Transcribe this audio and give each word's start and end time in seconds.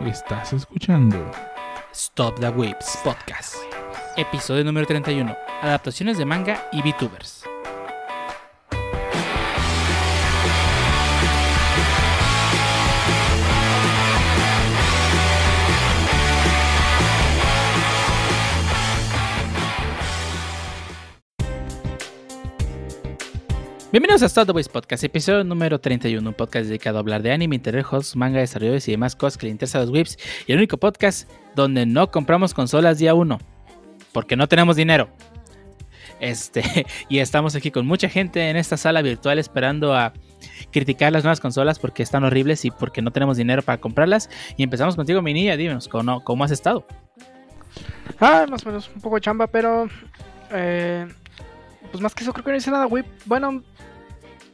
Estás 0.00 0.52
escuchando 0.52 1.30
Stop 1.92 2.38
the 2.40 2.48
Whips 2.50 2.98
Podcast. 3.02 3.54
Episodio 4.16 4.64
número 4.64 4.86
31. 4.86 5.34
Adaptaciones 5.62 6.18
de 6.18 6.24
manga 6.24 6.68
y 6.72 6.82
VTubers. 6.82 7.43
Bienvenidos 24.14 24.38
a 24.38 24.52
Whips 24.52 24.68
Podcast, 24.68 25.02
episodio 25.02 25.42
número 25.42 25.80
31, 25.80 26.28
un 26.28 26.34
podcast 26.36 26.68
dedicado 26.68 26.98
a 26.98 27.00
hablar 27.00 27.20
de 27.20 27.32
anime, 27.32 27.56
internet, 27.56 27.84
hosts, 27.90 28.14
manga, 28.14 28.38
desarrolladores 28.38 28.86
y 28.86 28.92
demás 28.92 29.16
cosas 29.16 29.36
que 29.36 29.46
le 29.46 29.50
interesan 29.50 29.80
a 29.80 29.84
los 29.86 29.92
whips, 29.92 30.16
y 30.46 30.52
el 30.52 30.58
único 30.58 30.76
podcast 30.76 31.28
donde 31.56 31.84
no 31.84 32.12
compramos 32.12 32.54
consolas 32.54 32.98
día 32.98 33.12
1, 33.12 33.40
porque 34.12 34.36
no 34.36 34.46
tenemos 34.46 34.76
dinero. 34.76 35.08
Este, 36.20 36.86
y 37.08 37.18
estamos 37.18 37.56
aquí 37.56 37.72
con 37.72 37.88
mucha 37.88 38.08
gente 38.08 38.50
en 38.50 38.56
esta 38.56 38.76
sala 38.76 39.02
virtual 39.02 39.40
esperando 39.40 39.96
a 39.96 40.12
criticar 40.70 41.12
las 41.12 41.24
nuevas 41.24 41.40
consolas 41.40 41.80
porque 41.80 42.04
están 42.04 42.22
horribles 42.22 42.64
y 42.64 42.70
porque 42.70 43.02
no 43.02 43.10
tenemos 43.10 43.36
dinero 43.36 43.62
para 43.62 43.80
comprarlas. 43.80 44.30
Y 44.56 44.62
empezamos 44.62 44.94
contigo, 44.94 45.22
mi 45.22 45.34
niña, 45.34 45.56
dinos, 45.56 45.88
¿cómo, 45.88 46.22
cómo 46.22 46.44
has 46.44 46.52
estado? 46.52 46.86
Ah, 48.20 48.46
más 48.48 48.64
o 48.64 48.68
menos, 48.68 48.88
un 48.94 49.00
poco 49.00 49.16
de 49.16 49.22
chamba, 49.22 49.48
pero... 49.48 49.88
Eh, 50.52 51.04
pues 51.90 52.00
más 52.00 52.14
que 52.14 52.22
eso 52.22 52.32
creo 52.32 52.44
que 52.44 52.50
no 52.52 52.56
hice 52.56 52.70
nada, 52.70 52.84
güey. 52.84 53.04
Bueno, 53.24 53.62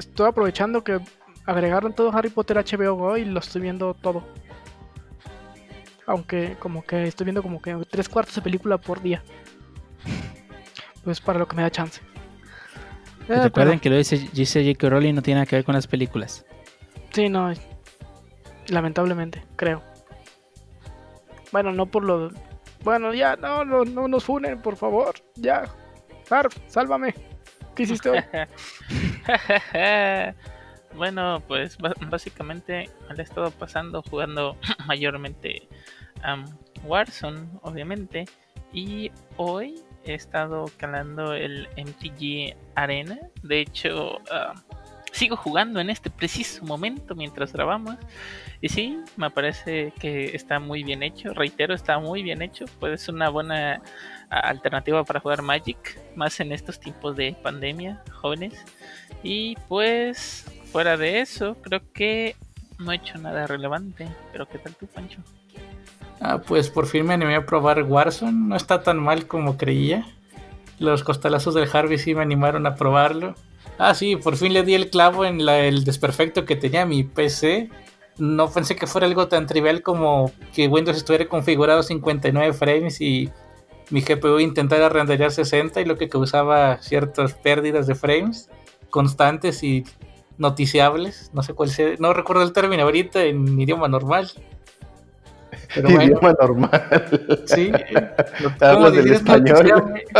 estoy 0.01 0.27
aprovechando 0.29 0.83
que 0.83 0.99
agregaron 1.47 1.93
todo 1.95 2.13
Harry 2.13 2.31
Potter 2.31 2.57
HBO 2.59 2.95
Go 2.95 3.17
y 3.17 3.25
lo 3.25 3.39
estoy 3.41 3.63
viendo 3.63 3.95
todo. 3.95 4.25
Aunque 6.07 6.57
como 6.59 6.83
que 6.85 7.05
estoy 7.05 7.25
viendo 7.25 7.43
como 7.43 7.63
que 7.63 7.77
tres 7.89 8.09
cuartos 8.09 8.34
de 8.34 8.42
película 8.42 8.79
por 8.79 9.01
día. 9.01 9.23
Pues 11.05 11.20
para 11.20 11.39
lo 11.39 11.47
que 11.47 11.57
me 11.57 11.62
da 11.62 11.70
chance. 11.70 12.01
Eh, 13.29 13.42
recuerden 13.45 13.79
pero- 13.79 13.81
que 13.81 13.91
lo 13.91 13.97
dice 13.97 14.29
dice 14.33 14.65
J.K. 14.65 14.89
Rowling 14.91 15.15
no 15.15 15.23
tiene 15.23 15.39
nada 15.41 15.47
que 15.47 15.57
ver 15.57 15.65
con 15.65 15.75
las 15.75 15.87
películas. 15.87 16.45
Sí, 17.11 17.29
no. 17.29 17.53
Lamentablemente, 18.69 19.42
creo. 19.57 19.83
Bueno, 21.53 21.73
no 21.73 21.87
por 21.87 22.05
lo... 22.05 22.31
Bueno, 22.85 23.12
ya, 23.12 23.37
no, 23.37 23.64
no, 23.64 23.85
no 23.85 24.09
nos 24.09 24.25
funen, 24.25 24.61
por 24.62 24.77
favor. 24.77 25.14
Ya. 25.37 25.64
Harf, 26.31 26.57
sálvame. 26.67 27.14
Bueno, 30.95 31.42
pues 31.47 31.78
básicamente 31.78 32.91
me 33.09 33.14
he 33.17 33.23
estado 33.23 33.50
pasando 33.53 34.03
jugando 34.03 34.56
mayormente 34.86 35.69
Warzone, 36.84 37.48
obviamente. 37.62 38.27
Y 38.73 39.11
hoy 39.36 39.81
he 40.05 40.14
estado 40.14 40.67
calando 40.77 41.34
el 41.34 41.69
MTG 41.77 42.56
Arena. 42.75 43.19
De 43.42 43.61
hecho, 43.61 44.19
sigo 45.12 45.36
jugando 45.36 45.81
en 45.81 45.91
este 45.91 46.11
preciso 46.11 46.64
momento 46.64 47.14
mientras 47.14 47.53
grabamos. 47.53 47.97
Y 48.61 48.69
sí, 48.69 48.98
me 49.17 49.31
parece 49.31 49.92
que 49.98 50.36
está 50.36 50.58
muy 50.58 50.83
bien 50.83 51.03
hecho. 51.03 51.33
Reitero, 51.34 51.75
está 51.75 51.98
muy 51.98 52.23
bien 52.23 52.42
hecho. 52.42 52.67
Pues 52.78 53.03
es 53.03 53.08
una 53.08 53.28
buena 53.28 53.83
alternativa 54.31 55.05
para 55.05 55.20
jugar 55.20 55.42
Magic, 55.42 56.00
más 56.17 56.41
en 56.41 56.53
estos 56.53 56.81
tiempos 56.81 57.17
de 57.17 57.36
pandemia, 57.42 58.03
jóvenes. 58.12 58.55
Y 59.23 59.56
pues, 59.69 60.47
fuera 60.73 60.97
de 60.97 61.20
eso, 61.20 61.56
creo 61.61 61.81
que 61.92 62.36
no 62.78 62.92
he 62.92 62.97
hecho 62.97 63.19
nada 63.19 63.47
relevante. 63.47 64.08
Pero 64.33 64.48
¿qué 64.48 64.58
tal 64.58 64.75
tú, 64.77 64.86
Pancho? 64.86 65.20
Ah, 66.20 66.39
pues 66.39 66.69
por 66.69 66.86
fin 66.86 67.06
me 67.06 67.14
animé 67.14 67.34
a 67.34 67.47
probar 67.47 67.83
Warzone. 67.83 68.48
No 68.48 68.56
está 68.56 68.83
tan 68.83 68.98
mal 68.98 69.27
como 69.27 69.56
creía. 69.56 70.06
Los 70.78 71.03
costalazos 71.03 71.55
del 71.55 71.69
Harvey 71.73 71.98
sí 71.98 72.14
me 72.14 72.23
animaron 72.23 72.67
a 72.67 72.74
probarlo. 72.74 73.35
Ah, 73.79 73.95
sí, 73.95 74.17
por 74.17 74.36
fin 74.36 74.52
le 74.52 74.62
di 74.62 74.74
el 74.74 74.91
clavo 74.91 75.24
en 75.24 75.41
el 75.41 75.85
desperfecto 75.85 76.45
que 76.45 76.57
tenía 76.57 76.86
mi 76.86 77.05
PC. 77.05 77.70
No 78.18 78.51
pensé 78.51 78.77
que 78.77 78.86
fuera 78.86 79.07
algo 79.07 79.29
tan 79.29 79.47
trivial 79.47 79.83
como 79.83 80.30
que 80.55 80.68
Windows 80.68 80.98
estuviera 80.98 81.27
configurado 81.27 81.83
59 81.83 82.52
frames 82.52 83.01
y 83.01 83.30
mi 83.90 84.02
GPU 84.02 84.39
intentara 84.40 84.89
renderear 84.89 85.30
60 85.33 85.80
y 85.80 85.84
lo 85.84 85.96
que 85.98 86.08
causaba 86.08 86.78
ciertas 86.78 87.34
pérdidas 87.34 87.86
de 87.86 87.95
frames 87.95 88.48
constantes 88.90 89.62
y 89.62 89.84
noticiables. 90.39 91.30
No 91.34 91.42
sé 91.42 91.55
cuál 91.55 91.70
sea, 91.70 91.95
no 91.98 92.12
recuerdo 92.12 92.42
el 92.42 92.52
término 92.52 92.83
ahorita 92.84 93.23
en 93.24 93.61
idioma 93.61 93.89
normal. 93.89 94.30
Pero 95.74 95.89
bueno. 95.90 96.02
Idioma 96.05 96.33
normal. 96.40 97.42
Sí. 97.46 97.73
Hablas 98.61 98.92
del 98.95 99.12
español. 99.12 99.45
noticiable. 99.48 100.05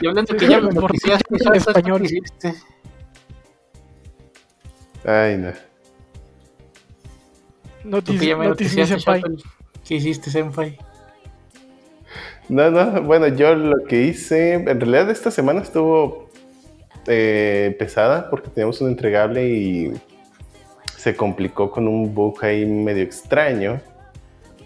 Y 0.00 0.06
hablando 0.06 0.36
que 0.36 0.46
ya 0.46 0.60
me 0.60 0.70
noticiaste, 0.70 1.26
En 1.34 1.40
¿sabes 1.40 1.64
qué 1.64 1.70
español. 1.70 2.04
hiciste? 2.04 2.54
Ay, 5.04 5.36
no. 5.36 5.52
Shuffle. 8.00 9.22
¿Qué 9.84 9.94
hiciste, 9.96 10.30
Senpai? 10.30 10.78
No, 12.48 12.70
no, 12.70 13.02
bueno, 13.02 13.28
yo 13.28 13.54
lo 13.54 13.84
que 13.84 14.04
hice, 14.04 14.54
en 14.54 14.80
realidad 14.80 15.10
esta 15.10 15.30
semana 15.30 15.60
estuvo 15.60 16.30
eh, 17.06 17.76
pesada 17.78 18.30
porque 18.30 18.48
teníamos 18.48 18.80
un 18.80 18.88
entregable 18.88 19.48
y 19.48 19.92
se 20.96 21.14
complicó 21.14 21.70
con 21.70 21.86
un 21.86 22.14
bug 22.14 22.42
ahí 22.42 22.64
medio 22.64 23.02
extraño. 23.02 23.80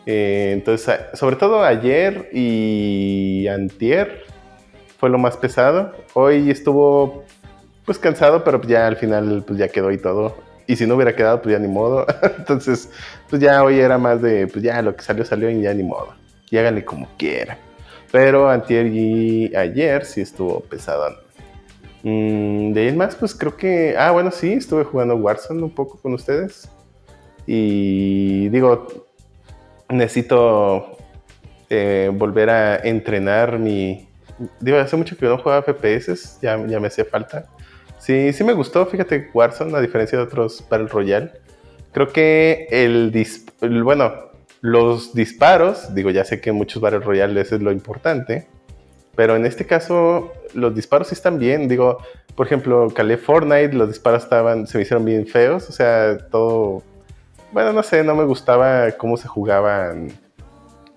Eh, 0.06 0.50
entonces, 0.53 0.97
sobre 1.15 1.37
todo 1.37 1.62
ayer 1.62 2.28
y 2.32 3.47
antier 3.48 4.25
fue 4.99 5.10
lo 5.10 5.19
más 5.19 5.37
pesado. 5.37 5.93
Hoy 6.14 6.50
estuvo 6.50 7.25
pues 7.84 7.99
cansado, 7.99 8.44
pero 8.44 8.62
ya 8.62 8.87
al 8.87 8.97
final 8.97 9.43
pues 9.47 9.59
ya 9.59 9.69
quedó 9.69 9.91
y 9.91 9.99
todo. 9.99 10.37
Y 10.69 10.76
si 10.76 10.87
no 10.87 10.94
hubiera 10.94 11.14
quedado, 11.14 11.43
pues 11.43 11.53
ya 11.53 11.59
ni 11.59 11.69
modo. 11.69 12.06
Entonces, 12.38 12.91
pues 13.28 13.43
ya 13.43 13.62
hoy 13.64 13.81
era 13.81 13.99
más 13.99 14.22
de, 14.22 14.47
pues 14.47 14.64
ya 14.64 14.81
lo 14.82 14.94
que 14.94 15.03
salió, 15.03 15.25
salió 15.25 15.50
y 15.50 15.62
ya 15.62 15.75
ni 15.75 15.82
modo. 15.82 16.14
Y 16.49 16.59
háganle 16.59 16.84
como 16.84 17.09
quieran. 17.19 17.59
Pero 18.12 18.48
antier 18.48 18.86
ayer 19.56 20.04
sí 20.04 20.20
estuvo 20.20 20.60
pesado. 20.60 21.16
Mm, 22.04 22.72
de 22.72 22.80
ahí 22.88 22.94
más, 22.96 23.16
pues 23.16 23.34
creo 23.34 23.56
que. 23.56 23.96
Ah, 23.98 24.10
bueno, 24.12 24.30
sí, 24.30 24.52
estuve 24.52 24.84
jugando 24.84 25.16
Warzone 25.16 25.62
un 25.62 25.74
poco 25.74 25.98
con 26.00 26.12
ustedes. 26.12 26.68
Y 27.46 28.48
digo, 28.50 28.86
necesito 29.88 30.96
eh, 31.70 32.10
volver 32.12 32.50
a 32.50 32.76
entrenar 32.76 33.58
mi. 33.58 34.08
Digo, 34.60 34.78
hace 34.78 34.96
mucho 34.96 35.16
que 35.16 35.26
no 35.26 35.38
jugaba 35.38 35.62
FPS, 35.62 36.38
ya, 36.42 36.56
ya 36.66 36.80
me 36.80 36.88
hacía 36.88 37.04
falta. 37.04 37.46
Sí, 37.98 38.32
sí 38.32 38.42
me 38.44 38.52
gustó, 38.52 38.84
fíjate, 38.86 39.30
Warzone, 39.32 39.76
a 39.76 39.80
diferencia 39.80 40.18
de 40.18 40.24
otros 40.24 40.64
Battle 40.68 40.88
Royale. 40.88 41.30
Creo 41.92 42.08
que 42.08 42.66
el, 42.70 43.12
el- 43.60 43.84
bueno, 43.84 44.12
los 44.62 45.12
disparos, 45.12 45.94
digo, 45.94 46.08
ya 46.10 46.24
sé 46.24 46.40
que 46.40 46.48
en 46.50 46.56
muchos 46.56 46.80
Battle 46.80 47.00
Royale 47.00 47.40
eso 47.40 47.56
es 47.56 47.62
lo 47.62 47.72
importante, 47.72 48.46
pero 49.16 49.34
en 49.36 49.44
este 49.44 49.66
caso 49.66 50.32
los 50.54 50.72
disparos 50.74 51.08
sí 51.08 51.14
están 51.14 51.40
bien. 51.40 51.68
Digo, 51.68 51.98
por 52.36 52.46
ejemplo, 52.46 52.88
calé 52.94 53.18
Fortnite, 53.18 53.74
los 53.74 53.88
disparos 53.88 54.22
estaban, 54.22 54.68
se 54.68 54.78
me 54.78 54.82
hicieron 54.82 55.04
bien 55.04 55.26
feos, 55.26 55.68
o 55.68 55.72
sea, 55.72 56.16
todo, 56.30 56.82
bueno, 57.50 57.72
no 57.72 57.82
sé, 57.82 58.04
no 58.04 58.14
me 58.14 58.22
gustaba 58.24 58.92
cómo 58.92 59.16
se 59.16 59.26
jugaban 59.28 60.12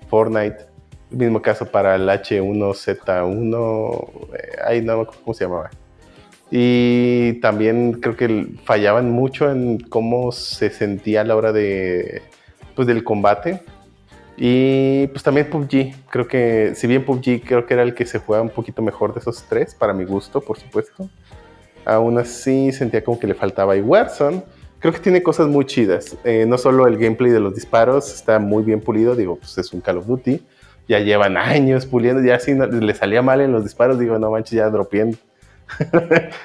Fortnite. 0.10 0.68
Mismo 1.10 1.42
caso 1.42 1.66
para 1.66 1.96
el 1.96 2.08
H1Z1, 2.08 4.10
eh, 4.34 4.58
ay, 4.64 4.82
no 4.82 5.08
cómo 5.08 5.34
se 5.34 5.46
llamaba. 5.46 5.72
Y 6.52 7.40
también 7.42 7.94
creo 7.94 8.16
que 8.16 8.48
fallaban 8.64 9.10
mucho 9.10 9.50
en 9.52 9.80
cómo 9.80 10.32
se 10.32 10.70
sentía 10.70 11.22
a 11.22 11.24
la 11.24 11.36
hora 11.36 11.52
de, 11.52 12.22
pues, 12.76 12.88
del 12.88 13.04
combate. 13.04 13.62
Y 14.38 15.08
pues 15.08 15.24
también 15.24 15.50
PUBG, 15.50 15.96
creo 16.10 16.28
que 16.28 16.74
si 16.76 16.88
bien 16.88 17.06
PUBG 17.06 17.42
creo 17.46 17.66
que 17.66 17.74
era 17.74 17.84
el 17.84 17.94
que 17.96 18.06
se 18.06 18.20
juega 18.20 18.42
un 18.44 18.50
poquito 18.50 18.82
mejor 18.82 19.14
de 19.14 19.22
esos 19.22 19.44
tres, 19.48 19.74
para 19.74 19.94
mi 19.94 20.04
gusto, 20.04 20.42
por 20.42 20.60
supuesto. 20.60 21.10
Aún 21.86 22.18
así 22.18 22.72
sentía 22.74 23.02
como 23.04 23.18
que 23.18 23.28
le 23.28 23.34
faltaba. 23.34 23.78
Y 23.78 23.82
Warzone, 23.82 24.44
creo 24.80 24.92
que 24.92 25.00
tiene 25.00 25.24
cosas 25.24 25.48
muy 25.48 25.66
chidas. 25.66 26.18
Eh, 26.26 26.46
no 26.48 26.58
solo 26.58 26.86
el 26.88 26.98
gameplay 26.98 27.32
de 27.32 27.40
los 27.40 27.56
disparos 27.56 28.14
está 28.14 28.40
muy 28.40 28.64
bien 28.64 28.82
pulido, 28.82 29.16
digo, 29.16 29.38
pues 29.38 29.58
es 29.58 29.72
un 29.72 29.80
Call 29.80 30.00
of 30.00 30.08
Duty. 30.08 30.42
Ya 30.90 31.00
llevan 31.00 31.38
años 31.38 31.86
puliendo, 31.86 32.22
ya 32.22 32.38
si 32.40 32.54
no- 32.54 32.66
le 32.68 32.94
salía 32.94 33.22
mal 33.22 33.40
en 33.40 33.52
los 33.54 33.64
disparos, 33.64 33.98
digo, 33.98 34.20
no 34.20 34.32
manches, 34.32 34.52
ya 34.52 34.70
dropeé 34.70 35.16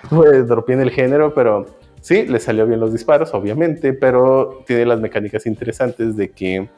pues 0.09 0.47
dropeé 0.49 0.76
en 0.76 0.81
el 0.83 0.91
género, 0.91 1.35
pero 1.35 1.67
sí, 2.00 2.26
le 2.26 2.41
salió 2.41 2.67
bien 2.67 2.81
los 2.81 2.93
disparos, 2.93 3.32
obviamente, 3.35 3.93
pero 3.93 4.62
tiene 4.67 4.87
las 4.87 5.00
mecánicas 5.00 5.47
interesantes 5.47 6.17
de 6.17 6.31
que 6.31 6.69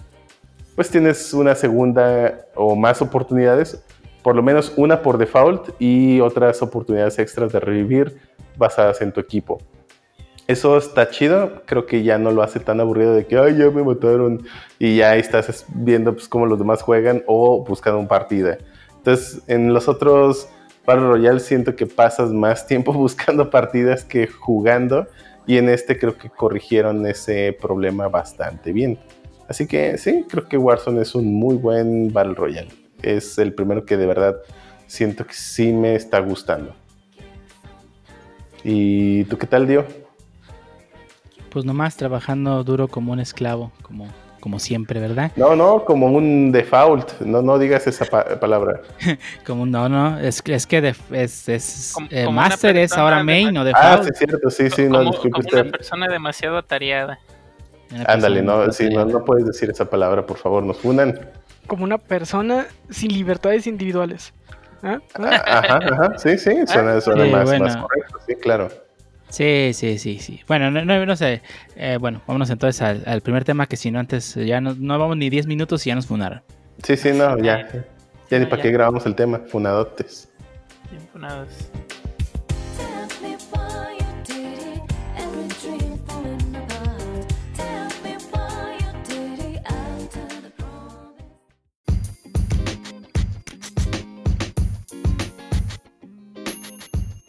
pues 0.75 0.91
tienes 0.91 1.35
una 1.35 1.55
segunda 1.55 2.47
o 2.55 2.75
más 2.75 3.03
oportunidades, 3.03 3.85
por 4.23 4.35
lo 4.35 4.43
menos 4.43 4.73
una 4.77 5.03
por 5.03 5.19
default 5.19 5.71
y 5.79 6.21
otras 6.21 6.63
oportunidades 6.63 7.19
extras 7.19 7.53
de 7.53 7.61
revivir 7.61 8.17
basadas 8.57 9.03
en 9.03 9.13
tu 9.13 9.21
equipo. 9.21 9.59
Eso 10.49 10.77
está 10.77 11.09
chido, 11.09 11.63
creo 11.67 11.87
que 11.87 12.03
ya 12.03 12.19
no 12.19 12.31
lo 12.31 12.43
hace 12.43 12.59
tan 12.59 12.81
aburrido 12.81 13.15
de 13.15 13.27
que, 13.27 13.39
ay, 13.39 13.57
ya 13.57 13.71
me 13.71 13.83
mataron 13.83 14.43
y 14.79 14.97
ya 14.97 15.17
estás 15.17 15.65
viendo 15.69 16.13
pues 16.15 16.29
cómo 16.29 16.47
los 16.47 16.59
demás 16.59 16.83
juegan 16.83 17.23
o 17.27 17.65
buscando 17.65 17.99
un 17.99 18.09
partida. 18.09 18.59
Entonces, 18.97 19.43
en 19.47 19.73
los 19.73 19.89
otros 19.89 20.49
Battle 20.87 21.07
Royale 21.07 21.41
siento 21.41 21.77
que 21.77 21.87
pasas 21.87 22.31
más 22.33 22.67
tiempo 22.67 22.93
buscando 22.95 23.51
partidas 23.51 24.05
que 24.05 24.27
jugando 24.27 25.07
y 25.47 25.59
en 25.59 25.69
este 25.69 25.99
creo 25.99 26.17
que 26.17 26.31
corrigieron 26.31 27.07
ese 27.07 27.57
problema 27.61 28.09
bastante 28.09 28.73
bien. 28.73 28.99
Así 29.49 29.67
que 29.67 29.99
sí, 29.99 30.25
creo 30.29 30.49
que 30.49 30.57
Warzone 30.57 31.03
es 31.03 31.15
un 31.15 31.35
muy 31.35 31.57
buen 31.57 32.13
Battle 32.13 32.35
Royale. 32.35 32.69
Es 33.03 33.39
el 33.39 33.53
primero 33.53 33.85
que 33.85 33.97
de 33.97 34.07
verdad 34.07 34.37
siento 34.87 35.27
que 35.27 35.35
sí 35.35 35.73
me 35.73 35.95
está 35.95 36.21
gustando. 36.21 36.75
¿Y 38.65 39.25
tú 39.25 39.37
qué 39.39 39.47
tal, 39.47 39.67
Dio? 39.67 39.85
Pues 41.51 41.65
nomás 41.65 41.97
trabajando 41.97 42.63
duro 42.65 42.89
como 42.89 43.13
un 43.13 43.21
esclavo, 43.21 43.73
como, 43.83 44.07
como 44.43 44.59
siempre, 44.59 44.99
¿verdad? 44.99 45.31
No, 45.37 45.55
no, 45.55 45.85
como 45.85 46.09
un 46.09 46.51
default. 46.51 47.21
No, 47.21 47.43
no 47.43 47.61
digas 47.61 47.87
esa 47.87 48.05
pa- 48.05 48.25
palabra. 48.41 48.81
Como 49.47 49.67
no, 49.67 49.89
no, 49.89 50.19
es, 50.19 50.43
que- 50.43 50.55
es 50.55 50.67
que 50.67 50.83
def- 50.83 51.13
es, 51.13 51.49
es 51.49 51.93
Como- 51.95 52.09
eh, 52.11 52.25
como 52.25 52.41
Master 52.41 52.77
es 52.77 52.93
ahora 52.93 53.19
de 53.19 53.23
main, 53.23 53.47
ma- 53.47 53.53
no 53.53 53.61
Ah, 53.61 53.65
default. 53.97 54.03
sí, 54.03 54.09
es 54.11 54.19
cierto. 54.19 54.51
Sí, 54.51 54.69
sí, 54.71 54.83
no, 54.89 55.01
disculpe 55.05 55.31
como 55.31 55.45
usted. 55.47 55.61
una 55.63 55.71
persona 55.71 56.09
demasiado 56.09 56.59
atareada. 56.59 57.21
Ándale, 58.07 58.43
no, 58.43 58.73
sí, 58.73 58.91
no, 58.91 59.05
no 59.05 59.25
puedes 59.25 59.47
decir 59.47 59.71
esa 59.71 59.85
palabra, 59.85 60.27
por 60.27 60.39
favor, 60.39 60.65
nos 60.65 60.85
unan. 60.85 61.21
Como 61.69 61.85
una 61.85 61.99
persona 61.99 62.67
sin 62.91 63.13
libertades 63.13 63.69
individuales. 63.69 64.35
¿Ah? 64.83 64.99
¿Ah? 65.15 65.43
Ajá, 65.47 65.77
ajá, 65.77 66.19
sí, 66.19 66.37
sí, 66.37 66.51
suena, 66.67 67.01
suena 67.01 67.25
Sí, 67.27 67.31
más, 67.31 67.45
bueno. 67.45 67.65
más 67.67 67.77
correcto, 67.77 68.19
sí, 68.27 68.35
claro. 68.35 68.69
Sí, 69.33 69.71
sí, 69.73 69.97
sí, 69.99 70.19
sí. 70.19 70.41
Bueno, 70.47 70.71
no, 70.71 70.85
no, 70.85 71.07
no 71.07 71.17
sé. 71.17 71.41
Eh, 71.75 71.97
bueno, 71.99 72.21
vámonos 72.27 72.51
entonces 72.51 72.83
al, 72.83 73.03
al 73.07 73.23
primer 73.23 73.45
tema 73.45 73.67
que 73.67 73.77
si 73.79 73.91
no 73.91 73.99
antes 73.99 74.35
ya 74.35 74.61
no, 74.61 74.75
no 74.79 74.99
vamos 74.99 75.17
ni 75.17 75.31
10 75.31 75.47
minutos 75.47 75.87
y 75.87 75.89
ya 75.89 75.95
nos 75.95 76.07
funaron. 76.07 76.43
Sí, 76.83 76.97
sí, 76.99 77.13
no, 77.13 77.39
ya. 77.39 77.67
Ya 78.31 78.39
ni 78.39 78.45
No, 78.45 78.51
para 78.51 78.59
ya. 78.59 78.63
qué 78.65 78.71
grabamos 78.73 79.07
el 79.07 79.15
tema, 79.15 79.39
funadotes. 79.49 80.29
Bien 80.91 81.03
funados. 81.11 81.49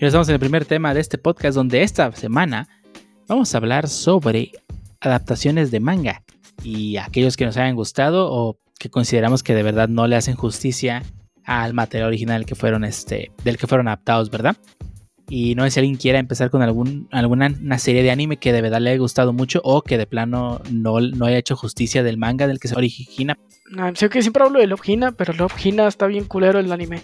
Estamos 0.07 0.27
en 0.27 0.33
el 0.33 0.39
primer 0.39 0.65
tema 0.65 0.93
de 0.93 0.99
este 0.99 1.17
podcast 1.17 1.55
donde 1.55 1.81
esta 1.81 2.11
semana 2.11 2.67
vamos 3.27 3.53
a 3.53 3.57
hablar 3.57 3.87
sobre 3.87 4.51
adaptaciones 4.99 5.71
de 5.71 5.79
manga 5.79 6.23
y 6.61 6.97
aquellos 6.97 7.37
que 7.37 7.45
nos 7.45 7.55
hayan 7.55 7.75
gustado 7.75 8.29
o 8.29 8.57
que 8.77 8.89
consideramos 8.89 9.43
que 9.43 9.55
de 9.55 9.63
verdad 9.63 9.87
no 9.87 10.07
le 10.07 10.17
hacen 10.17 10.35
justicia 10.35 11.03
al 11.45 11.73
material 11.73 12.09
original 12.09 12.45
que 12.45 12.55
fueron 12.55 12.83
este, 12.83 13.31
del 13.45 13.57
que 13.57 13.65
fueron 13.67 13.87
adaptados, 13.87 14.29
¿verdad? 14.29 14.57
Y 15.29 15.55
no 15.55 15.63
sé 15.63 15.71
si 15.71 15.79
alguien 15.79 15.95
quiera 15.95 16.19
empezar 16.19 16.49
con 16.49 16.61
algún, 16.61 17.07
alguna 17.11 17.47
una 17.61 17.79
serie 17.79 18.03
de 18.03 18.11
anime 18.11 18.37
que 18.37 18.53
de 18.53 18.61
verdad 18.61 18.81
le 18.81 18.91
haya 18.91 18.99
gustado 18.99 19.33
mucho 19.33 19.61
o 19.63 19.81
que 19.81 19.97
de 19.97 20.05
plano 20.05 20.61
no, 20.71 20.99
no 20.99 21.25
haya 21.25 21.37
hecho 21.37 21.55
justicia 21.55 22.03
del 22.03 22.17
manga 22.17 22.47
del 22.47 22.59
que 22.59 22.67
se 22.67 22.75
origina. 22.75 23.37
Ah, 23.77 23.91
sé 23.95 24.09
que 24.09 24.21
siempre 24.21 24.43
hablo 24.43 24.59
de 24.59 24.67
Love 24.67 24.87
Hina, 24.87 25.11
pero 25.13 25.33
Love 25.33 25.65
Hina 25.65 25.87
está 25.87 26.07
bien 26.07 26.25
culero 26.25 26.59
el 26.59 26.71
anime. 26.71 27.01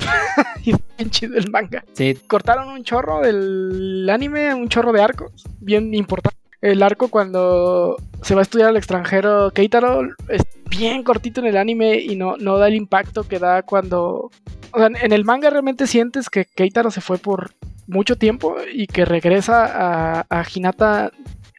y 0.64 0.70
está 0.70 0.84
bien 0.98 1.10
chido 1.10 1.38
el 1.38 1.50
manga. 1.50 1.84
Sí, 1.92 2.18
Cortaron 2.26 2.68
un 2.68 2.82
chorro 2.82 3.20
del 3.20 4.08
anime, 4.10 4.54
un 4.54 4.68
chorro 4.68 4.92
de 4.92 5.02
arcos, 5.02 5.44
bien 5.60 5.94
importante. 5.94 6.36
El 6.60 6.82
arco 6.82 7.08
cuando 7.08 7.96
se 8.22 8.34
va 8.34 8.40
a 8.40 8.42
estudiar 8.42 8.68
al 8.68 8.76
extranjero 8.76 9.50
Keitaro 9.52 10.02
bien 10.70 11.02
cortito 11.02 11.40
en 11.40 11.48
el 11.48 11.56
anime 11.56 12.00
y 12.00 12.16
no, 12.16 12.36
no 12.38 12.56
da 12.56 12.68
el 12.68 12.74
impacto 12.74 13.24
que 13.24 13.38
da 13.38 13.62
cuando... 13.62 14.30
O 14.72 14.78
sea, 14.78 14.86
en 14.86 15.12
el 15.12 15.24
manga 15.24 15.50
realmente 15.50 15.86
sientes 15.86 16.30
que 16.30 16.44
Keitaro 16.44 16.90
se 16.90 17.00
fue 17.00 17.18
por 17.18 17.50
mucho 17.88 18.16
tiempo 18.16 18.54
y 18.72 18.86
que 18.86 19.04
regresa 19.04 19.66
a, 19.66 20.26
a 20.30 20.44
Hinata 20.54 21.10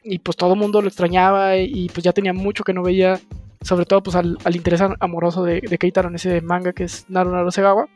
y 0.02 0.18
pues 0.18 0.36
todo 0.36 0.54
el 0.54 0.58
mundo 0.58 0.80
lo 0.80 0.88
extrañaba 0.88 1.58
y, 1.58 1.88
pues 1.90 2.02
ya 2.02 2.12
tenía 2.12 2.32
mucho 2.32 2.64
que 2.64 2.72
no 2.72 2.82
veía, 2.82 3.20
sobre 3.60 3.84
todo 3.84 4.02
pues 4.02 4.16
al, 4.16 4.38
al 4.44 4.56
interés 4.56 4.80
amoroso 4.98 5.44
de, 5.44 5.60
de 5.60 5.78
Keitaro 5.78 6.08
en 6.08 6.14
ese 6.14 6.40
manga 6.40 6.72
que 6.72 6.84
es 6.84 7.04
Naru 7.08 7.30
Naru 7.30 7.52
Segawa 7.52 7.86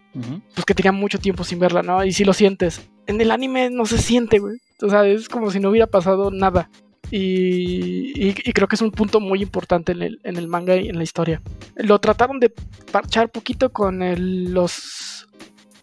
pues 0.54 0.64
que 0.64 0.74
tenía 0.74 0.92
mucho 0.92 1.19
tiempo 1.19 1.44
sin 1.44 1.58
verla, 1.58 1.82
¿no? 1.82 2.04
Y 2.04 2.12
si 2.12 2.24
lo 2.24 2.32
sientes. 2.32 2.88
En 3.06 3.20
el 3.20 3.30
anime 3.30 3.70
no 3.70 3.86
se 3.86 3.98
siente, 3.98 4.38
güey. 4.38 4.56
O 4.82 4.88
sea, 4.88 5.06
es 5.06 5.28
como 5.28 5.50
si 5.50 5.60
no 5.60 5.70
hubiera 5.70 5.86
pasado 5.86 6.30
nada. 6.30 6.70
Y, 7.11 8.29
y- 8.29 8.53
creo 8.53 8.67
que 8.69 8.75
es 8.76 8.82
un 8.82 8.91
punto 8.91 9.20
muy 9.20 9.43
importante 9.43 9.93
en 9.93 10.03
el, 10.03 10.20
en 10.25 10.37
el 10.37 10.49
manga 10.49 10.76
y 10.76 10.88
en 10.88 10.97
la 10.97 11.05
historia. 11.05 11.41
Lo 11.76 11.99
trataron 12.00 12.41
de 12.41 12.53
parchar 12.91 13.31
poquito 13.31 13.70
con 13.73 14.03
el- 14.03 14.53
los 14.53 15.26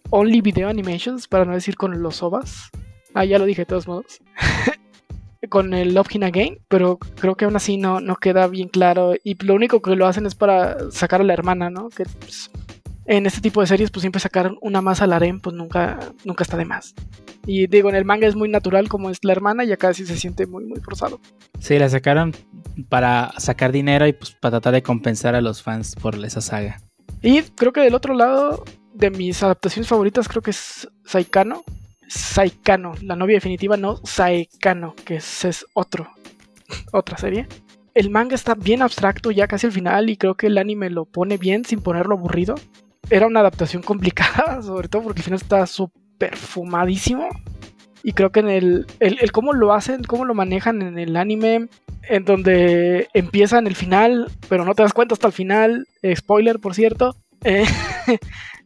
Only 0.10 0.42
Video 0.42 0.70
Animations, 0.70 1.28
para 1.28 1.46
no 1.46 1.54
decir 1.54 1.76
con 1.76 2.02
los 2.02 2.22
OVAs. 2.22 2.70
Ah, 3.14 3.26
ya 3.26 3.40
lo 3.40 3.46
dije 3.46 3.62
de 3.62 3.66
todos 3.68 3.88
modos. 3.88 4.20
con 5.50 5.74
el 5.74 5.94
Love 5.94 6.08
Hina 6.16 6.30
Game, 6.30 6.60
pero 6.70 6.98
creo 6.98 7.36
que 7.36 7.46
aún 7.46 7.56
así 7.56 7.78
no, 7.78 8.00
no 8.00 8.16
queda 8.16 8.48
bien 8.48 8.70
claro. 8.70 9.14
Y 9.24 9.36
lo 9.44 9.56
único 9.56 9.82
que 9.82 9.96
lo 9.96 10.08
hacen 10.08 10.26
es 10.26 10.36
para 10.36 10.90
sacar 10.92 11.22
a 11.22 11.24
la 11.26 11.34
hermana, 11.34 11.70
¿no? 11.70 11.90
Que 11.90 12.06
pues, 12.06 12.50
en 13.06 13.26
este 13.26 13.42
tipo 13.42 13.62
de 13.62 13.68
series, 13.68 13.92
pues 13.92 14.02
siempre 14.02 14.20
sacar 14.20 14.54
una 14.62 14.82
más 14.82 15.02
al 15.02 15.14
harem, 15.14 15.40
pues 15.40 15.56
nunca, 15.56 16.00
nunca 16.24 16.44
está 16.44 16.58
de 16.58 16.66
más. 16.66 16.94
Y 17.46 17.68
digo, 17.68 17.90
en 17.90 17.96
el 17.96 18.06
manga 18.06 18.28
es 18.28 18.36
muy 18.36 18.48
natural 18.50 18.88
como 18.88 19.10
es 19.10 19.20
la 19.24 19.34
hermana 19.34 19.66
y 19.66 19.72
acá 19.72 19.94
sí 19.94 20.06
se 20.06 20.18
siente 20.18 20.48
muy, 20.48 20.64
muy 20.66 20.80
forzado. 20.80 21.20
Sí, 21.60 21.78
la 21.78 21.90
sacaron 21.90 22.34
para 22.90 23.34
sacar 23.38 23.72
dinero 23.72 24.08
y 24.08 24.14
pues 24.14 24.32
para 24.32 24.52
tratar 24.54 24.74
de 24.74 24.84
compensar 24.84 25.36
a 25.36 25.42
los 25.42 25.62
fans 25.62 25.96
por 25.96 26.16
esa 26.24 26.42
saga. 26.42 26.80
Y 27.22 27.42
creo 27.42 27.74
que 27.74 27.82
del 27.82 27.96
otro 27.96 28.14
lado, 28.14 28.64
de 28.94 29.10
mis 29.10 29.44
adaptaciones 29.44 29.88
favoritas, 29.88 30.28
creo 30.28 30.42
que 30.42 30.52
es 30.52 30.90
Saikano. 31.06 31.64
Saikano, 32.08 32.94
la 33.02 33.16
novia 33.16 33.36
definitiva, 33.36 33.76
no 33.76 33.98
Saikano, 34.04 34.94
que 35.06 35.16
es, 35.16 35.46
es 35.46 35.66
otro, 35.74 36.10
otra 36.92 37.18
serie. 37.18 37.48
El 37.94 38.10
manga 38.10 38.36
está 38.36 38.56
bien 38.56 38.82
abstracto 38.82 39.32
ya 39.32 39.48
casi 39.48 39.68
al 39.68 39.74
final 39.74 40.10
y 40.10 40.18
creo 40.18 40.36
que 40.36 40.48
el 40.48 40.58
anime 40.58 40.90
lo 40.90 41.06
pone 41.06 41.38
bien 41.38 41.64
sin 41.66 41.82
ponerlo 41.82 42.16
aburrido. 42.16 42.56
Era 43.10 43.28
una 43.28 43.42
adaptación 43.42 43.82
complicada, 43.86 44.62
sobre 44.62 44.88
todo 44.88 45.04
porque 45.04 45.20
al 45.20 45.26
final 45.26 45.40
está 45.42 45.66
súper 45.68 46.36
fumadísimo. 46.36 47.28
Y 48.06 48.12
creo 48.12 48.32
que 48.32 48.42
en 48.42 48.50
el, 48.50 48.86
el, 49.00 49.18
el 49.22 49.32
cómo 49.32 49.54
lo 49.54 49.74
hacen, 49.74 50.04
cómo 50.04 50.26
lo 50.26 50.34
manejan 50.34 50.82
en 50.82 51.00
el 51.00 51.16
anime, 51.16 51.70
en 52.10 52.26
donde 52.26 53.08
empieza 53.14 53.58
en 53.60 53.68
el 53.68 53.76
final, 53.76 54.30
pero 54.50 54.66
no 54.66 54.76
te 54.76 54.84
das 54.84 54.94
cuenta 54.94 55.14
hasta 55.14 55.28
el 55.28 55.34
final. 55.34 55.88
eh, 56.02 56.16
spoiler, 56.16 56.60
por 56.60 56.76
cierto. 56.76 57.16
eh, 57.46 57.66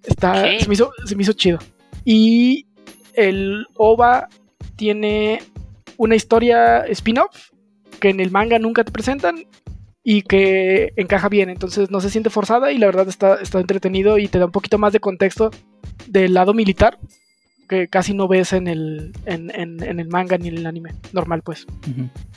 está, 0.04 0.44
¿Qué? 0.44 0.60
se, 0.60 0.68
me 0.68 0.74
hizo, 0.74 0.92
se 1.06 1.16
me 1.16 1.24
hizo 1.24 1.34
chido. 1.34 1.60
Y 2.04 2.66
el 3.14 3.68
OVA 3.76 4.28
tiene 4.76 5.40
una 5.98 6.16
historia 6.16 6.86
spin-off 6.88 7.50
que 8.00 8.10
en 8.10 8.20
el 8.20 8.32
manga 8.32 8.60
nunca 8.60 8.84
te 8.84 8.92
presentan 8.92 9.46
y 10.10 10.22
que 10.22 10.94
encaja 10.96 11.28
bien. 11.28 11.50
Entonces 11.50 11.92
no 11.92 12.00
se 12.00 12.10
siente 12.10 12.30
forzada 12.30 12.72
y 12.72 12.78
la 12.78 12.86
verdad 12.86 13.10
está, 13.10 13.36
está 13.42 13.60
entretenido 13.60 14.18
y 14.18 14.30
te 14.30 14.40
da 14.40 14.46
un 14.46 14.54
poquito 14.54 14.78
más 14.78 14.94
de 14.94 15.02
contexto 15.02 15.52
del 16.08 16.34
lado 16.34 16.54
militar 16.54 16.98
que 17.68 17.90
casi 17.90 18.14
no 18.14 18.30
ves 18.30 18.54
en 18.54 18.70
el, 18.70 19.12
en, 19.26 19.52
en- 19.54 19.84
en 19.84 20.00
el 20.00 20.08
manga 20.08 20.38
ni 20.38 20.48
en 20.48 20.58
el 20.60 20.66
anime. 20.66 20.92
Normal, 21.12 21.42
pues. 21.44 21.66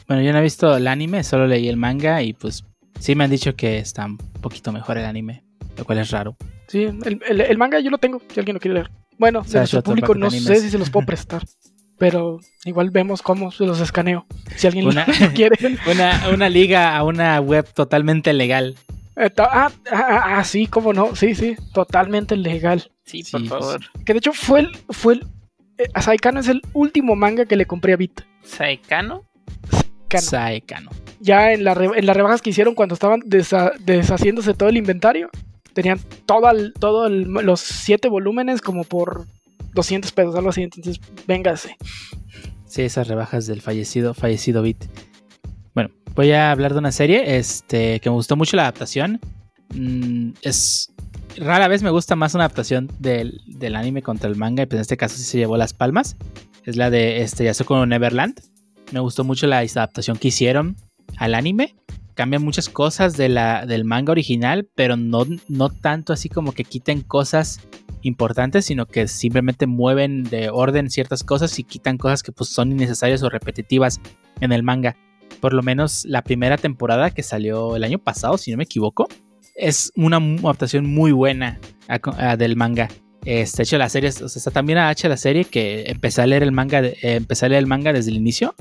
Bueno, 0.09 0.21
yo 0.21 0.33
no 0.33 0.41
he 0.41 0.43
visto 0.43 0.77
el 0.77 0.89
anime, 0.89 1.23
solo 1.23 1.47
leí 1.47 1.69
el 1.69 1.77
manga 1.77 2.21
y 2.25 2.33
pues 2.33 2.65
sí 2.99 3.15
me 3.15 3.23
han 3.23 3.31
dicho 3.31 3.55
que 3.55 3.79
está 3.79 4.05
un 4.05 4.17
poquito 4.19 4.73
mejor 4.73 4.99
el 4.99 5.05
anime, 5.05 5.45
lo 5.79 5.85
cual 5.85 5.99
es 5.99 6.11
raro. 6.11 6.37
Sí, 6.67 6.83
el, 6.83 7.21
el- 7.29 7.41
el 7.43 7.57
manga 7.59 7.79
yo 7.79 7.91
lo 7.91 7.99
tengo, 7.99 8.21
si 8.33 8.41
alguien 8.41 8.55
lo 8.55 8.61
quiere 8.61 8.75
leer. 8.75 8.91
Bueno, 9.17 9.43
de 9.43 9.49
sea, 9.49 9.61
nuestro 9.61 9.83
público 9.85 10.15
no 10.17 10.29
sé 10.33 10.61
si 10.61 10.71
se 10.71 10.79
los 10.79 10.91
puedo 10.91 11.07
prestar. 11.07 11.45
Pero 12.00 12.40
igual 12.64 12.90
vemos 12.90 13.21
cómo 13.23 13.52
se 13.52 13.66
los 13.66 13.78
escaneo. 13.78 14.26
Si 14.57 14.66
alguien 14.66 14.87
Una- 14.87 15.07
lo 15.07 15.12
quiere. 15.35 15.57
Una, 15.88 16.30
una 16.35 16.49
liga 16.49 16.97
a 16.97 17.04
una 17.04 17.38
web 17.40 17.64
totalmente 17.73 18.33
legal. 18.33 18.75
Eh, 19.16 19.28
ta- 19.28 19.50
ah, 19.52 19.71
ah, 19.92 20.38
ah, 20.38 20.45
sí, 20.45 20.66
cómo 20.66 20.92
no. 20.95 21.14
Sí, 21.14 21.35
sí, 21.35 21.57
totalmente 21.75 22.37
legal. 22.37 22.90
Sí, 23.04 23.23
Sí, 23.23 23.33
por 23.33 23.47
favor. 23.47 23.80
Que 24.07 24.14
de 24.14 24.19
hecho 24.19 24.33
fue 24.33 24.61
el. 24.61 24.71
Fue 24.88 25.14
el 25.14 25.26
eh, 25.76 25.88
Saikano 26.00 26.40
es 26.40 26.49
el 26.49 26.62
último 26.73 27.16
manga 27.16 27.45
que 27.45 27.57
le 27.57 27.66
compré 27.66 27.92
a 27.92 27.97
Bit. 27.97 28.23
Saikano. 28.42 29.25
Kano. 30.09 30.23
Saekano. 30.23 30.90
ya 31.21 31.52
en, 31.52 31.62
la 31.64 31.75
re- 31.75 31.99
en 31.99 32.07
las 32.07 32.16
rebajas 32.16 32.40
que 32.42 32.50
hicieron 32.50 32.75
cuando 32.75 32.95
estaban 32.95 33.21
desa- 33.21 33.76
deshaciéndose 33.78 34.54
todo 34.54 34.69
el 34.71 34.76
inventario, 34.78 35.28
tenían 35.75 36.00
todo 36.26 36.50
el- 36.50 36.73
todo 36.73 37.07
el- 37.07 37.25
los 37.25 37.61
siete 37.61 38.09
volúmenes 38.09 38.61
como 38.62 38.85
por 38.85 39.26
200 39.75 40.12
pesos, 40.12 40.35
algo 40.35 40.50
así. 40.50 40.62
Entonces, 40.62 41.00
véngase. 41.27 41.77
Sí, 42.67 42.83
esas 42.83 43.09
rebajas 43.09 43.47
del 43.47 43.61
fallecido, 43.61 44.15
fallecido 44.15 44.62
Beat. 44.62 44.85
Bueno, 45.75 45.91
voy 46.15 46.33
a 46.33 46.50
hablar 46.50 46.73
de 46.73 46.79
una 46.79 46.93
serie 46.93 47.37
este, 47.37 48.00
que 48.00 48.11
me 48.11 48.15
gustó 48.15 48.37
mucho 48.37 48.57
la 48.57 48.62
adaptación. 48.62 49.21
Mm, 49.75 50.33
es 50.43 50.93
rara 51.37 51.69
vez 51.69 51.83
me 51.83 51.91
gusta 51.91 52.17
más 52.17 52.35
una 52.35 52.45
adaptación 52.45 52.91
del, 52.99 53.41
del 53.47 53.77
anime 53.77 54.03
contra 54.03 54.29
el 54.29 54.37
manga, 54.37 54.62
y 54.62 54.67
pues 54.67 54.79
en 54.79 54.83
este 54.83 54.97
caso 54.97 55.17
sí 55.17 55.25
se 55.25 55.39
llevó 55.39 55.57
las 55.57 55.75
palmas. 55.75 56.17
Es 56.65 56.77
la 56.77 56.91
de 56.91 57.23
este 57.23 57.45
Yasuko 57.45 57.87
Neverland. 57.87 58.41
Me 58.93 59.00
gustó 59.00 59.25
mucho 59.25 59.47
la 59.47 59.59
adaptación 59.59 60.17
que 60.17 60.29
hicieron 60.29 60.77
al 61.17 61.35
anime. 61.35 61.75
Cambian 62.14 62.43
muchas 62.43 62.69
cosas 62.69 63.17
de 63.17 63.29
la, 63.29 63.67
del 63.67 63.85
manga 63.85 64.12
original, 64.12 64.69
pero 64.75 64.97
no, 64.97 65.26
no 65.49 65.71
tanto 65.71 66.12
así 66.12 66.29
como 66.29 66.52
que 66.52 66.64
quiten 66.64 67.02
cosas 67.02 67.61
importantes, 68.02 68.64
sino 68.64 68.87
que 68.87 69.09
simplemente 69.09 69.67
mueven 69.67 70.25
de 70.25 70.50
orden 70.50 70.90
ciertas 70.90 71.25
cosas 71.25 71.59
y 71.59 71.64
quitan 71.64 71.99
cosas 71.99 72.23
que 72.23 72.33
pues, 72.33 72.50
son 72.50 72.73
innecesarias 72.73 73.23
o 73.23 73.31
repetitivas 73.31 74.00
en 74.40 74.52
el 74.52 74.62
manga. 74.62 74.97
Por 75.40 75.55
lo 75.55 75.62
menos 75.62 76.05
la 76.05 76.23
primera 76.23 76.57
temporada 76.57 77.11
que 77.11 77.23
salió 77.23 77.76
el 77.76 77.85
año 77.85 77.99
pasado, 77.99 78.37
si 78.38 78.50
no 78.50 78.57
me 78.57 78.64
equivoco, 78.64 79.09
es 79.55 79.93
una 79.97 80.17
adaptación 80.17 80.87
muy 80.87 81.12
buena 81.12 81.59
a 81.88 82.00
a 82.31 82.37
del 82.37 82.57
manga. 82.57 82.88
Este, 83.25 83.62
hecho 83.62 83.76
la 83.76 83.88
serie, 83.88 84.09
o 84.09 84.12
sea, 84.12 84.26
está 84.26 84.50
también 84.50 84.79
hecha 84.79 85.09
la 85.09 85.17
serie 85.17 85.45
que 85.45 85.85
empecé 85.87 86.23
a 86.23 86.26
leer 86.26 86.43
el 86.43 86.52
manga, 86.52 86.81
eh, 86.81 86.97
empecé 87.02 87.47
a 87.47 87.49
leer 87.50 87.61
el 87.61 87.67
manga 87.67 87.93
desde 87.93 88.11
el 88.11 88.17
inicio 88.17 88.55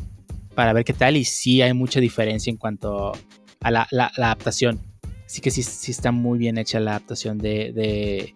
para 0.53 0.73
ver 0.73 0.83
qué 0.83 0.93
tal 0.93 1.15
y 1.15 1.23
sí 1.23 1.61
hay 1.61 1.73
mucha 1.73 2.01
diferencia 2.01 2.51
en 2.51 2.57
cuanto 2.57 3.13
a 3.61 3.71
la, 3.71 3.87
adaptación. 3.91 4.79
Así 5.25 5.41
que 5.41 5.51
sí, 5.51 5.61
está 5.91 6.11
muy 6.11 6.39
bien 6.39 6.57
hecha 6.57 6.79
la 6.79 6.91
adaptación 6.91 7.37
de, 7.37 7.71
de- 7.73 8.35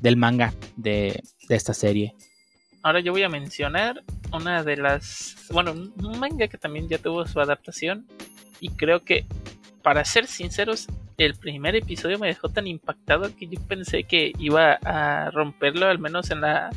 del 0.00 0.16
manga 0.16 0.52
de, 0.76 1.22
de 1.48 1.54
esta 1.54 1.72
serie. 1.74 2.14
Ahora 2.82 3.00
yo 3.00 3.12
voy 3.12 3.22
a 3.22 3.28
mencionar 3.30 4.02
una 4.32 4.62
de 4.62 4.76
las. 4.76 5.36
Bueno, 5.50 5.72
un 5.72 6.18
manga 6.18 6.48
que 6.48 6.58
también 6.58 6.88
ya 6.88 6.98
tuvo 6.98 7.26
su 7.26 7.40
adaptación. 7.40 8.06
Y 8.60 8.68
creo 8.70 9.04
que, 9.04 9.24
para 9.82 10.04
ser 10.04 10.26
sinceros, 10.26 10.86
el 11.16 11.34
primer 11.34 11.76
episodio 11.76 12.18
me 12.18 12.26
dejó 12.26 12.48
tan 12.50 12.66
impactado 12.66 13.34
que 13.36 13.46
yo 13.46 13.60
pensé 13.68 14.04
que 14.04 14.32
iba 14.38 14.74
a 14.84 15.30
romperlo, 15.30 15.86
al 15.86 15.98
menos 15.98 16.30
en 16.30 16.42
la 16.42 16.70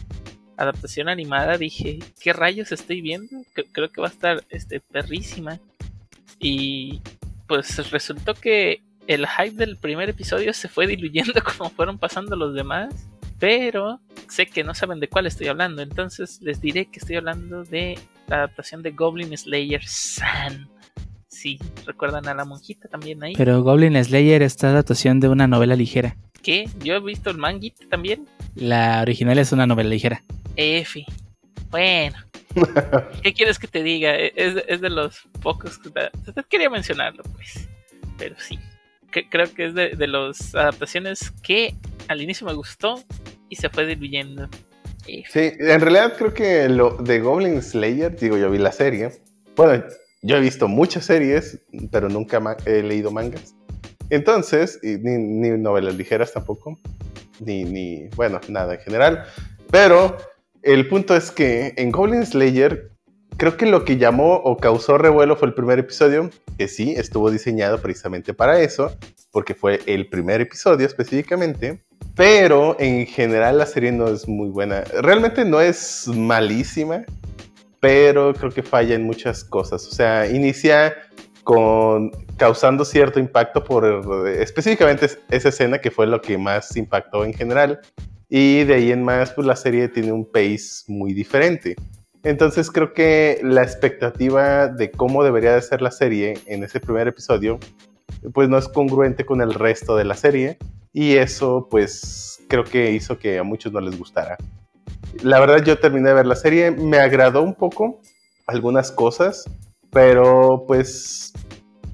adaptación 0.56 1.10
animada. 1.10 1.58
Dije, 1.58 2.00
¿qué 2.22 2.32
rayos 2.34 2.72
estoy 2.72 3.02
viendo? 3.02 3.38
Cre- 3.54 3.68
Creo 3.74 3.92
que 3.92 4.00
va 4.02 4.08
a 4.08 4.12
estar 4.12 4.44
este, 4.50 4.80
perrísima. 4.80 5.60
Y 6.40 7.02
pues 7.48 7.92
resultó 7.92 8.34
que 8.34 8.82
el 9.08 9.26
hype 9.28 9.56
del 9.56 9.78
primer 9.78 10.10
episodio 10.10 10.54
se 10.54 10.68
fue 10.68 10.88
diluyendo 10.88 11.42
como 11.58 11.70
fueron 11.70 11.98
pasando 11.98 12.36
los 12.36 12.54
demás. 12.54 13.08
Pero 13.40 14.02
sé 14.28 14.48
que 14.48 14.64
no 14.64 14.74
saben 14.74 15.00
de 15.00 15.10
cuál 15.10 15.28
estoy 15.28 15.48
hablando, 15.48 15.84
entonces 15.84 16.42
les 16.42 16.60
diré 16.60 16.88
que 16.88 16.98
estoy 17.00 17.18
hablando 17.18 17.64
de 17.64 18.00
la 18.28 18.38
adaptación 18.38 18.82
de 18.82 18.92
Goblin 18.92 19.38
Slayer 19.38 19.84
San. 19.86 20.68
Sí, 21.28 21.60
recuerdan 21.86 22.28
a 22.28 22.34
la 22.34 22.46
monjita 22.46 22.88
también 22.88 23.24
ahí. 23.24 23.34
Pero 23.38 23.62
Goblin 23.62 24.04
Slayer 24.04 24.42
está 24.42 24.70
adaptación 24.70 25.20
de 25.20 25.30
una 25.30 25.46
novela 25.46 25.76
ligera. 25.76 26.18
¿Qué? 26.42 26.68
Yo 26.80 26.96
he 26.96 27.00
visto 27.00 27.30
el 27.30 27.38
manguita 27.38 27.86
también. 27.90 28.26
La 28.56 29.02
original 29.02 29.38
es 29.38 29.52
una 29.52 29.68
novela 29.68 29.90
ligera. 29.90 30.24
F. 30.56 31.06
Bueno. 31.70 32.18
¿Qué 33.24 33.34
quieres 33.34 33.60
que 33.60 33.68
te 33.68 33.84
diga? 33.84 34.16
E- 34.16 34.34
Es, 34.36 34.56
es 34.68 34.82
de 34.82 34.90
los 34.90 35.28
pocos 35.42 35.78
que... 35.78 35.92
Quería 36.50 36.70
mencionarlo, 36.70 37.24
pues. 37.36 37.68
Pero 38.18 38.36
sí. 38.40 38.58
Que- 39.12 39.30
creo 39.30 39.54
que 39.54 39.68
es 39.68 39.74
de, 39.74 39.90
de 39.90 40.08
las 40.08 40.56
adaptaciones 40.56 41.32
que 41.44 41.76
al 42.08 42.22
inicio 42.22 42.48
me 42.48 42.54
gustó 42.54 43.04
y 43.50 43.56
se 43.56 43.70
fue 43.70 43.86
diluyendo. 43.86 44.50
Sí, 45.06 45.54
en 45.60 45.80
realidad 45.80 46.16
creo 46.18 46.34
que 46.34 46.68
lo 46.68 46.92
de 46.98 47.20
Goblin 47.22 47.62
Slayer, 47.62 48.14
digo, 48.18 48.38
yo 48.38 48.52
vi 48.52 48.58
la 48.58 48.74
serie. 48.74 49.12
Bueno, 49.56 49.84
yo 50.22 50.36
he 50.36 50.42
visto 50.42 50.68
muchas 50.68 51.06
series, 51.06 51.62
pero 51.92 52.10
nunca 52.10 52.42
he 52.66 52.84
leído 52.84 53.10
mangas. 53.10 53.56
Entonces, 54.10 54.80
y 54.84 54.98
ni, 54.98 55.18
ni 55.18 55.50
novelas 55.58 55.96
ligeras 55.96 56.34
tampoco, 56.34 56.78
ni, 57.40 57.64
ni, 57.64 58.08
bueno, 58.16 58.42
nada 58.50 58.74
en 58.74 58.82
general. 58.82 59.24
Pero 59.72 60.18
el 60.64 60.88
punto 60.88 61.16
es 61.16 61.32
que 61.32 61.74
en 61.78 61.92
Goblin 61.92 62.26
Slayer, 62.26 62.92
creo 63.38 63.58
que 63.58 63.66
lo 63.66 63.86
que 63.86 63.98
llamó 63.98 64.36
o 64.36 64.58
causó 64.58 64.98
revuelo 64.98 65.36
fue 65.36 65.48
el 65.50 65.54
primer 65.54 65.80
episodio, 65.80 66.30
que 66.58 66.68
sí, 66.68 66.94
estuvo 66.98 67.30
diseñado 67.32 67.80
precisamente 67.80 68.34
para 68.34 68.60
eso, 68.62 68.96
porque 69.32 69.54
fue 69.54 69.80
el 69.86 70.08
primer 70.10 70.42
episodio 70.42 70.86
específicamente. 70.86 71.84
Pero 72.16 72.76
en 72.80 73.06
general 73.06 73.60
la 73.60 73.66
serie 73.68 73.92
no 73.92 74.08
es 74.08 74.28
muy 74.28 74.50
buena. 74.50 74.82
Realmente 75.02 75.46
no 75.46 75.62
es 75.62 76.08
malísima, 76.08 77.04
pero 77.80 78.34
creo 78.34 78.52
que 78.52 78.64
falla 78.64 78.96
en 78.96 79.04
muchas 79.04 79.44
cosas. 79.44 79.86
O 79.88 79.92
sea, 79.92 80.28
inicia 80.28 80.96
con 81.44 82.12
causando 82.38 82.84
cierto 82.84 83.20
impacto 83.20 83.64
por 83.64 84.28
específicamente 84.28 85.06
es- 85.06 85.20
esa 85.30 85.50
escena 85.50 85.80
que 85.80 85.92
fue 85.92 86.08
lo 86.08 86.22
que 86.22 86.38
más 86.38 86.76
impactó 86.76 87.24
en 87.24 87.34
general. 87.34 87.80
Y 88.30 88.64
de 88.66 88.76
ahí 88.76 88.92
en 88.92 89.04
más, 89.04 89.32
pues 89.32 89.48
la 89.48 89.56
serie 89.56 89.88
tiene 89.88 90.12
un 90.12 90.26
pace 90.26 90.84
muy 90.88 91.14
diferente. 91.14 91.76
Entonces 92.24 92.70
creo 92.70 92.94
que 92.94 93.40
la 93.42 93.64
expectativa 93.64 94.68
de 94.68 94.92
cómo 94.92 95.24
debería 95.24 95.54
de 95.54 95.62
ser 95.62 95.82
la 95.82 95.92
serie 95.92 96.34
en 96.46 96.64
ese 96.64 96.80
primer 96.80 97.08
episodio, 97.08 97.60
pues 98.34 98.50
no 98.50 98.58
es 98.58 98.68
congruente 98.68 99.26
con 99.26 99.42
el 99.42 99.54
resto 99.54 99.96
de 99.96 100.04
la 100.06 100.16
serie. 100.16 100.58
Y 100.92 101.16
eso, 101.16 101.68
pues, 101.70 102.44
creo 102.50 102.64
que 102.64 102.92
hizo 102.92 103.18
que 103.20 103.38
a 103.38 103.44
muchos 103.44 103.72
no 103.72 103.80
les 103.80 103.98
gustara. 103.98 104.38
La 105.24 105.40
verdad, 105.40 105.64
yo 105.64 105.80
terminé 105.80 106.10
de 106.10 106.16
ver 106.16 106.26
la 106.26 106.36
serie, 106.36 106.72
me 106.72 106.98
agradó 106.98 107.42
un 107.44 107.54
poco 107.54 108.02
algunas 108.48 108.92
cosas, 108.92 109.46
pero 109.92 110.66
pues, 110.68 111.34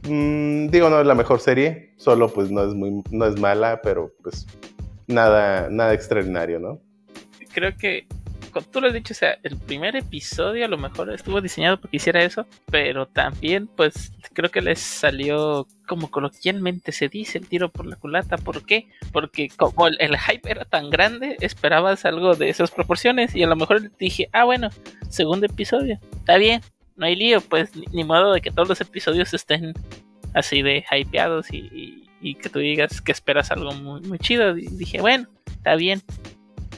mm, 0.07 0.67
digo, 0.67 0.89
no 0.89 0.99
es 0.99 1.05
la 1.05 1.15
mejor 1.15 1.39
serie, 1.39 1.93
solo 1.97 2.29
pues 2.29 2.49
no 2.49 2.63
es, 2.63 2.73
muy, 2.73 3.03
no 3.11 3.25
es 3.25 3.39
mala, 3.39 3.81
pero 3.81 4.11
pues 4.23 4.47
nada, 5.07 5.69
nada 5.69 5.93
extraordinario, 5.93 6.60
¿no? 6.60 6.81
creo 7.53 7.77
que 7.77 8.07
tú 8.72 8.81
lo 8.81 8.88
has 8.88 8.93
dicho, 8.93 9.13
o 9.13 9.15
sea, 9.15 9.38
el 9.41 9.57
primer 9.57 9.95
episodio 9.95 10.65
a 10.65 10.67
lo 10.67 10.77
mejor 10.77 11.12
estuvo 11.12 11.41
diseñado 11.41 11.79
porque 11.79 11.98
hiciera 11.98 12.24
eso, 12.24 12.45
pero 12.69 13.07
también 13.07 13.67
pues 13.67 14.12
creo 14.33 14.51
que 14.51 14.62
les 14.62 14.79
salió 14.79 15.67
como 15.88 16.12
coloquialmente 16.12 16.91
se 16.91 17.07
dice 17.07 17.39
el 17.39 17.48
tiro 17.48 17.72
por 17.72 17.86
la 17.86 17.95
culata. 17.95 18.38
¿Por 18.38 18.65
qué? 18.65 18.88
Porque 19.12 19.50
como 19.55 19.88
el, 19.88 20.17
hype 20.17 20.51
era 20.51 20.65
tan 20.65 20.89
grande, 20.89 21.38
esperabas 21.39 22.05
algo 22.05 22.36
de 22.36 22.50
esas 22.50 22.69
proporciones 22.69 23.36
y 23.36 23.43
a 23.43 23.48
lo 23.48 23.55
mejor 23.55 23.91
dije, 23.98 24.29
ah 24.33 24.43
bueno, 24.43 24.69
segundo 25.10 25.48
episodio, 25.48 26.00
está 26.15 26.38
bien, 26.38 26.62
no 26.95 27.05
hay 27.05 27.15
lío, 27.15 27.41
pues 27.41 27.72
ni, 27.91 28.03
modo 28.03 28.33
de 28.33 28.41
que 28.41 28.51
todos 28.51 28.69
los 28.69 28.81
episodios 28.81 29.33
estén 29.33 29.74
así 30.33 30.62
de 30.62 30.86
hypeados 30.91 31.51
y- 31.51 32.01
y 32.23 32.35
que 32.35 32.49
tú 32.49 32.59
digas 32.59 33.01
que 33.01 33.11
esperas 33.11 33.51
algo 33.51 33.73
muy, 33.73 34.01
muy 34.01 34.17
chido. 34.17 34.53
Dije, 34.53 35.01
bueno, 35.01 35.27
está 35.45 35.75
bien 35.75 36.01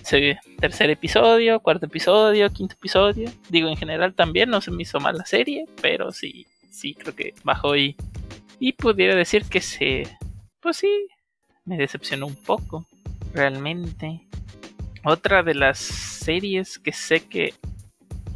se- 0.01 0.39
tercer 0.59 0.89
episodio, 0.89 1.59
cuarto 1.59 1.85
episodio, 1.85 2.51
quinto 2.51 2.73
episodio. 2.75 3.31
Digo, 3.49 3.69
en 3.69 3.77
general 3.77 4.13
también 4.13 4.49
no 4.49 4.59
se 4.59 4.71
me 4.71 4.81
hizo 4.83 4.99
mal 4.99 5.17
la 5.17 5.25
serie, 5.25 5.65
pero 5.81 6.11
sí, 6.11 6.45
sí 6.69 6.95
creo 6.95 7.15
que 7.15 7.33
bajó 7.43 7.75
y, 7.77 7.95
y 8.59 8.73
pudiera 8.73 9.15
decir 9.15 9.45
que 9.45 9.61
se, 9.61 10.07
pues 10.59 10.77
sí, 10.77 11.07
me 11.63 11.77
decepcionó 11.77 12.25
un 12.27 12.35
poco, 12.35 12.85
realmente. 13.33 14.21
Otra 15.03 15.43
de 15.43 15.53
las 15.53 15.77
series 15.77 16.79
que 16.79 16.91
sé 16.91 17.27
que, 17.27 17.53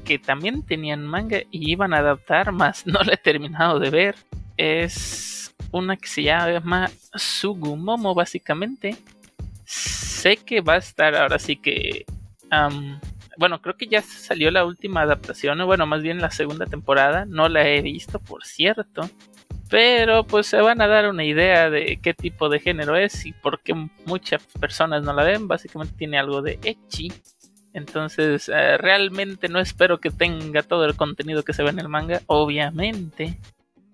que 0.05 0.19
también 0.19 0.63
tenían 0.63 1.05
manga 1.05 1.39
y 1.49 1.71
iban 1.71 1.93
a 1.93 1.97
adaptar, 1.97 2.51
más 2.53 2.85
no 2.85 2.99
la 3.01 3.13
he 3.13 3.17
terminado 3.17 3.79
de 3.79 3.89
ver, 3.89 4.15
es 4.57 5.48
una 5.71 5.97
que 5.97 6.07
se 6.07 6.23
llama 6.23 6.89
Sugumomo, 7.15 8.13
básicamente 8.15 8.97
sé 10.19 10.37
que 10.37 10.61
va 10.61 10.73
a 10.73 10.77
estar 10.77 11.15
ahora 11.15 11.39
sí 11.39 11.55
que. 11.55 12.05
bueno, 13.37 13.61
creo 13.61 13.77
que 13.77 13.87
ya 13.87 14.01
salió 14.01 14.51
la 14.51 14.65
última 14.65 15.01
adaptación, 15.01 15.61
o 15.61 15.65
bueno, 15.65 15.85
más 15.85 16.01
bien 16.01 16.19
la 16.19 16.31
segunda 16.31 16.65
temporada. 16.65 17.25
No 17.25 17.49
la 17.49 17.67
he 17.67 17.81
visto, 17.81 18.19
por 18.19 18.43
cierto. 18.45 19.09
Pero 19.69 20.23
pues 20.25 20.47
se 20.47 20.59
van 20.61 20.81
a 20.81 20.87
dar 20.87 21.07
una 21.07 21.23
idea 21.23 21.69
de 21.69 21.99
qué 22.01 22.15
tipo 22.15 22.49
de 22.49 22.59
género 22.59 22.95
es 22.95 23.27
y 23.27 23.33
por 23.33 23.61
qué 23.61 23.75
muchas 24.05 24.43
personas 24.59 25.03
no 25.03 25.13
la 25.13 25.23
ven. 25.23 25.47
Básicamente 25.47 25.95
tiene 25.95 26.17
algo 26.17 26.41
de 26.41 26.59
Echi. 26.63 27.13
Entonces, 27.73 28.49
eh, 28.49 28.77
realmente 28.77 29.47
no 29.47 29.59
espero 29.59 29.99
que 29.99 30.09
tenga 30.09 30.63
todo 30.63 30.85
el 30.85 30.95
contenido 30.95 31.43
que 31.43 31.53
se 31.53 31.61
ve 31.61 31.69
en 31.69 31.79
el 31.79 31.87
manga, 31.87 32.21
obviamente. 32.25 33.37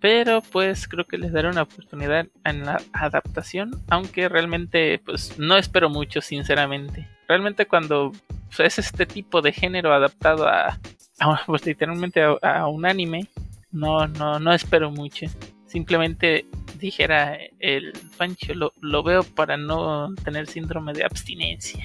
Pero 0.06 0.44
pues 0.52 0.88
creo 0.88 1.04
que 1.08 1.18
les 1.18 1.32
daré 1.32 1.50
una 1.50 1.64
oportunidad 1.64 2.28
en 2.44 2.64
la 2.64 2.80
adaptación, 2.94 3.72
aunque 3.90 4.30
realmente 4.30 5.02
pues 5.04 5.40
no 5.40 5.58
espero 5.58 5.90
mucho, 5.90 6.22
sinceramente. 6.22 7.08
Realmente 7.28 7.66
cuando 7.66 8.12
pues, 8.56 8.60
es 8.60 8.86
este 8.86 9.08
tipo 9.08 9.42
de 9.42 9.52
género 9.52 9.92
adaptado 9.92 10.48
a, 10.48 10.80
a, 11.20 11.42
pues, 11.48 11.66
literalmente 11.66 12.22
a, 12.22 12.38
a 12.44 12.68
un 12.68 12.86
anime, 12.86 13.26
no, 13.72 14.08
no, 14.08 14.40
no 14.40 14.54
espero 14.54 14.92
mucho. 14.92 15.26
Simplemente 15.66 16.46
dijera 16.78 17.40
el 17.58 17.92
Pancho, 18.16 18.54
lo, 18.54 18.74
lo 18.82 19.02
veo 19.02 19.24
para 19.24 19.58
no 19.58 20.14
tener 20.24 20.46
síndrome 20.46 20.94
de 20.94 21.04
abstinencia. 21.04 21.84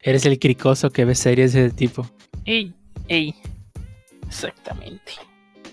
Eres 0.00 0.26
el 0.26 0.38
cricoso 0.38 0.90
que 0.90 1.06
ve 1.06 1.14
series 1.14 1.54
de 1.54 1.64
ese 1.64 1.74
tipo. 1.74 2.06
Ey, 2.44 2.74
ey, 3.08 3.34
exactamente. 4.26 5.14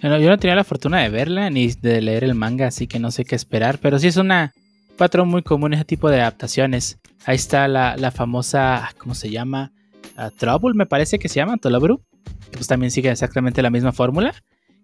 Bueno, 0.01 0.17
yo 0.19 0.29
no 0.29 0.37
tenía 0.39 0.55
la 0.55 0.63
fortuna 0.63 1.01
de 1.01 1.09
verla 1.09 1.49
ni 1.49 1.67
de 1.67 2.01
leer 2.01 2.23
el 2.23 2.33
manga, 2.35 2.67
así 2.67 2.87
que 2.87 2.99
no 2.99 3.11
sé 3.11 3.23
qué 3.25 3.35
esperar. 3.35 3.77
Pero 3.79 3.99
sí 3.99 4.07
es 4.07 4.17
una 4.17 4.53
patrón 4.97 5.27
muy 5.29 5.43
común 5.43 5.73
ese 5.73 5.85
tipo 5.85 6.09
de 6.09 6.21
adaptaciones. 6.21 6.99
Ahí 7.25 7.35
está 7.35 7.67
la, 7.67 7.95
la 7.97 8.11
famosa, 8.11 8.89
¿cómo 8.97 9.13
se 9.13 9.29
llama? 9.29 9.71
Ah, 10.17 10.31
Trouble, 10.35 10.73
me 10.73 10.85
parece 10.87 11.19
que 11.19 11.29
se 11.29 11.35
llama, 11.35 11.57
Tolobru. 11.57 12.01
Que 12.49 12.57
pues 12.57 12.67
también 12.67 12.91
sigue 12.91 13.09
exactamente 13.11 13.61
la 13.61 13.69
misma 13.69 13.91
fórmula. 13.91 14.33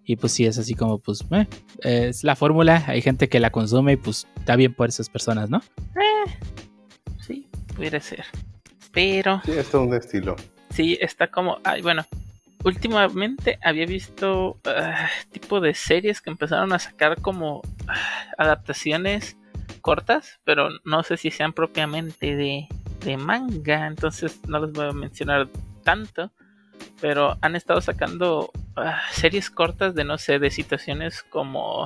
Y 0.05 0.15
pues 0.15 0.31
sí, 0.33 0.45
es 0.45 0.57
así 0.57 0.73
como, 0.73 0.99
pues, 0.99 1.25
eh, 1.31 2.07
es 2.09 2.23
la 2.23 2.35
fórmula, 2.37 2.83
hay 2.87 3.01
gente 3.01 3.27
que 3.27 3.41
la 3.41 3.49
consume 3.49 3.93
y 3.93 3.95
pues 3.97 4.25
está 4.37 4.55
bien 4.55 4.73
por 4.73 4.87
esas 4.87 5.09
personas, 5.09 5.49
¿no? 5.49 5.61
Sí, 7.25 7.45
pudiera 7.75 7.99
ser. 7.99 8.23
Pero 8.93 9.41
Sí, 9.45 9.51
es 9.51 9.69
todo 9.69 9.81
un 9.83 9.93
estilo. 9.93 10.35
sí, 10.69 10.97
está 11.01 11.27
como. 11.27 11.57
Ay, 11.65 11.81
bueno. 11.81 12.05
Últimamente 12.63 13.59
había 13.63 13.85
visto 13.85 14.59
ah, 14.65 15.09
tipo 15.31 15.59
de 15.61 15.73
series 15.73 16.21
que 16.21 16.29
empezaron 16.29 16.73
a 16.73 16.79
sacar 16.79 17.21
como 17.21 17.61
ah, 17.87 17.95
adaptaciones 18.37 19.37
cortas, 19.81 20.39
pero 20.43 20.69
no 20.83 21.03
sé 21.03 21.17
si 21.17 21.31
sean 21.31 21.53
propiamente 21.53 22.35
de, 22.35 22.67
de 23.05 23.17
manga, 23.17 23.87
entonces 23.87 24.39
no 24.47 24.59
les 24.65 24.73
voy 24.73 24.87
a 24.87 24.91
mencionar 24.91 25.47
tanto. 25.83 26.31
Pero 27.01 27.37
han 27.41 27.55
estado 27.55 27.81
sacando 27.81 28.51
ah, 28.75 29.01
series 29.11 29.49
cortas 29.49 29.95
de 29.95 30.03
no 30.03 30.17
sé, 30.17 30.39
de 30.39 30.51
situaciones 30.51 31.23
como 31.23 31.85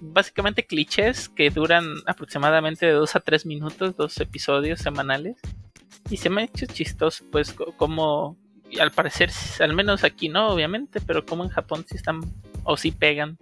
básicamente 0.00 0.66
clichés 0.66 1.28
que 1.28 1.50
duran 1.50 1.84
aproximadamente 2.06 2.86
de 2.86 2.92
2 2.92 3.14
a 3.14 3.20
3 3.20 3.46
minutos, 3.46 3.96
dos 3.96 4.18
episodios 4.20 4.80
semanales. 4.80 5.36
Y 6.10 6.16
se 6.16 6.28
me 6.28 6.42
ha 6.42 6.44
hecho 6.44 6.66
chistoso, 6.66 7.24
pues, 7.30 7.52
co- 7.52 7.72
como 7.76 8.36
al 8.80 8.90
parecer, 8.90 9.30
al 9.60 9.74
menos 9.74 10.04
aquí 10.04 10.28
no, 10.28 10.48
obviamente, 10.48 11.00
pero 11.00 11.24
como 11.24 11.44
en 11.44 11.50
Japón 11.50 11.84
sí 11.88 11.96
están 11.96 12.20
o 12.64 12.76
sí 12.76 12.90
pegan, 12.90 13.38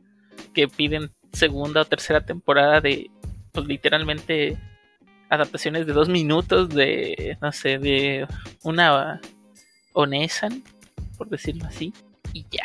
que 0.55 0.69
piden 0.69 1.11
segunda 1.33 1.83
o 1.83 1.85
tercera 1.85 2.21
temporada 2.21 2.81
de, 2.81 3.11
pues 3.53 3.67
literalmente 3.67 4.59
adaptaciones 5.29 5.87
de 5.87 5.93
dos 5.93 6.09
minutos 6.09 6.69
de, 6.69 7.39
no 7.41 7.53
sé, 7.53 7.79
de 7.79 8.27
una 8.63 9.21
Onesan, 9.95 10.63
por 11.17 11.29
decirlo 11.29 11.67
así, 11.67 11.93
y 12.33 12.45
ya. 12.51 12.65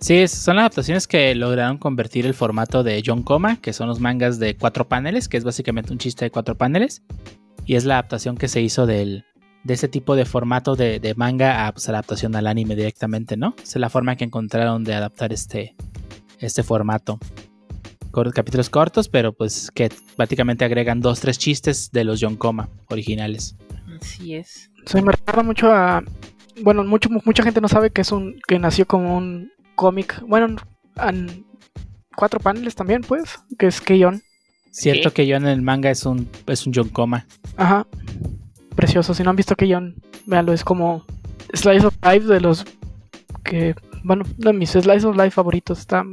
Sí, 0.00 0.28
son 0.28 0.60
adaptaciones 0.60 1.08
que 1.08 1.34
lograron 1.34 1.76
convertir 1.76 2.24
el 2.24 2.34
formato 2.34 2.84
de 2.84 3.02
John 3.04 3.24
Coma, 3.24 3.60
que 3.60 3.72
son 3.72 3.88
los 3.88 3.98
mangas 3.98 4.38
de 4.38 4.56
cuatro 4.56 4.86
paneles, 4.88 5.28
que 5.28 5.36
es 5.36 5.44
básicamente 5.44 5.92
un 5.92 5.98
chiste 5.98 6.24
de 6.24 6.30
cuatro 6.30 6.56
paneles. 6.56 7.02
Y 7.66 7.74
es 7.74 7.84
la 7.84 7.94
adaptación 7.94 8.36
que 8.36 8.46
se 8.48 8.60
hizo 8.60 8.86
del, 8.86 9.24
de 9.64 9.74
ese 9.74 9.88
tipo 9.88 10.16
de 10.16 10.24
formato 10.24 10.76
de, 10.76 11.00
de 11.00 11.14
manga 11.14 11.66
a 11.66 11.72
pues, 11.72 11.88
adaptación 11.88 12.34
al 12.36 12.46
anime 12.46 12.76
directamente, 12.76 13.36
¿no? 13.36 13.54
Esa 13.56 13.78
es 13.78 13.80
la 13.80 13.90
forma 13.90 14.16
que 14.16 14.24
encontraron 14.24 14.84
de 14.84 14.94
adaptar 14.94 15.32
este, 15.32 15.74
este 16.38 16.62
formato. 16.62 17.18
Capítulos 18.34 18.68
cortos, 18.68 19.08
pero 19.08 19.32
pues 19.32 19.70
que 19.72 19.92
prácticamente 20.16 20.64
agregan 20.64 21.00
dos, 21.00 21.20
tres 21.20 21.38
chistes 21.38 21.92
de 21.92 22.02
los 22.02 22.18
John 22.20 22.34
Coma 22.34 22.68
originales. 22.88 23.54
Así 24.00 24.34
es. 24.34 24.72
Sí, 24.86 25.00
me 25.02 25.12
recuerda 25.12 25.44
mucho 25.44 25.70
a. 25.72 26.02
Bueno, 26.60 26.82
mucho, 26.82 27.08
mucha 27.24 27.44
gente 27.44 27.60
no 27.60 27.68
sabe 27.68 27.90
que 27.90 28.00
es 28.00 28.10
un. 28.10 28.40
que 28.48 28.58
nació 28.58 28.86
como 28.86 29.16
un 29.16 29.52
cómic. 29.76 30.20
Bueno, 30.26 30.56
en 30.96 31.46
cuatro 32.16 32.40
paneles 32.40 32.74
también, 32.74 33.02
pues. 33.02 33.38
Que 33.56 33.68
es 33.68 33.80
Keion. 33.80 34.20
Cierto 34.72 35.10
Ok. 35.10 35.14
que 35.14 35.26
yo 35.28 35.36
en 35.36 35.46
el 35.46 35.62
manga 35.62 35.88
es 35.88 36.04
un, 36.04 36.28
es 36.48 36.66
un 36.66 36.72
John 36.74 36.88
Coma. 36.88 37.24
Ajá. 37.56 37.86
Precioso. 38.78 39.12
Si 39.12 39.24
no 39.24 39.30
han 39.30 39.36
visto 39.36 39.56
Keion, 39.56 39.96
véanlo. 40.26 40.52
Es 40.52 40.62
como 40.62 41.04
Slice 41.52 41.86
of 41.86 41.94
Life 42.04 42.26
de 42.26 42.40
los. 42.40 42.64
que. 43.42 43.74
Bueno, 44.04 44.24
de 44.36 44.52
mis 44.52 44.70
Slice 44.70 45.04
of 45.04 45.16
Life 45.16 45.32
favoritos. 45.32 45.80
Está 45.80 46.04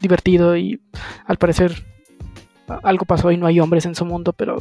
divertido 0.00 0.56
y 0.56 0.80
al 1.26 1.36
parecer. 1.36 1.84
Algo 2.82 3.04
pasó 3.04 3.30
y 3.30 3.36
no 3.36 3.46
hay 3.46 3.60
hombres 3.60 3.84
en 3.84 3.94
su 3.94 4.06
mundo, 4.06 4.32
pero 4.32 4.56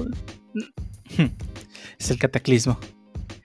Es 1.97 2.11
el 2.11 2.19
cataclismo. 2.19 2.77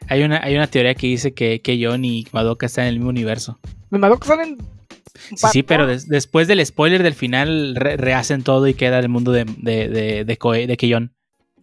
Hay 0.09 0.23
una, 0.25 0.40
hay 0.43 0.57
una 0.57 0.67
teoría 0.67 0.95
que 0.97 1.07
dice 1.07 1.33
que, 1.33 1.61
que 1.62 1.79
John 1.83 2.05
y 2.05 2.26
Madoka 2.33 2.67
están 2.67 2.87
en 2.87 2.88
el 2.90 2.97
mismo 2.97 3.11
universo. 3.11 3.61
mandó 3.90 4.19
que 4.19 4.26
salen. 4.26 4.59
Sí, 5.14 5.37
sí, 5.52 5.62
pero 5.62 5.87
des- 5.87 6.09
después 6.09 6.49
del 6.49 6.64
spoiler 6.67 7.02
del 7.05 7.14
final 7.14 7.76
re- 7.76 7.97
rehacen 7.97 8.43
todo 8.43 8.67
y 8.67 8.75
queda 8.75 8.99
el 8.99 9.09
mundo 9.09 9.31
de, 9.33 9.45
de, 9.45 9.88
de, 9.88 10.25
de, 10.25 10.67
de 10.67 10.76
Keion. 10.76 11.14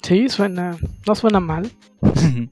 Sí, 0.01 0.29
suena. 0.29 0.77
No 1.05 1.15
suena 1.15 1.39
mal. 1.39 1.69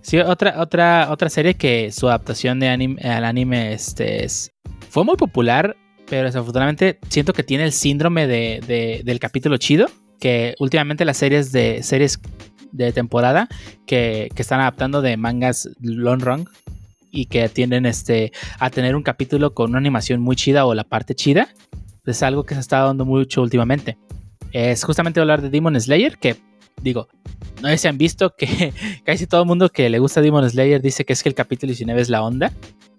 sí, 0.00 0.18
otra, 0.18 0.60
otra, 0.60 1.08
otra 1.10 1.28
serie 1.28 1.54
que 1.54 1.90
su 1.92 2.08
adaptación 2.08 2.60
de 2.60 2.68
anime, 2.68 3.00
al 3.02 3.24
anime 3.24 3.72
este, 3.72 4.24
es, 4.24 4.50
fue 4.90 5.04
muy 5.04 5.16
popular, 5.16 5.76
pero 6.08 6.24
desafortunadamente 6.26 6.98
siento 7.08 7.32
que 7.32 7.42
tiene 7.42 7.64
el 7.64 7.72
síndrome 7.72 8.26
de, 8.26 8.60
de- 8.66 9.02
del 9.04 9.18
capítulo 9.18 9.56
chido, 9.56 9.86
que 10.20 10.54
últimamente 10.60 11.04
las 11.04 11.16
series 11.16 11.52
de 11.52 11.82
series 11.82 12.20
de 12.72 12.92
temporada 12.92 13.48
que, 13.86 14.28
que 14.34 14.42
están 14.42 14.60
adaptando 14.60 15.02
de 15.02 15.16
mangas 15.16 15.68
long 15.80 16.20
run 16.20 16.48
y 17.10 17.26
que 17.26 17.48
tienden 17.48 17.86
este, 17.86 18.32
a 18.58 18.70
tener 18.70 18.94
un 18.94 19.02
capítulo 19.02 19.54
con 19.54 19.70
una 19.70 19.78
animación 19.78 20.20
muy 20.20 20.36
chida 20.36 20.66
o 20.66 20.74
la 20.74 20.84
parte 20.84 21.14
chida, 21.14 21.48
es 22.04 22.22
algo 22.22 22.44
que 22.44 22.54
se 22.54 22.60
está 22.60 22.80
dando 22.80 23.04
mucho 23.04 23.42
últimamente. 23.42 23.96
Es 24.52 24.84
justamente 24.84 25.20
hablar 25.20 25.42
de 25.42 25.50
Demon 25.50 25.78
Slayer, 25.80 26.18
que 26.18 26.36
digo, 26.82 27.08
no 27.62 27.68
sé 27.68 27.78
si 27.78 27.88
han 27.88 27.98
visto 27.98 28.34
que 28.36 28.72
casi 29.04 29.26
todo 29.26 29.42
el 29.42 29.46
mundo 29.46 29.68
que 29.70 29.88
le 29.90 29.98
gusta 29.98 30.20
Demon 30.20 30.48
Slayer 30.48 30.80
dice 30.80 31.04
que 31.04 31.12
es 31.12 31.22
que 31.22 31.28
el 31.28 31.34
capítulo 31.34 31.68
19 31.70 32.00
es 32.00 32.08
la 32.08 32.22
onda. 32.22 32.52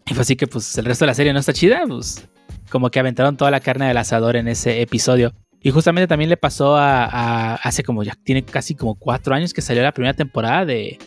Y 0.09 0.13
fue 0.13 0.21
así 0.21 0.35
que 0.35 0.47
pues 0.47 0.77
el 0.77 0.85
resto 0.85 1.05
de 1.05 1.07
la 1.07 1.13
serie 1.13 1.33
no 1.33 1.39
está 1.39 1.51
chida, 1.53 1.83
pues 1.87 2.27
como 2.69 2.89
que 2.89 2.99
aventaron 2.99 3.35
toda 3.37 3.51
la 3.51 3.59
carne 3.59 3.87
del 3.87 3.97
asador 3.97 4.35
en 4.35 4.47
ese 4.47 4.81
episodio. 4.81 5.33
Y 5.61 5.71
justamente 5.71 6.07
también 6.07 6.29
le 6.29 6.37
pasó 6.37 6.75
a, 6.77 7.03
a- 7.05 7.55
hace 7.55 7.83
como 7.83 8.03
ya 8.03 8.15
tiene 8.23 8.43
casi 8.43 8.75
como 8.75 8.95
cuatro 8.95 9.33
años 9.35 9.53
que 9.53 9.61
salió 9.61 9.81
la 9.83 9.91
primera 9.91 10.13
temporada 10.13 10.65
de, 10.65 10.97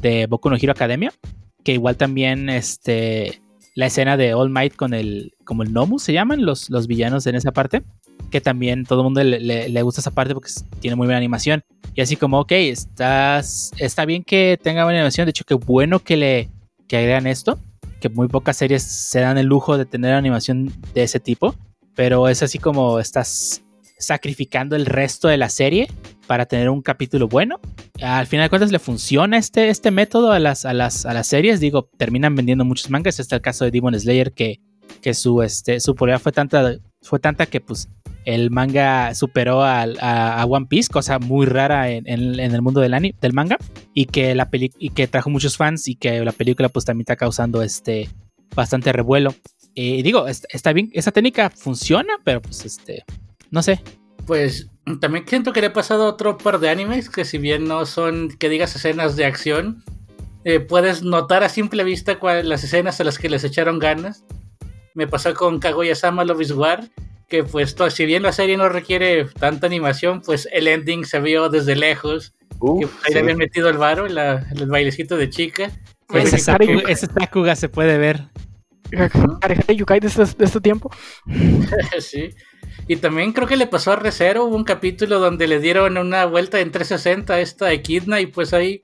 de 0.00 0.26
Boku 0.26 0.48
no 0.48 0.56
Hero 0.56 0.72
Academia. 0.72 1.12
Que 1.64 1.72
igual 1.72 1.96
también 1.96 2.48
este 2.48 3.40
la 3.76 3.86
escena 3.86 4.16
de 4.16 4.34
All 4.34 4.50
Might 4.50 4.74
con 4.74 4.92
el 4.94 5.34
como 5.44 5.62
el 5.62 5.72
Nomu 5.72 6.00
se 6.00 6.12
llaman 6.12 6.44
los, 6.44 6.68
los 6.70 6.88
villanos 6.88 7.24
en 7.28 7.36
esa 7.36 7.52
parte. 7.52 7.84
Que 8.30 8.40
también 8.40 8.84
todo 8.84 9.00
el 9.02 9.04
mundo 9.04 9.22
le, 9.22 9.38
le- 9.38 9.68
le 9.68 9.82
gusta 9.82 10.00
esa 10.00 10.10
parte 10.10 10.34
porque 10.34 10.50
tiene 10.80 10.96
muy 10.96 11.06
buena 11.06 11.18
animación. 11.18 11.62
Y 11.94 12.00
así 12.00 12.16
como, 12.16 12.40
ok, 12.40 12.50
estás, 12.52 13.70
está 13.78 14.04
bien 14.04 14.24
que 14.24 14.58
tenga 14.60 14.82
buena 14.84 14.98
animación. 14.98 15.26
De 15.26 15.30
hecho, 15.30 15.44
qué 15.44 15.54
bueno 15.54 16.00
que 16.00 16.16
le 16.16 16.50
que 16.88 16.96
agregan 16.96 17.26
esto. 17.28 17.58
Que 18.00 18.08
muy 18.08 18.26
pocas 18.28 18.56
series 18.56 18.82
se 18.82 19.20
dan 19.20 19.38
el 19.38 19.46
lujo 19.46 19.78
de 19.78 19.86
tener 19.86 20.12
animación 20.14 20.72
de 20.94 21.02
ese 21.04 21.20
tipo. 21.20 21.54
Pero 21.94 22.28
es 22.28 22.42
así 22.42 22.58
como 22.58 22.98
estás 22.98 23.62
sacrificando 23.98 24.76
el 24.76 24.86
resto 24.86 25.28
de 25.28 25.36
la 25.36 25.48
serie 25.48 25.88
para 26.26 26.46
tener 26.46 26.68
un 26.70 26.82
capítulo 26.82 27.28
bueno. 27.28 27.60
Al 28.02 28.26
final 28.26 28.46
de 28.46 28.50
cuentas 28.50 28.72
le 28.72 28.78
funciona 28.78 29.38
este, 29.38 29.68
este 29.68 29.90
método 29.90 30.32
a 30.32 30.38
las, 30.38 30.64
a, 30.64 30.72
las, 30.74 31.06
a 31.06 31.14
las 31.14 31.26
series. 31.26 31.60
Digo, 31.60 31.88
terminan 31.96 32.34
vendiendo 32.34 32.64
muchos 32.64 32.90
mangas. 32.90 33.18
Este 33.18 33.34
es 33.34 33.38
el 33.38 33.42
caso 33.42 33.64
de 33.64 33.70
Demon 33.70 33.98
Slayer 33.98 34.32
que, 34.32 34.60
que 35.00 35.14
su, 35.14 35.42
este, 35.42 35.80
su 35.80 35.94
popularidad 35.94 36.20
fue 36.22 36.32
tanta, 36.32 36.76
fue 37.02 37.18
tanta 37.20 37.46
que 37.46 37.60
pues 37.60 37.88
el 38.24 38.50
manga 38.50 39.14
superó 39.14 39.62
a, 39.62 39.82
a 39.82 40.44
One 40.46 40.66
Piece, 40.68 40.90
cosa 40.92 41.20
muy 41.20 41.46
rara 41.46 41.90
en, 41.90 42.08
en- 42.08 42.40
el 42.40 42.60
mundo 42.62 42.80
del, 42.80 42.92
ani- 42.92 43.14
del 43.20 43.32
manga, 43.32 43.56
y 43.94 44.06
que, 44.06 44.34
la 44.34 44.50
peli 44.50 44.72
y 44.80 44.90
que 44.90 45.06
trajo 45.06 45.30
muchos 45.30 45.56
fans 45.56 45.86
y 45.86 45.94
que 45.94 46.24
la 46.24 46.32
película 46.32 46.68
pues 46.68 46.84
también 46.84 47.02
está 47.02 47.14
causando 47.14 47.62
este 47.62 48.08
bastante 48.54 48.92
revuelo. 48.92 49.32
Y 49.74 50.02
digo, 50.02 50.26
est- 50.26 50.46
está 50.48 50.72
bien, 50.72 50.90
esa 50.92 51.12
técnica 51.12 51.50
funciona, 51.50 52.14
pero 52.24 52.42
pues 52.42 52.64
este, 52.64 53.04
no 53.50 53.62
sé. 53.62 53.80
Pues 54.26 54.68
también 55.00 55.24
siento 55.26 55.52
que 55.52 55.60
le 55.60 55.68
ha 55.68 55.72
pasado 55.72 56.06
otro 56.06 56.38
par 56.38 56.58
de 56.60 56.68
animes 56.68 57.10
que 57.10 57.24
si 57.24 57.38
bien 57.38 57.64
no 57.66 57.86
son, 57.86 58.28
que 58.38 58.48
digas, 58.48 58.74
escenas 58.76 59.16
de 59.16 59.24
acción, 59.24 59.84
eh, 60.44 60.60
puedes 60.60 61.02
notar 61.02 61.42
a 61.42 61.48
simple 61.48 61.82
vista 61.84 62.18
cuál- 62.18 62.48
las 62.48 62.62
escenas 62.64 63.00
a 63.00 63.04
las 63.04 63.18
que 63.18 63.28
les 63.28 63.42
echaron 63.44 63.78
ganas. 63.78 64.24
Me 64.94 65.06
pasó 65.06 65.34
con 65.34 65.58
Kaguya-sama 65.58 66.24
Love 66.24 66.40
is 66.42 66.52
War, 66.52 66.88
que 67.28 67.42
pues 67.44 67.74
to- 67.74 67.90
si 67.90 68.06
bien 68.06 68.22
la 68.22 68.32
serie 68.32 68.56
no 68.56 68.68
requiere 68.68 69.24
tanta 69.24 69.66
animación, 69.66 70.22
pues 70.22 70.48
el 70.52 70.68
ending 70.68 71.04
se 71.04 71.18
vio 71.20 71.48
desde 71.48 71.74
lejos, 71.74 72.32
que 72.50 72.86
pues, 72.86 72.90
ahí 73.04 73.08
sí. 73.08 73.14
le 73.14 73.20
habían 73.20 73.38
metido 73.38 73.68
el 73.68 73.78
varo, 73.78 74.06
la- 74.06 74.46
el 74.54 74.66
bailecito 74.66 75.16
de 75.16 75.28
chica. 75.30 75.70
Ese. 76.14 76.38
Sakuga, 76.38 76.82
ese 76.88 77.06
Sakuga 77.06 77.56
se 77.56 77.68
puede 77.68 77.98
ver. 77.98 78.28
Harehare 79.42 79.76
Yukai 79.76 80.00
de 80.00 80.08
este, 80.08 80.24
de 80.24 80.44
este 80.44 80.60
tiempo. 80.60 80.90
sí. 82.00 82.30
Y 82.88 82.96
también 82.96 83.32
creo 83.32 83.48
que 83.48 83.56
le 83.56 83.66
pasó 83.66 83.92
a 83.92 83.96
Recero, 83.96 84.44
hubo 84.44 84.56
un 84.56 84.64
capítulo 84.64 85.18
donde 85.18 85.48
le 85.48 85.58
dieron 85.58 85.98
una 85.98 86.24
vuelta 86.24 86.60
en 86.60 86.70
360 86.70 87.34
a 87.34 87.40
esta 87.40 87.72
Equidna 87.72 88.20
y 88.20 88.26
pues 88.26 88.52
ahí 88.54 88.82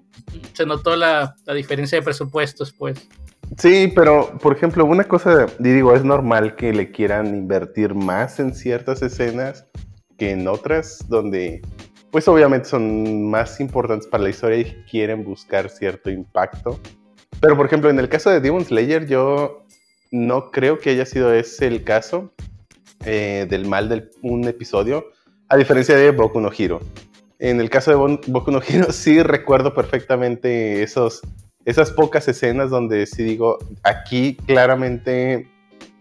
se 0.54 0.66
notó 0.66 0.96
la, 0.96 1.36
la 1.44 1.54
diferencia 1.54 1.98
de 1.98 2.02
presupuestos, 2.02 2.72
pues. 2.72 3.08
Sí, 3.58 3.92
pero 3.94 4.38
por 4.38 4.56
ejemplo, 4.56 4.84
una 4.84 5.04
cosa, 5.04 5.46
digo, 5.58 5.94
es 5.94 6.04
normal 6.04 6.56
que 6.56 6.72
le 6.72 6.90
quieran 6.90 7.28
invertir 7.28 7.94
más 7.94 8.40
en 8.40 8.54
ciertas 8.54 9.02
escenas 9.02 9.66
que 10.18 10.30
en 10.30 10.48
otras, 10.48 11.04
donde 11.08 11.60
pues 12.10 12.28
obviamente 12.28 12.68
son 12.68 13.30
más 13.30 13.58
importantes 13.60 14.06
para 14.06 14.22
la 14.22 14.30
historia 14.30 14.58
y 14.58 14.84
quieren 14.90 15.24
buscar 15.24 15.70
cierto 15.70 16.10
impacto. 16.10 16.78
Pero 17.40 17.56
por 17.56 17.66
ejemplo, 17.66 17.90
en 17.90 17.98
el 17.98 18.08
caso 18.08 18.30
de 18.30 18.40
Demon 18.40 18.64
Slayer, 18.64 19.06
yo 19.06 19.64
no 20.12 20.50
creo 20.52 20.78
que 20.78 20.90
haya 20.90 21.06
sido 21.06 21.32
ese 21.32 21.66
el 21.66 21.82
caso 21.82 22.32
eh, 23.04 23.46
del 23.50 23.66
mal 23.66 23.88
de 23.88 24.10
un 24.22 24.46
episodio, 24.46 25.06
a 25.48 25.56
diferencia 25.56 25.96
de 25.96 26.12
Boku 26.12 26.40
no 26.40 26.50
Hero. 26.56 26.78
En 27.40 27.60
el 27.60 27.68
caso 27.68 27.90
de 27.90 28.18
Boku 28.28 28.52
no 28.52 28.60
Hero, 28.62 28.92
sí 28.92 29.20
recuerdo 29.22 29.74
perfectamente 29.74 30.82
esos 30.82 31.22
esas 31.64 31.92
pocas 31.92 32.26
escenas 32.28 32.70
donde 32.70 33.06
sí 33.06 33.22
digo, 33.22 33.58
aquí 33.84 34.36
claramente 34.46 35.48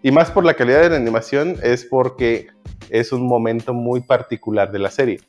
Y 0.02 0.12
más 0.12 0.32
por 0.32 0.43
la 0.43 0.56
calidad 0.56 0.82
de 0.82 0.89
la 0.89 0.95
animación 0.95 1.58
es 1.62 1.86
porque 1.86 2.47
es 2.89 3.12
un 3.12 3.28
momento 3.28 3.74
muy 3.74 4.02
particular 4.02 4.71
de 4.71 4.80
la 4.80 4.89
serie. 4.89 5.21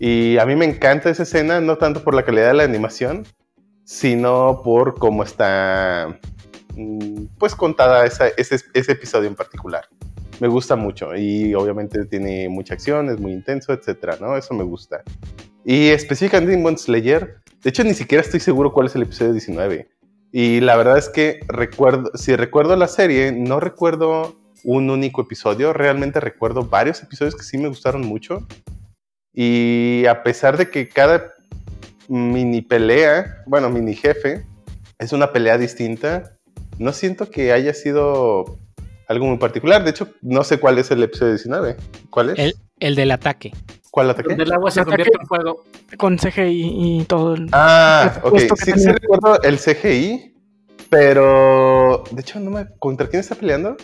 Y 0.00 0.36
a 0.38 0.46
mí 0.46 0.56
me 0.56 0.64
encanta 0.64 1.10
esa 1.10 1.22
escena, 1.22 1.60
no 1.60 1.78
tanto 1.78 2.02
por 2.02 2.14
la 2.14 2.24
calidad 2.24 2.48
de 2.48 2.54
la 2.54 2.64
animación, 2.64 3.24
sino 3.84 4.62
por 4.64 4.98
cómo 4.98 5.22
está 5.22 6.18
pues 7.38 7.54
contada 7.54 8.04
esa- 8.06 8.28
ese, 8.28 8.60
ese 8.74 8.92
episodio 8.92 9.28
en 9.28 9.34
particular. 9.34 9.84
Me 10.40 10.48
gusta 10.48 10.76
mucho 10.76 11.14
y 11.16 11.54
obviamente 11.54 12.04
tiene 12.06 12.48
mucha 12.48 12.74
acción, 12.74 13.10
es 13.10 13.20
muy 13.20 13.32
intenso, 13.32 13.72
etcétera, 13.72 14.16
¿no? 14.20 14.36
Eso 14.36 14.54
me 14.54 14.64
gusta. 14.64 15.02
Y 15.64 15.88
específicamente 15.88 16.52
en 16.54 16.58
Demon 16.60 16.78
Slayer, 16.78 17.36
de 17.62 17.68
hecho 17.70 17.84
ni 17.84 17.92
siquiera 17.94 18.22
estoy 18.22 18.40
seguro 18.40 18.72
cuál 18.72 18.86
es 18.86 18.94
el 18.96 19.02
episodio 19.02 19.32
19. 19.32 19.90
Y 20.32 20.60
la 20.60 20.76
verdad 20.76 20.96
es 20.96 21.08
que 21.08 21.40
recuerdo, 21.48 22.10
si 22.14 22.34
recuerdo 22.36 22.76
la 22.76 22.88
serie, 22.88 23.32
no 23.32 23.60
recuerdo 23.60 24.36
un 24.64 24.88
único 24.90 25.22
episodio, 25.22 25.72
realmente 25.72 26.20
recuerdo 26.20 26.64
varios 26.64 27.02
episodios 27.02 27.34
que 27.36 27.42
sí 27.42 27.58
me 27.58 27.68
gustaron 27.68 28.02
mucho. 28.06 28.46
Y 29.32 30.04
a 30.08 30.22
pesar 30.22 30.56
de 30.56 30.70
que 30.70 30.88
cada 30.88 31.34
mini 32.08 32.62
pelea, 32.62 33.42
bueno, 33.46 33.68
mini 33.70 33.94
jefe, 33.94 34.44
es 34.98 35.12
una 35.12 35.32
pelea 35.32 35.56
distinta, 35.58 36.36
no 36.80 36.92
siento 36.92 37.30
que 37.30 37.52
haya 37.52 37.74
sido 37.74 38.58
algo 39.06 39.26
muy 39.26 39.38
particular. 39.38 39.84
De 39.84 39.90
hecho, 39.90 40.08
no 40.22 40.42
sé 40.44 40.58
cuál 40.58 40.78
es 40.78 40.90
el 40.90 41.02
episodio 41.02 41.32
19. 41.34 41.76
¿Cuál 42.08 42.30
es? 42.30 42.38
El, 42.38 42.54
el 42.80 42.94
del 42.96 43.10
ataque. 43.10 43.52
¿Cuál 43.90 44.08
ataque? 44.10 44.28
Donde 44.30 44.44
el 44.44 44.52
agua 44.52 44.70
se 44.70 44.82
convierte 44.84 45.16
en 45.20 45.26
fuego. 45.26 45.64
Con 45.98 46.16
CGI 46.16 47.00
y 47.00 47.04
todo. 47.04 47.34
el- 47.34 47.48
Ah, 47.52 48.12
el 48.24 48.28
ok. 48.32 48.38
Sí, 48.56 48.72
sí 48.76 48.88
recuerdo 48.88 49.42
el 49.42 49.58
CGI, 49.58 50.34
pero 50.88 52.02
de 52.10 52.20
hecho 52.20 52.40
no 52.40 52.50
me 52.50 52.66
contra 52.78 53.08
quién 53.08 53.20
está 53.20 53.34
peleando. 53.34 53.76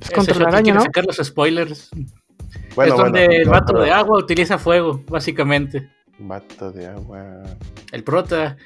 Es 0.00 0.10
contra 0.10 0.38
la 0.38 0.48
araña, 0.48 0.74
¿no? 0.74 0.80
sacar 0.80 1.04
los 1.04 1.16
spoilers. 1.16 1.90
Bueno, 2.74 2.94
es 2.94 2.98
donde 3.00 3.26
bueno, 3.26 3.40
el 3.40 3.44
no, 3.46 3.50
vato 3.52 3.72
pero- 3.74 3.82
de 3.84 3.90
agua 3.90 4.18
utiliza 4.18 4.56
fuego, 4.58 5.02
básicamente. 5.08 5.90
Vato 6.18 6.70
de 6.72 6.86
agua. 6.86 7.42
El 7.92 8.02
prota 8.04 8.56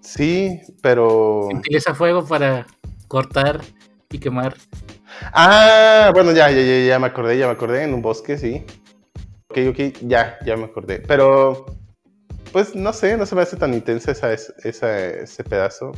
Sí, 0.00 0.60
pero. 0.80 1.48
utiliza 1.48 1.94
fuego 1.94 2.24
para 2.24 2.66
cortar 3.10 3.60
y 4.08 4.18
quemar. 4.20 4.56
Ah, 5.32 6.10
bueno, 6.14 6.30
ya, 6.30 6.48
ya, 6.50 6.62
ya, 6.62 6.86
ya 6.86 6.98
me 7.00 7.08
acordé, 7.08 7.36
ya 7.36 7.46
me 7.46 7.52
acordé, 7.52 7.82
en 7.82 7.92
un 7.92 8.02
bosque, 8.02 8.38
sí. 8.38 8.64
Ok, 9.48 9.58
ok, 9.70 9.78
ya, 10.02 10.38
ya 10.46 10.56
me 10.56 10.64
acordé. 10.66 11.00
Pero, 11.00 11.66
pues 12.52 12.76
no 12.76 12.92
sé, 12.92 13.16
no 13.16 13.26
se 13.26 13.34
me 13.34 13.42
hace 13.42 13.56
tan 13.56 13.74
intensa 13.74 14.12
esa, 14.12 14.32
esa- 14.32 15.06
ese 15.08 15.42
pedazo. 15.44 15.90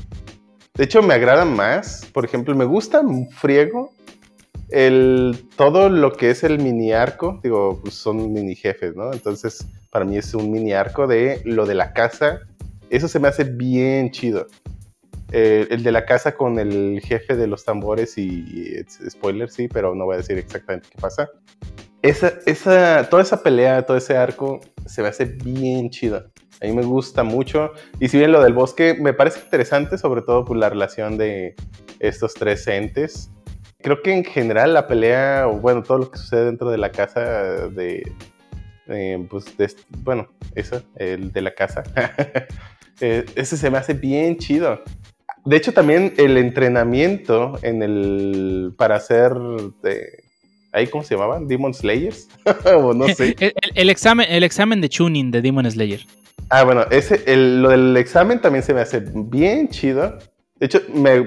De 0.75 0.85
hecho, 0.85 1.03
me 1.03 1.13
agrada 1.13 1.45
más, 1.45 2.07
por 2.15 2.25
ejemplo, 2.25 2.55
me 2.55 2.65
gusta 2.65 3.01
un 3.01 3.29
friego 3.31 3.93
el, 4.71 5.47
todo 5.57 5.91
lo 5.91 6.15
que 6.15 6.31
es 6.31 6.45
el 6.45 6.59
mini 6.59 6.93
arco, 6.95 7.41
digo, 7.43 7.79
pues 7.83 7.93
son 7.95 8.33
mini 8.33 8.55
jefes, 8.55 8.97
¿no? 8.97 9.13
Entonces, 9.13 9.67
para 9.91 10.07
mí 10.07 10.17
es 10.17 10.33
un 10.33 10.51
mini 10.51 10.73
arco 10.73 11.07
de 11.07 11.43
lo 11.45 11.67
de 11.67 11.75
la 11.75 11.93
casa. 11.93 12.41
Eso 12.89 13.07
se 13.07 13.21
me 13.21 13.29
hace 13.29 13.45
bien 13.45 14.11
chido. 14.13 14.47
Eh, 15.33 15.67
el 15.71 15.83
de 15.83 15.93
la 15.93 16.05
casa 16.05 16.35
con 16.35 16.59
el 16.59 17.01
jefe 17.03 17.37
de 17.37 17.47
los 17.47 17.65
tambores 17.65 18.19
y, 18.19 18.45
y 18.47 19.11
spoiler, 19.11 19.49
sí, 19.49 19.67
pero 19.67 19.95
no 19.95 20.05
voy 20.05 20.15
a 20.15 20.19
decir 20.19 20.37
exactamente 20.37 20.89
qué 20.91 21.01
pasa. 21.01 21.31
Esa, 22.03 22.35
esa, 22.47 23.09
toda 23.09 23.23
esa 23.23 23.43
pelea, 23.43 23.87
todo 23.87 23.97
ese 23.97 24.17
arco 24.17 24.61
se 24.87 25.03
me 25.03 25.09
hace 25.09 25.25
bien 25.25 25.89
chido. 25.89 26.31
A 26.61 26.67
mí 26.67 26.73
me 26.73 26.83
gusta 26.83 27.23
mucho. 27.23 27.73
Y 27.99 28.09
si 28.09 28.19
bien 28.19 28.31
lo 28.31 28.43
del 28.43 28.53
bosque 28.53 28.95
me 28.95 29.15
parece 29.15 29.41
interesante, 29.41 29.97
sobre 29.99 30.23
todo 30.23 30.45
por 30.45 30.57
la 30.57 30.69
relación 30.69 31.17
de 31.17 31.55
estos 31.99 32.35
tres 32.35 32.67
entes. 32.67 33.31
Creo 33.79 34.03
que 34.03 34.13
en 34.13 34.25
general 34.25 34.75
la 34.75 34.87
pelea, 34.87 35.49
o 35.49 35.59
bueno, 35.59 35.83
todo 35.83 35.99
lo 35.99 36.11
que 36.11 36.19
sucede 36.19 36.45
dentro 36.45 36.71
de 36.71 36.79
la 36.79 36.93
casa 36.93 37.69
de, 37.69 38.03
eh, 38.87 39.27
pues, 39.29 39.57
de 39.57 39.73
bueno, 39.99 40.29
eso, 40.55 40.83
el 40.97 41.33
de 41.33 41.43
la 41.43 41.55
casa, 41.55 41.83
eh, 43.01 43.25
ese 43.35 43.57
se 43.57 43.71
me 43.71 43.79
hace 43.79 43.95
bien 43.95 44.37
chido. 44.37 44.83
De 45.45 45.57
hecho, 45.57 45.73
también 45.73 46.15
el 46.19 46.37
entrenamiento 46.37 47.59
en 47.63 47.83
el 47.83 48.73
para 48.77 48.97
hacer 48.97 49.33
de, 49.83 50.23
ahí 50.73 50.87
cómo 50.87 51.03
se 51.05 51.15
llamaban, 51.15 51.49
Demon 51.49 51.75
Slayers, 51.75 52.29
o 52.77 52.95
no 52.95 53.09
sé. 53.09 53.35
El, 53.41 53.53
el- 53.61 53.73
el 53.75 53.91
examen, 53.91 54.27
el 54.31 54.45
examen 54.45 54.81
de 54.81 54.89
tuning 54.89 55.31
de 55.31 55.43
Demon 55.43 55.71
Slayer. 55.71 56.01
Ah, 56.49 56.65
bueno, 56.65 56.85
ese, 56.91 57.23
el- 57.27 57.63
lo 57.63 57.71
del 57.71 57.97
examen 57.97 58.41
también 58.41 58.63
se 58.63 58.73
me 58.75 58.81
hace 58.81 59.01
bien 59.15 59.69
chido. 59.69 60.19
De 60.61 60.67
hecho, 60.67 60.81
me- 60.95 61.25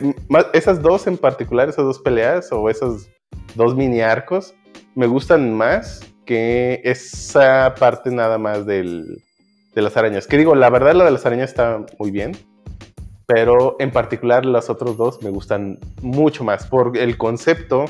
esas 0.53 0.81
dos 0.81 1.07
en 1.07 1.17
particular, 1.17 1.67
esas 1.67 1.83
dos 1.85 1.99
peleas 1.99 2.49
o 2.51 2.69
esos 2.69 3.09
dos 3.55 3.75
mini 3.75 3.99
arcos, 4.01 4.53
me 4.95 5.07
gustan 5.07 5.53
más 5.53 6.01
que 6.25 6.81
esa 6.85 7.75
parte 7.77 8.11
nada 8.11 8.37
más 8.37 8.65
del, 8.65 9.21
de 9.75 9.81
las 9.81 9.97
arañas. 9.97 10.25
Que 10.25 10.37
digo, 10.37 10.55
la 10.55 10.69
verdad, 10.69 10.93
la 10.95 11.03
de 11.05 11.11
las 11.11 11.25
arañas 11.25 11.49
está 11.49 11.85
muy 11.99 12.11
bien, 12.11 12.31
pero 13.25 13.75
en 13.79 13.91
particular 13.91 14.45
los 14.45 14.69
otros 14.69 14.97
dos 14.97 15.21
me 15.21 15.29
gustan 15.29 15.79
mucho 16.01 16.43
más 16.43 16.67
por 16.67 16.97
el 16.97 17.17
concepto 17.17 17.85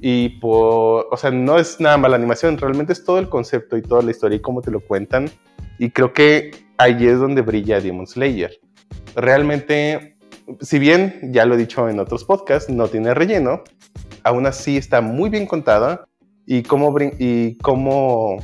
y 0.00 0.40
por, 0.40 1.08
o 1.10 1.16
sea, 1.16 1.30
no 1.30 1.58
es 1.58 1.78
nada 1.80 1.98
más 1.98 2.10
la 2.10 2.16
animación, 2.16 2.56
realmente 2.56 2.94
es 2.94 3.04
todo 3.04 3.18
el 3.18 3.28
concepto 3.28 3.76
y 3.76 3.82
toda 3.82 4.02
la 4.02 4.10
historia 4.10 4.36
y 4.36 4.40
cómo 4.40 4.62
te 4.62 4.70
lo 4.70 4.80
cuentan. 4.80 5.30
Y 5.78 5.90
creo 5.90 6.12
que 6.12 6.50
ahí 6.78 7.06
es 7.06 7.18
donde 7.18 7.42
brilla 7.42 7.80
Demon 7.80 8.06
Slayer. 8.06 8.58
Realmente, 9.14 10.16
si 10.60 10.78
bien 10.78 11.32
ya 11.32 11.44
lo 11.44 11.54
he 11.54 11.58
dicho 11.58 11.88
en 11.88 12.00
otros 12.00 12.24
podcasts, 12.24 12.70
no 12.70 12.88
tiene 12.88 13.12
relleno, 13.12 13.62
aún 14.24 14.46
así 14.46 14.78
está 14.78 15.02
muy 15.02 15.28
bien 15.28 15.46
contada 15.46 16.06
y 16.46 16.62
cómo, 16.62 16.94
y 17.18 17.56
cómo 17.58 18.38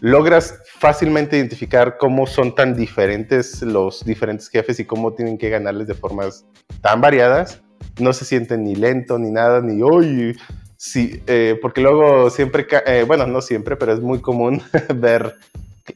logras 0.00 0.60
fácilmente 0.84 1.38
identificar 1.38 1.96
cómo 1.96 2.26
son 2.26 2.54
tan 2.54 2.76
diferentes 2.76 3.62
los 3.62 4.04
diferentes 4.04 4.50
jefes 4.50 4.78
y 4.80 4.84
cómo 4.84 5.14
tienen 5.14 5.38
que 5.38 5.48
ganarles 5.48 5.88
de 5.88 5.94
formas 5.94 6.44
tan 6.82 7.00
variadas. 7.00 7.62
No 7.98 8.12
se 8.12 8.26
sienten 8.26 8.64
ni 8.64 8.76
lento 8.76 9.18
ni 9.18 9.30
nada, 9.30 9.62
ni 9.62 9.80
hoy. 9.80 10.36
Sí, 10.76 11.22
eh, 11.26 11.58
porque 11.62 11.80
luego 11.80 12.28
siempre, 12.28 12.66
eh, 12.84 13.04
bueno, 13.06 13.26
no 13.26 13.40
siempre, 13.40 13.76
pero 13.76 13.94
es 13.94 14.00
muy 14.00 14.20
común 14.20 14.60
ver 14.94 15.36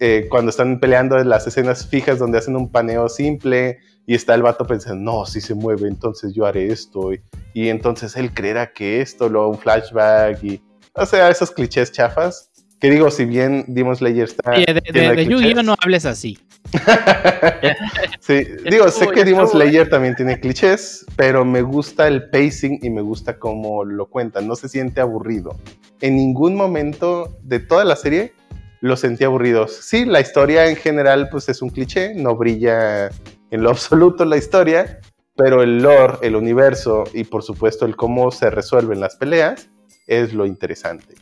eh, 0.00 0.26
cuando 0.30 0.48
están 0.48 0.80
peleando 0.80 1.18
en 1.18 1.28
las 1.28 1.46
escenas 1.46 1.86
fijas 1.86 2.18
donde 2.18 2.38
hacen 2.38 2.56
un 2.56 2.72
paneo 2.72 3.10
simple 3.10 3.80
y 4.06 4.14
está 4.14 4.34
el 4.34 4.42
vato 4.42 4.66
pensando, 4.66 5.02
no, 5.02 5.26
si 5.26 5.42
se 5.42 5.54
mueve, 5.54 5.86
entonces 5.86 6.32
yo 6.32 6.46
haré 6.46 6.72
esto. 6.72 7.12
Y, 7.12 7.20
y 7.52 7.68
entonces 7.68 8.16
él 8.16 8.32
creerá 8.32 8.72
que 8.72 9.02
esto, 9.02 9.28
luego 9.28 9.50
un 9.50 9.58
flashback 9.58 10.42
y, 10.42 10.62
o 10.94 11.04
sea, 11.04 11.28
esos 11.28 11.50
clichés 11.50 11.92
chafas. 11.92 12.47
Que 12.80 12.90
digo, 12.90 13.10
si 13.10 13.24
bien 13.24 13.64
Demon 13.66 13.96
Slayer 13.96 14.24
está... 14.24 14.52
Oye, 14.52 14.66
de, 14.66 14.74
de, 14.74 14.92
lleno 14.92 15.14
de 15.14 15.26
Yu-Gi-Oh 15.26 15.62
no 15.62 15.74
hables 15.80 16.04
así. 16.06 16.38
sí, 18.20 18.46
digo, 18.70 18.88
sé 18.90 19.08
que 19.08 19.24
Demon 19.24 19.48
Slayer 19.48 19.88
también 19.88 20.14
tiene 20.14 20.38
clichés, 20.38 21.04
pero 21.16 21.44
me 21.44 21.62
gusta 21.62 22.06
el 22.06 22.28
pacing 22.30 22.78
y 22.82 22.90
me 22.90 23.00
gusta 23.00 23.38
cómo 23.38 23.84
lo 23.84 24.06
cuentan. 24.06 24.46
No 24.46 24.54
se 24.54 24.68
siente 24.68 25.00
aburrido. 25.00 25.56
En 26.00 26.16
ningún 26.16 26.54
momento 26.54 27.36
de 27.42 27.58
toda 27.58 27.84
la 27.84 27.96
serie 27.96 28.32
lo 28.80 28.96
sentí 28.96 29.24
aburrido. 29.24 29.66
Sí, 29.66 30.04
la 30.04 30.20
historia 30.20 30.68
en 30.68 30.76
general 30.76 31.28
pues 31.30 31.48
es 31.48 31.62
un 31.62 31.70
cliché, 31.70 32.14
no 32.14 32.36
brilla 32.36 33.10
en 33.50 33.62
lo 33.62 33.70
absoluto 33.70 34.24
la 34.24 34.36
historia, 34.36 35.00
pero 35.36 35.62
el 35.62 35.78
lore, 35.78 36.18
el 36.22 36.36
universo 36.36 37.04
y 37.12 37.24
por 37.24 37.42
supuesto 37.42 37.86
el 37.86 37.96
cómo 37.96 38.30
se 38.30 38.50
resuelven 38.50 39.00
las 39.00 39.16
peleas 39.16 39.68
es 40.06 40.32
lo 40.32 40.46
interesante. 40.46 41.14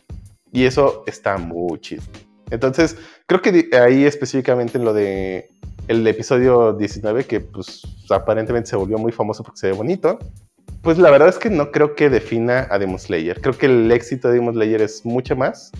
Y 0.52 0.64
eso 0.64 1.04
está 1.06 1.36
muy 1.38 1.80
chido. 1.80 2.02
Entonces, 2.50 2.96
creo 3.26 3.42
que 3.42 3.68
ahí 3.76 4.04
específicamente 4.04 4.78
en 4.78 4.84
lo 4.84 4.94
de 4.94 5.50
el 5.88 6.06
episodio 6.06 6.72
19, 6.72 7.24
que 7.24 7.40
pues 7.40 7.82
aparentemente 8.10 8.70
se 8.70 8.76
volvió 8.76 8.98
muy 8.98 9.12
famoso 9.12 9.42
porque 9.42 9.60
se 9.60 9.66
ve 9.68 9.72
bonito, 9.72 10.18
pues 10.82 10.98
la 10.98 11.10
verdad 11.10 11.28
es 11.28 11.38
que 11.38 11.50
no 11.50 11.70
creo 11.72 11.94
que 11.94 12.10
defina 12.10 12.66
a 12.70 12.78
Demon 12.78 12.98
Slayer. 12.98 13.40
Creo 13.40 13.56
que 13.56 13.66
el 13.66 13.90
éxito 13.90 14.28
de 14.28 14.34
Demon 14.34 14.54
Slayer 14.54 14.82
es 14.82 15.04
mucho 15.04 15.36
más. 15.36 15.72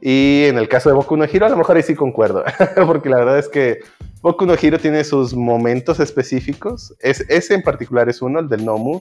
Y 0.00 0.44
en 0.44 0.58
el 0.58 0.68
caso 0.68 0.90
de 0.90 0.94
Boku 0.94 1.16
no 1.16 1.24
Hero, 1.24 1.46
a 1.46 1.48
lo 1.48 1.56
mejor 1.56 1.76
ahí 1.76 1.82
sí 1.82 1.94
concuerdo, 1.94 2.44
porque 2.86 3.08
la 3.08 3.16
verdad 3.16 3.38
es 3.38 3.48
que 3.48 3.78
Boku 4.20 4.44
no 4.44 4.54
Hero 4.54 4.78
tiene 4.78 5.02
sus 5.02 5.34
momentos 5.34 5.98
específicos. 5.98 6.94
Es, 7.00 7.24
ese 7.28 7.54
en 7.54 7.62
particular 7.62 8.08
es 8.08 8.20
uno, 8.20 8.40
el 8.40 8.48
del 8.48 8.64
Nomu. 8.64 9.00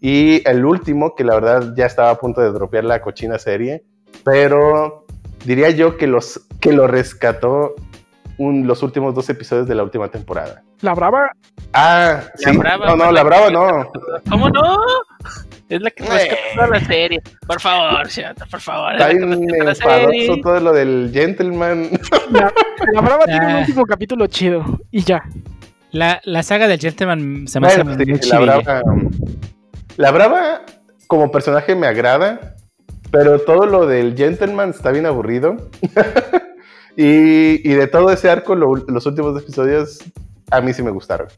Y 0.00 0.46
el 0.48 0.64
último, 0.64 1.14
que 1.14 1.24
la 1.24 1.34
verdad 1.34 1.74
ya 1.76 1.86
estaba 1.86 2.10
a 2.10 2.18
punto 2.18 2.40
de 2.40 2.52
dropear 2.52 2.84
la 2.84 3.00
cochina 3.00 3.38
serie, 3.38 3.84
pero 4.22 5.04
diría 5.44 5.70
yo 5.70 5.96
que, 5.96 6.06
los, 6.06 6.40
que 6.60 6.72
lo 6.72 6.86
rescató 6.86 7.74
un- 8.38 8.66
los 8.66 8.82
últimos 8.82 9.14
dos 9.14 9.28
episodios 9.30 9.66
de 9.68 9.74
la 9.74 9.82
última 9.82 10.08
temporada. 10.08 10.62
La 10.80 10.94
brava, 10.94 11.30
Ah, 11.72 12.22
La. 12.44 12.52
Brava 12.52 12.86
no, 12.86 12.96
no, 12.96 13.04
la 13.06 13.12
la 13.12 13.22
brava 13.22 13.50
no. 13.50 13.92
¿Cómo 14.30 14.48
no? 14.50 14.76
Es 15.68 15.80
la 15.80 15.90
que 15.90 16.04
toda 16.54 16.66
la 16.68 16.80
serie. 16.84 17.20
Por 17.46 17.60
favor, 17.60 18.06
Shota, 18.08 18.44
por 18.46 18.60
favor. 18.60 18.94
es 18.94 19.00
Está 19.00 19.08
bien 19.12 19.50
enfadoso 19.66 20.36
todo 20.42 20.60
lo 20.60 20.72
del 20.72 21.10
gentleman. 21.12 21.88
la, 22.30 22.52
la 22.92 23.00
brava 23.00 23.24
tiene 23.24 23.46
un 23.46 23.52
Ah. 23.52 23.58
último 23.60 23.86
capítulo 23.86 24.26
chido. 24.26 24.62
Y 24.90 25.02
ya. 25.04 25.22
La, 25.90 26.20
la 26.24 26.42
saga 26.42 26.66
del 26.68 26.78
Gentleman 26.80 27.46
se 27.48 27.60
me 27.60 27.68
hace 27.68 27.82
Bueno, 27.84 27.98
sí, 28.04 28.10
muy 28.10 28.20
la 28.28 28.40
brava. 28.40 28.82
La 29.96 30.10
brava 30.10 30.62
como 31.06 31.30
personaje 31.30 31.74
me 31.76 31.86
agrada, 31.86 32.56
pero 33.14 33.38
todo 33.38 33.66
lo 33.66 33.86
del 33.86 34.16
gentleman 34.16 34.70
está 34.70 34.90
bien 34.90 35.06
aburrido. 35.06 35.56
y, 36.96 37.68
y 37.68 37.74
de 37.74 37.86
todo 37.86 38.10
ese 38.10 38.28
arco, 38.28 38.54
lo- 38.54 38.74
los 38.74 39.06
últimos 39.06 39.40
episodios 39.40 40.00
a 40.50 40.60
mí 40.60 40.72
sí 40.72 40.82
me 40.82 40.90
gustaron. 40.90 41.28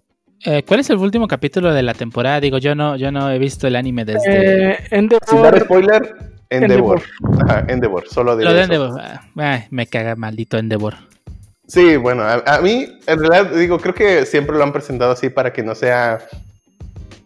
Eh, 0.44 0.62
¿Cuál 0.66 0.80
es 0.80 0.90
el 0.90 0.96
último 0.96 1.26
capítulo 1.28 1.72
de 1.72 1.82
la 1.82 1.94
temporada? 1.94 2.40
Digo, 2.40 2.58
yo 2.58 2.74
no, 2.74 2.96
yo 2.96 3.10
no 3.10 3.30
he 3.30 3.38
visto 3.38 3.66
el 3.66 3.76
anime 3.76 4.04
desde. 4.04 4.70
Eh, 4.72 4.78
Endeavor, 4.90 5.28
Sin 5.28 5.42
dar 5.42 5.60
spoiler, 5.60 6.14
Endeavor. 6.50 7.02
Endeavor. 7.20 7.42
Ajá, 7.50 7.64
Endeavor, 7.68 8.08
solo 8.08 8.36
de 8.36 8.44
Lo 8.44 8.52
de 8.52 8.62
eso. 8.62 8.72
Endeavor. 8.72 9.00
Ah, 9.00 9.22
ay, 9.36 9.64
me 9.70 9.86
caga 9.86 10.14
maldito 10.16 10.58
Endeavor. 10.58 10.94
Sí, 11.66 11.96
bueno, 11.96 12.22
a, 12.22 12.34
a 12.46 12.60
mí, 12.60 12.86
en 13.06 13.18
realidad, 13.18 13.54
digo, 13.56 13.78
creo 13.80 13.94
que 13.94 14.24
siempre 14.24 14.56
lo 14.56 14.62
han 14.62 14.72
presentado 14.72 15.10
así 15.12 15.30
para 15.30 15.52
que 15.52 15.62
no 15.62 15.74
sea, 15.74 16.18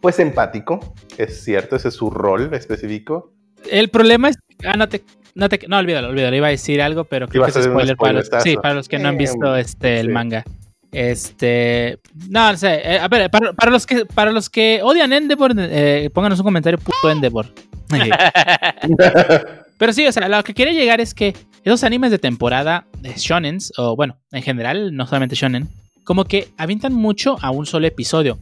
pues, 0.00 0.18
empático. 0.18 0.80
Es 1.18 1.44
cierto, 1.44 1.76
ese 1.76 1.88
es 1.88 1.94
su 1.94 2.10
rol 2.10 2.54
específico. 2.54 3.32
El 3.70 3.88
problema 3.88 4.28
es. 4.28 4.36
Ah, 4.64 4.76
no 4.76 4.88
te. 4.88 5.02
No, 5.34 5.48
te, 5.48 5.60
no, 5.68 5.78
olvídalo, 5.78 6.08
olvídalo. 6.08 6.36
Iba 6.36 6.48
a 6.48 6.50
decir 6.50 6.82
algo, 6.82 7.04
pero 7.04 7.28
creo 7.28 7.44
que 7.44 7.50
es 7.50 7.64
spoiler 7.64 7.96
para 7.96 8.12
los, 8.14 8.26
spoilerazo. 8.26 8.44
sí, 8.50 8.56
para 8.56 8.74
los 8.74 8.88
que 8.88 8.98
no 8.98 9.08
han 9.08 9.14
Eh, 9.14 9.18
visto 9.18 9.56
este, 9.56 10.00
el 10.00 10.06
sí. 10.06 10.12
manga. 10.12 10.44
Este. 10.92 11.98
No, 12.28 12.50
no 12.52 12.58
sé. 12.58 12.80
eh, 12.84 12.98
a 12.98 13.06
ver, 13.08 13.30
para, 13.30 13.52
para 13.52 13.70
los 13.70 13.86
que, 13.86 14.06
para 14.06 14.32
los 14.32 14.50
que 14.50 14.80
odian 14.82 15.12
Endeavor, 15.12 15.52
eh, 15.56 16.10
pónganos 16.12 16.40
un 16.40 16.44
comentario 16.44 16.78
puto 16.78 17.10
Endeavor. 17.10 17.46
Pero 19.78 19.92
sí, 19.92 20.06
o 20.06 20.12
sea, 20.12 20.28
lo 20.28 20.42
que 20.44 20.52
quiere 20.54 20.74
llegar 20.74 21.00
es 21.00 21.14
que 21.14 21.34
esos 21.64 21.84
animes 21.84 22.10
de 22.10 22.18
temporada 22.18 22.86
de 22.98 23.14
shonens, 23.16 23.72
o 23.78 23.96
bueno, 23.96 24.18
en 24.32 24.42
general, 24.42 24.94
no 24.94 25.06
solamente 25.06 25.36
shonen, 25.36 25.68
como 26.04 26.24
que 26.24 26.48
avientan 26.58 26.92
mucho 26.92 27.36
a 27.40 27.50
un 27.50 27.66
solo 27.66 27.86
episodio. 27.86 28.38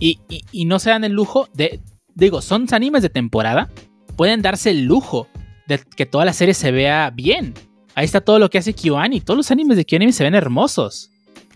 Y, 0.00 0.18
y- 0.28 0.44
y 0.52 0.64
no 0.64 0.78
se 0.78 0.90
dan 0.90 1.04
el 1.04 1.12
lujo 1.12 1.48
de. 1.54 1.80
Digo, 2.14 2.42
son 2.42 2.66
animes 2.72 3.02
de 3.02 3.08
temporada. 3.08 3.68
Pueden 4.16 4.42
darse 4.42 4.70
el 4.70 4.84
lujo 4.84 5.28
de 5.66 5.78
que 5.78 6.06
toda 6.06 6.24
la 6.24 6.32
serie 6.32 6.54
se 6.54 6.70
vea 6.70 7.10
bien. 7.10 7.54
Ahí 7.94 8.04
está 8.04 8.20
todo 8.20 8.38
lo 8.38 8.50
que 8.50 8.58
hace 8.58 8.74
KyoAni. 8.74 9.20
Todos 9.20 9.36
los 9.36 9.50
animes 9.50 9.76
de 9.76 9.84
KyoAni 9.84 10.12
se 10.12 10.24
ven 10.24 10.34
hermosos. 10.34 11.10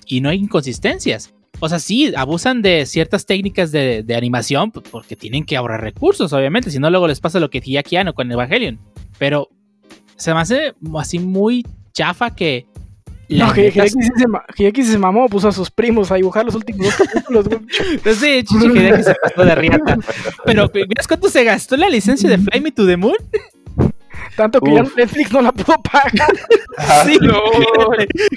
Y 0.07 0.21
no 0.21 0.29
hay 0.29 0.38
inconsistencias. 0.38 1.35
O 1.61 1.68
sea, 1.68 1.79
sí, 1.81 2.12
abusan 2.16 2.62
de 2.62 2.87
ciertas 2.87 3.27
técnicas 3.27 3.73
de, 3.73 4.05
animación 4.16 4.71
porque 4.71 5.16
tienen 5.16 5.44
que 5.44 5.57
ahorrar 5.57 5.81
recursos, 5.83 6.33
obviamente. 6.33 6.71
Si 6.71 6.79
no, 6.79 6.90
luego 6.90 7.09
les 7.09 7.21
pasa 7.21 7.40
lo 7.40 7.51
que 7.51 7.61
Hiaki 7.61 7.97
Anno 7.97 8.14
con 8.14 8.31
Evangelion. 8.31 8.79
Pero 9.18 9.49
se 10.16 10.33
me 10.33 10.40
hace 10.40 10.75
así 10.97 11.18
muy 11.18 11.66
chafa 11.92 12.35
que. 12.35 12.66
No, 13.30 13.52
sí 13.54 14.82
se, 14.84 14.98
mamó, 14.98 15.28
puso 15.28 15.48
a 15.48 15.52
sus 15.52 15.70
primos 15.70 16.10
a 16.10 16.14
dibujar 16.14 16.44
los 16.46 16.54
últimos 16.54 16.86
dos 16.86 16.96
capítulos, 17.08 17.48
güey. 17.48 17.60
Pues 18.02 18.16
sí, 18.16 18.42
Chichi 18.44 18.66
Hideaki 18.66 19.02
se 19.02 19.14
pasó 19.14 19.44
de 19.44 19.54
riata. 19.54 19.98
Pero, 20.44 20.70
¿ves 20.72 21.06
cuánto 21.06 21.28
se 21.28 21.44
gastó 21.44 21.74
en 21.74 21.82
la 21.82 21.90
licencia 21.90 22.28
de 22.28 22.38
Fly 22.38 22.60
Me 22.60 22.72
to 22.72 22.86
the 22.86 22.96
Moon? 22.96 23.16
Tanto 24.36 24.60
que 24.60 24.72
ya. 24.72 24.82
Netflix 24.96 25.32
no 25.32 25.42
la 25.42 25.52
pudo 25.52 25.76
pagar. 25.82 26.30
Sí, 27.04 27.18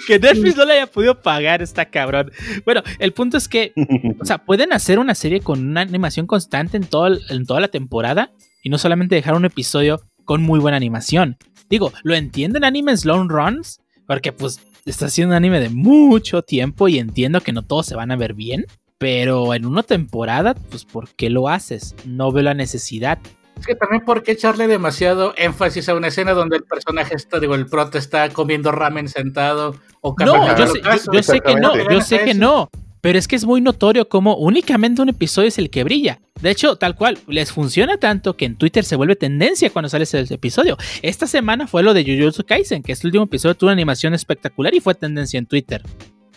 que 0.08 0.19
Netflix 0.19 0.58
no 0.58 0.65
le 0.65 0.73
haya 0.73 0.88
podido 0.88 1.21
pagar, 1.21 1.62
está 1.62 1.86
cabrón. 1.86 2.32
Bueno, 2.65 2.82
el 2.99 3.13
punto 3.13 3.38
es 3.38 3.47
que, 3.47 3.73
o 4.19 4.25
sea, 4.25 4.39
pueden 4.39 4.73
hacer 4.73 4.99
una 4.99 5.15
serie 5.15 5.41
con 5.41 5.65
una 5.69 5.82
animación 5.82 6.25
constante 6.27 6.77
en, 6.77 6.84
todo 6.86 7.08
el- 7.08 7.21
en 7.30 7.45
toda 7.45 7.60
la 7.60 7.67
temporada 7.67 8.32
y 8.63 8.69
no 8.69 8.77
solamente 8.77 9.15
dejar 9.15 9.36
un 9.36 9.45
episodio 9.45 10.01
con 10.25 10.41
muy 10.41 10.60
buena 10.60 10.77
animación. 10.77 11.38
Digo, 11.69 11.93
lo 12.04 12.15
entiendo 12.15 12.58
en 12.58 12.63
animes 12.65 13.06
long 13.06 13.30
runs, 13.30 13.80
porque 14.08 14.32
pues 14.32 14.60
está 14.86 15.06
haciendo 15.06 15.34
un 15.34 15.38
anime 15.38 15.60
de 15.60 15.70
mucho 15.70 16.41
tiempo 16.41 16.88
y 16.88 17.00
entiendo 17.00 17.41
que 17.41 17.52
no 17.54 17.63
todos 17.63 17.86
se 17.86 17.96
van 17.96 18.12
a 18.12 18.15
ver 18.15 18.34
bien, 18.34 18.65
pero 18.98 19.54
en 19.54 19.65
una 19.65 19.84
temporada, 19.84 20.54
pues 20.70 20.86
¿por 20.86 21.10
qué 21.10 21.30
lo 21.30 21.50
haces? 21.50 21.96
No 22.06 22.32
veo 22.32 22.44
la 22.44 22.54
necesidad. 22.54 23.20
Es 23.60 23.67
que 23.67 23.76
también 23.76 24.04
por 24.06 24.24
qué 24.24 24.32
echarle 24.32 24.67
demasiado 24.67 25.34
énfasis 25.38 25.88
a 25.89 25.94
una 25.96 26.08
escena 26.08 26.34
donde 26.34 26.58
el 26.58 26.63
personaje 26.63 27.15
está, 27.15 27.39
digo, 27.39 27.54
el 27.56 27.67
prota 27.67 27.98
está 28.00 28.30
comiendo 28.30 28.72
ramen 28.72 29.08
sentado 29.08 29.76
o 30.02 30.15
No, 30.17 30.58
yo 30.58 30.67
sé, 30.67 30.82
yo- 30.82 31.12
yo 31.13 31.24
sé 31.24 31.39
que 31.41 31.56
no, 31.56 31.76
yo 31.89 32.02
sé 32.02 32.24
que 32.24 32.34
no. 32.34 32.70
Pero 33.02 33.18
es 33.18 33.28
que 33.28 33.36
es 33.36 33.46
muy 33.46 33.62
notorio 33.62 34.08
como 34.08 34.36
únicamente 34.36 35.02
un 35.02 35.10
episodio 35.10 35.48
es 35.48 35.58
el 35.58 35.70
que 35.70 35.84
brilla. 35.84 36.22
De 36.40 36.52
hecho, 36.52 36.76
tal 36.76 36.96
cual, 36.96 37.18
les 37.28 37.52
funciona 37.52 37.98
tanto 37.98 38.38
que 38.38 38.46
en 38.46 38.56
Twitter 38.56 38.84
se 38.84 38.96
vuelve 38.96 39.16
tendencia 39.16 39.72
cuando 39.72 39.90
sale 39.90 40.04
ese 40.04 40.22
episodio. 40.34 40.78
Esta 41.02 41.28
semana 41.28 41.68
fue 41.68 41.84
lo 41.84 41.94
de 41.94 42.04
Jujutsu 42.04 42.44
Kaisen, 42.46 42.84
que 42.84 42.92
este 42.92 43.08
último 43.08 43.26
episodio 43.26 43.56
tuvo 43.56 43.68
una 43.68 43.74
animación 43.74 44.14
espectacular 44.14 44.74
y 44.74 44.80
fue 44.80 44.94
tendencia 44.96 45.38
en 45.38 45.48
Twitter. 45.48 45.82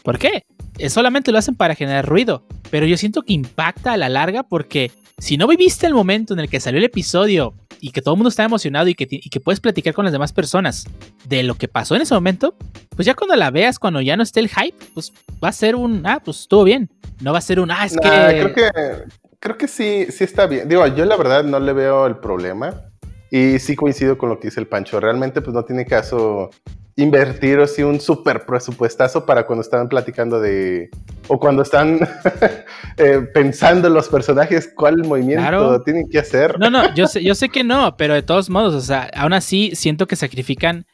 ¿Por 0.03 0.19
qué? 0.19 0.45
Solamente 0.89 1.33
lo 1.33 1.39
hacen 1.39 1.55
para 1.55 1.75
generar 1.75 2.07
ruido. 2.07 2.47
Pero 2.71 2.87
yo 2.87 2.97
siento 2.97 3.23
que 3.23 3.35
impacta 3.35 3.93
a 3.93 3.97
la 3.97 4.09
larga 4.09 4.43
porque 4.43 4.91
si 5.19 5.37
no 5.37 5.47
viviste 5.47 5.87
el 5.87 5.95
momento 5.95 6.35
en 6.35 6.41
el 6.41 6.49
que 6.49 6.61
salió 6.61 6.79
el 6.79 6.85
episodio 6.85 7.55
y 7.85 7.91
que 7.91 8.01
todo 8.01 8.15
el 8.15 8.17
mundo 8.17 8.31
está 8.31 8.45
emocionado 8.45 8.89
y 8.89 8.95
que, 8.95 9.07
y 9.11 9.29
que 9.29 9.41
puedes 9.41 9.61
platicar 9.61 9.93
con 9.93 10.07
las 10.07 10.13
demás 10.13 10.33
personas 10.33 10.87
de 11.27 11.43
lo 11.43 11.55
que 11.57 11.69
pasó 11.69 11.95
en 11.95 12.01
ese 12.01 12.15
momento, 12.15 12.57
pues 12.97 13.05
ya 13.05 13.15
cuando 13.15 13.37
la 13.37 13.51
veas, 13.51 13.79
cuando 13.79 14.01
ya 14.01 14.17
no 14.17 14.23
esté 14.23 14.41
el 14.41 14.49
hype, 14.49 14.75
pues 14.95 15.13
va 15.43 15.49
a 15.49 15.53
ser 15.53 15.77
un, 15.77 16.07
ah, 16.07 16.23
pues 16.25 16.41
estuvo 16.41 16.65
bien. 16.65 16.89
No 17.21 17.33
va 17.33 17.39
a 17.39 17.43
ser 17.43 17.61
un, 17.61 17.71
ah, 17.71 17.85
es 17.85 17.93
Nah, 17.93 18.01
que... 18.01 18.41
creo 18.41 18.55
que 18.55 18.71
creo 19.39 19.59
que 19.59 19.69
sí, 19.69 20.07
sí 20.09 20.25
está 20.25 20.47
bien. 20.47 20.67
Digo, 20.67 20.87
yo 20.87 21.05
la 21.05 21.19
verdad 21.19 21.45
no 21.45 21.61
le 21.61 21.75
veo 21.75 22.07
el 22.07 22.17
problema. 22.17 22.91
Y 23.31 23.59
sí 23.59 23.77
coincido 23.77 24.17
con 24.17 24.31
lo 24.31 24.41
que 24.41 24.49
dice 24.49 24.61
el 24.61 24.67
Pancho. 24.67 24.99
Realmente, 24.99 25.43
pues 25.43 25.53
no 25.53 25.63
tiene 25.67 25.85
caso 25.85 26.49
invertir 26.97 27.59
así 27.59 27.83
un 27.83 28.01
super 28.01 28.47
presupuestazo 28.47 29.27
para 29.27 29.47
cuando 29.47 29.63
están 29.63 29.89
platicando 29.89 30.41
de. 30.41 30.91
O 31.29 31.39
cuando 31.39 31.63
están 31.63 31.99
eh, 32.99 33.21
pensando 33.33 33.89
los 33.89 34.09
personajes 34.09 34.71
cuál 34.75 34.99
movimiento 35.05 35.43
Claro. 35.43 35.83
tienen 35.83 36.09
que 36.09 36.19
hacer. 36.19 36.59
No, 36.59 36.71
no, 36.71 36.95
yo 36.95 37.07
sé, 37.09 37.23
yo 37.25 37.35
sé 37.35 37.49
que 37.49 37.65
no, 37.65 37.97
pero 37.97 38.15
de 38.15 38.23
todos 38.23 38.51
modos, 38.51 38.75
o 38.75 38.81
sea, 38.81 39.11
aún 39.15 39.33
así 39.33 39.73
siento 39.75 40.07
que 40.07 40.17
sacrifican 40.17 40.87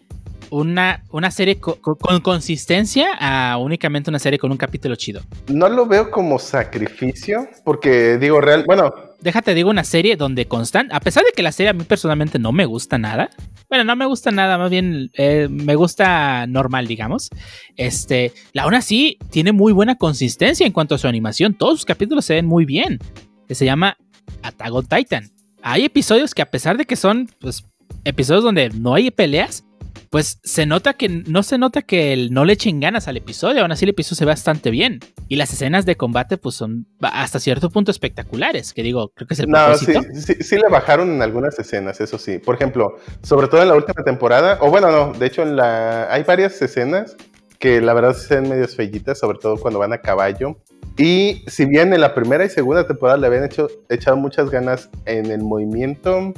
una, 0.51 1.05
una 1.11 1.31
serie 1.31 1.59
co- 1.59 1.77
co- 1.81 1.97
con 1.97 2.21
consistencia 2.21 3.09
a 3.19 3.57
únicamente 3.59 4.11
una 4.11 4.19
serie 4.19 4.39
con 4.39 4.51
un 4.51 4.57
capítulo 4.57 4.97
chido. 4.97 5.23
No 5.49 5.69
lo 5.69 5.87
veo 5.87 6.11
como 6.11 6.39
sacrificio, 6.39 7.49
porque 7.65 8.19
digo, 8.19 8.41
real, 8.41 8.65
bueno, 8.67 8.93
Déjate, 9.21 9.53
digo, 9.55 9.69
una 9.69 9.85
serie 9.85 10.17
donde 10.17 10.47
constan, 10.47 10.89
a 10.93 11.01
pesar 11.01 11.25
de 11.25 11.33
que 11.33 11.43
la 11.43 11.53
serie 11.53 11.69
a 11.69 11.73
mí 11.75 11.85
personalmente 11.85 12.39
no 12.39 12.53
me 12.53 12.65
gusta 12.65 12.97
nada, 12.97 13.29
bueno, 13.69 13.85
no 13.85 13.95
me 13.95 14.07
gusta 14.07 14.31
nada, 14.31 14.57
más 14.57 14.71
bien 14.71 15.11
eh, 15.13 15.47
me 15.51 15.75
gusta 15.75 16.47
normal, 16.47 16.87
digamos. 16.87 17.29
Este, 17.77 18.33
la 18.55 18.63
aún 18.63 18.73
así 18.75 19.19
tiene 19.31 19.53
muy 19.53 19.75
buena 19.75 19.97
consistencia 19.97 20.67
en 20.67 20.73
cuanto 20.73 20.95
a 20.95 20.99
su 20.99 21.07
animación. 21.07 21.53
Todos 21.53 21.81
sus 21.81 21.85
capítulos 21.85 22.25
se 22.25 22.33
ven 22.35 22.47
muy 22.47 22.65
bien. 22.65 22.99
Que 23.47 23.55
se 23.55 23.67
llama 23.67 23.99
Attack 24.43 24.73
on 24.73 24.87
Titan. 24.87 25.31
Hay 25.63 25.85
episodios 25.85 26.35
que 26.35 26.41
a 26.41 26.51
pesar 26.51 26.79
de 26.79 26.87
que 26.87 26.97
son 26.97 27.29
pues, 27.41 27.67
episodios 28.05 28.43
donde 28.43 28.71
no 28.71 28.95
hay 28.95 29.11
peleas, 29.11 29.67
pues 30.11 30.41
se 30.43 30.67
nota 30.67 30.95
que 30.95 31.09
no 31.09 31.45
se 31.45 31.57
nota 31.57 31.83
que 31.83 32.13
el- 32.13 32.33
no 32.33 32.45
le 32.45 32.55
echen 32.55 32.81
ganas 32.81 33.07
al 33.07 33.17
episodio. 33.17 33.63
Aún 33.63 33.71
así 33.71 33.85
el 33.85 33.91
episodio 33.91 34.17
se 34.17 34.25
ve 34.25 34.31
bastante 34.33 34.71
bien. 34.71 34.99
Y 35.29 35.37
las 35.37 35.53
escenas 35.53 35.87
de 35.87 35.97
combate 35.97 36.37
pues 36.37 36.57
son 36.57 36.87
hasta 37.01 37.39
cierto 37.39 37.71
punto 37.71 37.93
espectaculares. 37.93 38.75
Que 38.75 38.83
digo, 38.83 39.11
creo 39.15 39.29
que 39.29 39.35
es 39.35 39.41
el 39.41 39.49
No, 39.49 39.73
sí, 39.77 39.87
propósito. 39.87 40.15
sí, 40.21 40.35
sí 40.41 40.57
le 40.57 40.69
bajaron 40.69 41.11
en 41.13 41.23
algunas 41.23 41.57
escenas, 41.61 42.01
eso 42.01 42.19
sí. 42.19 42.39
Por 42.39 42.57
ejemplo, 42.57 42.97
sobre 43.23 43.47
todo 43.47 43.63
en 43.63 43.69
la 43.69 43.75
última 43.77 44.03
temporada, 44.05 44.59
o 44.61 44.69
bueno, 44.69 44.91
no, 44.91 45.13
de 45.13 45.27
hecho 45.27 45.43
en 45.43 45.55
la 45.55 46.13
hay 46.13 46.25
varias 46.25 46.61
escenas 46.61 47.17
que 47.61 47.81
la 47.81 47.95
verdad 47.95 48.15
se 48.15 48.35
ven 48.41 48.49
medio 48.51 48.67
feillitas, 48.67 49.19
sobre 49.19 49.39
todo 49.39 49.59
cuando 49.59 49.79
van 49.79 49.93
a 49.93 49.99
caballo. 49.99 50.57
Y 50.99 51.45
si 51.47 51.67
bien 51.67 51.93
en 51.95 52.01
la 52.01 52.15
primera 52.15 52.45
y 52.45 52.49
segunda 52.51 52.85
temporada 52.85 53.17
le 53.17 53.29
habían 53.29 53.45
hecho, 53.45 53.69
echado 53.89 54.17
muchas 54.17 54.51
ganas 54.51 54.91
en 55.05 55.27
el 55.31 55.43
movimiento 55.43 56.35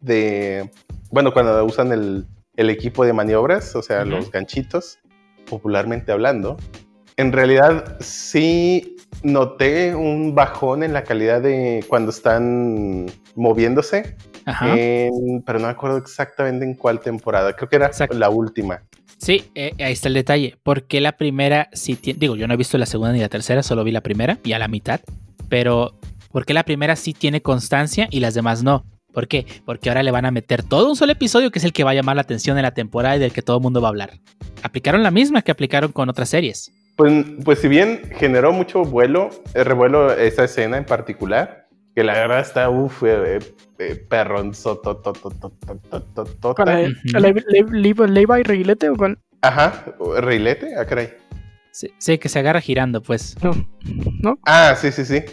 de, 0.00 0.68
bueno, 1.10 1.32
cuando 1.32 1.64
usan 1.64 1.92
el, 1.92 2.26
el 2.56 2.70
equipo 2.70 3.04
de 3.04 3.12
maniobras, 3.12 3.74
o 3.76 3.82
sea, 3.82 4.04
los 4.04 4.30
ganchitos, 4.30 4.98
popularmente 5.48 6.12
hablando, 6.12 6.56
en 7.16 7.32
realidad 7.32 7.96
sí 8.00 8.96
noté 9.22 9.94
un 9.94 10.34
bajón 10.34 10.82
en 10.82 10.92
la 10.92 11.04
calidad 11.04 11.40
de 11.42 11.84
cuando 11.88 12.10
están 12.10 13.06
moviéndose, 13.34 14.16
Ajá. 14.44 14.74
en- 14.78 15.42
pero 15.46 15.58
no 15.58 15.66
me 15.66 15.72
acuerdo 15.72 15.98
exactamente 15.98 16.64
en 16.64 16.74
cuál 16.74 17.00
temporada, 17.00 17.52
creo 17.54 17.68
que 17.68 17.76
era 17.76 17.86
Exacto. 17.86 18.16
la 18.18 18.30
última. 18.30 18.82
Sí, 19.18 19.44
eh, 19.54 19.72
ahí 19.78 19.92
está 19.92 20.08
el 20.08 20.14
detalle. 20.14 20.56
Porque 20.64 21.00
la 21.00 21.12
primera 21.12 21.68
sí 21.72 21.94
tiene. 21.94 22.18
Digo, 22.18 22.34
yo 22.34 22.48
no 22.48 22.54
he 22.54 22.56
visto 22.56 22.76
la 22.76 22.86
segunda 22.86 23.12
ni 23.12 23.20
la 23.20 23.28
tercera, 23.28 23.62
solo 23.62 23.84
vi 23.84 23.92
la 23.92 24.00
primera 24.00 24.38
y 24.42 24.52
a 24.52 24.58
la 24.58 24.66
mitad. 24.66 25.00
Pero, 25.48 25.94
¿por 26.32 26.44
qué 26.44 26.54
la 26.54 26.64
primera 26.64 26.96
sí 26.96 27.12
tiene 27.12 27.40
constancia 27.40 28.08
y 28.10 28.18
las 28.18 28.34
demás 28.34 28.64
no? 28.64 28.84
¿Por 29.12 29.28
qué? 29.28 29.46
Porque 29.64 29.90
ahora 29.90 30.02
le 30.02 30.10
van 30.10 30.24
a 30.24 30.30
meter 30.30 30.62
todo 30.62 30.88
un 30.88 30.96
solo 30.96 31.12
episodio 31.12 31.50
que 31.50 31.58
es 31.58 31.64
el 31.64 31.72
que 31.72 31.84
va 31.84 31.90
a 31.90 31.94
llamar 31.94 32.16
la 32.16 32.22
atención 32.22 32.56
en 32.56 32.62
la 32.62 32.72
temporada 32.72 33.16
y 33.16 33.18
del 33.18 33.32
que 33.32 33.42
todo 33.42 33.58
el 33.58 33.62
mundo 33.62 33.80
va 33.80 33.88
a 33.88 33.90
hablar. 33.90 34.10
Aplicaron 34.62 35.02
la 35.02 35.10
misma 35.10 35.42
que 35.42 35.52
aplicaron 35.52 35.92
con 35.92 36.08
otras 36.08 36.28
series. 36.28 36.72
Pues, 36.96 37.24
pues 37.44 37.58
si 37.58 37.68
bien 37.68 38.02
generó 38.16 38.52
mucho 38.52 38.82
vuelo, 38.84 39.30
eh, 39.54 39.64
revuelo 39.64 40.12
esa 40.12 40.44
escena 40.44 40.76
en 40.76 40.84
particular, 40.84 41.68
que 41.94 42.04
la 42.04 42.14
verdad 42.14 42.40
está, 42.40 42.70
uff, 42.70 43.02
eh, 43.04 43.38
eh, 43.78 44.06
perronzo, 44.08 44.80
¿Levi 47.18 48.42
Reilete 48.42 48.88
o 48.88 48.96
cuál? 48.96 49.18
Ajá, 49.42 49.84
¿Reilete? 50.18 50.74
Ah, 50.76 50.86
caray. 50.86 51.14
Sí, 51.72 51.92
sí, 51.98 52.18
que 52.18 52.28
se 52.28 52.38
agarra 52.38 52.60
girando, 52.60 53.02
pues. 53.02 53.36
No, 53.42 53.52
no. 54.20 54.38
Ah, 54.44 54.74
sí, 54.78 54.92
sí, 54.92 55.04
sí. 55.04 55.24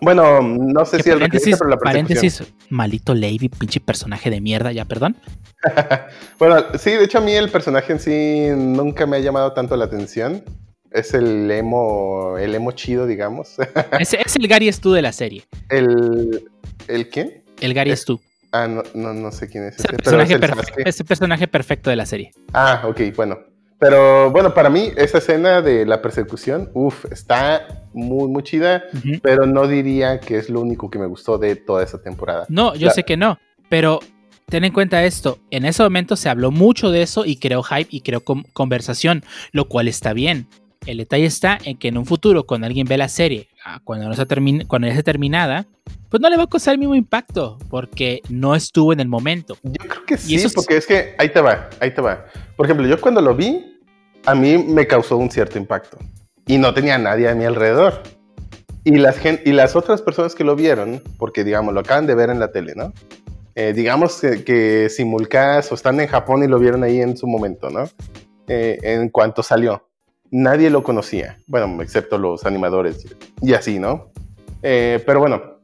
Bueno, 0.00 0.42
no 0.42 0.84
sé 0.84 1.02
si 1.02 1.10
el 1.10 1.16
paréntesis, 1.18 1.56
pero 1.58 1.70
la 1.70 1.78
paréntesis, 1.78 2.42
malito 2.70 3.14
Lady, 3.14 3.48
pinche 3.48 3.80
personaje 3.80 4.30
de 4.30 4.40
mierda, 4.40 4.72
ya, 4.72 4.84
perdón. 4.84 5.16
Bueno, 6.38 6.56
sí, 6.78 6.90
de 6.90 7.04
hecho 7.04 7.18
a 7.18 7.20
mí 7.22 7.32
el 7.32 7.48
personaje 7.50 7.92
en 7.92 7.98
sí 8.00 8.46
nunca 8.54 9.06
me 9.06 9.16
ha 9.16 9.20
llamado 9.20 9.52
tanto 9.52 9.76
la 9.76 9.86
atención. 9.86 10.44
Es 10.92 11.12
el 11.14 11.50
emo, 11.50 12.38
el 12.38 12.54
emo 12.54 12.72
chido, 12.72 13.06
digamos. 13.06 13.56
Es, 13.98 14.12
es 14.14 14.36
el 14.36 14.46
Gary 14.48 14.70
Stu 14.72 14.92
de 14.92 15.02
la 15.02 15.12
serie. 15.12 15.44
el, 15.70 16.44
¿el 16.88 17.08
quién? 17.08 17.42
El 17.60 17.74
Gary 17.74 17.90
Es- 17.90 18.02
Stu. 18.02 18.20
Ah, 18.52 18.68
no, 18.68 18.82
no, 18.94 19.12
no 19.12 19.32
sé 19.32 19.48
quién 19.48 19.64
es. 19.64 19.74
Es 19.78 19.84
el, 19.84 19.96
ese, 19.96 19.96
pero 20.04 20.22
es 20.22 20.28
personaje 20.28 20.32
el 20.34 20.40
perfecto, 20.40 20.82
es 20.88 21.00
el 21.00 21.06
personaje 21.06 21.48
perfecto 21.48 21.90
de 21.90 21.96
la 21.96 22.06
serie. 22.06 22.30
Ah, 22.54 22.82
ok, 22.86 23.00
bueno. 23.16 23.38
Pero 23.78 24.30
bueno, 24.30 24.54
para 24.54 24.70
mí 24.70 24.90
esa 24.96 25.18
escena 25.18 25.60
de 25.60 25.84
la 25.84 26.00
persecución, 26.00 26.70
uff, 26.72 27.04
está 27.12 27.84
muy, 27.92 28.26
muy 28.28 28.42
chida, 28.42 28.84
pero 29.22 29.44
no 29.46 29.68
diría 29.68 30.18
que 30.18 30.38
es 30.38 30.48
lo 30.48 30.60
único 30.62 30.90
que 30.90 30.98
me 30.98 31.06
gustó 31.06 31.36
de 31.36 31.56
toda 31.56 31.82
esa 31.84 32.00
temporada. 32.02 32.46
No, 32.48 32.74
yo 32.74 32.86
La- 32.86 32.92
sé 32.92 33.02
que 33.04 33.16
no, 33.18 33.38
pero 33.68 34.00
ten 34.46 34.64
en 34.64 34.72
cuenta 34.72 35.04
esto. 35.04 35.38
En 35.50 35.66
ese 35.66 35.82
momento 35.82 36.16
se 36.16 36.28
habló 36.30 36.50
mucho 36.50 36.90
de 36.90 37.02
eso 37.02 37.26
y 37.26 37.36
creó 37.36 37.62
hype 37.62 37.88
y 37.90 38.00
creó 38.00 38.22
conversación, 38.52 39.22
lo 39.52 39.66
cual 39.68 39.88
está 39.88 40.14
bien. 40.14 40.46
El 40.86 40.98
detalle 40.98 41.26
está 41.26 41.58
en 41.64 41.76
que 41.76 41.88
en 41.88 41.98
un 41.98 42.06
futuro, 42.06 42.44
cuando 42.44 42.66
alguien 42.66 42.86
ve 42.86 42.96
la 42.96 43.08
serie, 43.08 43.48
ah, 43.64 43.80
cuando, 43.84 44.08
no 44.08 44.14
se 44.14 44.24
termine, 44.24 44.66
cuando 44.66 44.86
ya 44.86 44.92
esté 44.94 45.02
terminada, 45.02 45.66
pues 46.08 46.20
no 46.20 46.28
le 46.30 46.36
va 46.36 46.44
a 46.44 46.46
causar 46.46 46.74
el 46.74 46.78
mismo 46.78 46.94
impacto, 46.94 47.58
porque 47.68 48.20
no 48.28 48.54
estuvo 48.54 48.92
en 48.92 49.00
el 49.00 49.08
momento. 49.08 49.56
Yo 49.62 49.72
creo 49.88 50.04
que 50.06 50.16
sí, 50.16 50.34
eso 50.36 50.48
es- 50.48 50.54
porque 50.54 50.76
es 50.76 50.86
que 50.86 51.14
ahí 51.18 51.28
te 51.30 51.40
va, 51.40 51.68
ahí 51.80 51.90
te 51.92 52.00
va. 52.00 52.26
Por 52.56 52.66
ejemplo, 52.66 52.86
yo 52.86 53.00
cuando 53.00 53.20
lo 53.20 53.34
vi, 53.34 53.78
a 54.24 54.34
mí 54.34 54.58
me 54.58 54.86
causó 54.86 55.16
un 55.16 55.30
cierto 55.30 55.58
impacto 55.58 55.98
y 56.46 56.58
no 56.58 56.72
tenía 56.74 56.98
nadie 56.98 57.28
a 57.28 57.34
mi 57.34 57.44
alrededor. 57.44 58.02
Y 58.84 58.92
las, 58.98 59.18
gen- 59.18 59.40
y 59.44 59.50
las 59.52 59.74
otras 59.74 60.00
personas 60.00 60.34
que 60.36 60.44
lo 60.44 60.54
vieron, 60.54 61.02
porque 61.18 61.42
digamos, 61.42 61.74
lo 61.74 61.80
acaban 61.80 62.06
de 62.06 62.14
ver 62.14 62.30
en 62.30 62.38
la 62.38 62.52
tele, 62.52 62.74
¿no? 62.76 62.92
Eh, 63.56 63.72
digamos 63.72 64.20
que, 64.20 64.44
que 64.44 64.88
simulcast 64.90 65.72
o 65.72 65.74
están 65.74 65.98
en 66.00 66.06
Japón 66.06 66.44
y 66.44 66.46
lo 66.46 66.58
vieron 66.58 66.84
ahí 66.84 67.00
en 67.00 67.16
su 67.16 67.26
momento, 67.26 67.68
¿no? 67.70 67.88
Eh, 68.46 68.78
en 68.82 69.08
cuanto 69.08 69.42
salió. 69.42 69.88
Nadie 70.30 70.70
lo 70.70 70.82
conocía, 70.84 71.38
bueno, 71.48 71.82
excepto 71.82 72.18
los 72.18 72.44
animadores 72.44 73.06
y 73.42 73.54
así, 73.54 73.78
¿no? 73.80 74.10
Eh, 74.62 75.02
pero 75.06 75.20
bueno, 75.20 75.55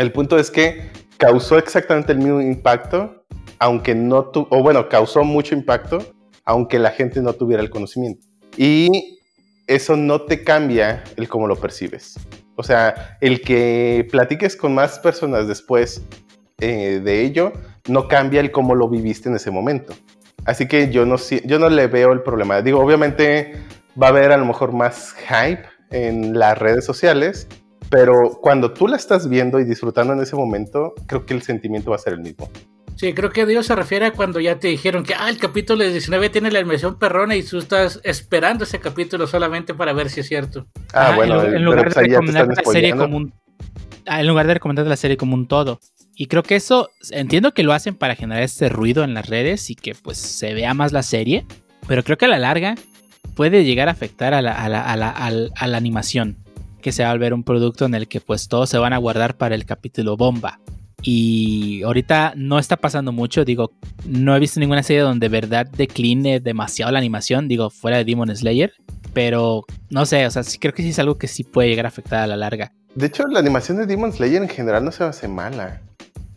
el 0.00 0.12
punto 0.12 0.38
es 0.38 0.50
que 0.50 0.90
causó 1.18 1.58
exactamente 1.58 2.12
el 2.12 2.18
mismo 2.18 2.40
impacto, 2.40 3.24
aunque 3.58 3.94
no 3.94 4.24
tu 4.30 4.46
o 4.50 4.62
bueno, 4.62 4.88
causó 4.88 5.24
mucho 5.24 5.54
impacto, 5.54 5.98
aunque 6.44 6.78
la 6.78 6.90
gente 6.90 7.20
no 7.20 7.34
tuviera 7.34 7.62
el 7.62 7.68
conocimiento. 7.68 8.26
Y 8.56 9.18
eso 9.66 9.96
no 9.96 10.22
te 10.22 10.42
cambia 10.42 11.04
el 11.16 11.28
cómo 11.28 11.46
lo 11.46 11.56
percibes. 11.56 12.18
O 12.56 12.62
sea, 12.62 13.18
el 13.20 13.42
que 13.42 14.08
platiques 14.10 14.56
con 14.56 14.74
más 14.74 14.98
personas 14.98 15.46
después 15.46 16.02
eh, 16.58 17.00
de 17.04 17.22
ello, 17.22 17.52
no 17.88 18.08
cambia 18.08 18.40
el 18.40 18.50
cómo 18.50 18.74
lo 18.74 18.88
viviste 18.88 19.28
en 19.28 19.36
ese 19.36 19.50
momento. 19.50 19.92
Así 20.46 20.66
que 20.66 20.90
yo 20.90 21.04
no, 21.04 21.16
yo 21.44 21.58
no 21.58 21.68
le 21.68 21.86
veo 21.86 22.12
el 22.12 22.22
problema. 22.22 22.62
Digo, 22.62 22.80
obviamente 22.80 23.52
va 24.00 24.06
a 24.06 24.10
haber 24.10 24.32
a 24.32 24.38
lo 24.38 24.46
mejor 24.46 24.72
más 24.72 25.14
hype 25.28 25.64
en 25.90 26.38
las 26.38 26.56
redes 26.58 26.84
sociales, 26.84 27.48
pero 27.88 28.38
cuando 28.40 28.72
tú 28.72 28.86
la 28.86 28.96
estás 28.96 29.28
viendo 29.28 29.58
y 29.58 29.64
disfrutando 29.64 30.12
en 30.12 30.20
ese 30.20 30.36
momento, 30.36 30.94
creo 31.06 31.24
que 31.26 31.34
el 31.34 31.42
sentimiento 31.42 31.90
va 31.90 31.96
a 31.96 32.00
ser 32.00 32.12
el 32.14 32.20
mismo. 32.20 32.48
Sí, 32.96 33.14
creo 33.14 33.30
que 33.30 33.46
Dios 33.46 33.64
se 33.66 33.74
refiere 33.74 34.06
a 34.06 34.12
cuando 34.12 34.40
ya 34.40 34.58
te 34.58 34.68
dijeron 34.68 35.04
que 35.04 35.14
ah, 35.14 35.30
el 35.30 35.38
capítulo 35.38 35.82
de 35.82 35.90
19 35.90 36.28
tiene 36.28 36.50
la 36.50 36.58
animación 36.58 36.98
perrona 36.98 37.34
y 37.34 37.42
tú 37.42 37.58
estás 37.58 37.98
esperando 38.04 38.64
ese 38.64 38.78
capítulo 38.78 39.26
solamente 39.26 39.72
para 39.72 39.94
ver 39.94 40.10
si 40.10 40.20
es 40.20 40.28
cierto. 40.28 40.66
Ah, 40.92 41.06
Ajá, 41.08 41.16
bueno, 41.16 41.42
en, 41.44 41.54
en 41.54 41.64
lugar 41.64 41.84
pues 41.84 41.94
de 41.94 42.02
recomendar 42.02 42.46
la 42.48 42.62
serie 42.62 42.94
como 42.94 43.16
un 43.16 43.32
ah, 44.06 44.20
en 44.20 44.26
lugar 44.26 44.46
de 44.46 44.54
recomendar 44.54 44.86
la 44.86 44.96
serie 44.96 45.16
como 45.16 45.34
un 45.34 45.48
todo. 45.48 45.80
Y 46.14 46.26
creo 46.26 46.42
que 46.42 46.56
eso 46.56 46.90
entiendo 47.10 47.54
que 47.54 47.62
lo 47.62 47.72
hacen 47.72 47.94
para 47.94 48.14
generar 48.16 48.42
este 48.42 48.68
ruido 48.68 49.02
en 49.02 49.14
las 49.14 49.26
redes 49.30 49.70
y 49.70 49.74
que 49.76 49.94
pues 49.94 50.18
se 50.18 50.52
vea 50.52 50.74
más 50.74 50.92
la 50.92 51.02
serie, 51.02 51.46
pero 51.88 52.04
creo 52.04 52.18
que 52.18 52.26
a 52.26 52.28
la 52.28 52.38
larga 52.38 52.74
puede 53.34 53.64
llegar 53.64 53.88
a 53.88 53.92
afectar 53.92 54.34
a 54.34 54.42
la, 54.42 54.52
a 54.62 54.68
la- 54.68 54.82
a 54.82 54.96
la- 54.96 55.08
al- 55.10 55.52
a 55.56 55.66
la 55.66 55.78
animación, 55.78 56.36
que 56.80 56.92
se 56.92 57.02
va 57.02 57.10
a 57.10 57.12
volver 57.12 57.34
un 57.34 57.44
producto 57.44 57.84
en 57.86 57.94
el 57.94 58.08
que 58.08 58.20
pues 58.20 58.48
todos 58.48 58.68
se 58.70 58.78
van 58.78 58.92
a 58.92 58.98
guardar 58.98 59.36
para 59.36 59.54
el 59.54 59.64
capítulo 59.64 60.16
bomba. 60.16 60.60
Y 61.02 61.82
ahorita 61.82 62.34
no 62.36 62.58
está 62.58 62.76
pasando 62.76 63.10
mucho, 63.10 63.44
digo, 63.44 63.72
no 64.04 64.36
he 64.36 64.38
visto 64.38 64.60
ninguna 64.60 64.82
serie 64.82 65.00
donde 65.02 65.28
de 65.28 65.40
verdad 65.40 65.66
decline 65.66 66.40
demasiado 66.40 66.92
la 66.92 66.98
animación, 66.98 67.48
digo, 67.48 67.70
fuera 67.70 67.96
de 67.96 68.04
Demon 68.04 68.34
Slayer, 68.36 68.74
pero 69.14 69.64
no 69.88 70.04
sé, 70.04 70.26
o 70.26 70.30
sea, 70.30 70.42
sí 70.42 70.58
creo 70.58 70.74
que 70.74 70.82
sí 70.82 70.90
es 70.90 70.98
algo 70.98 71.16
que 71.16 71.26
sí 71.26 71.42
puede 71.42 71.68
llegar 71.70 71.86
a 71.86 71.88
afectar 71.88 72.20
a 72.20 72.26
la 72.26 72.36
larga. 72.36 72.72
De 72.94 73.06
hecho, 73.06 73.26
la 73.28 73.38
animación 73.38 73.78
de 73.78 73.86
Demon 73.86 74.12
Slayer 74.12 74.42
en 74.42 74.48
general 74.48 74.84
no 74.84 74.92
se 74.92 75.04
hace 75.04 75.26
mala. 75.26 75.80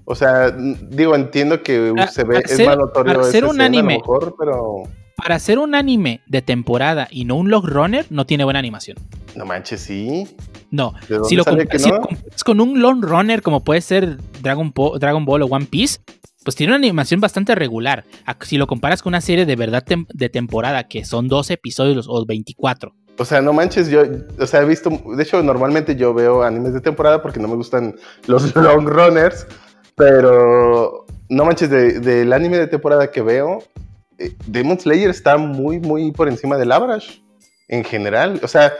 O 0.05 0.15
sea, 0.15 0.51
digo, 0.51 1.15
entiendo 1.15 1.61
que 1.63 1.93
se 2.11 2.23
ve, 2.23 2.35
para 2.35 2.45
es 2.45 2.55
ser- 2.55 2.67
más 2.67 2.77
notorio 2.77 3.23
ser 3.25 3.43
un 3.45 3.51
a 3.59 3.63
lo 3.63 3.63
anime. 3.63 3.97
mejor, 3.97 4.35
pero 4.39 4.83
Para 5.15 5.35
hacer 5.35 5.59
un 5.59 5.75
anime 5.75 6.21
de 6.27 6.41
temporada 6.41 7.07
y 7.11 7.25
no 7.25 7.35
un 7.35 7.49
log 7.49 7.65
runner, 7.67 8.05
no 8.09 8.25
tiene 8.25 8.43
buena 8.43 8.59
animación. 8.59 8.97
no 9.35 9.45
manches, 9.45 9.81
sí. 9.81 10.27
No, 10.71 10.93
¿De 11.07 11.19
si 11.25 11.35
lo, 11.35 11.43
si 11.43 11.49
comparas 11.51 12.43
con 12.43 12.59
un 12.59 12.81
long 12.81 13.03
runner 13.03 13.41
como 13.43 13.63
puede 13.63 13.81
ser 13.81 14.17
Dragon, 14.41 14.71
Po- 14.71 14.97
Dragon 14.97 15.23
Ball 15.23 15.43
o 15.43 15.45
One 15.45 15.65
Piece, 15.67 15.99
pues 16.43 16.55
tiene 16.55 16.71
una 16.71 16.77
animación 16.77 17.21
bastante 17.21 17.53
regular. 17.55 18.03
Si 18.41 18.57
lo 18.57 18.65
comparas 18.67 19.01
con 19.03 19.11
una 19.11 19.21
serie 19.21 19.45
de 19.45 19.55
verdad 19.55 19.83
tem- 19.85 20.07
de 20.13 20.29
temporada, 20.29 20.87
que 20.87 21.05
son 21.05 21.27
12 21.27 21.53
episodios 21.53 22.07
o 22.09 22.25
24. 22.25 22.93
O 23.19 23.23
sea, 23.25 23.39
no 23.41 23.53
manches, 23.53 23.87
yo, 23.89 24.01
o 24.39 24.47
sea, 24.47 24.61
he 24.61 24.65
visto, 24.65 24.89
de 25.15 25.21
hecho, 25.21 25.41
normalmente 25.43 25.95
yo 25.95 26.13
veo 26.15 26.41
animes 26.41 26.73
de 26.73 26.81
temporada 26.81 27.21
porque 27.21 27.39
no 27.39 27.47
me 27.47 27.55
gustan 27.55 27.95
los 28.25 28.53
long 28.55 28.87
runners, 28.87 29.45
pero 29.95 31.05
no 31.29 31.45
manches, 31.45 31.69
de- 31.69 31.99
del 31.99 32.33
anime 32.33 32.57
de 32.57 32.67
temporada 32.67 33.11
que 33.11 33.21
veo, 33.21 33.59
eh, 34.25 34.35
Demon 34.47 34.79
Slayer 34.79 35.09
está 35.09 35.37
muy, 35.37 35.79
muy 35.79 36.11
por 36.11 36.27
encima 36.27 36.57
del 36.57 36.71
average 36.71 37.21
en 37.67 37.83
general. 37.83 38.39
O 38.43 38.47
sea, 38.47 38.73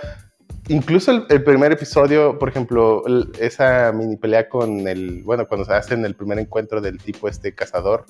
incluso 0.67 1.12
el, 1.12 1.25
el 1.29 1.43
primer 1.43 1.71
episodio, 1.71 2.38
por 2.39 2.49
ejemplo, 2.49 3.03
el- 3.08 3.32
esa 3.39 3.91
mini 3.93 4.17
pelea 4.17 4.47
con 4.49 4.88
el, 4.88 5.23
bueno, 5.23 5.47
cuando 5.47 5.65
se 5.65 5.73
hacen 5.73 6.06
el 6.06 6.15
primer 6.15 6.39
encuentro 6.39 6.82
del 6.82 6.97
tipo 6.97 7.27
este 7.27 7.53
cazador, 7.53 8.06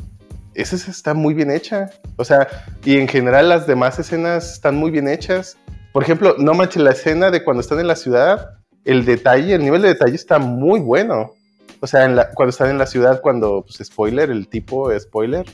esa 0.53 0.75
es- 0.75 0.87
está 0.87 1.13
muy 1.13 1.33
bien 1.33 1.49
hecha. 1.51 1.89
O 2.17 2.23
sea, 2.25 2.47
y 2.85 2.97
en 2.97 3.07
general 3.07 3.49
las 3.49 3.65
demás 3.67 3.97
escenas 3.99 4.53
están 4.53 4.75
muy 4.75 4.91
bien 4.91 5.07
hechas. 5.07 5.57
Por 5.91 6.03
ejemplo, 6.03 6.35
no 6.37 6.53
manches, 6.53 6.81
la 6.83 6.91
escena 6.91 7.31
de 7.31 7.43
cuando 7.43 7.61
están 7.61 7.79
en 7.79 7.87
la 7.87 7.95
ciudad, 7.95 8.57
el 8.85 9.05
detalle, 9.05 9.53
el 9.55 9.63
nivel 9.63 9.81
de 9.81 9.89
detalle 9.89 10.15
está 10.15 10.39
muy 10.39 10.79
bueno. 10.79 11.33
O 11.79 11.87
sea, 11.87 12.05
en 12.05 12.15
la- 12.15 12.29
cuando 12.31 12.49
están 12.51 12.69
en 12.69 12.77
la 12.77 12.85
ciudad, 12.85 13.21
cuando, 13.21 13.63
pues, 13.65 13.87
spoiler, 13.87 14.29
el 14.31 14.47
tipo 14.47 14.89
spoiler. 14.99 15.45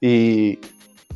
Y 0.00 0.58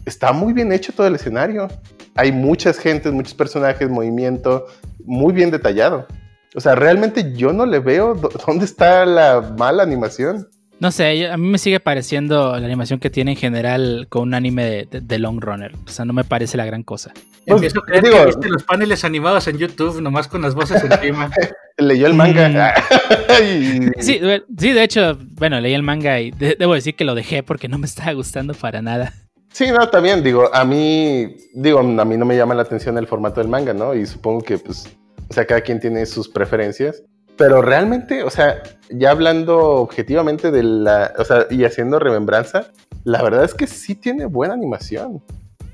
está 0.07 0.33
muy 0.33 0.53
bien 0.55 0.73
hecho 0.73 0.92
todo 0.92 1.07
el 1.07 1.14
escenario. 1.16 1.69
Hay 2.14 2.33
muchas 2.33 2.79
gentes, 2.79 3.12
muchos 3.12 3.35
personajes, 3.35 3.90
movimiento, 3.90 4.66
muy 5.05 5.35
bien 5.35 5.51
detallado. 5.51 6.07
O 6.55 6.61
sea, 6.61 6.75
realmente 6.75 7.35
yo 7.35 7.53
no 7.53 7.66
le 7.66 7.79
veo 7.81 8.14
dó- 8.14 8.31
dónde 8.47 8.64
está 8.64 9.05
la 9.05 9.55
mala 9.59 9.83
animación. 9.83 10.49
No 10.79 10.90
sé, 10.90 11.27
a 11.29 11.37
mí 11.38 11.49
me 11.49 11.57
sigue 11.59 11.81
pareciendo 11.81 12.59
la 12.59 12.66
animación 12.66 12.99
que 13.01 13.09
tiene 13.09 13.31
en 13.33 13.37
general 13.38 14.07
con 14.11 14.23
un 14.23 14.35
anime 14.35 14.64
de, 14.64 14.85
de- 14.90 15.01
de 15.01 15.19
long 15.19 15.40
runner. 15.40 15.73
O 15.87 15.90
sea, 15.90 16.05
no 16.05 16.12
me 16.12 16.23
parece 16.25 16.57
la 16.59 16.66
gran 16.66 16.83
cosa. 16.83 17.12
Pues, 17.47 17.57
Empiezo 17.57 17.81
a 17.81 17.83
creer 17.87 18.05
digo- 18.05 18.19
que 18.19 18.27
viste 18.27 18.49
los 18.51 18.62
paneles 18.64 19.05
animados 19.05 19.47
en 19.49 19.57
YouTube, 19.59 20.01
nomás 20.03 20.29
con 20.29 20.42
las 20.42 20.55
voces 20.55 20.83
encima. 20.85 21.31
Leyó 21.79 22.07
el 22.07 22.14
Mm. 22.14 22.16
manga. 22.16 22.75
Y- 23.42 24.03
Sí, 24.03 24.19
de- 24.19 24.45
sí, 24.59 24.73
de 24.73 24.83
hecho, 24.83 25.19
bueno, 25.35 25.61
leí 25.61 25.75
el 25.75 25.83
manga 25.83 26.21
y 26.21 26.31
de- 26.31 26.57
debo 26.59 26.75
decir 26.75 26.95
que 26.95 27.05
lo 27.05 27.14
dejé 27.14 27.42
porque 27.42 27.69
no 27.69 27.79
me 27.79 27.87
estaba 27.87 28.12
gustando 28.12 28.55
para 28.55 28.81
nada. 28.83 29.12
Sí, 29.57 29.69
no, 29.71 29.88
también, 29.88 30.23
digo, 30.23 30.55
a 30.55 30.66
mí, 30.66 31.35
digo, 31.55 31.79
a 31.79 32.05
mí 32.05 32.16
no 32.19 32.27
me 32.27 32.37
llama 32.37 32.55
la 32.55 32.61
atención 32.61 32.99
el 32.99 33.07
formato 33.07 33.40
del 33.40 33.49
manga, 33.49 33.73
¿no? 33.73 33.95
Y 33.95 34.05
supongo 34.05 34.42
que, 34.42 34.59
pues, 34.59 34.87
o 35.31 35.33
sea, 35.33 35.47
cada 35.47 35.62
quien 35.62 35.81
tiene 35.81 36.05
sus 36.05 36.29
preferencias. 36.29 37.03
Pero 37.38 37.62
realmente, 37.62 38.23
o 38.23 38.29
sea, 38.29 38.62
ya 38.90 39.12
hablando 39.12 39.59
objetivamente 39.59 40.51
de 40.51 40.62
la, 40.62 41.14
o 41.18 41.24
sea, 41.24 41.47
y 41.49 41.64
haciendo 41.64 41.99
remembranza, 41.99 42.70
la 43.05 43.22
verdad 43.22 43.45
es 43.45 43.55
que 43.55 43.66
sí 43.66 43.95
tiene 43.95 44.26
buena 44.26 44.53
animación. 44.53 45.22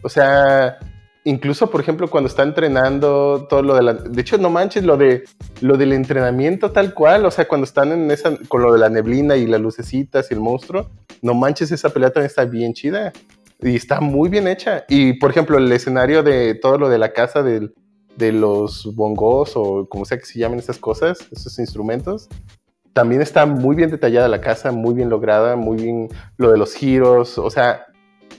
O 0.05 0.09
sea, 0.09 0.79
incluso, 1.25 1.69
por 1.69 1.81
ejemplo, 1.81 2.09
cuando 2.09 2.29
está 2.29 2.45
entrenando, 2.45 3.49
todo 3.51 3.65
lo 3.65 3.75
de 3.75 3.83
la, 3.83 3.95
de 3.95 4.21
hecho, 4.21 4.39
no 4.39 4.49
manches, 4.49 4.85
lo 4.85 4.97
de, 4.97 5.25
lo 5.61 5.77
del 5.77 5.93
entrenamiento 5.93 6.71
tal 6.71 6.95
cual, 6.95 7.27
o 7.27 7.33
sea, 7.33 7.49
cuando 7.49 7.65
están 7.65 7.91
en 7.91 8.13
esa, 8.13 8.37
con 8.47 8.63
lo 8.63 8.73
de 8.73 8.79
la 8.79 8.91
neblina 8.91 9.35
y 9.35 9.49
las 9.49 9.61
lucecitas 9.61 10.31
y 10.31 10.35
el 10.35 10.41
monstruo, 10.41 10.89
no 11.21 11.35
manches, 11.35 11.73
esa 11.73 11.89
pelea 11.89 12.11
también 12.11 12.29
está 12.29 12.45
bien 12.45 12.75
chida. 12.75 13.13
Y 13.63 13.77
está 13.77 14.01
muy 14.01 14.29
bien 14.29 14.49
hecha. 14.49 14.85
Y 14.89 15.15
por 15.15 15.31
ejemplo, 15.31 15.57
el 15.59 15.71
escenario 15.71 16.23
de 16.23 16.55
todo 16.55 16.79
lo 16.79 16.89
de 16.89 16.99
la 16.99 17.13
casa 17.13 17.43
del- 17.43 17.73
de 18.17 18.33
los 18.33 18.95
bongos 18.95 19.53
o 19.55 19.87
como 19.89 20.05
sea 20.05 20.19
que 20.19 20.27
se 20.27 20.39
llamen 20.39 20.59
esas 20.59 20.79
cosas, 20.79 21.19
esos 21.31 21.59
instrumentos, 21.59 22.29
también 22.93 23.23
está 23.23 23.47
muy 23.47 23.75
bien 23.75 23.91
detallada 23.91 24.29
la 24.29 24.41
casa, 24.41 24.71
muy 24.71 24.95
bien 24.95 25.09
lograda, 25.09 25.57
muy 25.57 25.77
bien 25.83 26.09
lo 26.37 26.51
de 26.53 26.59
los 26.59 26.75
giros. 26.75 27.39
O 27.39 27.49
sea, 27.49 27.87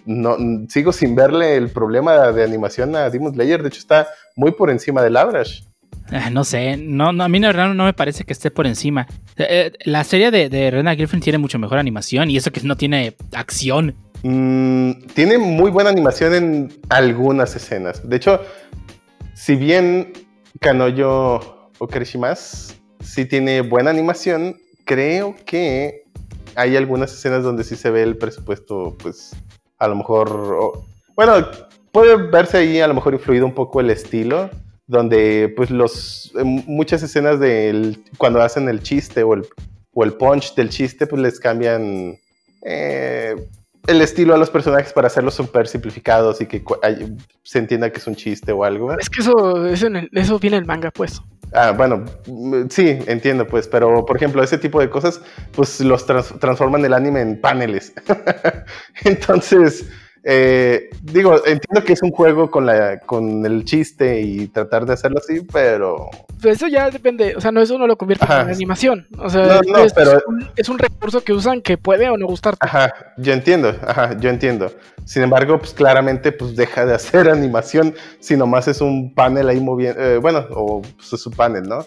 no, 0.05 0.37
sigo 0.69 0.91
sin 0.91 1.15
verle 1.15 1.55
el 1.55 1.69
problema 1.69 2.31
de 2.31 2.43
animación 2.43 2.95
a 2.95 3.09
Demon 3.09 3.33
Slayer. 3.33 3.61
De 3.63 3.69
hecho, 3.69 3.79
está 3.79 4.07
muy 4.35 4.51
por 4.51 4.69
encima 4.69 5.01
del 5.01 5.17
average. 5.17 5.63
Ah, 6.11 6.29
No 6.29 6.43
sé, 6.43 6.77
no, 6.77 7.11
no, 7.13 7.23
a 7.23 7.29
mí 7.29 7.39
la 7.39 7.47
verdad 7.47 7.73
no 7.73 7.85
me 7.85 7.93
parece 7.93 8.25
que 8.25 8.33
esté 8.33 8.51
por 8.51 8.67
encima. 8.67 9.07
Eh, 9.37 9.45
eh, 9.49 9.71
la 9.85 10.03
serie 10.03 10.29
de, 10.29 10.49
de 10.49 10.69
Rena 10.69 10.93
Griffin 10.93 11.21
tiene 11.21 11.37
mucho 11.39 11.57
mejor 11.57 11.79
animación 11.79 12.29
y 12.29 12.37
eso 12.37 12.51
que 12.51 12.61
no 12.61 12.75
tiene 12.75 13.15
acción. 13.31 13.95
Mm, 14.23 14.91
tiene 15.13 15.37
muy 15.37 15.69
buena 15.69 15.89
animación 15.89 16.33
en 16.33 16.73
algunas 16.89 17.55
escenas. 17.55 18.07
De 18.07 18.15
hecho, 18.15 18.39
si 19.35 19.55
bien 19.55 20.13
Kanoyo 20.61 21.69
Okarishimas 21.77 22.75
sí 23.01 23.25
tiene 23.25 23.61
buena 23.61 23.89
animación, 23.89 24.57
creo 24.85 25.35
que 25.45 26.03
hay 26.55 26.77
algunas 26.77 27.13
escenas 27.13 27.43
donde 27.43 27.65
sí 27.65 27.75
se 27.75 27.91
ve 27.91 28.03
el 28.03 28.17
presupuesto, 28.17 28.95
pues 29.01 29.35
a 29.77 29.87
lo 29.87 29.95
mejor, 29.95 30.83
bueno, 31.15 31.47
puede 31.91 32.15
verse 32.15 32.57
ahí 32.57 32.79
a 32.79 32.87
lo 32.87 32.93
mejor 32.93 33.13
influido 33.13 33.45
un 33.45 33.53
poco 33.53 33.81
el 33.81 33.89
estilo, 33.89 34.49
donde 34.87 35.53
pues 35.55 35.69
los 35.69 36.31
eh, 36.37 36.43
muchas 36.43 37.03
escenas 37.03 37.39
del 37.39 38.03
cuando 38.17 38.41
hacen 38.41 38.69
el 38.69 38.81
chiste 38.81 39.23
o 39.23 39.33
el, 39.33 39.45
o 39.93 40.03
el 40.05 40.13
punch 40.13 40.55
del 40.55 40.69
chiste, 40.69 41.07
pues 41.07 41.21
les 41.21 41.39
cambian 41.39 42.17
eh, 42.65 43.35
el 43.87 44.01
estilo 44.01 44.33
a 44.33 44.37
los 44.37 44.49
personajes 44.49 44.93
para 44.93 45.07
hacerlos 45.07 45.33
súper 45.33 45.67
simplificados 45.67 46.39
y 46.41 46.45
que 46.45 46.63
se 47.43 47.59
entienda 47.59 47.91
que 47.91 47.97
es 47.99 48.07
un 48.07 48.15
chiste 48.15 48.51
o 48.51 48.63
algo. 48.63 48.97
Es 48.97 49.09
que 49.09 49.21
eso, 49.21 49.65
eso, 49.67 49.87
en 49.87 49.95
el- 49.97 50.09
eso 50.13 50.39
viene 50.39 50.57
en 50.57 50.63
el 50.63 50.67
manga, 50.67 50.91
pues. 50.91 51.21
Ah, 51.55 51.71
bueno, 51.71 52.05
mm, 52.25 52.63
sí, 52.69 52.97
entiendo, 53.07 53.45
pues, 53.45 53.67
pero 53.67 54.05
por 54.05 54.15
ejemplo, 54.17 54.41
ese 54.41 54.57
tipo 54.57 54.79
de 54.79 54.89
cosas, 54.89 55.21
pues 55.51 55.79
los 55.81 56.05
trans- 56.05 56.33
transforman 56.39 56.83
el 56.85 56.93
anime 56.93 57.21
en 57.21 57.39
paneles. 57.39 57.93
Entonces, 59.05 59.85
eh, 60.23 60.89
digo, 61.01 61.35
entiendo 61.45 61.83
que 61.85 61.93
es 61.93 62.01
un 62.01 62.11
juego 62.11 62.49
con, 62.49 62.65
la, 62.65 62.99
con 62.99 63.45
el 63.45 63.65
chiste 63.65 64.21
y 64.21 64.47
tratar 64.47 64.85
de 64.85 64.93
hacerlo 64.93 65.17
así, 65.19 65.41
pero 65.51 66.09
eso 66.43 66.67
ya 66.67 66.89
depende, 66.89 67.35
o 67.35 67.41
sea, 67.41 67.51
no 67.51 67.61
eso 67.61 67.77
no 67.77 67.87
lo 67.87 67.97
convierte 67.97 68.25
Ajá. 68.25 68.41
en 68.43 68.49
animación. 68.49 69.07
O 69.17 69.29
sea, 69.29 69.41
No, 69.45 69.61
no, 69.71 69.77
es, 69.83 69.93
pero- 69.93 70.21
un, 70.27 70.47
es 70.55 70.69
un 70.69 70.79
recurso 70.79 71.21
que 71.23 71.33
usan 71.33 71.61
que 71.61 71.77
puede 71.77 72.09
o 72.09 72.17
no 72.17 72.25
gustarte. 72.27 72.59
Ajá, 72.61 72.93
yo 73.17 73.33
entiendo, 73.33 73.75
ajá, 73.85 74.17
yo 74.19 74.29
entiendo. 74.29 74.71
Sin 75.05 75.23
embargo, 75.23 75.59
pues 75.59 75.73
claramente 75.73 76.31
pues 76.31 76.55
deja 76.55 76.85
de 76.85 76.93
hacer 76.93 77.29
animación 77.29 77.93
si 78.19 78.37
nomás 78.37 78.67
es 78.67 78.79
un 78.81 79.13
panel 79.13 79.49
ahí 79.49 79.59
moviendo, 79.59 80.01
eh, 80.01 80.17
bueno, 80.19 80.45
o 80.51 80.81
pues, 80.81 81.13
es 81.13 81.25
un 81.27 81.33
panel, 81.33 81.63
¿no? 81.63 81.85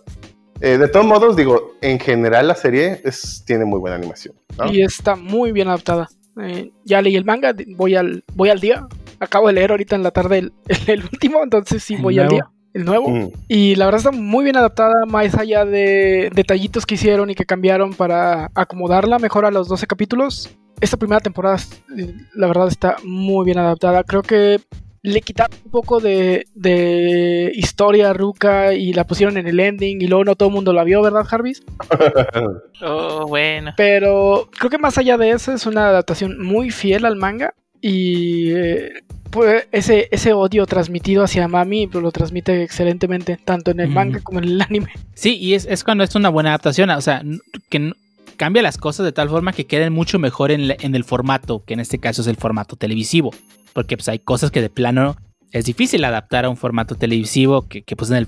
Eh, 0.62 0.78
de 0.78 0.88
todos 0.88 1.04
modos, 1.04 1.36
digo, 1.36 1.74
en 1.82 2.00
general 2.00 2.48
la 2.48 2.54
serie 2.54 3.02
es, 3.04 3.42
tiene 3.46 3.66
muy 3.66 3.78
buena 3.78 3.96
animación, 3.96 4.34
¿no? 4.56 4.72
Y 4.72 4.80
está 4.82 5.14
muy 5.14 5.52
bien 5.52 5.68
adaptada. 5.68 6.08
Eh, 6.40 6.72
ya 6.84 7.00
leí 7.02 7.16
el 7.16 7.24
manga, 7.24 7.54
voy 7.76 7.94
al, 7.94 8.24
voy 8.34 8.50
al 8.50 8.60
día. 8.60 8.86
Acabo 9.20 9.46
de 9.46 9.54
leer 9.54 9.70
ahorita 9.70 9.96
en 9.96 10.02
la 10.02 10.10
tarde 10.10 10.38
el, 10.38 10.52
el 10.86 11.02
último, 11.04 11.42
entonces 11.42 11.82
sí 11.82 11.96
voy 11.96 12.18
al 12.18 12.28
día. 12.28 12.50
El 12.74 12.84
nuevo. 12.84 13.08
Mm. 13.08 13.30
Y 13.48 13.74
la 13.76 13.86
verdad 13.86 14.00
está 14.00 14.10
muy 14.10 14.44
bien 14.44 14.56
adaptada, 14.56 15.06
más 15.06 15.34
allá 15.34 15.64
de 15.64 16.30
detallitos 16.34 16.84
que 16.84 16.96
hicieron 16.96 17.30
y 17.30 17.34
que 17.34 17.46
cambiaron 17.46 17.94
para 17.94 18.50
acomodarla 18.54 19.18
mejor 19.18 19.46
a 19.46 19.50
los 19.50 19.68
12 19.68 19.86
capítulos. 19.86 20.50
Esta 20.82 20.98
primera 20.98 21.20
temporada, 21.20 21.56
eh, 21.96 22.14
la 22.34 22.46
verdad, 22.46 22.68
está 22.68 22.96
muy 23.02 23.46
bien 23.46 23.56
adaptada. 23.56 24.04
Creo 24.04 24.20
que 24.20 24.60
le 25.06 25.20
quitaron 25.20 25.56
un 25.64 25.70
poco 25.70 26.00
de, 26.00 26.48
de 26.54 27.52
historia 27.54 28.10
a 28.10 28.12
Ruka 28.12 28.74
y 28.74 28.92
la 28.92 29.04
pusieron 29.04 29.36
en 29.38 29.46
el 29.46 29.60
ending 29.60 30.02
y 30.02 30.08
luego 30.08 30.24
no 30.24 30.34
todo 30.34 30.48
el 30.48 30.54
mundo 30.54 30.72
la 30.72 30.82
vio, 30.82 31.00
¿verdad, 31.00 31.24
Jarvis? 31.24 31.62
Oh, 32.82 33.26
bueno. 33.26 33.72
Pero 33.76 34.50
creo 34.58 34.68
que 34.68 34.76
más 34.76 34.98
allá 34.98 35.16
de 35.16 35.30
eso 35.30 35.52
es 35.52 35.64
una 35.64 35.88
adaptación 35.88 36.42
muy 36.42 36.70
fiel 36.70 37.06
al 37.06 37.16
manga 37.16 37.54
y 37.80 38.50
eh, 38.50 38.92
pues, 39.30 39.66
ese, 39.72 40.08
ese 40.10 40.34
odio 40.34 40.66
transmitido 40.66 41.24
hacia 41.24 41.48
Mami 41.48 41.86
pues, 41.86 42.02
lo 42.02 42.12
transmite 42.12 42.62
excelentemente 42.62 43.38
tanto 43.42 43.70
en 43.70 43.80
el 43.80 43.88
manga 43.88 44.20
como 44.20 44.40
en 44.40 44.44
el 44.44 44.60
anime. 44.60 44.92
Sí, 45.14 45.38
y 45.38 45.54
es, 45.54 45.64
es 45.64 45.84
cuando 45.84 46.04
es 46.04 46.14
una 46.14 46.28
buena 46.28 46.50
adaptación, 46.50 46.90
o 46.90 47.00
sea, 47.00 47.22
que 47.70 47.92
cambia 48.36 48.62
las 48.62 48.76
cosas 48.76 49.06
de 49.06 49.12
tal 49.12 49.30
forma 49.30 49.54
que 49.54 49.66
queden 49.66 49.94
mucho 49.94 50.18
mejor 50.18 50.50
en, 50.50 50.74
en 50.78 50.94
el 50.94 51.04
formato, 51.04 51.62
que 51.64 51.74
en 51.74 51.80
este 51.80 51.98
caso 51.98 52.20
es 52.20 52.28
el 52.28 52.36
formato 52.36 52.76
televisivo, 52.76 53.32
porque 53.76 53.98
pues 53.98 54.08
hay 54.08 54.20
cosas 54.20 54.50
que 54.50 54.62
de 54.62 54.70
plano 54.70 55.16
es 55.52 55.66
difícil 55.66 56.02
adaptar 56.06 56.46
a 56.46 56.48
un 56.48 56.56
formato 56.56 56.94
televisivo 56.94 57.68
que, 57.68 57.84
pues 57.94 58.10
en, 58.10 58.26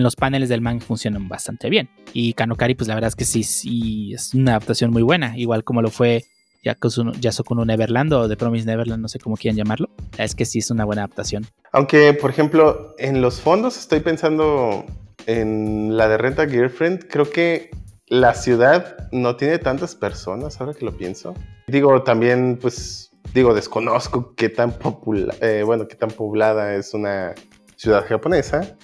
los 0.00 0.14
paneles 0.14 0.48
del 0.48 0.60
manga 0.60 0.84
funcionan 0.84 1.28
bastante 1.28 1.68
bien. 1.68 1.90
Y 2.12 2.32
Kanokari 2.34 2.76
pues 2.76 2.86
la 2.86 2.94
verdad 2.94 3.08
es 3.08 3.16
que 3.16 3.24
sí, 3.24 3.42
sí 3.42 4.14
es 4.14 4.34
una 4.34 4.52
adaptación 4.52 4.92
muy 4.92 5.02
buena, 5.02 5.36
igual 5.36 5.64
como 5.64 5.82
lo 5.82 5.90
fue 5.90 6.22
no 6.64 7.64
Neverland 7.64 8.12
o 8.12 8.28
The 8.28 8.36
Promise 8.36 8.66
Neverland, 8.66 9.02
no 9.02 9.08
sé 9.08 9.18
cómo 9.18 9.36
quieran 9.36 9.56
llamarlo. 9.56 9.90
Es 10.16 10.36
que 10.36 10.44
sí 10.44 10.60
es 10.60 10.70
una 10.70 10.84
buena 10.84 11.02
adaptación. 11.02 11.44
Aunque, 11.72 12.14
por 12.14 12.30
ejemplo, 12.30 12.94
en 12.96 13.20
los 13.20 13.40
fondos 13.40 13.76
estoy 13.76 13.98
pensando 13.98 14.86
en 15.26 15.96
la 15.96 16.06
de 16.06 16.18
Renta 16.18 16.48
Girlfriend, 16.48 17.08
creo 17.08 17.28
que 17.28 17.70
la 18.06 18.32
ciudad 18.34 19.08
no 19.10 19.34
tiene 19.34 19.58
tantas 19.58 19.96
personas, 19.96 20.60
ahora 20.60 20.72
que 20.72 20.84
lo 20.84 20.96
pienso. 20.96 21.34
Digo, 21.66 22.04
también, 22.04 22.58
pues, 22.62 23.03
digo, 23.34 23.52
desconozco 23.52 24.34
qué 24.36 24.48
tan 24.48 24.72
popula- 24.78 25.34
eh, 25.40 25.62
bueno, 25.64 25.86
qué 25.88 25.96
tan 25.96 26.10
poblada 26.10 26.74
es 26.74 26.94
una 26.94 27.34
ciudad 27.76 28.06
japonesa, 28.08 28.76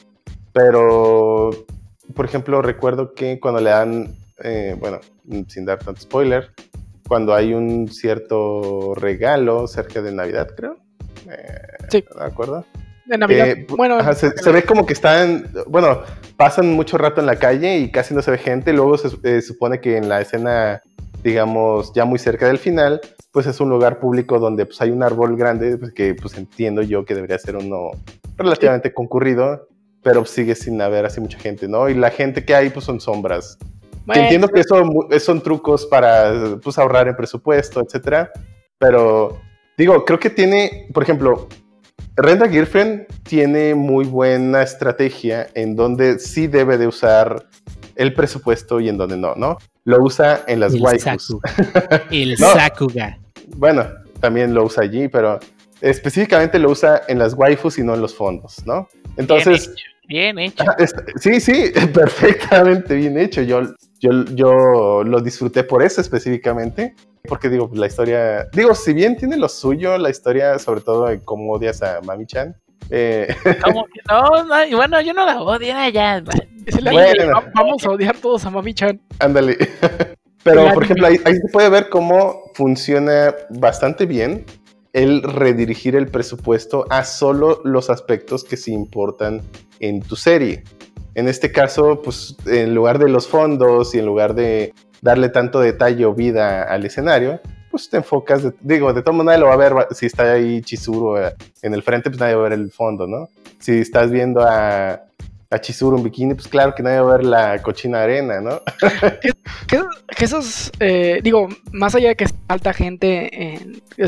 pero, 0.52 1.50
por 2.14 2.24
ejemplo, 2.24 2.60
recuerdo 2.60 3.14
que 3.14 3.38
cuando 3.40 3.60
le 3.60 3.70
dan, 3.70 4.16
eh, 4.42 4.76
bueno, 4.78 4.98
sin 5.48 5.64
dar 5.64 5.78
tanto 5.78 6.00
spoiler, 6.00 6.50
cuando 7.08 7.34
hay 7.34 7.54
un 7.54 7.88
cierto 7.88 8.94
regalo 8.94 9.66
cerca 9.68 10.02
de 10.02 10.12
Navidad, 10.12 10.48
creo. 10.56 10.76
Eh, 11.30 11.58
Sí. 11.88 12.04
¿De 12.16 12.24
acuerdo? 12.24 12.64
De 13.06 13.18
Navidad, 13.18 13.48
Eh, 13.48 13.66
bueno, 13.68 13.96
ajá, 13.96 14.14
se, 14.14 14.30
se 14.36 14.52
ve 14.52 14.62
como 14.62 14.86
que 14.86 14.92
están, 14.92 15.50
bueno, 15.66 16.02
pasan 16.36 16.72
mucho 16.72 16.96
rato 16.98 17.20
en 17.20 17.26
la 17.26 17.36
calle 17.36 17.78
y 17.78 17.90
casi 17.90 18.14
no 18.14 18.22
se 18.22 18.30
ve 18.30 18.38
gente. 18.38 18.72
Luego 18.72 18.96
se 18.96 19.08
eh, 19.24 19.42
supone 19.42 19.80
que 19.80 19.96
en 19.96 20.08
la 20.08 20.20
escena, 20.20 20.82
digamos, 21.22 21.92
ya 21.94 22.04
muy 22.04 22.18
cerca 22.18 22.46
del 22.46 22.58
final, 22.58 23.00
pues 23.32 23.46
es 23.46 23.60
un 23.60 23.68
lugar 23.68 23.98
público 24.00 24.38
donde 24.38 24.66
pues, 24.66 24.80
hay 24.80 24.90
un 24.90 25.02
árbol 25.02 25.36
grande, 25.36 25.76
pues, 25.78 25.92
que 25.92 26.14
pues 26.14 26.36
entiendo 26.36 26.82
yo 26.82 27.04
que 27.04 27.14
debería 27.14 27.38
ser 27.38 27.56
uno 27.56 27.90
relativamente 28.36 28.92
concurrido, 28.92 29.68
pero 30.02 30.24
sigue 30.24 30.54
sin 30.54 30.80
haber 30.80 31.04
así 31.04 31.20
mucha 31.20 31.38
gente, 31.38 31.68
¿no? 31.68 31.88
Y 31.88 31.94
la 31.94 32.10
gente 32.10 32.44
que 32.44 32.54
hay 32.54 32.70
pues 32.70 32.84
son 32.84 33.00
sombras. 33.00 33.58
Que 33.60 33.66
bueno, 34.06 34.22
entiendo 34.22 34.48
que 34.48 34.60
eso 34.60 34.84
mu- 34.84 35.06
son 35.20 35.42
trucos 35.42 35.86
para 35.86 36.56
pues, 36.62 36.78
ahorrar 36.78 37.06
en 37.08 37.16
presupuesto, 37.16 37.80
etcétera. 37.80 38.30
Pero 38.78 39.38
digo, 39.76 40.04
creo 40.06 40.18
que 40.18 40.30
tiene, 40.30 40.88
por 40.94 41.02
ejemplo, 41.02 41.48
Renda 42.16 42.48
Girlfriend 42.48 43.06
tiene 43.24 43.74
muy 43.74 44.06
buena 44.06 44.62
estrategia 44.62 45.48
en 45.54 45.76
donde 45.76 46.18
sí 46.18 46.46
debe 46.46 46.78
de 46.78 46.86
usar 46.86 47.46
el 47.94 48.14
presupuesto 48.14 48.80
y 48.80 48.88
en 48.88 48.96
donde 48.96 49.18
no, 49.18 49.34
¿no? 49.34 49.58
Lo 49.84 50.02
usa 50.02 50.44
en 50.46 50.60
las 50.60 50.74
El 50.74 50.82
waifus. 50.82 51.26
Saku. 51.26 51.40
El 52.10 52.36
No. 52.38 52.52
Sakuga. 52.52 53.18
Bueno, 53.56 53.86
también 54.20 54.54
lo 54.54 54.64
usa 54.64 54.84
allí, 54.84 55.08
pero 55.08 55.38
específicamente 55.80 56.58
lo 56.58 56.70
usa 56.70 57.02
en 57.08 57.18
las 57.18 57.34
waifus 57.34 57.78
y 57.78 57.82
no 57.82 57.94
en 57.94 58.02
los 58.02 58.14
fondos, 58.14 58.64
¿no? 58.66 58.88
Entonces, 59.16 59.74
Bien 60.10 60.36
hecho. 60.40 60.64
Sí, 61.20 61.40
sí, 61.40 61.72
perfectamente 61.94 62.96
bien 62.96 63.16
hecho. 63.16 63.42
Yo, 63.42 63.62
yo, 64.00 64.24
yo 64.34 65.04
lo 65.04 65.20
disfruté 65.20 65.62
por 65.62 65.82
eso 65.84 66.00
específicamente. 66.00 66.94
Porque 67.28 67.48
digo, 67.48 67.70
la 67.72 67.86
historia. 67.86 68.48
Digo, 68.52 68.74
si 68.74 68.92
bien 68.92 69.16
tiene 69.16 69.36
lo 69.36 69.48
suyo, 69.48 69.96
la 69.98 70.10
historia, 70.10 70.58
sobre 70.58 70.80
todo 70.80 71.08
en 71.10 71.20
cómo 71.20 71.52
odias 71.52 71.80
a 71.82 72.00
Mami-chan. 72.00 72.56
eh, 72.90 73.28
¿Cómo 73.62 73.84
que 73.84 74.00
no? 74.08 74.44
no, 74.44 74.76
bueno, 74.76 75.00
yo 75.00 75.12
no 75.12 75.24
la 75.24 75.40
odio, 75.40 75.74
ya. 75.92 76.24
Es 76.70 76.76
el 76.78 76.84
bueno. 76.92 76.98
anime, 77.00 77.26
va- 77.32 77.52
vamos 77.54 77.84
a 77.84 77.90
odiar 77.90 78.16
todos 78.16 78.44
a 78.46 78.50
Mami-chan. 78.50 79.00
ándale. 79.18 79.56
Pero, 80.42 80.72
por 80.72 80.84
ejemplo, 80.84 81.06
ahí, 81.06 81.20
ahí 81.26 81.34
se 81.34 81.48
puede 81.52 81.68
ver 81.68 81.90
cómo 81.90 82.44
funciona 82.54 83.34
bastante 83.50 84.06
bien 84.06 84.44
el 84.94 85.22
redirigir 85.22 85.94
el 85.96 86.06
presupuesto 86.08 86.86
a 86.88 87.04
solo 87.04 87.60
los 87.64 87.90
aspectos 87.90 88.42
que 88.42 88.56
sí 88.56 88.72
importan 88.72 89.42
en 89.80 90.00
tu 90.00 90.16
serie. 90.16 90.64
En 91.14 91.28
este 91.28 91.52
caso, 91.52 92.00
pues 92.02 92.36
en 92.46 92.74
lugar 92.74 92.98
de 92.98 93.10
los 93.10 93.28
fondos 93.28 93.94
y 93.94 93.98
en 93.98 94.06
lugar 94.06 94.34
de 94.34 94.72
darle 95.02 95.28
tanto 95.28 95.60
detalle 95.60 96.06
o 96.06 96.14
vida 96.14 96.62
al 96.62 96.86
escenario, 96.86 97.40
pues 97.70 97.90
te 97.90 97.98
enfocas, 97.98 98.42
de- 98.42 98.54
digo, 98.62 98.92
de 98.94 99.02
todo 99.02 99.12
modo 99.12 99.24
nadie 99.24 99.40
lo 99.40 99.46
va 99.48 99.54
a 99.54 99.56
ver 99.58 99.72
si 99.90 100.06
está 100.06 100.32
ahí 100.32 100.62
Chizuru 100.62 101.18
eh, 101.18 101.34
en 101.62 101.74
el 101.74 101.82
frente, 101.82 102.08
pues 102.08 102.18
nadie 102.18 102.34
va 102.34 102.40
a 102.46 102.48
ver 102.48 102.58
el 102.58 102.70
fondo, 102.72 103.06
¿no? 103.06 103.28
Si 103.58 103.78
estás 103.78 104.10
viendo 104.10 104.40
a, 104.40 105.02
a 105.50 105.60
Chizuru 105.60 106.00
bikini, 106.00 106.34
pues 106.34 106.46
claro 106.46 106.74
que 106.74 106.82
nadie 106.82 107.00
va 107.00 107.14
a 107.14 107.16
ver 107.16 107.26
la 107.26 107.62
cochina 107.62 108.02
arena, 108.02 108.40
¿no? 108.40 108.60
Que, 109.66 110.24
esos, 110.24 110.70
eh, 110.80 111.20
digo, 111.22 111.48
más 111.72 111.94
allá 111.94 112.08
de 112.08 112.16
que 112.16 112.26
falta 112.46 112.72
gente, 112.72 113.58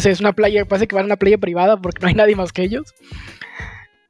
sea, 0.01 0.12
es 0.12 0.20
una 0.20 0.32
playa, 0.32 0.64
parece 0.64 0.86
que 0.86 0.95
van 0.95 1.05
a 1.05 1.07
una 1.07 1.16
playa 1.16 1.38
privada 1.38 1.76
porque 1.76 2.01
no 2.01 2.09
hay 2.09 2.14
nadie 2.14 2.36
más 2.36 2.53
que 2.53 2.62
ellos. 2.62 2.95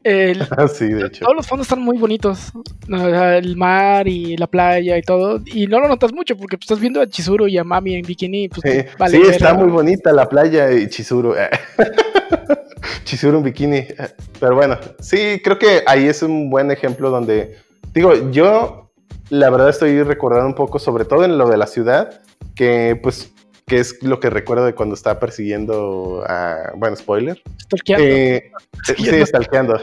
El- 0.04 0.42
sí, 0.74 0.88
de 0.88 1.06
hecho. 1.06 1.24
todos 1.24 1.36
los 1.36 1.46
fondos 1.46 1.66
están 1.66 1.80
muy 1.82 1.98
bonitos. 1.98 2.52
El 2.88 3.56
mar 3.56 4.06
y 4.08 4.36
la 4.36 4.46
playa 4.46 4.96
y 4.98 5.02
todo. 5.02 5.40
Y 5.46 5.66
no 5.66 5.80
lo 5.80 5.88
notas 5.88 6.12
mucho 6.12 6.36
porque 6.36 6.56
pues, 6.56 6.64
estás 6.64 6.80
viendo 6.80 7.00
a 7.00 7.06
Chizuru 7.06 7.46
y 7.48 7.58
a 7.58 7.64
Mami 7.64 7.94
en 7.94 8.02
bikini. 8.02 8.48
Pues, 8.48 8.62
Sí, 8.64 8.84
vale 8.98 9.12
sí, 9.16 9.18
verga. 9.22 9.32
está 9.36 9.54
muy 9.54 9.68
bonita 9.70 10.12
la 10.12 10.28
playa 10.28 10.72
y 10.72 10.88
Chizuru. 10.88 11.34
eh. 11.34 11.48
Chizuru 13.04 13.38
en 13.38 13.44
bikini. 13.44 13.76
eh. 13.78 13.96
Pero 14.40 14.54
bueno, 14.56 14.78
sí, 15.00 15.40
creo 15.42 15.58
que 15.58 15.82
ahí 15.86 16.06
es 16.06 16.22
un 16.22 16.50
buen 16.50 16.70
ejemplo 16.70 17.10
donde 17.10 17.56
Digo, 17.94 18.30
yo 18.30 18.90
la 19.28 19.50
verdad 19.50 19.68
estoy 19.68 20.02
recordando 20.02 20.46
un 20.46 20.54
poco, 20.54 20.78
sobre 20.78 21.04
todo 21.04 21.24
en 21.24 21.36
lo 21.38 21.48
de 21.48 21.56
la 21.58 21.66
ciudad, 21.66 22.20
que 22.54 22.98
pues, 23.02 23.31
que 23.66 23.78
es 23.78 24.02
lo 24.02 24.20
que 24.20 24.30
recuerdo 24.30 24.64
de 24.64 24.74
cuando 24.74 24.94
estaba 24.94 25.20
persiguiendo 25.20 26.24
a, 26.26 26.72
bueno, 26.76 26.96
spoiler, 26.96 27.42
Stalkeando. 27.62 28.04
Eh, 28.04 28.50
sí, 28.96 29.26
stalkeando. 29.26 29.80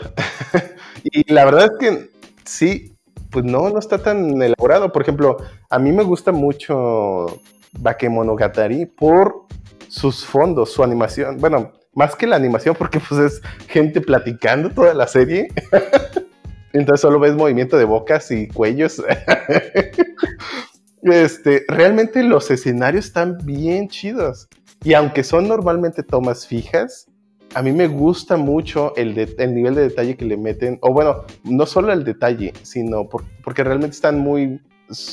y 1.04 1.32
la 1.32 1.46
verdad 1.46 1.66
es 1.66 1.80
que 1.80 2.10
sí, 2.46 2.94
pues 3.30 3.46
no, 3.46 3.70
no 3.70 3.80
está 3.80 3.98
tan 3.98 4.42
elaborado. 4.42 4.92
Por 4.92 5.02
ejemplo, 5.02 5.38
a 5.70 5.80
mí 5.80 5.92
me 5.92 6.04
gusta 6.04 6.32
mucho 6.32 7.42
Bakemonogatari 7.74 8.86
por 8.86 9.46
sus 9.88 10.26
fondos, 10.26 10.72
su 10.72 10.84
animación. 10.84 11.38
Bueno, 11.38 11.72
más 11.94 12.16
que 12.16 12.28
la 12.28 12.36
animación, 12.36 12.76
porque 12.76 13.00
pues 13.00 13.20
es 13.20 13.42
gente 13.68 14.02
platicando 14.02 14.70
toda 14.70 14.94
la 14.94 15.08
serie. 15.08 15.48
Entonces 16.74 17.02
solo 17.02 17.20
ves 17.20 17.34
movimiento 17.34 17.78
de 17.78 17.86
bocas 17.86 18.30
y 18.32 18.48
cuellos. 18.48 19.02
este, 21.04 21.64
realmente 21.68 22.24
los 22.24 22.50
escenarios 22.52 23.06
están 23.06 23.38
bien 23.44 23.88
chidos. 23.88 24.48
Y 24.84 24.94
aunque 24.94 25.24
son 25.24 25.48
normalmente 25.48 26.04
tomas 26.04 26.48
fijas, 26.48 27.08
a 27.56 27.62
mí 27.62 27.72
me 27.72 27.88
gusta 27.88 28.38
mucho 28.38 28.94
el, 28.96 29.16
nivel 29.54 29.76
de 29.76 29.82
detalle 29.82 30.16
que 30.16 30.26
le 30.26 30.38
meten, 30.38 30.78
o 30.82 30.94
bueno, 30.94 31.24
no 31.44 31.66
solo 31.66 31.92
el 31.92 32.04
detalle, 32.04 32.54
sino 32.62 33.10
por- 33.10 33.24
porque 33.44 33.64
realmente 33.64 33.96
están 33.96 34.20
muy... 34.20 34.62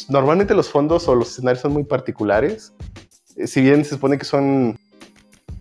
Normalmente 0.09 0.55
los 0.55 0.69
fondos 0.71 1.09
o 1.09 1.15
los 1.15 1.31
escenarios 1.33 1.61
son 1.63 1.73
muy 1.73 1.85
particulares, 1.85 2.73
Eh, 3.37 3.47
si 3.47 3.61
bien 3.61 3.85
se 3.85 3.91
supone 3.91 4.17
que 4.17 4.25
son 4.25 4.79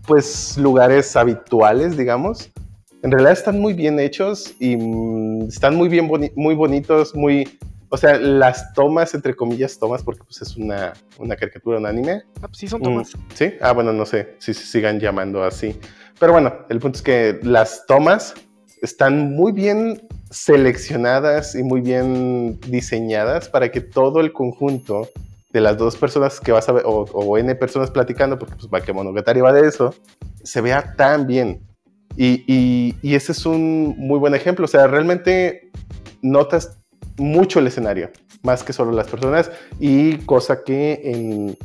pues 0.07 0.57
lugares 0.57 1.15
habituales, 1.15 1.97
digamos, 1.97 2.49
en 3.01 3.11
realidad 3.11 3.33
están 3.33 3.59
muy 3.59 3.73
bien 3.73 3.99
hechos 3.99 4.53
y 4.59 4.77
mm, 4.77 5.47
están 5.49 5.75
muy 5.75 5.89
bien 5.89 6.09
muy 6.35 6.55
bonitos, 6.55 7.13
muy... 7.15 7.47
O 7.95 7.97
sea, 7.97 8.17
las 8.19 8.73
tomas, 8.73 9.13
entre 9.15 9.33
comillas, 9.33 9.79
tomas, 9.79 10.03
porque 10.03 10.21
pues 10.25 10.41
es 10.41 10.57
una, 10.57 10.91
una 11.17 11.37
caricatura, 11.37 11.77
un 11.79 11.85
anime, 11.85 12.23
Ah, 12.41 12.47
pues 12.47 12.57
sí, 12.57 12.67
son 12.67 12.81
tomas. 12.81 13.15
Mm, 13.15 13.19
Sí, 13.33 13.53
ah, 13.61 13.71
bueno, 13.71 13.93
no 13.93 14.05
sé 14.05 14.35
si 14.39 14.53
se 14.53 14.65
sigan 14.65 14.99
llamando 14.99 15.41
así. 15.45 15.79
Pero 16.19 16.33
bueno, 16.33 16.53
el 16.67 16.79
punto 16.79 16.97
es 16.97 17.01
que 17.01 17.39
las 17.41 17.85
tomas 17.85 18.33
están 18.81 19.31
muy 19.31 19.53
bien 19.53 20.05
seleccionadas 20.29 21.55
y 21.55 21.63
muy 21.63 21.79
bien 21.79 22.59
diseñadas 22.67 23.47
para 23.47 23.71
que 23.71 23.79
todo 23.79 24.19
el 24.19 24.33
conjunto 24.33 25.07
de 25.53 25.61
las 25.61 25.77
dos 25.77 25.95
personas 25.95 26.41
que 26.41 26.51
vas 26.51 26.67
a 26.67 26.73
ver, 26.73 26.83
o, 26.85 27.05
o 27.13 27.37
N 27.37 27.55
personas 27.55 27.91
platicando, 27.91 28.37
porque 28.37 28.55
pues 28.55 28.69
Bakemonogatari 28.69 29.39
va 29.39 29.53
de 29.53 29.69
eso, 29.69 29.95
se 30.43 30.59
vea 30.59 30.95
tan 30.97 31.27
bien. 31.27 31.61
Y, 32.17 32.43
y, 32.45 32.95
y 33.01 33.15
ese 33.15 33.31
es 33.31 33.45
un 33.45 33.95
muy 33.97 34.19
buen 34.19 34.35
ejemplo. 34.35 34.65
O 34.65 34.67
sea, 34.67 34.85
realmente 34.87 35.71
notas 36.21 36.77
mucho 37.17 37.59
el 37.59 37.67
escenario, 37.67 38.09
más 38.43 38.63
que 38.63 38.73
solo 38.73 38.91
las 38.91 39.07
personas, 39.07 39.51
y 39.79 40.17
cosa 40.19 40.63
que 40.63 41.01
en 41.03 41.57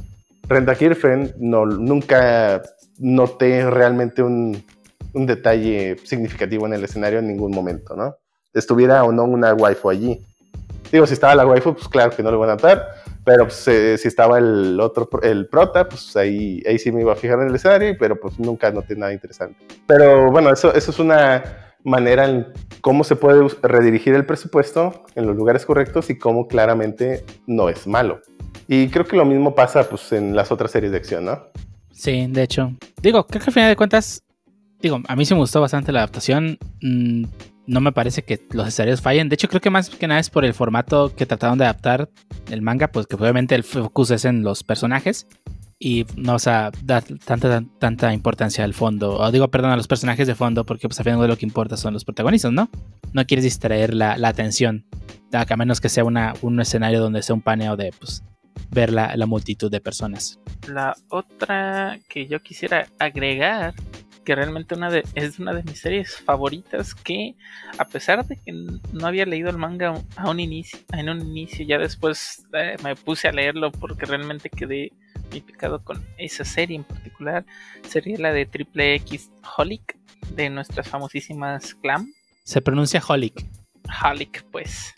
Renta 0.49 0.75
Kirfen 0.75 1.35
no, 1.39 1.67
nunca 1.67 2.63
noté 2.99 3.69
realmente 3.69 4.23
un, 4.23 4.63
un 5.13 5.27
detalle 5.27 5.97
significativo 6.05 6.67
en 6.67 6.75
el 6.75 6.85
escenario 6.85 7.19
en 7.19 7.29
ningún 7.29 7.53
momento, 7.53 7.97
¿no? 7.97 8.17
Estuviera 8.53 9.05
o 9.05 9.13
no 9.13 9.25
una 9.25 9.55
waifu 9.55 9.91
allí. 9.91 10.25
Digo, 10.91 11.07
si 11.07 11.15
estaba 11.15 11.35
la 11.35 11.47
waifu, 11.47 11.75
pues 11.75 11.89
claro 11.89 12.11
que 12.11 12.23
no 12.23 12.31
lo 12.31 12.39
voy 12.39 12.49
a 12.49 12.53
notar, 12.53 12.85
pero 13.25 13.45
pues, 13.45 13.69
eh, 13.69 13.97
si 13.97 14.09
estaba 14.09 14.39
el 14.39 14.79
otro, 14.81 15.09
el 15.23 15.47
prota, 15.47 15.89
pues 15.89 16.17
ahí, 16.17 16.63
ahí 16.67 16.79
sí 16.79 16.91
me 16.91 17.03
iba 17.03 17.13
a 17.13 17.17
fijar 17.17 17.41
en 17.41 17.49
el 17.49 17.55
escenario, 17.55 17.95
pero 17.99 18.19
pues 18.19 18.39
nunca 18.39 18.71
noté 18.73 18.97
nada 18.97 19.13
interesante. 19.13 19.57
Pero 19.87 20.31
bueno, 20.33 20.53
eso, 20.53 20.75
eso 20.75 20.91
es 20.91 20.99
una 20.99 21.70
manera 21.85 22.29
en 22.29 22.47
cómo 22.81 23.05
se 23.05 23.17
puede 23.17 23.47
redirigir 23.63 24.15
el 24.15 24.27
presupuesto 24.27 25.05
en 25.15 25.27
los 25.27 25.37
lugares 25.37 25.67
correctos 25.67 26.11
y 26.11 26.19
cómo 26.19 26.47
claramente 26.47 27.25
no 27.47 27.69
es 27.69 27.87
malo. 27.87 28.21
Y 28.69 28.89
creo 28.89 29.05
que 29.05 29.17
lo 29.17 29.25
mismo 29.25 29.55
pasa 29.55 29.89
pues, 29.89 30.13
en 30.13 30.35
las 30.37 30.53
otras 30.53 30.71
series 30.71 30.93
de 30.93 30.99
acción, 30.99 31.25
¿no? 31.25 31.47
Sí, 31.93 32.27
de 32.29 32.43
hecho. 32.43 32.73
Digo, 33.03 33.27
creo 33.27 33.43
que 33.43 33.51
al 33.51 33.55
final 33.55 33.69
de 33.69 33.77
cuentas, 33.77 34.23
digo, 34.81 35.01
a 35.07 35.17
mí 35.17 35.25
sí 35.25 35.35
me 35.35 35.41
gustó 35.41 35.61
bastante 35.61 35.93
la 35.93 36.01
adaptación. 36.01 36.59
Mm, 36.81 37.25
no 37.67 37.81
me 37.81 37.93
parece 37.93 38.23
que 38.23 38.41
los 38.53 38.67
escenarios 38.67 39.01
fallen. 39.01 39.29
De 39.29 39.35
hecho, 39.35 39.49
creo 39.49 39.61
que 39.61 39.71
más 39.71 39.91
que 39.91 40.07
nada 40.09 40.21
es 40.21 40.31
por 40.31 40.45
el 40.45 40.55
formato 40.55 41.15
que 41.15 41.27
trataron 41.27 41.59
de 41.59 41.65
adaptar 41.65 42.09
el 42.51 42.63
manga, 42.63 42.89
pues 42.89 43.07
que 43.07 43.17
obviamente 43.17 43.55
el 43.55 43.65
focus 43.65 44.11
es 44.13 44.25
en 44.25 44.43
los 44.43 44.65
personajes 44.65 45.27
y 45.83 46.05
no 46.15 46.33
vas 46.33 46.47
a 46.47 46.71
dar 46.85 47.03
tanta, 47.25 47.65
tanta 47.79 48.13
importancia 48.13 48.63
al 48.65 48.75
fondo, 48.75 49.17
o 49.17 49.33
digo, 49.33 49.49
perdón, 49.49 49.71
a 49.71 49.77
los 49.77 49.89
personajes 49.89 50.27
de 50.27 50.35
fondo, 50.35 50.67
porque 50.67 50.87
pues 50.87 51.01
al 51.01 51.05
final 51.05 51.27
lo 51.27 51.39
que 51.39 51.47
importa 51.47 51.79
son 51.79 51.95
los 51.95 52.05
protagonistas, 52.05 52.53
¿no? 52.53 52.69
No 53.15 53.25
quieres 53.25 53.45
distraer 53.45 53.95
la, 53.95 54.19
la 54.19 54.29
atención, 54.29 54.85
a 55.33 55.57
menos 55.57 55.81
que 55.81 55.89
sea 55.89 56.05
una, 56.05 56.35
un 56.43 56.61
escenario 56.61 57.01
donde 57.01 57.23
sea 57.23 57.35
un 57.35 57.41
paneo 57.41 57.77
de, 57.77 57.95
pues, 57.99 58.23
ver 58.71 58.93
la, 58.93 59.17
la 59.17 59.25
multitud 59.25 59.71
de 59.71 59.81
personas. 59.81 60.39
La 60.69 60.95
otra 61.09 61.99
que 62.11 62.27
yo 62.27 62.41
quisiera 62.41 62.87
agregar, 62.99 63.73
que 64.25 64.35
realmente 64.35 64.75
una 64.75 64.91
de, 64.91 65.03
es 65.15 65.39
una 65.39 65.53
de 65.55 65.63
mis 65.63 65.81
series 65.81 66.17
favoritas, 66.17 66.95
que 66.95 67.35
a 67.79 67.85
pesar 67.85 68.27
de 68.27 68.37
que 68.37 68.53
no 68.53 69.07
había 69.07 69.25
leído 69.27 69.51
el 69.51 69.57
manga 69.59 69.95
a 70.17 70.31
un 70.31 70.41
inicio, 70.41 70.79
en 70.93 71.09
un 71.09 71.21
inicio, 71.21 71.65
ya 71.67 71.79
después 71.79 72.45
eh, 72.53 72.77
me 72.85 72.97
puse 72.97 73.29
a 73.29 73.33
leerlo 73.33 73.73
porque 73.73 74.07
realmente 74.07 74.51
quedé 74.51 74.93
muy 75.31 75.41
picado 75.41 75.83
con 75.83 76.05
esa 76.19 76.45
serie 76.45 76.77
en 76.77 76.85
particular, 76.85 77.45
sería 77.89 78.19
la 78.19 78.33
de 78.33 78.47
Triple 78.47 78.95
X 78.97 79.31
Holic, 79.57 79.97
de 80.35 80.51
nuestras 80.51 80.89
famosísimas 80.89 81.75
Clam. 81.77 82.13
Se 82.45 82.61
pronuncia 82.61 83.03
Holic. 83.07 83.47
Holic, 84.05 84.45
pues. 84.51 84.95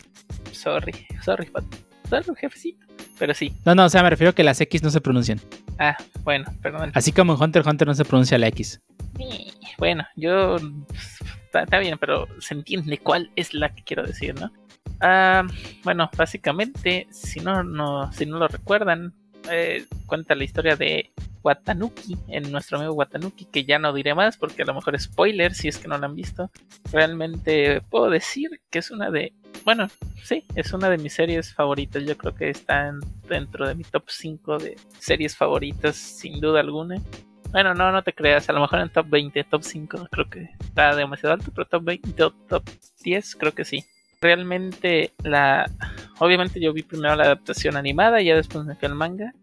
Sorry, 0.51 0.93
sorry, 1.23 1.49
but- 1.53 1.63
sorry, 2.09 2.25
jefecito. 2.39 2.85
Pero 3.19 3.33
sí. 3.33 3.53
No, 3.65 3.73
no, 3.75 3.85
o 3.85 3.89
sea, 3.89 4.03
me 4.03 4.09
refiero 4.09 4.31
a 4.31 4.35
que 4.35 4.43
las 4.43 4.59
X 4.61 4.83
no 4.83 4.89
se 4.89 4.99
pronuncian. 5.01 5.39
Ah, 5.79 5.95
bueno, 6.23 6.45
perdón. 6.61 6.91
Así 6.93 7.11
como 7.11 7.33
en 7.35 7.41
Hunter 7.41 7.61
x 7.61 7.71
Hunter 7.71 7.87
no 7.87 7.93
se 7.95 8.05
pronuncia 8.05 8.37
la 8.37 8.47
X. 8.47 8.81
Bueno, 9.77 10.05
yo. 10.15 10.57
Está, 11.45 11.63
está 11.63 11.79
bien, 11.79 11.97
pero 11.99 12.27
se 12.39 12.53
entiende 12.55 12.97
cuál 12.97 13.31
es 13.35 13.53
la 13.53 13.69
que 13.73 13.83
quiero 13.83 14.03
decir, 14.03 14.33
¿no? 14.39 14.51
Ah, 15.01 15.45
bueno, 15.83 16.09
básicamente, 16.17 17.07
si 17.11 17.39
no, 17.41 17.63
no, 17.63 18.11
si 18.13 18.25
no 18.25 18.39
lo 18.39 18.47
recuerdan, 18.47 19.13
eh, 19.51 19.85
cuenta 20.07 20.33
la 20.33 20.45
historia 20.45 20.75
de 20.75 21.11
Watanuki, 21.43 22.17
en 22.29 22.51
nuestro 22.51 22.77
amigo 22.77 22.93
Watanuki, 22.93 23.45
que 23.45 23.65
ya 23.65 23.77
no 23.77 23.93
diré 23.93 24.15
más 24.15 24.37
porque 24.37 24.63
a 24.63 24.65
lo 24.65 24.73
mejor 24.73 24.95
es 24.95 25.03
spoiler 25.03 25.53
si 25.53 25.67
es 25.67 25.77
que 25.77 25.87
no 25.87 25.97
lo 25.97 26.05
han 26.05 26.15
visto. 26.15 26.49
Realmente 26.91 27.81
puedo 27.89 28.09
decir 28.09 28.49
que 28.71 28.79
es 28.79 28.89
una 28.91 29.11
de. 29.11 29.33
Bueno, 29.65 29.87
sí, 30.23 30.43
es 30.55 30.73
una 30.73 30.89
de 30.89 30.97
mis 30.97 31.13
series 31.13 31.53
favoritas. 31.53 32.03
Yo 32.03 32.17
creo 32.17 32.33
que 32.33 32.49
está 32.49 32.87
en- 32.87 32.99
dentro 33.29 33.67
de 33.67 33.75
mi 33.75 33.83
top 33.83 34.05
5 34.07 34.57
de 34.57 34.75
series 34.99 35.35
favoritas, 35.35 35.95
sin 35.97 36.39
duda 36.39 36.61
alguna. 36.61 37.01
Bueno, 37.53 37.75
no, 37.75 37.91
no 37.91 38.01
te 38.01 38.13
creas, 38.13 38.49
a 38.49 38.53
lo 38.53 38.61
mejor 38.61 38.79
en 38.79 38.89
top 38.89 39.07
20, 39.09 39.43
top 39.43 39.61
5, 39.61 40.07
creo 40.09 40.27
que 40.27 40.49
está 40.59 40.95
demasiado 40.95 41.35
alto, 41.35 41.51
pero 41.53 41.67
top 41.67 41.83
20, 41.83 42.11
top, 42.13 42.33
top 42.49 42.63
10, 43.03 43.35
creo 43.35 43.53
que 43.53 43.63
sí. 43.63 43.85
Realmente 44.19 45.11
la... 45.23 45.69
Obviamente 46.17 46.59
yo 46.59 46.73
vi 46.73 46.81
primero 46.81 47.15
la 47.15 47.25
adaptación 47.25 47.77
animada 47.77 48.21
y 48.21 48.25
ya 48.25 48.35
después 48.35 48.65
me 48.65 48.75
fui 48.75 48.87
al 48.87 48.95
manga. 48.95 49.33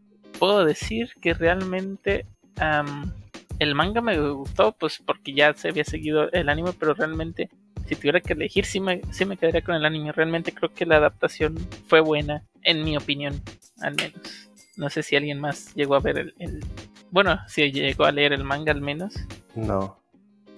Puedo 0.41 0.65
decir 0.65 1.11
que 1.21 1.35
realmente 1.35 2.27
am, 2.59 3.13
el 3.61 3.77
manga 3.77 4.01
me 4.01 4.19
gustó, 4.19 4.73
pues 4.73 5.01
porque 5.07 5.33
ya 5.33 5.55
se 5.55 5.69
había 5.69 5.85
seguido 5.85 6.33
el 6.33 6.49
anime, 6.49 6.73
pero 6.77 6.95
realmente 6.95 7.49
si 7.87 7.95
tuviera 7.95 8.21
que 8.21 8.33
elegir, 8.33 8.65
sí 8.65 8.81
me, 8.81 9.03
sí 9.13 9.25
me 9.25 9.37
quedaría 9.37 9.63
con 9.63 9.77
el 9.77 9.87
anime. 9.87 10.11
Realmente 10.11 10.53
creo 10.53 10.75
que 10.75 10.85
la 10.85 10.97
adaptación 10.97 11.57
fue 11.87 12.01
buena, 12.01 12.43
en 12.63 12.83
mi 12.83 12.97
opinión, 12.97 13.41
al 13.81 13.95
menos. 13.95 14.50
No 14.81 14.89
sé 14.89 15.03
si 15.03 15.15
alguien 15.15 15.39
más 15.39 15.75
llegó 15.75 15.95
a 15.95 16.01
ver 16.01 16.17
el, 16.17 16.35
el- 16.39 16.65
bueno, 17.11 17.39
si 17.47 17.71
llegó 17.71 18.07
a 18.07 18.13
leer 18.13 18.33
el 18.33 18.45
manga 18.45 18.73
al 18.73 18.81
menos. 18.81 19.13
No. 19.55 20.01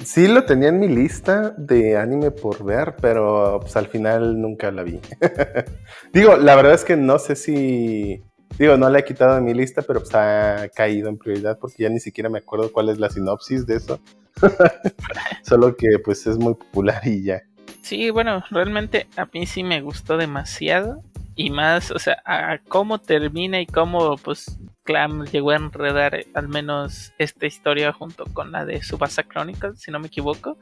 Sí 0.04 0.28
lo 0.28 0.44
tenía 0.44 0.68
en 0.68 0.78
mi 0.78 0.86
lista 0.86 1.50
de 1.58 1.96
anime 1.96 2.30
por 2.30 2.64
ver, 2.64 2.94
pero 3.00 3.58
pues, 3.60 3.74
al 3.76 3.88
final 3.88 4.40
nunca 4.40 4.70
la 4.70 4.84
vi. 4.84 5.00
Digo, 6.12 6.36
la 6.36 6.54
verdad 6.54 6.74
es 6.74 6.84
que 6.84 6.96
no 6.96 7.18
sé 7.18 7.34
si... 7.34 8.22
Digo, 8.58 8.76
no 8.76 8.88
la 8.90 9.00
he 9.00 9.04
quitado 9.04 9.34
de 9.34 9.40
mi 9.40 9.54
lista, 9.54 9.82
pero 9.82 9.98
pues 10.00 10.14
ha 10.14 10.68
caído 10.72 11.08
en 11.08 11.18
prioridad 11.18 11.58
porque 11.58 11.82
ya 11.82 11.88
ni 11.88 11.98
siquiera 11.98 12.30
me 12.30 12.38
acuerdo 12.38 12.70
cuál 12.70 12.90
es 12.90 12.98
la 12.98 13.10
sinopsis 13.10 13.66
de 13.66 13.74
eso. 13.76 13.98
Solo 15.42 15.74
que 15.74 15.98
pues 16.04 16.26
es 16.28 16.38
muy 16.38 16.54
popular 16.54 17.00
y 17.04 17.24
ya. 17.24 17.42
Sí, 17.82 18.10
bueno, 18.10 18.44
realmente 18.50 19.08
a 19.16 19.26
mí 19.32 19.46
sí 19.46 19.64
me 19.64 19.80
gustó 19.80 20.16
demasiado. 20.16 21.02
Y 21.34 21.50
más, 21.50 21.90
o 21.90 21.98
sea, 21.98 22.22
a 22.26 22.58
cómo 22.68 22.98
termina 22.98 23.60
y 23.60 23.66
cómo 23.66 24.16
pues 24.18 24.58
Clam 24.84 25.24
llegó 25.26 25.50
a 25.52 25.56
enredar 25.56 26.14
eh, 26.14 26.26
al 26.34 26.48
menos 26.48 27.12
esta 27.18 27.46
historia 27.46 27.92
junto 27.92 28.24
con 28.26 28.52
la 28.52 28.64
de 28.66 28.82
Subasa 28.82 29.22
Chronicles, 29.22 29.80
si 29.80 29.90
no 29.90 29.98
me 29.98 30.08
equivoco. 30.08 30.58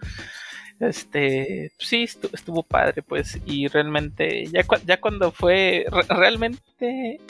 Este, 0.79 1.73
sí, 1.79 2.05
estu- 2.05 2.31
estuvo 2.33 2.63
padre, 2.63 3.03
pues, 3.03 3.39
y 3.47 3.67
realmente, 3.69 4.47
ya, 4.47 4.63
cua- 4.65 4.81
ya 4.87 4.99
cuando 5.01 5.31
fue, 5.31 5.85
re- 5.91 6.07
realmente, 6.09 7.21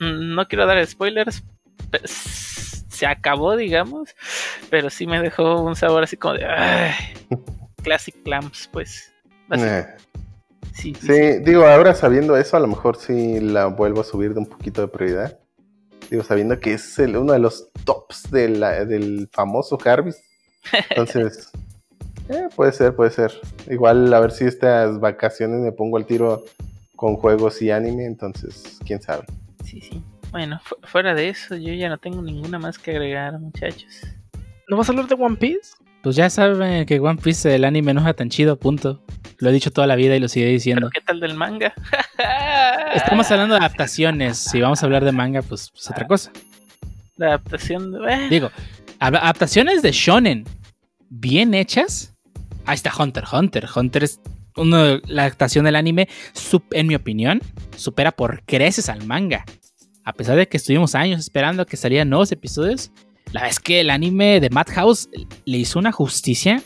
mm, 0.00 0.34
no 0.34 0.46
quiero 0.46 0.66
dar 0.66 0.84
spoilers, 0.86 1.42
se 2.04 3.06
acabó, 3.06 3.56
digamos, 3.56 4.14
pero 4.70 4.90
sí 4.90 5.06
me 5.06 5.20
dejó 5.22 5.62
un 5.62 5.76
sabor 5.76 6.02
así 6.02 6.16
como 6.16 6.34
de, 6.34 6.46
"Ay", 6.46 6.92
Classic 7.82 8.14
Clams, 8.24 8.68
pues. 8.72 9.12
Así, 9.48 9.64
Eh, 9.64 9.86
Sí, 10.72 10.94
sí, 11.00 11.06
Sí, 11.06 11.38
digo, 11.44 11.66
ahora 11.66 11.94
sabiendo 11.94 12.36
eso, 12.36 12.56
a 12.56 12.60
lo 12.60 12.66
mejor 12.68 12.96
sí 12.96 13.40
la 13.40 13.66
vuelvo 13.66 14.00
a 14.00 14.04
subir 14.04 14.32
de 14.34 14.40
un 14.40 14.46
poquito 14.46 14.80
de 14.80 14.88
prioridad. 14.88 15.38
Digo, 16.10 16.22
sabiendo 16.22 16.58
que 16.60 16.74
es 16.74 16.98
el- 16.98 17.16
uno 17.16 17.32
de 17.32 17.38
los 17.38 17.70
tops 17.84 18.30
de 18.30 18.48
la- 18.48 18.84
del 18.84 19.28
famoso 19.32 19.76
Jarvis. 19.78 20.16
Entonces, 20.90 21.50
eh, 22.28 22.48
puede 22.54 22.72
ser, 22.72 22.94
puede 22.94 23.10
ser. 23.10 23.32
Igual 23.68 24.12
a 24.14 24.20
ver 24.20 24.30
si 24.30 24.44
estas 24.44 25.00
vacaciones 25.00 25.60
me 25.60 25.72
pongo 25.72 25.96
al 25.96 26.06
tiro 26.06 26.44
con 26.96 27.16
juegos 27.16 27.60
y 27.62 27.70
anime, 27.70 28.06
entonces, 28.06 28.78
quién 28.86 29.00
sabe. 29.02 29.24
sí, 29.64 29.80
sí. 29.80 30.02
Bueno, 30.30 30.60
fu- 30.62 30.76
fuera 30.84 31.14
de 31.14 31.28
eso, 31.30 31.56
yo 31.56 31.72
ya 31.72 31.88
no 31.88 31.96
tengo 31.98 32.20
ninguna 32.22 32.58
más 32.58 32.78
que 32.78 32.90
agregar, 32.90 33.38
muchachos. 33.38 34.02
¿No 34.68 34.76
vas 34.76 34.88
a 34.88 34.92
hablar 34.92 35.06
de 35.08 35.14
One 35.14 35.36
Piece? 35.36 35.72
Pues 36.02 36.16
ya 36.16 36.30
saben 36.30 36.86
que 36.86 37.00
One 37.00 37.20
Piece 37.20 37.54
el 37.54 37.64
anime 37.64 37.92
no 37.92 38.06
es 38.08 38.16
tan 38.16 38.30
chido, 38.30 38.56
punto. 38.58 39.02
Lo 39.38 39.50
he 39.50 39.52
dicho 39.52 39.70
toda 39.70 39.86
la 39.86 39.96
vida 39.96 40.16
y 40.16 40.20
lo 40.20 40.28
sigue 40.28 40.46
diciendo. 40.46 40.88
¿Pero 40.90 40.90
qué 40.90 41.00
tal 41.06 41.20
del 41.20 41.34
manga? 41.34 41.74
Estamos 42.94 43.30
hablando 43.30 43.54
de 43.54 43.60
adaptaciones. 43.60 44.38
Si 44.38 44.60
vamos 44.60 44.82
a 44.82 44.86
hablar 44.86 45.04
de 45.04 45.12
manga, 45.12 45.42
pues, 45.42 45.70
pues 45.70 45.90
otra 45.90 46.06
cosa. 46.06 46.30
La 47.16 47.26
adaptación 47.28 47.92
de... 47.92 47.98
eh, 48.12 48.28
Digo, 48.30 48.50
adaptaciones 49.00 49.82
de 49.82 49.92
shonen 49.92 50.44
bien 51.08 51.54
hechas. 51.54 52.14
Ahí 52.64 52.74
está 52.76 52.92
Hunter 52.96 53.24
Hunter. 53.30 53.66
Hunter 53.74 54.04
es 54.04 54.20
uno 54.56 54.82
de- 54.82 55.02
la 55.06 55.22
adaptación 55.22 55.64
del 55.64 55.76
anime, 55.76 56.08
sup- 56.34 56.64
en 56.72 56.86
mi 56.86 56.94
opinión, 56.94 57.40
supera 57.76 58.12
por 58.12 58.42
creces 58.44 58.88
al 58.88 59.04
manga. 59.04 59.44
A 60.04 60.12
pesar 60.12 60.36
de 60.36 60.48
que 60.48 60.56
estuvimos 60.56 60.94
años 60.94 61.20
esperando 61.20 61.66
que 61.66 61.76
salieran 61.76 62.08
nuevos 62.08 62.32
episodios, 62.32 62.90
la 63.32 63.40
verdad 63.40 63.50
es 63.50 63.60
que 63.60 63.80
el 63.80 63.90
anime 63.90 64.40
de 64.40 64.50
Madhouse 64.50 65.08
le 65.44 65.58
hizo 65.58 65.78
una 65.78 65.92
justicia 65.92 66.62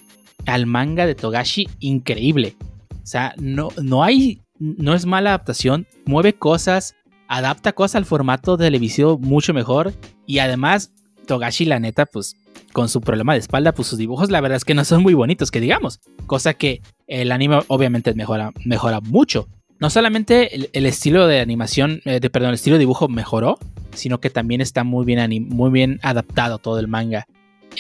al 0.47 0.67
manga 0.67 1.07
de 1.07 1.15
Togashi 1.15 1.69
increíble. 1.81 2.57
O 3.03 3.07
sea, 3.07 3.35
no, 3.39 3.71
no 3.83 4.05
hay, 4.05 4.41
no 4.59 4.95
es 4.95 5.07
mala 5.07 5.31
adaptación, 5.31 5.87
mueve 6.05 6.35
cosas, 6.35 6.95
adapta 7.27 7.73
cosas 7.73 7.97
al 7.97 8.05
formato 8.05 8.57
televisivo 8.57 9.19
mucho 9.19 9.53
mejor 9.53 9.93
y 10.27 10.39
además 10.39 10.93
Togashi, 11.27 11.65
la 11.65 11.81
neta, 11.81 12.07
pues 12.07 12.37
con 12.73 12.89
su 12.89 13.01
problema 13.01 13.33
de 13.33 13.41
espalda, 13.41 13.73
pues 13.73 13.89
sus 13.89 13.99
dibujos 13.99 14.31
la 14.31 14.41
verdad 14.41 14.57
es 14.57 14.65
que 14.65 14.75
no 14.75 14.85
son 14.85 15.03
muy 15.03 15.15
bonitos, 15.15 15.51
que 15.51 15.61
digamos. 15.61 16.01
Cosa 16.27 16.55
que 16.55 16.81
el 17.07 17.33
anime 17.33 17.61
obviamente 17.69 18.15
mejora, 18.15 18.53
mejora 18.65 19.01
mucho. 19.01 19.49
No 19.79 19.91
solamente 19.91 20.71
el, 20.79 20.87
estilo 20.87 21.27
de 21.27 21.41
animación, 21.41 22.03
eh, 22.05 22.21
de, 22.21 22.31
perdón, 22.31 22.51
el 22.51 22.55
estilo 22.55 22.77
de 22.77 22.81
dibujo 22.81 23.09
mejoró, 23.09 23.59
sino 23.95 24.20
que 24.20 24.30
también 24.30 24.61
está 24.61 24.84
muy 24.84 25.05
bien, 25.05 25.49
muy 25.49 25.70
bien 25.70 26.01
adaptado 26.03 26.59
todo 26.59 26.78
el 26.78 26.88
manga. 26.88 27.26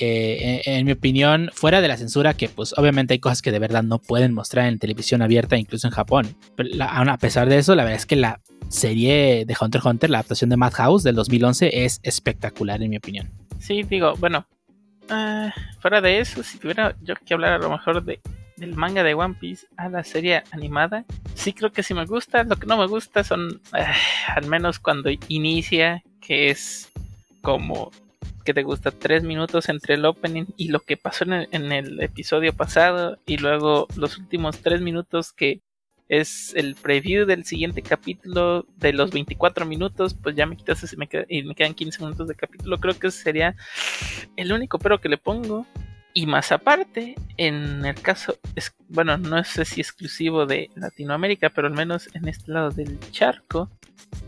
Eh, 0.00 0.62
en, 0.64 0.86
mi 0.86 0.92
opinión, 0.92 1.50
fuera 1.52 1.80
de 1.80 1.88
la 1.88 1.96
censura, 1.96 2.34
que 2.34 2.48
pues 2.48 2.74
obviamente 2.78 3.14
hay 3.14 3.18
cosas 3.18 3.42
que 3.42 3.52
de 3.52 3.58
verdad 3.58 3.82
no 3.82 3.98
pueden 3.98 4.32
mostrar 4.32 4.66
en 4.66 4.78
televisión 4.78 5.22
abierta, 5.22 5.56
incluso 5.56 5.86
en 5.86 5.92
Japón. 5.92 6.34
Pero 6.56 6.70
a 6.80 7.18
pesar 7.18 7.48
de 7.48 7.58
eso, 7.58 7.74
la 7.74 7.84
verdad 7.84 7.98
es 7.98 8.06
que 8.06 8.16
la 8.16 8.40
serie 8.68 9.44
de 9.44 9.56
Hunter 9.60 9.80
x 9.80 9.86
Hunter, 9.86 10.10
la 10.10 10.18
adaptación 10.18 10.50
de 10.50 10.56
Madhouse 10.56 11.02
del 11.02 11.14
2011, 11.14 11.84
es 11.84 12.00
espectacular 12.02 12.82
en 12.82 12.90
mi 12.90 12.96
opinión. 12.96 13.30
Sí, 13.58 13.82
digo, 13.82 14.14
bueno, 14.16 14.46
ah, 15.10 15.52
fuera 15.80 16.00
de 16.00 16.20
eso, 16.20 16.42
si 16.42 16.58
tuviera 16.58 16.96
yo 17.02 17.14
que 17.14 17.34
hablar 17.34 17.52
a 17.52 17.58
lo 17.58 17.70
mejor 17.70 18.02
de, 18.02 18.20
del 18.56 18.74
manga 18.74 19.02
de 19.02 19.14
One 19.14 19.36
Piece 19.38 19.66
a 19.76 19.88
la 19.88 20.04
serie 20.04 20.42
animada, 20.52 21.04
sí 21.42 21.52
creo 21.52 21.72
que 21.72 21.82
sí 21.82 21.94
me 21.94 22.06
gusta. 22.06 22.44
Lo 22.44 22.56
que 22.56 22.66
no 22.66 22.76
me 22.76 22.86
gusta 22.86 23.24
son, 23.24 23.60
ah, 23.72 23.94
al 24.36 24.46
menos 24.46 24.78
cuando 24.78 25.10
inicia, 25.28 26.02
que 26.20 26.50
es 26.50 26.90
como 27.42 27.90
que 28.44 28.54
te 28.54 28.62
gusta 28.62 28.90
tres 28.90 29.22
minutos 29.22 29.68
entre 29.68 29.94
el 29.94 30.04
opening 30.04 30.46
y 30.56 30.68
lo 30.68 30.80
que 30.80 30.96
pasó 30.96 31.24
en 31.24 31.32
el, 31.32 31.48
en 31.52 31.72
el 31.72 32.00
episodio 32.00 32.52
pasado 32.52 33.18
y 33.26 33.36
luego 33.38 33.86
los 33.96 34.18
últimos 34.18 34.58
tres 34.58 34.80
minutos 34.80 35.32
que 35.32 35.60
es 36.08 36.52
el 36.56 36.74
preview 36.74 37.24
del 37.24 37.44
siguiente 37.44 37.82
capítulo 37.82 38.66
de 38.76 38.92
los 38.92 39.12
24 39.12 39.64
minutos, 39.64 40.14
pues 40.14 40.36
ya 40.36 40.44
me 40.46 40.56
quitas 40.56 40.82
ese- 40.82 40.96
y 41.28 41.42
me 41.44 41.54
quedan 41.54 41.74
15 41.74 42.02
minutos 42.02 42.28
de 42.28 42.34
capítulo. 42.34 42.78
Creo 42.78 42.98
que 42.98 43.06
ese 43.06 43.22
sería 43.22 43.54
el 44.36 44.52
único 44.52 44.78
pero 44.78 45.00
que 45.00 45.08
le 45.08 45.16
pongo. 45.18 45.66
Y 46.14 46.26
más 46.26 46.52
aparte, 46.52 47.14
en 47.36 47.84
el 47.84 47.94
caso, 47.94 48.36
bueno, 48.88 49.16
no 49.16 49.42
sé 49.44 49.64
si 49.64 49.80
exclusivo 49.80 50.44
de 50.44 50.70
Latinoamérica, 50.74 51.48
pero 51.50 51.68
al 51.68 51.74
menos 51.74 52.08
en 52.14 52.28
este 52.28 52.52
lado 52.52 52.70
del 52.70 52.98
charco, 53.10 53.70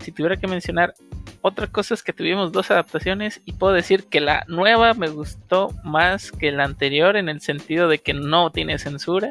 si 0.01 0.13
tuviera 0.13 0.39
que 0.39 0.47
mencionar 0.47 0.95
otra 1.43 1.67
cosa 1.67 1.93
es 1.93 2.03
que 2.03 2.15
tuvimos 2.15 2.53
dos 2.53 2.71
adaptaciones 2.71 3.43
y 3.45 3.53
puedo 3.53 3.75
decir 3.75 4.05
que 4.05 4.23
la 4.23 4.45
nueva 4.49 4.95
me 4.95 5.09
gustó 5.09 5.75
más 5.85 6.33
que 6.33 6.51
la 6.53 6.65
anterior 6.65 7.17
en 7.17 7.29
el 7.29 7.43
sentido 7.43 7.87
de 7.87 7.99
que 7.99 8.15
no 8.15 8.51
tiene 8.51 8.79
censura 8.79 9.31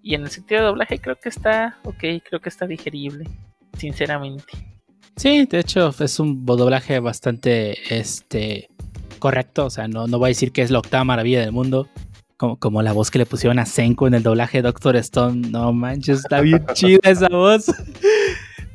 y 0.00 0.14
en 0.14 0.22
el 0.22 0.30
sentido 0.30 0.60
de 0.60 0.66
doblaje 0.68 1.00
creo 1.00 1.16
que 1.16 1.28
está 1.28 1.78
ok, 1.82 1.98
creo 1.98 2.40
que 2.40 2.48
está 2.48 2.66
digerible, 2.68 3.26
sinceramente. 3.76 4.52
Sí, 5.16 5.46
de 5.46 5.58
hecho 5.58 5.92
es 5.98 6.20
un 6.20 6.46
doblaje 6.46 7.00
bastante 7.00 7.76
este, 7.92 8.68
correcto. 9.18 9.66
O 9.66 9.70
sea, 9.70 9.88
no, 9.88 10.06
no 10.06 10.18
voy 10.18 10.26
a 10.26 10.28
decir 10.28 10.52
que 10.52 10.62
es 10.62 10.70
la 10.70 10.78
octava 10.78 11.04
maravilla 11.04 11.40
del 11.40 11.52
mundo. 11.52 11.88
Como, 12.36 12.56
como 12.56 12.82
la 12.82 12.92
voz 12.92 13.10
que 13.10 13.18
le 13.18 13.26
pusieron 13.26 13.58
a 13.58 13.66
Senko 13.66 14.06
en 14.06 14.14
el 14.14 14.22
doblaje 14.22 14.58
de 14.58 14.62
Doctor 14.62 14.94
Stone. 14.96 15.48
No 15.50 15.72
manches, 15.72 16.20
está 16.20 16.40
bien 16.40 16.64
chida 16.74 17.00
esa 17.04 17.28
voz. 17.28 17.66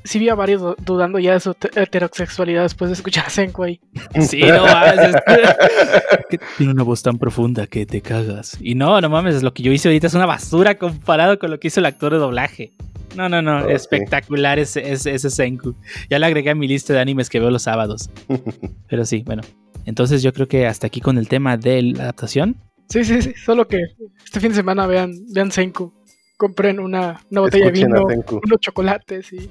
Sí 0.03 0.19
vi 0.19 0.27
a 0.27 0.35
varios 0.35 0.61
du- 0.61 0.75
dudando 0.83 1.17
ya 1.17 1.31
de 1.31 1.39
su 1.39 1.53
te- 1.53 1.69
heterosexualidad 1.81 2.63
después 2.63 2.89
de 2.89 2.95
escuchar 2.95 3.25
a 3.27 3.29
Senko 3.29 3.63
ahí. 3.63 3.79
Sí, 4.19 4.41
no 4.41 4.65
mames. 4.65 5.15
que 6.29 6.39
tiene 6.57 6.73
una 6.73 6.83
voz 6.83 7.01
tan 7.03 7.17
profunda 7.17 7.65
que 7.67 7.85
te 7.85 8.01
cagas. 8.01 8.57
Y 8.59 8.75
no, 8.75 8.99
no 8.99 9.09
mames, 9.09 9.41
lo 9.43 9.53
que 9.53 9.63
yo 9.63 9.71
hice 9.71 9.87
ahorita 9.87 10.07
es 10.07 10.13
una 10.13 10.25
basura 10.25 10.77
comparado 10.77 11.39
con 11.39 11.49
lo 11.49 11.57
que 11.57 11.69
hizo 11.69 11.79
el 11.79 11.85
actor 11.85 12.11
de 12.11 12.17
doblaje. 12.19 12.73
No, 13.15 13.29
no, 13.29 13.41
no, 13.41 13.69
espectacular 13.69 14.59
ese, 14.59 14.91
ese, 14.91 15.13
ese 15.13 15.29
Senku. 15.29 15.73
Ya 16.09 16.19
le 16.19 16.25
agregué 16.25 16.49
a 16.49 16.55
mi 16.55 16.67
lista 16.67 16.91
de 16.91 16.99
animes 16.99 17.29
que 17.29 17.39
veo 17.39 17.49
los 17.49 17.61
sábados. 17.61 18.09
Pero 18.89 19.05
sí, 19.05 19.23
bueno. 19.25 19.43
Entonces 19.85 20.21
yo 20.21 20.33
creo 20.33 20.47
que 20.47 20.67
hasta 20.67 20.87
aquí 20.87 21.01
con 21.01 21.17
el 21.17 21.27
tema 21.27 21.57
de 21.57 21.81
la 21.81 22.03
adaptación. 22.03 22.57
Sí, 22.89 23.03
sí, 23.03 23.21
sí. 23.21 23.33
Solo 23.43 23.67
que 23.67 23.79
este 24.23 24.39
fin 24.39 24.49
de 24.49 24.55
semana 24.55 24.87
vean, 24.87 25.13
vean 25.33 25.51
Senko. 25.51 25.93
Compren 26.37 26.79
una, 26.79 27.21
una 27.31 27.41
botella 27.41 27.71
de 27.71 27.71
Escuchen 27.71 27.91
vino, 27.93 28.09
Senku. 28.09 28.41
unos 28.43 28.59
chocolates 28.59 29.33
y, 29.33 29.49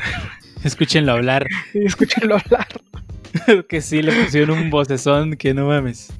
Escúchenlo 0.64 1.12
hablar. 1.12 1.46
y 1.74 1.84
escúchenlo 1.84 2.36
hablar. 2.36 2.66
que 3.68 3.80
sí, 3.80 4.02
le 4.02 4.12
pusieron 4.12 4.58
un 4.58 4.70
vocesón 4.70 5.36
que 5.36 5.54
no 5.54 5.66
mames. 5.66 6.12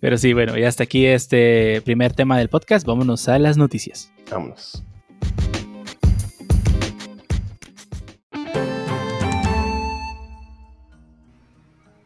Pero 0.00 0.18
sí, 0.18 0.32
bueno, 0.32 0.58
y 0.58 0.64
hasta 0.64 0.84
aquí 0.84 1.06
este 1.06 1.82
primer 1.84 2.12
tema 2.12 2.38
del 2.38 2.48
podcast. 2.48 2.86
Vámonos 2.86 3.28
a 3.28 3.38
las 3.38 3.56
noticias. 3.56 4.12
Vámonos. 4.30 4.82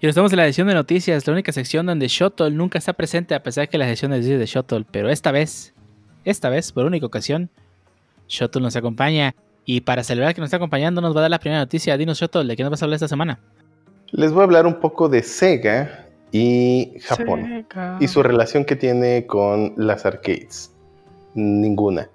Y 0.07 0.09
estamos 0.09 0.33
en 0.33 0.37
la 0.37 0.45
edición 0.45 0.69
de 0.69 0.75
noticias, 0.75 1.27
la 1.27 1.33
única 1.33 1.51
sección 1.51 1.85
donde 1.85 2.07
Shotol 2.07 2.57
nunca 2.57 2.79
está 2.79 2.93
presente 2.93 3.35
a 3.35 3.43
pesar 3.43 3.69
que 3.69 3.77
la 3.77 3.87
sección 3.87 4.13
es 4.13 4.25
de 4.25 4.47
Shotol, 4.47 4.87
pero 4.89 5.11
esta 5.11 5.33
vez, 5.33 5.75
esta 6.25 6.49
vez, 6.49 6.71
por 6.71 6.87
única 6.87 7.05
ocasión, 7.05 7.51
Shotol 8.29 8.63
nos 8.63 8.77
acompaña. 8.77 9.35
Y 9.65 9.81
para 9.81 10.05
celebrar 10.05 10.33
que 10.33 10.41
nos 10.41 10.47
está 10.47 10.59
acompañando, 10.59 11.01
nos 11.01 11.13
va 11.13 11.19
a 11.19 11.23
dar 11.23 11.31
la 11.33 11.41
primera 11.41 11.59
noticia. 11.59 11.97
Dinos, 11.97 12.21
Shotol, 12.21 12.47
¿de 12.47 12.55
qué 12.55 12.63
nos 12.63 12.71
vas 12.71 12.83
a 12.83 12.85
hablar 12.85 12.99
esta 12.99 13.09
semana? 13.09 13.41
Les 14.13 14.31
voy 14.31 14.43
a 14.43 14.45
hablar 14.45 14.65
un 14.65 14.79
poco 14.79 15.09
de 15.09 15.25
Sega 15.25 16.07
y 16.31 16.93
Japón. 17.03 17.67
Sega. 17.69 17.97
Y 17.99 18.07
su 18.07 18.23
relación 18.23 18.65
que 18.65 18.77
tiene 18.77 19.27
con 19.27 19.73
las 19.77 20.07
arcades. 20.07 20.71
Ninguna. 21.35 22.09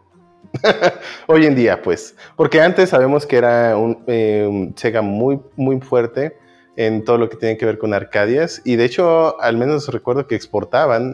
Hoy 1.27 1.45
en 1.45 1.55
día, 1.55 1.81
pues. 1.81 2.15
Porque 2.37 2.61
antes 2.61 2.91
sabemos 2.91 3.25
que 3.25 3.35
era 3.35 3.75
un, 3.75 4.01
eh, 4.07 4.47
un 4.49 4.73
Sega 4.77 5.01
muy, 5.01 5.41
muy 5.57 5.81
fuerte 5.81 6.39
en 6.85 7.03
todo 7.03 7.17
lo 7.17 7.29
que 7.29 7.37
tiene 7.37 7.57
que 7.57 7.65
ver 7.65 7.77
con 7.77 7.93
Arcadias. 7.93 8.61
Y 8.65 8.75
de 8.75 8.85
hecho, 8.85 9.39
al 9.41 9.57
menos 9.57 9.87
recuerdo 9.89 10.27
que 10.27 10.35
exportaban, 10.35 11.13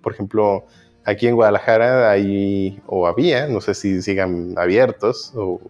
por 0.00 0.12
ejemplo, 0.12 0.64
aquí 1.04 1.26
en 1.26 1.34
Guadalajara 1.34 2.10
hay, 2.10 2.80
o 2.86 3.06
había, 3.06 3.46
no 3.46 3.60
sé 3.60 3.74
si 3.74 4.00
sigan 4.02 4.54
abiertos 4.56 5.32
o, 5.34 5.60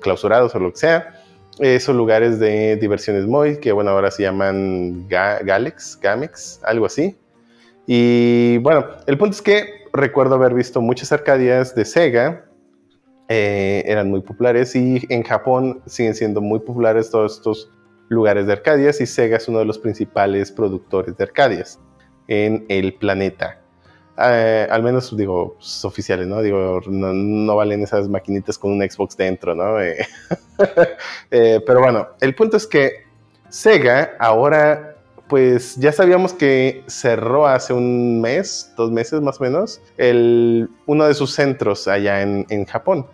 clausurados 0.00 0.54
o 0.54 0.58
lo 0.58 0.72
que 0.72 0.78
sea, 0.78 1.22
esos 1.60 1.94
lugares 1.94 2.40
de 2.40 2.76
diversiones 2.76 3.26
muy, 3.26 3.60
que 3.60 3.70
bueno, 3.70 3.90
ahora 3.90 4.10
se 4.10 4.24
llaman 4.24 5.08
Ga- 5.08 5.44
Galex, 5.44 5.98
Gamex, 6.02 6.60
algo 6.64 6.86
así. 6.86 7.16
Y 7.86 8.58
bueno, 8.58 8.86
el 9.06 9.16
punto 9.18 9.36
es 9.36 9.42
que 9.42 9.84
recuerdo 9.92 10.34
haber 10.34 10.52
visto 10.52 10.80
muchas 10.80 11.12
arcadias 11.12 11.74
de 11.74 11.84
Sega, 11.84 12.46
eh, 13.28 13.84
eran 13.86 14.10
muy 14.10 14.20
populares 14.20 14.74
y 14.74 15.00
en 15.08 15.22
Japón 15.22 15.80
siguen 15.86 16.14
siendo 16.14 16.40
muy 16.40 16.58
populares 16.58 17.10
todos 17.10 17.36
estos 17.36 17.70
lugares 18.14 18.46
de 18.46 18.52
arcadias 18.52 19.00
y 19.00 19.06
Sega 19.06 19.36
es 19.36 19.48
uno 19.48 19.58
de 19.58 19.64
los 19.64 19.78
principales 19.78 20.50
productores 20.50 21.16
de 21.16 21.24
arcadias 21.24 21.78
en 22.28 22.64
el 22.68 22.94
planeta. 22.94 23.60
Eh, 24.16 24.68
al 24.70 24.82
menos 24.82 25.14
digo 25.16 25.54
pues, 25.54 25.84
oficiales, 25.84 26.26
¿no? 26.26 26.40
Digo, 26.40 26.80
no, 26.86 27.56
valen 27.56 27.82
esas 27.82 28.08
maquinitas 28.08 28.56
con 28.56 28.72
un 28.72 28.88
Xbox 28.88 29.16
dentro, 29.16 29.54
¿no? 29.54 29.80
Eh, 29.80 30.06
eh, 31.30 31.60
pero 31.66 31.80
bueno, 31.80 32.08
el 32.20 32.34
punto 32.34 32.56
es 32.56 32.66
que 32.66 33.04
Sega 33.48 34.16
ahora 34.18 34.92
pues 35.28 35.76
ya 35.76 35.90
sabíamos 35.90 36.34
que 36.34 36.84
cerró 36.86 37.46
hace 37.46 37.72
un 37.72 38.20
mes, 38.20 38.72
dos 38.76 38.90
meses 38.90 39.20
más 39.22 39.40
o 39.40 39.44
menos, 39.44 39.80
el, 39.96 40.68
uno 40.86 41.06
de 41.06 41.14
sus 41.14 41.32
centros 41.32 41.88
allá 41.88 42.20
en 42.20 42.66
Japón. 42.66 43.06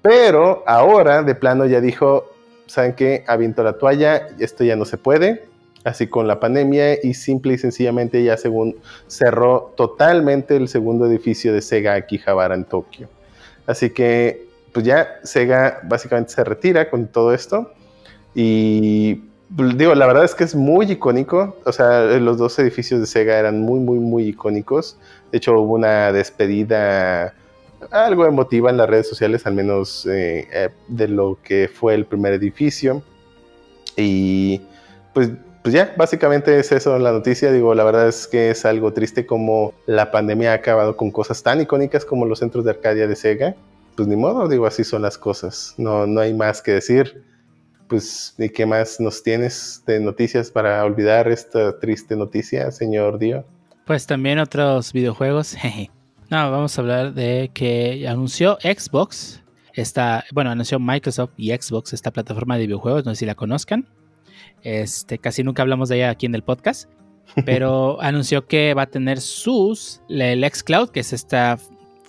Pero 0.00 0.62
ahora 0.68 1.24
de 1.24 1.34
plano 1.34 1.66
ya 1.66 1.80
dijo, 1.80 2.30
¿saben 2.66 2.94
qué? 2.94 3.24
Aviento 3.26 3.62
la 3.62 3.74
toalla, 3.74 4.28
esto 4.38 4.64
ya 4.64 4.76
no 4.76 4.84
se 4.84 4.98
puede. 4.98 5.44
Así 5.84 6.08
con 6.08 6.26
la 6.26 6.40
pandemia 6.40 6.98
y 7.00 7.14
simple 7.14 7.54
y 7.54 7.58
sencillamente 7.58 8.22
ya 8.24 8.36
según 8.36 8.76
cerró 9.06 9.72
totalmente 9.76 10.56
el 10.56 10.66
segundo 10.66 11.06
edificio 11.06 11.52
de 11.52 11.62
Sega 11.62 11.94
Akihabara 11.94 12.56
en 12.56 12.64
Tokio. 12.64 13.08
Así 13.66 13.90
que 13.90 14.48
pues 14.72 14.84
ya 14.84 15.20
Sega 15.22 15.80
básicamente 15.84 16.32
se 16.32 16.42
retira 16.42 16.90
con 16.90 17.06
todo 17.06 17.32
esto 17.32 17.72
y 18.34 19.22
pues, 19.54 19.78
digo, 19.78 19.94
la 19.94 20.06
verdad 20.06 20.24
es 20.24 20.34
que 20.34 20.44
es 20.44 20.54
muy 20.54 20.90
icónico, 20.90 21.56
o 21.64 21.72
sea, 21.72 22.02
los 22.18 22.36
dos 22.36 22.58
edificios 22.58 23.00
de 23.00 23.06
Sega 23.06 23.38
eran 23.38 23.60
muy, 23.60 23.78
muy, 23.78 23.98
muy 23.98 24.28
icónicos. 24.28 24.98
De 25.30 25.38
hecho, 25.38 25.52
hubo 25.58 25.74
una 25.74 26.12
despedida 26.12 27.34
algo 27.90 28.26
emotiva 28.26 28.70
en 28.70 28.76
las 28.76 28.88
redes 28.88 29.08
sociales, 29.08 29.46
al 29.46 29.54
menos 29.54 30.06
eh, 30.06 30.48
eh, 30.52 30.70
de 30.88 31.08
lo 31.08 31.38
que 31.42 31.68
fue 31.68 31.94
el 31.94 32.04
primer 32.04 32.32
edificio. 32.32 33.02
Y 33.96 34.60
pues, 35.14 35.30
pues 35.62 35.74
ya, 35.74 35.94
básicamente 35.96 36.58
es 36.58 36.72
eso 36.72 36.98
la 36.98 37.12
noticia. 37.12 37.50
Digo, 37.52 37.74
la 37.74 37.84
verdad 37.84 38.08
es 38.08 38.26
que 38.26 38.50
es 38.50 38.64
algo 38.64 38.92
triste 38.92 39.26
como 39.26 39.72
la 39.86 40.10
pandemia 40.10 40.52
ha 40.52 40.54
acabado 40.54 40.96
con 40.96 41.10
cosas 41.10 41.42
tan 41.42 41.60
icónicas 41.60 42.04
como 42.04 42.26
los 42.26 42.38
centros 42.40 42.64
de 42.64 42.70
Arcadia 42.72 43.06
de 43.06 43.16
Sega. 43.16 43.54
Pues 43.96 44.08
ni 44.08 44.16
modo, 44.16 44.48
digo, 44.48 44.66
así 44.66 44.84
son 44.84 45.02
las 45.02 45.16
cosas. 45.16 45.74
No, 45.78 46.06
no 46.06 46.20
hay 46.20 46.34
más 46.34 46.60
que 46.60 46.72
decir. 46.72 47.24
Pues, 47.88 48.34
¿y 48.36 48.48
qué 48.48 48.66
más 48.66 49.00
nos 49.00 49.22
tienes 49.22 49.82
de 49.86 50.00
noticias 50.00 50.50
para 50.50 50.84
olvidar 50.84 51.28
esta 51.28 51.78
triste 51.78 52.16
noticia, 52.16 52.70
señor 52.72 53.18
Dio? 53.18 53.44
Pues 53.86 54.06
también 54.06 54.38
otros 54.38 54.92
videojuegos. 54.92 55.54
jeje. 55.56 55.90
No, 56.30 56.50
vamos 56.50 56.76
a 56.76 56.80
hablar 56.80 57.14
de 57.14 57.50
que 57.54 58.06
anunció 58.08 58.58
Xbox. 58.62 59.42
Esta, 59.74 60.24
bueno, 60.32 60.50
anunció 60.50 60.80
Microsoft 60.80 61.32
y 61.36 61.50
Xbox, 61.50 61.92
esta 61.92 62.10
plataforma 62.10 62.56
de 62.56 62.66
videojuegos, 62.66 63.04
no 63.04 63.12
sé 63.12 63.20
si 63.20 63.26
la 63.26 63.34
conozcan. 63.34 63.86
Este, 64.62 65.18
casi 65.18 65.44
nunca 65.44 65.62
hablamos 65.62 65.88
de 65.88 65.96
ella 65.96 66.10
aquí 66.10 66.26
en 66.26 66.34
el 66.34 66.42
podcast. 66.42 66.90
Pero 67.44 68.00
anunció 68.00 68.46
que 68.46 68.74
va 68.74 68.82
a 68.82 68.86
tener 68.86 69.20
sus, 69.20 70.00
el 70.08 70.44
xCloud, 70.44 70.90
que 70.90 71.00
es 71.00 71.12
esta 71.12 71.58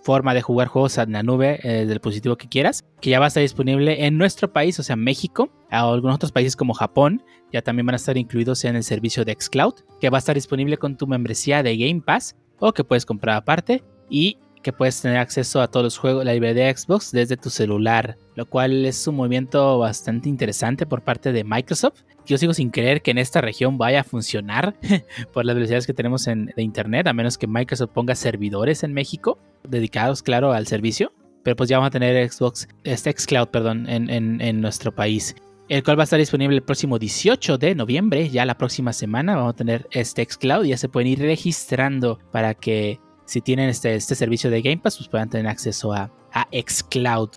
forma 0.03 0.33
de 0.33 0.41
jugar 0.41 0.67
juegos 0.67 0.97
en 0.97 1.11
la 1.11 1.21
nube 1.21 1.59
eh, 1.63 1.79
del 1.79 1.89
dispositivo 1.89 2.37
que 2.37 2.47
quieras, 2.47 2.85
que 3.01 3.09
ya 3.09 3.19
va 3.19 3.25
a 3.25 3.27
estar 3.27 3.41
disponible 3.41 4.05
en 4.05 4.17
nuestro 4.17 4.53
país, 4.53 4.79
o 4.79 4.83
sea, 4.83 4.95
México, 4.95 5.49
a 5.69 5.81
algunos 5.81 6.15
otros 6.15 6.31
países 6.31 6.55
como 6.55 6.73
Japón, 6.73 7.23
ya 7.51 7.61
también 7.61 7.85
van 7.85 7.95
a 7.95 7.97
estar 7.97 8.17
incluidos 8.17 8.63
en 8.63 8.75
el 8.75 8.83
servicio 8.83 9.25
de 9.25 9.35
xCloud, 9.37 9.73
que 9.99 10.09
va 10.09 10.17
a 10.17 10.19
estar 10.19 10.35
disponible 10.35 10.77
con 10.77 10.95
tu 10.95 11.07
membresía 11.07 11.61
de 11.61 11.75
Game 11.77 12.01
Pass 12.01 12.37
o 12.59 12.71
que 12.71 12.85
puedes 12.85 13.05
comprar 13.05 13.35
aparte 13.35 13.83
y 14.09 14.37
que 14.63 14.73
puedes 14.73 15.01
tener 15.01 15.17
acceso 15.17 15.61
a 15.61 15.67
todos 15.69 15.83
los 15.85 15.97
juegos, 15.97 16.25
la 16.25 16.33
librería 16.33 16.65
de 16.65 16.75
Xbox 16.77 17.11
desde 17.11 17.37
tu 17.37 17.49
celular, 17.49 18.17
lo 18.35 18.45
cual 18.45 18.85
es 18.85 19.07
un 19.07 19.15
movimiento 19.15 19.79
bastante 19.79 20.27
interesante 20.27 20.85
por 20.85 21.03
parte 21.03 21.31
de 21.31 21.43
Microsoft. 21.45 22.01
Yo 22.25 22.37
sigo 22.37 22.53
sin 22.53 22.69
creer 22.69 23.01
que 23.01 23.11
en 23.11 23.17
esta 23.17 23.39
región 23.39 23.77
vaya 23.77 24.01
a 24.01 24.03
funcionar 24.03 24.75
por 25.33 25.45
las 25.45 25.55
velocidades 25.55 25.87
que 25.87 25.93
tenemos 25.93 26.27
en, 26.27 26.47
de 26.47 26.63
internet, 26.63 27.07
a 27.07 27.13
menos 27.13 27.37
que 27.37 27.47
Microsoft 27.47 27.91
ponga 27.93 28.13
servidores 28.15 28.83
en 28.83 28.93
México 28.93 29.39
dedicados, 29.67 30.21
claro, 30.21 30.51
al 30.51 30.67
servicio. 30.67 31.13
Pero 31.43 31.55
pues 31.55 31.69
ya 31.69 31.77
vamos 31.77 31.87
a 31.87 31.91
tener 31.91 32.29
Xbox, 32.29 32.67
este 32.83 33.13
xCloud, 33.17 33.47
perdón, 33.47 33.87
en, 33.87 34.09
en- 34.09 34.59
nuestro 34.59 34.93
país. 34.93 35.33
El 35.69 35.81
cual 35.81 35.97
va 35.97 36.03
a 36.03 36.05
estar 36.05 36.19
disponible 36.19 36.57
el 36.57 36.63
próximo 36.63 36.99
18 36.99 37.57
de 37.57 37.73
noviembre, 37.73 38.29
ya 38.29 38.45
la 38.45 38.57
próxima 38.57 38.91
semana. 38.91 39.37
Vamos 39.37 39.53
a 39.53 39.55
tener 39.55 39.87
este 39.91 40.25
xCloud 40.25 40.65
ya 40.65 40.75
se 40.77 40.89
pueden 40.89 41.07
ir 41.07 41.19
registrando 41.19 42.19
para 42.33 42.53
que 42.53 42.99
si 43.27 43.41
tienen 43.41 43.69
este, 43.69 43.93
este 43.93 44.15
servicio 44.15 44.49
de 44.49 44.61
Game 44.61 44.77
Pass, 44.77 44.97
pues 44.97 45.09
puedan 45.09 45.29
tener 45.29 45.47
acceso 45.47 45.93
a, 45.93 46.09
a 46.33 46.47
xCloud. 46.51 47.29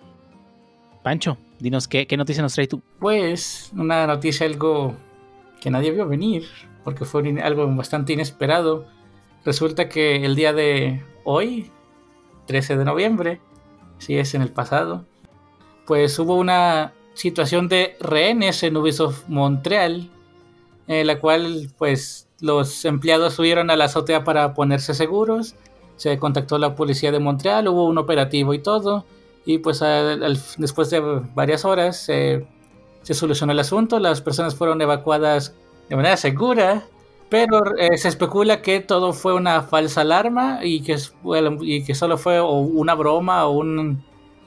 Pancho, 1.02 1.36
dinos 1.58 1.88
qué, 1.88 2.06
qué 2.06 2.16
noticia 2.16 2.42
nos 2.42 2.54
trae 2.54 2.68
tú. 2.68 2.80
Pues 3.00 3.72
una 3.76 4.06
noticia 4.06 4.46
algo 4.46 4.94
que 5.60 5.70
nadie 5.70 5.90
vio 5.90 6.06
venir, 6.06 6.46
porque 6.84 7.04
fue 7.04 7.40
algo 7.42 7.66
bastante 7.74 8.12
inesperado. 8.12 8.86
Resulta 9.44 9.88
que 9.88 10.24
el 10.24 10.36
día 10.36 10.52
de 10.52 11.02
hoy, 11.24 11.72
13 12.46 12.76
de 12.76 12.84
noviembre, 12.84 13.40
si 13.98 14.16
es 14.16 14.34
en 14.34 14.42
el 14.42 14.50
pasado, 14.50 15.04
pues 15.86 16.16
hubo 16.20 16.36
una 16.36 16.92
situación 17.14 17.68
de 17.68 17.96
rehenes 18.00 18.62
en 18.62 18.76
Ubisoft 18.76 19.28
Montreal, 19.28 20.08
en 20.86 21.06
la 21.08 21.18
cual 21.18 21.68
pues 21.78 22.28
los 22.40 22.84
empleados 22.84 23.34
subieron 23.34 23.70
a 23.70 23.76
la 23.76 23.86
azotea 23.86 24.22
para 24.22 24.54
ponerse 24.54 24.94
seguros, 24.94 25.56
se 26.00 26.18
contactó 26.18 26.56
la 26.56 26.74
policía 26.74 27.12
de 27.12 27.18
Montreal, 27.18 27.68
hubo 27.68 27.84
un 27.86 27.98
operativo 27.98 28.54
y 28.54 28.58
todo, 28.58 29.04
y 29.44 29.58
pues 29.58 29.82
al- 29.82 30.22
al- 30.22 30.38
después 30.56 30.88
de 30.88 31.00
varias 31.34 31.66
horas 31.66 32.06
eh, 32.08 32.46
se 33.02 33.12
solucionó 33.12 33.52
el 33.52 33.58
asunto, 33.60 33.98
las 33.98 34.22
personas 34.22 34.54
fueron 34.54 34.80
evacuadas 34.80 35.54
de 35.90 35.96
manera 35.96 36.16
segura, 36.16 36.84
pero 37.28 37.76
eh, 37.76 37.98
se 37.98 38.08
especula 38.08 38.62
que 38.62 38.80
todo 38.80 39.12
fue 39.12 39.34
una 39.34 39.60
falsa 39.60 40.00
alarma 40.00 40.60
y 40.62 40.80
que, 40.80 40.94
es- 40.94 41.12
bueno, 41.22 41.58
y 41.60 41.84
que 41.84 41.94
solo 41.94 42.16
fue 42.16 42.38
o 42.40 42.52
una 42.60 42.94
broma 42.94 43.44
o 43.46 43.50
un 43.58 44.02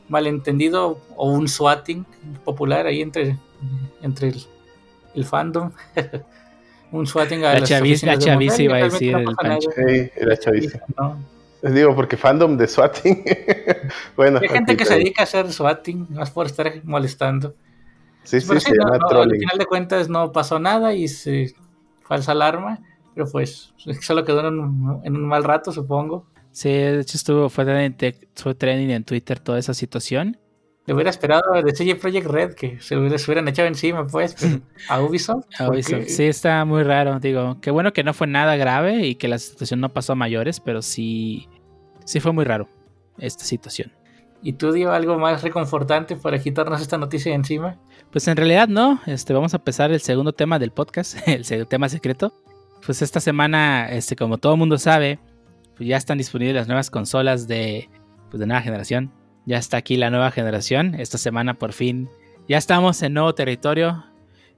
malentendido 0.10 0.98
o 1.16 1.30
un 1.30 1.48
swatting 1.48 2.04
popular 2.44 2.88
ahí 2.88 3.02
entre, 3.02 3.38
entre 4.02 4.30
el, 4.30 4.42
el 5.16 5.24
fandom. 5.26 5.72
un 6.92 7.08
swatting 7.08 7.44
a 7.46 7.54
La 7.54 7.60
las 7.62 7.70
chaviza- 7.70 8.06
la 8.06 8.18
iba 8.64 8.76
a 8.76 8.84
decir 8.84 9.12
no 9.14 9.20
el 9.20 9.36
Pancho. 9.36 9.70
Sí, 9.76 10.10
era 10.16 10.38
chaviza. 10.38 10.80
¿no? 10.98 11.18
Les 11.64 11.74
digo, 11.74 11.96
porque 11.96 12.18
fandom 12.18 12.58
de 12.58 12.68
swatting. 12.68 13.24
bueno, 14.16 14.40
Hay 14.42 14.50
gente 14.50 14.78
que 14.78 14.86
se 14.86 14.96
dedica 14.96 15.22
a 15.22 15.24
hacer 15.24 15.52
swatting, 15.52 16.08
más 16.12 16.30
por 16.30 16.46
estar 16.46 16.72
molestando. 16.84 17.56
Sí, 18.24 18.40
sí, 18.42 18.48
Pero 18.48 18.60
sí, 18.60 18.70
se 18.70 18.76
no, 18.78 18.86
llama 18.86 18.98
no, 19.12 19.22
al 19.22 19.32
final 19.32 19.58
de 19.58 19.66
cuentas 19.66 20.10
no 20.10 20.32
pasó 20.32 20.60
nada 20.60 20.94
y 20.94 21.08
se 21.08 21.54
falsa 22.06 22.34
alarma, 22.34 22.80
pero 23.16 23.28
pues 23.32 23.74
solo 24.02 24.24
quedó 24.24 24.48
en 24.48 24.60
un, 24.60 25.02
en 25.04 25.16
un 25.16 25.26
mal 25.26 25.44
rato, 25.44 25.72
supongo. 25.72 26.26
Sí, 26.52 26.70
de 26.70 27.00
hecho 27.02 27.18
estuvo, 27.18 27.50
fue 27.50 27.66
trending, 27.66 28.14
fue 28.36 28.56
trending 28.56 28.92
en 28.92 29.04
Twitter 29.04 29.40
toda 29.40 29.58
esa 29.60 29.74
situación. 29.74 30.38
Le 30.86 30.94
hubiera 30.94 31.10
esperado 31.10 31.42
de 31.64 31.72
CJ 31.74 31.96
Project 32.00 32.28
Red 32.28 32.54
que 32.56 32.80
se 32.82 32.98
hubiera- 32.98 33.18
se 33.18 33.26
hubieran 33.32 33.48
echado 33.48 33.70
encima, 33.70 34.06
pues, 34.06 34.36
a 34.90 35.02
Ubisoft. 35.02 35.46
Sí, 36.08 36.26
está 36.26 36.64
muy 36.66 36.84
raro. 36.84 37.20
Digo, 37.20 37.58
qué 37.62 37.72
bueno 37.72 37.94
que 37.94 38.04
no 38.04 38.14
fue 38.14 38.28
nada 38.28 38.58
grave 38.58 39.06
y 39.08 39.16
que 39.16 39.30
la 39.30 39.38
situación 39.40 39.80
no 39.80 39.94
pasó 39.94 40.12
a 40.14 40.16
mayores, 40.16 40.60
pero 40.60 40.82
sí, 40.82 41.48
sí 42.06 42.20
fue 42.20 42.32
muy 42.32 42.46
raro 42.46 42.68
esta 43.18 43.44
situación. 43.44 43.92
¿Y 44.42 44.54
tú 44.54 44.74
dio 44.74 44.92
algo 44.92 45.18
más 45.18 45.42
reconfortante 45.42 46.18
para 46.18 46.38
quitarnos 46.38 46.82
esta 46.82 46.98
noticia 46.98 47.32
de 47.32 47.38
encima? 47.38 47.80
Pues 48.12 48.28
en 48.28 48.36
realidad 48.36 48.68
no, 48.68 49.00
este, 49.06 49.34
vamos 49.34 49.54
a 49.54 49.58
empezar 49.58 49.92
el 49.92 50.02
segundo 50.02 50.34
tema 50.34 50.60
del 50.60 50.72
podcast, 50.72 51.18
el 51.28 51.68
tema 51.68 51.88
secreto. 51.88 52.34
Pues 52.86 53.02
esta 53.02 53.22
semana, 53.22 53.90
este, 53.90 54.18
como 54.18 54.38
todo 54.38 54.58
mundo 54.58 54.78
sabe, 54.78 55.20
pues 55.78 55.88
ya 55.88 55.96
están 55.96 56.18
disponibles 56.18 56.56
las 56.56 56.68
nuevas 56.68 56.90
consolas 56.90 57.48
de, 57.48 57.90
pues 58.30 58.40
de 58.40 58.46
nueva 58.46 58.62
generación. 58.62 59.14
Ya 59.46 59.58
está 59.58 59.78
aquí 59.78 59.96
la 59.96 60.10
nueva 60.10 60.32
generación. 60.32 60.96
Esta 60.96 61.18
semana 61.18 61.54
por 61.54 61.72
fin 61.72 62.10
ya 62.48 62.58
estamos 62.58 63.02
en 63.02 63.14
nuevo 63.14 63.34
territorio. 63.36 64.06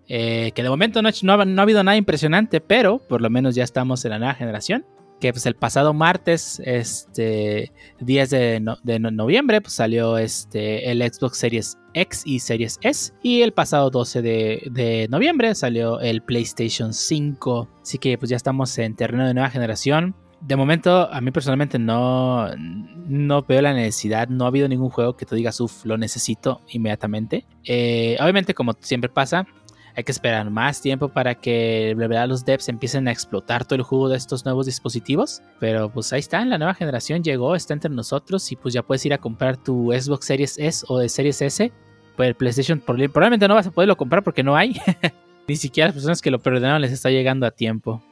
eh, 0.07 0.51
que 0.53 0.63
de 0.63 0.69
momento 0.69 1.01
no, 1.01 1.09
no 1.23 1.45
no 1.45 1.61
ha 1.61 1.63
habido 1.63 1.83
nada 1.83 1.97
impresionante, 1.97 2.61
pero 2.61 2.99
por 2.99 3.21
lo 3.21 3.29
menos 3.29 3.55
ya 3.55 3.63
estamos 3.63 4.03
en 4.05 4.11
la 4.11 4.19
nueva 4.19 4.33
generación. 4.33 4.85
Que 5.25 5.33
pues 5.33 5.47
el 5.47 5.55
pasado 5.55 5.91
martes, 5.95 6.61
este 6.65 7.71
10 7.99 8.29
de, 8.29 8.59
no- 8.59 8.77
de 8.83 8.99
no- 8.99 9.09
noviembre, 9.09 9.59
pues 9.59 9.73
salió 9.73 10.19
este 10.19 10.91
el 10.91 11.01
Xbox 11.01 11.39
Series 11.39 11.79
X 11.95 12.21
y 12.27 12.37
Series 12.37 12.77
S. 12.83 13.11
Y 13.23 13.41
el 13.41 13.51
pasado 13.51 13.89
12 13.89 14.21
de, 14.21 15.07
noviembre 15.09 15.55
salió 15.55 15.99
el 15.99 16.21
PlayStation 16.21 16.93
5. 16.93 17.67
Así 17.81 17.97
que 17.97 18.19
pues 18.19 18.29
ya 18.29 18.35
estamos 18.37 18.77
en 18.77 18.95
terreno 18.95 19.25
de 19.25 19.33
nueva 19.33 19.49
generación. 19.49 20.15
De 20.41 20.55
momento, 20.55 21.11
a 21.11 21.19
mí 21.21 21.31
personalmente 21.31 21.79
no, 21.79 22.47
no 22.55 23.41
veo 23.41 23.63
la 23.63 23.73
necesidad. 23.73 24.27
No 24.27 24.45
ha 24.45 24.49
habido 24.49 24.67
ningún 24.67 24.91
juego 24.91 25.17
que 25.17 25.25
tú 25.25 25.33
digas, 25.33 25.59
uff, 25.59 25.85
lo 25.85 25.97
necesito 25.97 26.61
inmediatamente. 26.69 27.47
Eh, 27.63 28.15
obviamente, 28.21 28.53
como 28.53 28.73
siempre 28.79 29.09
pasa, 29.09 29.47
hay 29.95 30.03
que 30.03 30.11
esperar 30.11 30.49
más 30.49 30.81
tiempo 30.81 31.09
para 31.09 31.35
que 31.35 31.95
los 32.27 32.43
devs 32.45 32.67
empiecen 32.69 33.07
a 33.07 33.11
explotar 33.11 33.63
todo 33.65 33.75
el 33.75 33.81
jugo 33.83 34.09
de 34.09 34.17
estos 34.17 34.43
nuevos 34.45 34.65
dispositivos. 34.65 35.41
Pero 35.59 35.89
pues 35.89 36.11
ahí 36.13 36.19
está, 36.19 36.43
la 36.45 36.57
nueva 36.57 36.73
generación 36.73 37.23
llegó, 37.23 37.55
está 37.55 37.73
entre 37.73 37.89
nosotros 37.91 38.51
y 38.51 38.55
pues 38.55 38.73
ya 38.73 38.83
puedes 38.83 39.05
ir 39.05 39.13
a 39.13 39.17
comprar 39.17 39.57
tu 39.57 39.91
Xbox 39.93 40.25
Series 40.25 40.57
S 40.59 40.85
o 40.89 40.97
de 40.99 41.07
Series 41.09 41.41
S. 41.41 41.71
Pues 42.17 42.27
el 42.29 42.35
PlayStation 42.35 42.81
prob- 42.81 43.09
probablemente 43.11 43.47
no 43.47 43.55
vas 43.55 43.67
a 43.67 43.71
poderlo 43.71 43.95
comprar 43.97 44.23
porque 44.23 44.43
no 44.43 44.55
hay. 44.55 44.79
Ni 45.47 45.55
siquiera 45.55 45.87
las 45.87 45.93
personas 45.95 46.21
que 46.21 46.31
lo 46.31 46.39
perdonaron 46.39 46.81
les 46.81 46.91
está 46.91 47.09
llegando 47.09 47.45
a 47.45 47.51
tiempo. 47.51 48.03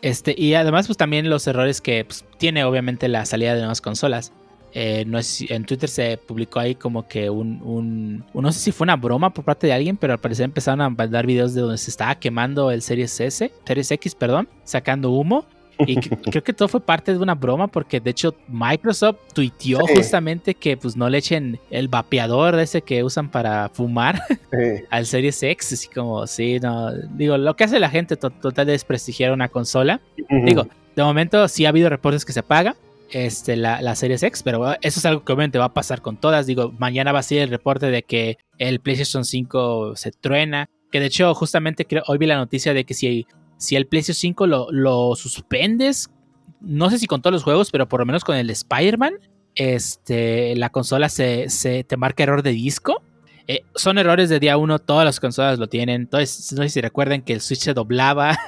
Este, 0.00 0.34
y 0.38 0.54
además, 0.54 0.86
pues 0.86 0.96
también 0.96 1.28
los 1.28 1.46
errores 1.46 1.80
que 1.80 2.04
pues, 2.04 2.24
tiene 2.38 2.62
obviamente 2.64 3.08
la 3.08 3.26
salida 3.26 3.54
de 3.54 3.60
nuevas 3.60 3.80
consolas. 3.80 4.32
Eh, 4.74 5.04
no 5.06 5.18
es- 5.18 5.42
en 5.50 5.64
Twitter 5.64 5.88
se 5.88 6.16
publicó 6.18 6.60
ahí 6.60 6.74
como 6.74 7.06
que 7.08 7.30
un, 7.30 7.60
un- 7.62 8.24
No 8.34 8.52
sé 8.52 8.60
si 8.60 8.72
fue 8.72 8.84
una 8.84 8.96
broma 8.96 9.32
por 9.32 9.44
parte 9.44 9.66
de 9.66 9.72
alguien, 9.72 9.96
pero 9.96 10.12
al 10.12 10.18
parecer 10.20 10.44
empezaron 10.44 10.80
a 10.80 10.90
mandar 10.90 11.26
videos 11.26 11.54
de 11.54 11.60
donde 11.62 11.78
se 11.78 11.90
estaba 11.90 12.14
quemando 12.16 12.70
el 12.70 12.82
Series 12.82 13.18
S, 13.20 13.52
Series 13.66 13.90
X, 13.90 14.14
perdón, 14.14 14.48
sacando 14.64 15.10
humo. 15.10 15.44
Y 15.86 15.94
creo 16.32 16.42
que 16.42 16.52
todo 16.52 16.66
fue 16.66 16.80
parte 16.80 17.12
de 17.12 17.18
una 17.18 17.36
broma 17.36 17.68
porque 17.68 18.00
de 18.00 18.10
hecho 18.10 18.34
Microsoft 18.48 19.18
tuiteó 19.32 19.78
Sí. 19.86 19.94
justamente 19.94 20.54
que 20.54 20.76
pues 20.76 20.96
no 20.96 21.08
le 21.08 21.18
echen 21.18 21.60
el 21.70 21.86
vapeador 21.86 22.58
ese 22.58 22.82
que 22.82 23.04
usan 23.04 23.30
para 23.30 23.68
fumar 23.68 24.20
Eh, 24.52 24.84
al 24.90 25.06
Series 25.06 25.40
X, 25.42 25.74
así 25.74 25.86
como, 25.88 26.26
sí, 26.26 26.58
no, 26.58 26.90
digo, 27.14 27.36
lo 27.38 27.54
que 27.54 27.62
hace 27.64 27.78
la 27.78 27.90
gente 27.90 28.16
to- 28.16 28.30
total 28.30 28.66
de 28.66 28.72
desprestigiar 28.72 29.30
una 29.32 29.48
consola. 29.48 30.00
ujú. 30.18 30.44
Digo, 30.46 30.66
de 30.96 31.02
momento 31.04 31.46
sí 31.46 31.64
ha 31.64 31.68
habido 31.68 31.88
reportes 31.88 32.24
que 32.24 32.32
se 32.32 32.40
apaga 32.40 32.74
este, 33.10 33.56
la, 33.56 33.80
la 33.82 33.94
Series 33.94 34.22
X, 34.22 34.42
pero 34.42 34.72
eso 34.80 35.00
es 35.00 35.06
algo 35.06 35.24
que 35.24 35.32
obviamente 35.32 35.58
va 35.58 35.66
a 35.66 35.74
pasar 35.74 36.02
con 36.02 36.16
todas. 36.16 36.46
Digo, 36.46 36.72
mañana 36.78 37.12
va 37.12 37.20
a 37.20 37.22
ser 37.22 37.38
el 37.38 37.50
reporte 37.50 37.90
de 37.90 38.02
que 38.02 38.38
el 38.58 38.80
PlayStation 38.80 39.24
5 39.24 39.96
se 39.96 40.12
truena. 40.12 40.68
Que 40.90 41.00
de 41.00 41.06
hecho, 41.06 41.34
justamente 41.34 41.84
creo, 41.84 42.02
hoy 42.06 42.18
vi 42.18 42.26
la 42.26 42.36
noticia 42.36 42.72
de 42.72 42.84
que 42.84 42.94
si, 42.94 43.26
si 43.58 43.76
el 43.76 43.86
PlayStation 43.86 44.32
5 44.32 44.46
lo, 44.46 44.68
lo 44.70 45.14
suspendes, 45.16 46.10
no 46.60 46.90
sé 46.90 46.98
si 46.98 47.06
con 47.06 47.22
todos 47.22 47.32
los 47.32 47.42
juegos, 47.42 47.70
pero 47.70 47.88
por 47.88 48.00
lo 48.00 48.06
menos 48.06 48.24
con 48.24 48.36
el 48.36 48.50
Spider-Man, 48.50 49.14
este, 49.54 50.54
la 50.56 50.70
consola 50.70 51.08
se, 51.08 51.48
se 51.50 51.84
te 51.84 51.96
marca 51.96 52.22
error 52.22 52.42
de 52.42 52.50
disco. 52.50 53.02
Eh, 53.46 53.62
son 53.74 53.96
errores 53.96 54.28
de 54.28 54.40
día 54.40 54.58
uno, 54.58 54.78
todas 54.78 55.04
las 55.04 55.20
consolas 55.20 55.58
lo 55.58 55.68
tienen. 55.68 56.02
Entonces, 56.02 56.52
no 56.52 56.62
sé 56.62 56.68
si 56.68 56.80
recuerdan 56.80 57.22
que 57.22 57.32
el 57.32 57.40
Switch 57.40 57.60
se 57.60 57.74
doblaba. 57.74 58.38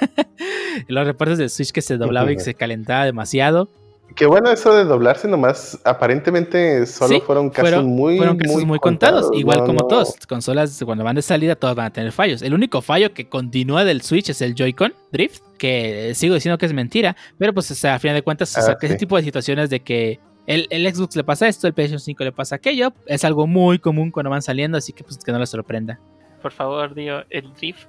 Los 0.87 1.05
reportes 1.05 1.37
del 1.37 1.49
Switch 1.49 1.71
que 1.71 1.81
se 1.81 1.97
doblaba 1.97 2.31
y 2.31 2.35
que 2.37 2.43
se 2.43 2.53
calentaba 2.53 3.05
demasiado. 3.05 3.69
Qué 4.15 4.25
bueno 4.25 4.49
eso 4.51 4.73
de 4.75 4.83
doblarse 4.83 5.27
nomás. 5.27 5.79
Aparentemente 5.85 6.85
solo 6.85 7.15
Sí, 7.15 7.21
fueron 7.25 7.49
casos 7.49 7.69
fueron, 7.69 7.85
muy, 7.87 8.17
fueron 8.17 8.37
casos 8.37 8.65
muy, 8.65 8.79
contados, 8.79 9.29
igual 9.33 9.59
No, 9.59 9.65
como 9.65 9.79
no. 9.81 9.87
todos. 9.87 10.15
Consolas 10.27 10.81
cuando 10.85 11.03
van 11.03 11.15
de 11.15 11.21
salida 11.21 11.55
todas 11.55 11.75
van 11.75 11.85
a 11.87 11.93
tener 11.93 12.11
fallos. 12.11 12.41
El 12.41 12.53
único 12.53 12.81
fallo 12.81 13.13
que 13.13 13.29
continúa 13.29 13.83
del 13.85 14.01
Switch 14.01 14.29
es 14.29 14.41
el 14.41 14.53
Joy-Con 14.55 14.93
Drift, 15.11 15.41
que 15.57 16.13
sigo 16.15 16.35
diciendo 16.35 16.57
que 16.57 16.65
es 16.65 16.73
mentira, 16.73 17.15
pero 17.37 17.53
pues 17.53 17.69
o 17.71 17.75
sea, 17.75 17.95
a 17.95 17.99
final 17.99 18.15
de 18.15 18.21
cuentas, 18.21 18.55
o 18.55 18.59
Ah, 18.59 18.63
sea, 18.63 18.77
ese 18.81 18.95
tipo 18.95 19.15
de 19.17 19.23
situaciones 19.23 19.69
de 19.69 19.79
que 19.81 20.19
el, 20.47 20.67
el 20.71 20.93
Xbox 20.93 21.15
le 21.15 21.23
pasa 21.23 21.47
esto, 21.47 21.67
el 21.67 21.73
PlayStation 21.73 21.99
5 21.99 22.23
le 22.23 22.31
pasa 22.31 22.55
aquello, 22.55 22.93
es 23.05 23.23
algo 23.23 23.47
muy 23.47 23.79
común 23.79 24.11
cuando 24.11 24.29
van 24.29 24.41
saliendo, 24.41 24.77
así 24.77 24.91
que 24.91 25.03
pues 25.03 25.17
que 25.19 25.31
no 25.31 25.39
les 25.39 25.49
sorprenda. 25.49 25.99
Por 26.41 26.51
favor, 26.51 26.93
Dio, 26.95 27.23
el 27.29 27.53
drift 27.53 27.87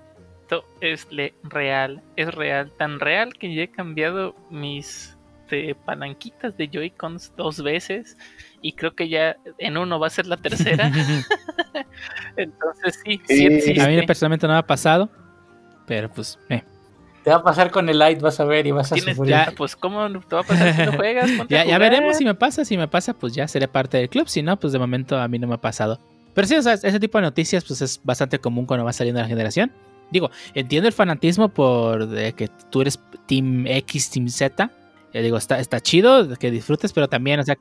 es 0.82 1.06
le- 1.10 1.32
real. 1.44 2.02
Es 2.16 2.34
real. 2.34 2.70
Tan 2.76 3.00
real 3.00 3.32
que 3.32 3.54
ya 3.54 3.62
he 3.62 3.70
cambiado 3.70 4.34
mis 4.50 5.16
este, 5.42 5.74
palanquitas 5.74 6.56
de 6.56 6.68
Joy-Cons 6.68 7.32
dos 7.36 7.62
veces. 7.62 8.16
Y 8.60 8.72
creo 8.72 8.94
que 8.94 9.08
ya 9.08 9.36
en 9.58 9.76
uno 9.76 9.98
va 9.98 10.06
a 10.06 10.10
ser 10.10 10.26
la 10.26 10.36
tercera. 10.36 10.90
Entonces 12.36 13.00
sí, 13.04 13.20
sí, 13.26 13.60
Sí. 13.60 13.80
a 13.80 13.88
mí 13.88 14.00
personalmente 14.06 14.46
no 14.46 14.52
me 14.54 14.58
ha 14.60 14.66
pasado, 14.66 15.08
pero 15.86 16.10
pues 16.10 16.38
eh. 16.48 16.62
Te 17.24 17.30
va 17.30 17.36
a 17.36 17.42
pasar 17.44 17.70
con 17.70 17.88
el 17.88 18.00
Lite, 18.00 18.20
vas 18.20 18.40
a 18.40 18.44
ver 18.44 18.66
y 18.66 18.72
vas 18.72 18.90
a 18.92 18.96
sufrir. 18.96 19.16
ya- 19.28 19.52
Pues 19.56 19.76
cómo 19.76 20.08
te 20.22 20.34
va 20.34 20.40
a 20.40 20.44
pasar 20.44 20.74
si 20.74 20.82
no 20.86 20.92
juegas. 20.94 21.30
Ya, 21.48 21.64
ya 21.64 21.78
veremos 21.78 22.16
si 22.16 22.24
me 22.24 22.34
pasa. 22.34 22.64
Si 22.64 22.76
me 22.76 22.88
pasa, 22.88 23.14
pues 23.14 23.32
ya 23.32 23.46
seré 23.46 23.68
parte 23.68 23.96
del 23.98 24.08
club. 24.08 24.28
Si 24.28 24.42
no, 24.42 24.58
pues 24.58 24.72
de 24.72 24.80
momento 24.80 25.16
a 25.16 25.28
mí 25.28 25.38
no 25.38 25.46
me 25.46 25.54
ha 25.54 25.60
pasado. 25.60 26.00
Pero 26.34 26.48
sí, 26.48 26.56
o 26.56 26.62
sea, 26.62 26.72
ese 26.72 26.98
tipo 26.98 27.18
de 27.18 27.22
noticias 27.22 27.64
pues 27.64 27.80
es 27.80 28.00
bastante 28.02 28.40
común 28.40 28.66
cuando 28.66 28.84
va 28.84 28.92
saliendo 28.92 29.20
la 29.20 29.28
generación. 29.28 29.70
Digo, 30.10 30.30
entiendo 30.54 30.88
el 30.88 30.92
fanatismo 30.94 31.48
por 31.48 32.06
de 32.08 32.32
que 32.32 32.48
tú 32.70 32.80
eres 32.80 32.98
Team 33.26 33.66
X, 33.68 34.10
Team 34.10 34.28
Z. 34.28 34.70
Digo, 35.20 35.36
está, 35.36 35.58
está 35.60 35.80
chido 35.80 36.28
que 36.38 36.50
disfrutes, 36.50 36.92
pero 36.92 37.08
también, 37.08 37.40
o 37.40 37.42
sea, 37.42 37.56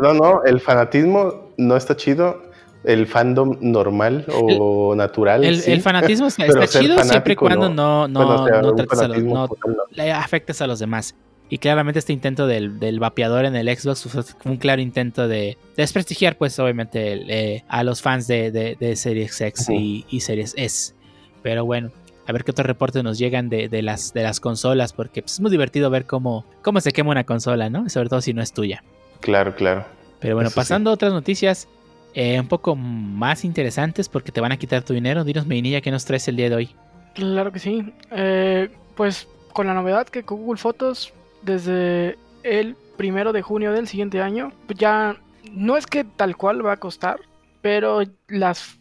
No, 0.00 0.12
no, 0.14 0.42
el 0.44 0.60
fanatismo 0.60 1.50
no 1.56 1.76
está 1.76 1.96
chido. 1.96 2.42
El 2.82 3.06
fandom 3.06 3.58
normal 3.60 4.24
o 4.32 4.94
natural. 4.96 5.44
el, 5.44 5.60
sí. 5.60 5.70
el 5.70 5.82
fanatismo 5.82 6.26
está, 6.28 6.66
chido 6.66 6.98
siempre 7.04 7.34
y 7.34 7.36
cuando 7.36 7.68
no, 7.68 8.08
no, 8.08 8.24
Bueno, 8.24 8.42
o 8.44 8.48
sea, 8.48 8.62
no 8.62 8.74
trates 8.74 9.00
a 9.00 9.08
los- 9.08 9.22
no 9.22 9.48
le 9.90 10.12
afectes 10.12 10.62
a 10.62 10.66
los 10.66 10.78
demás. 10.78 11.14
Y 11.50 11.58
claramente 11.58 11.98
este 11.98 12.14
intento 12.14 12.46
del, 12.46 12.78
del 12.78 12.98
vapeador 12.98 13.44
en 13.44 13.54
el 13.56 13.68
Xbox 13.76 14.04
fue 14.04 14.22
un 14.50 14.56
claro 14.56 14.80
intento 14.80 15.28
de 15.28 15.58
desprestigiar, 15.76 16.38
pues 16.38 16.58
obviamente, 16.58 17.12
el, 17.12 17.28
eh, 17.28 17.64
a 17.68 17.82
los 17.84 18.00
fans 18.00 18.26
de, 18.28 18.50
de, 18.50 18.76
de 18.80 18.96
Series 18.96 19.38
X 19.40 19.66
y 19.68 20.20
Series 20.20 20.54
S. 20.56 20.94
Pero 21.42 21.66
bueno, 21.66 21.90
a 22.30 22.32
ver 22.32 22.44
qué 22.44 22.52
otros 22.52 22.66
reportes 22.66 23.02
nos 23.02 23.18
llegan 23.18 23.48
de, 23.48 23.68
de 23.68 23.82
las, 23.82 24.14
de 24.14 24.22
las 24.22 24.40
consolas, 24.40 24.92
porque 24.92 25.22
pues, 25.22 25.34
es 25.34 25.40
muy 25.40 25.50
divertido 25.50 25.90
ver 25.90 26.06
cómo, 26.06 26.46
cómo 26.62 26.80
se 26.80 26.92
quema 26.92 27.10
una 27.10 27.24
consola, 27.24 27.68
¿no? 27.68 27.88
Sobre 27.88 28.08
todo 28.08 28.20
si 28.20 28.32
no 28.32 28.40
es 28.40 28.52
tuya. 28.52 28.82
Claro, 29.20 29.54
claro. 29.54 29.84
Pero 30.20 30.36
bueno, 30.36 30.48
Eso 30.48 30.54
sí. 30.54 30.60
pasando 30.60 30.90
a 30.90 30.94
otras 30.94 31.12
noticias 31.12 31.68
eh, 32.14 32.38
un 32.40 32.48
poco 32.48 32.76
más 32.76 33.44
interesantes, 33.44 34.08
porque 34.08 34.32
te 34.32 34.40
van 34.40 34.52
a 34.52 34.56
quitar 34.56 34.82
tu 34.82 34.94
dinero. 34.94 35.24
Dinos, 35.24 35.46
Medinilla, 35.46 35.80
¿qué 35.80 35.90
nos 35.90 36.04
traes 36.04 36.28
el 36.28 36.36
día 36.36 36.48
de 36.48 36.56
hoy? 36.56 36.74
Claro 37.14 37.52
que 37.52 37.58
sí. 37.58 37.92
Eh, 38.12 38.70
pues 38.94 39.28
con 39.52 39.66
la 39.66 39.74
novedad 39.74 40.06
que 40.06 40.22
Google 40.22 40.58
Fotos 40.58 41.12
desde 41.42 42.16
el 42.44 42.76
primero 42.96 43.32
de 43.32 43.42
junio 43.42 43.72
del 43.72 43.88
siguiente 43.88 44.20
año, 44.20 44.52
pues 44.66 44.78
ya 44.78 45.16
no 45.52 45.76
es 45.76 45.86
que 45.86 46.04
tal 46.04 46.36
cual 46.36 46.64
va 46.64 46.74
a 46.74 46.76
costar, 46.76 47.18
pero 47.60 48.02
las... 48.28 48.78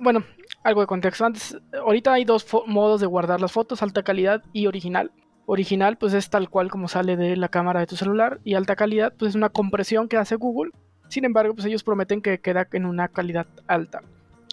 Bueno, 0.00 0.24
algo 0.62 0.80
de 0.80 0.86
contexto. 0.86 1.24
Antes, 1.24 1.58
ahorita 1.72 2.12
hay 2.12 2.24
dos 2.24 2.46
modos 2.66 3.00
de 3.00 3.06
guardar 3.06 3.40
las 3.40 3.52
fotos, 3.52 3.82
alta 3.82 4.02
calidad 4.02 4.42
y 4.52 4.66
original. 4.66 5.12
Original 5.46 5.96
pues 5.96 6.12
es 6.12 6.28
tal 6.28 6.50
cual 6.50 6.70
como 6.70 6.88
sale 6.88 7.16
de 7.16 7.36
la 7.36 7.48
cámara 7.48 7.80
de 7.80 7.86
tu 7.86 7.96
celular 7.96 8.38
y 8.44 8.54
alta 8.54 8.76
calidad 8.76 9.14
pues 9.18 9.30
es 9.30 9.34
una 9.34 9.48
compresión 9.48 10.08
que 10.08 10.18
hace 10.18 10.36
Google. 10.36 10.72
Sin 11.08 11.24
embargo, 11.24 11.54
pues 11.54 11.66
ellos 11.66 11.82
prometen 11.82 12.20
que 12.20 12.38
queda 12.40 12.68
en 12.72 12.84
una 12.84 13.08
calidad 13.08 13.46
alta. 13.66 14.02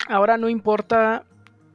Ahora 0.07 0.37
no 0.37 0.47
importa 0.47 1.25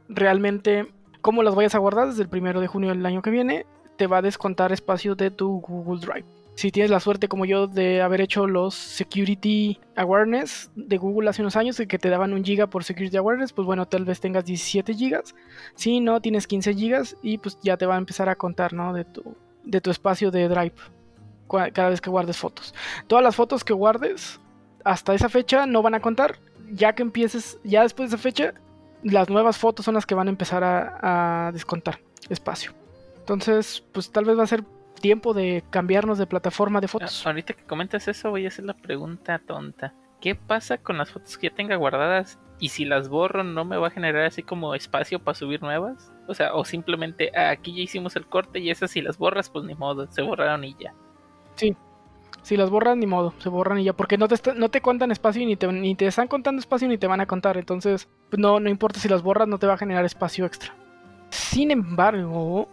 realmente 0.08 0.86
cómo 1.20 1.42
las 1.42 1.54
vayas 1.54 1.74
a 1.74 1.78
guardar 1.78 2.08
desde 2.08 2.22
el 2.22 2.28
primero 2.28 2.60
de 2.60 2.66
junio 2.66 2.88
del 2.88 3.04
año 3.04 3.20
que 3.20 3.30
viene, 3.30 3.66
te 3.96 4.06
va 4.06 4.18
a 4.18 4.22
descontar 4.22 4.72
espacio 4.72 5.14
de 5.14 5.30
tu 5.30 5.60
Google 5.60 6.00
Drive. 6.00 6.39
Si 6.54 6.70
tienes 6.70 6.90
la 6.90 7.00
suerte 7.00 7.28
como 7.28 7.44
yo 7.44 7.66
de 7.66 8.02
haber 8.02 8.20
hecho 8.20 8.46
los 8.46 8.74
Security 8.74 9.80
Awareness 9.96 10.70
de 10.74 10.98
Google 10.98 11.30
hace 11.30 11.42
unos 11.42 11.56
años, 11.56 11.76
de 11.76 11.86
que 11.86 11.98
te 11.98 12.10
daban 12.10 12.32
un 12.32 12.44
giga 12.44 12.66
por 12.66 12.84
Security 12.84 13.16
Awareness, 13.16 13.52
pues 13.52 13.64
bueno, 13.64 13.86
tal 13.86 14.04
vez 14.04 14.20
tengas 14.20 14.44
17 14.44 14.94
gigas. 14.94 15.34
Si 15.74 16.00
no, 16.00 16.20
tienes 16.20 16.46
15 16.46 16.74
gigas 16.74 17.16
y 17.22 17.38
pues 17.38 17.58
ya 17.62 17.76
te 17.76 17.86
va 17.86 17.94
a 17.94 17.98
empezar 17.98 18.28
a 18.28 18.36
contar, 18.36 18.72
¿no? 18.72 18.92
De 18.92 19.04
tu, 19.04 19.36
de 19.64 19.80
tu 19.80 19.90
espacio 19.90 20.30
de 20.30 20.48
Drive 20.48 20.74
cada 21.72 21.88
vez 21.88 22.00
que 22.00 22.10
guardes 22.10 22.36
fotos. 22.36 22.74
Todas 23.06 23.24
las 23.24 23.34
fotos 23.34 23.64
que 23.64 23.72
guardes 23.72 24.38
hasta 24.84 25.14
esa 25.14 25.28
fecha 25.28 25.66
no 25.66 25.82
van 25.82 25.94
a 25.94 26.00
contar. 26.00 26.38
Ya 26.72 26.94
que 26.94 27.02
empieces, 27.02 27.58
ya 27.64 27.82
después 27.82 28.10
de 28.10 28.16
esa 28.16 28.22
fecha, 28.22 28.54
las 29.02 29.28
nuevas 29.28 29.58
fotos 29.58 29.84
son 29.84 29.94
las 29.94 30.06
que 30.06 30.14
van 30.14 30.28
a 30.28 30.30
empezar 30.30 30.62
a, 30.62 31.46
a 31.48 31.52
descontar 31.52 32.00
espacio. 32.28 32.72
Entonces, 33.18 33.82
pues 33.92 34.10
tal 34.12 34.24
vez 34.24 34.38
va 34.38 34.44
a 34.44 34.46
ser 34.46 34.62
tiempo 35.00 35.34
de 35.34 35.64
cambiarnos 35.70 36.18
de 36.18 36.26
plataforma 36.26 36.80
de 36.80 36.86
Ah, 36.86 36.88
fotos. 36.88 37.26
Ahorita 37.26 37.54
que 37.54 37.64
comentas 37.64 38.06
eso, 38.08 38.30
voy 38.30 38.44
a 38.44 38.48
hacer 38.48 38.64
la 38.64 38.74
pregunta 38.74 39.40
tonta. 39.44 39.94
¿Qué 40.20 40.34
pasa 40.36 40.78
con 40.78 40.98
las 40.98 41.10
fotos 41.10 41.36
que 41.38 41.48
ya 41.48 41.54
tenga 41.54 41.76
guardadas? 41.76 42.38
Y 42.60 42.68
si 42.68 42.84
las 42.84 43.08
borro, 43.08 43.42
¿no 43.42 43.64
me 43.64 43.78
va 43.78 43.88
a 43.88 43.90
generar 43.90 44.26
así 44.26 44.42
como 44.42 44.74
espacio 44.74 45.18
para 45.18 45.34
subir 45.34 45.62
nuevas? 45.62 46.12
O 46.28 46.34
sea, 46.34 46.54
o 46.54 46.64
simplemente 46.64 47.32
ah, 47.34 47.50
aquí 47.50 47.74
ya 47.74 47.82
hicimos 47.82 48.14
el 48.16 48.26
corte 48.26 48.58
y 48.60 48.70
esas 48.70 48.90
si 48.90 49.00
las 49.00 49.16
borras, 49.18 49.48
pues 49.50 49.64
ni 49.64 49.74
modo, 49.74 50.06
se 50.12 50.22
borraron 50.22 50.62
y 50.64 50.76
ya. 50.78 50.94
Si 52.42 52.56
las 52.56 52.70
borras, 52.70 52.96
ni 52.96 53.06
modo, 53.06 53.34
se 53.38 53.48
borran 53.50 53.78
y 53.78 53.84
ya, 53.84 53.92
porque 53.92 54.16
no 54.16 54.26
te, 54.26 54.34
está- 54.34 54.54
no 54.54 54.70
te 54.70 54.80
cuentan 54.80 55.10
espacio 55.10 55.42
y 55.42 55.46
ni 55.46 55.56
te, 55.56 55.70
ni 55.70 55.94
te 55.94 56.06
están 56.06 56.26
contando 56.26 56.60
espacio 56.60 56.88
ni 56.88 56.96
te 56.96 57.06
van 57.06 57.20
a 57.20 57.26
contar. 57.26 57.56
Entonces, 57.58 58.08
pues 58.30 58.40
no, 58.40 58.60
no 58.60 58.70
importa 58.70 58.98
si 58.98 59.08
las 59.08 59.22
borras, 59.22 59.46
no 59.48 59.58
te 59.58 59.66
va 59.66 59.74
a 59.74 59.78
generar 59.78 60.04
espacio 60.04 60.46
extra. 60.46 60.74
Sin 61.30 61.70
embargo, 61.70 62.66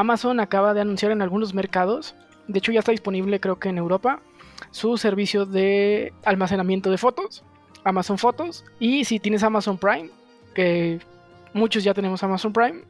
Amazon 0.00 0.40
acaba 0.40 0.74
de 0.74 0.82
anunciar 0.82 1.10
en 1.12 1.22
algunos 1.22 1.54
mercados, 1.54 2.14
de 2.48 2.58
hecho 2.58 2.70
ya 2.70 2.80
está 2.80 2.92
disponible 2.92 3.40
creo 3.40 3.58
que 3.58 3.70
en 3.70 3.78
Europa, 3.78 4.20
su 4.70 4.98
servicio 4.98 5.46
de 5.46 6.12
almacenamiento 6.24 6.90
de 6.90 6.98
fotos, 6.98 7.42
Amazon 7.84 8.18
Fotos. 8.18 8.64
Y 8.78 9.04
si 9.04 9.18
tienes 9.20 9.42
Amazon 9.42 9.78
Prime, 9.78 10.10
que 10.54 10.98
muchos 11.54 11.84
ya 11.84 11.94
tenemos 11.94 12.22
Amazon 12.22 12.52
Prime, 12.52 12.82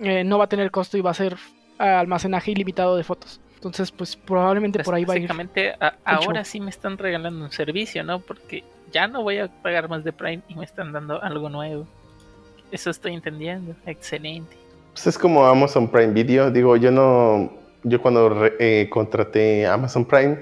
eh, 0.00 0.24
no 0.24 0.38
va 0.38 0.44
a 0.44 0.48
tener 0.48 0.70
costo 0.70 0.96
y 0.96 1.00
va 1.00 1.10
a 1.10 1.14
ser 1.14 1.36
almacenaje 1.78 2.50
ilimitado 2.50 2.96
de 2.96 3.04
fotos. 3.04 3.40
Entonces, 3.54 3.92
pues 3.92 4.16
probablemente 4.16 4.82
por 4.82 4.94
ahí 4.94 5.04
va 5.04 5.14
a 5.14 5.16
ir. 5.16 5.22
Básicamente, 5.22 5.74
a- 5.80 5.90
show. 5.90 5.98
ahora 6.30 6.44
sí 6.44 6.60
me 6.60 6.70
están 6.70 6.96
regalando 6.98 7.44
un 7.44 7.52
servicio, 7.52 8.02
¿no? 8.04 8.20
Porque 8.20 8.64
ya 8.92 9.06
no 9.06 9.22
voy 9.22 9.38
a 9.38 9.48
pagar 9.48 9.88
más 9.88 10.02
de 10.02 10.12
Prime 10.12 10.42
y 10.48 10.54
me 10.54 10.64
están 10.64 10.92
dando 10.92 11.22
algo 11.22 11.48
nuevo. 11.50 11.86
Eso 12.72 12.90
estoy 12.90 13.14
entendiendo. 13.14 13.74
Excelente. 13.86 14.56
Pues 14.98 15.14
es 15.14 15.18
como 15.18 15.46
Amazon 15.46 15.86
Prime 15.86 16.12
Video. 16.12 16.50
Digo, 16.50 16.76
yo 16.76 16.90
no. 16.90 17.52
Yo 17.84 18.02
cuando 18.02 18.30
re- 18.30 18.56
eh, 18.58 18.88
contraté 18.90 19.64
Amazon 19.64 20.04
Prime, 20.04 20.38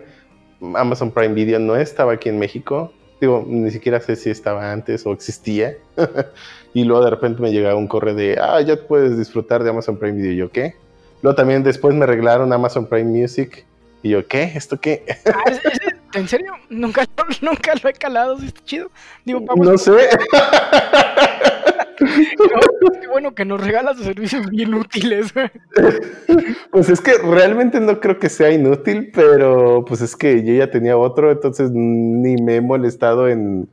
Amazon 0.74 1.10
Prime 1.10 1.34
Video 1.34 1.58
no 1.58 1.76
estaba 1.76 2.14
aquí 2.14 2.30
en 2.30 2.38
México. 2.38 2.90
Digo, 3.20 3.44
ni 3.46 3.70
siquiera 3.70 4.00
sé 4.00 4.16
si 4.16 4.30
estaba 4.30 4.72
antes 4.72 5.04
o 5.04 5.12
existía. 5.12 5.76
y 6.72 6.84
luego 6.84 7.04
de 7.04 7.10
repente 7.10 7.42
me 7.42 7.52
llegaba 7.52 7.74
un 7.76 7.86
correo 7.86 8.14
de, 8.14 8.38
ah, 8.40 8.58
ya 8.62 8.76
puedes 8.76 9.18
disfrutar 9.18 9.62
de 9.62 9.68
Amazon 9.68 9.98
Prime 9.98 10.16
Video. 10.16 10.46
Yo, 10.46 10.50
¿qué? 10.50 10.74
Luego 11.20 11.36
también 11.36 11.62
después 11.62 11.94
me 11.94 12.04
arreglaron 12.04 12.50
Amazon 12.50 12.86
Prime 12.86 13.10
Music. 13.20 13.66
Y 14.02 14.08
yo, 14.08 14.26
¿qué? 14.26 14.52
¿Esto 14.54 14.80
qué? 14.80 15.04
¿En 16.16 16.28
serio? 16.28 16.52
Nunca, 16.70 17.06
nunca 17.42 17.72
lo 17.82 17.88
he 17.88 17.92
calado, 17.92 18.38
sí 18.38 18.46
está 18.46 18.60
chido. 18.64 18.90
Digo, 19.24 19.40
vamos, 19.42 19.66
No 19.66 19.78
sé. 19.78 19.92
qué 23.00 23.08
bueno 23.08 23.34
que 23.34 23.44
nos 23.44 23.60
regalas 23.60 23.98
servicios 23.98 24.48
bien 24.50 24.74
útiles. 24.74 25.32
Pues 26.70 26.90
es 26.90 27.00
que 27.00 27.16
realmente 27.18 27.80
no 27.80 28.00
creo 28.00 28.18
que 28.18 28.28
sea 28.28 28.50
inútil, 28.50 29.10
pero 29.14 29.84
pues 29.86 30.02
es 30.02 30.14
que 30.14 30.44
yo 30.44 30.52
ya 30.52 30.70
tenía 30.70 30.98
otro, 30.98 31.30
entonces 31.30 31.70
ni 31.72 32.36
me 32.36 32.56
he 32.56 32.60
molestado 32.60 33.28
en, 33.28 33.66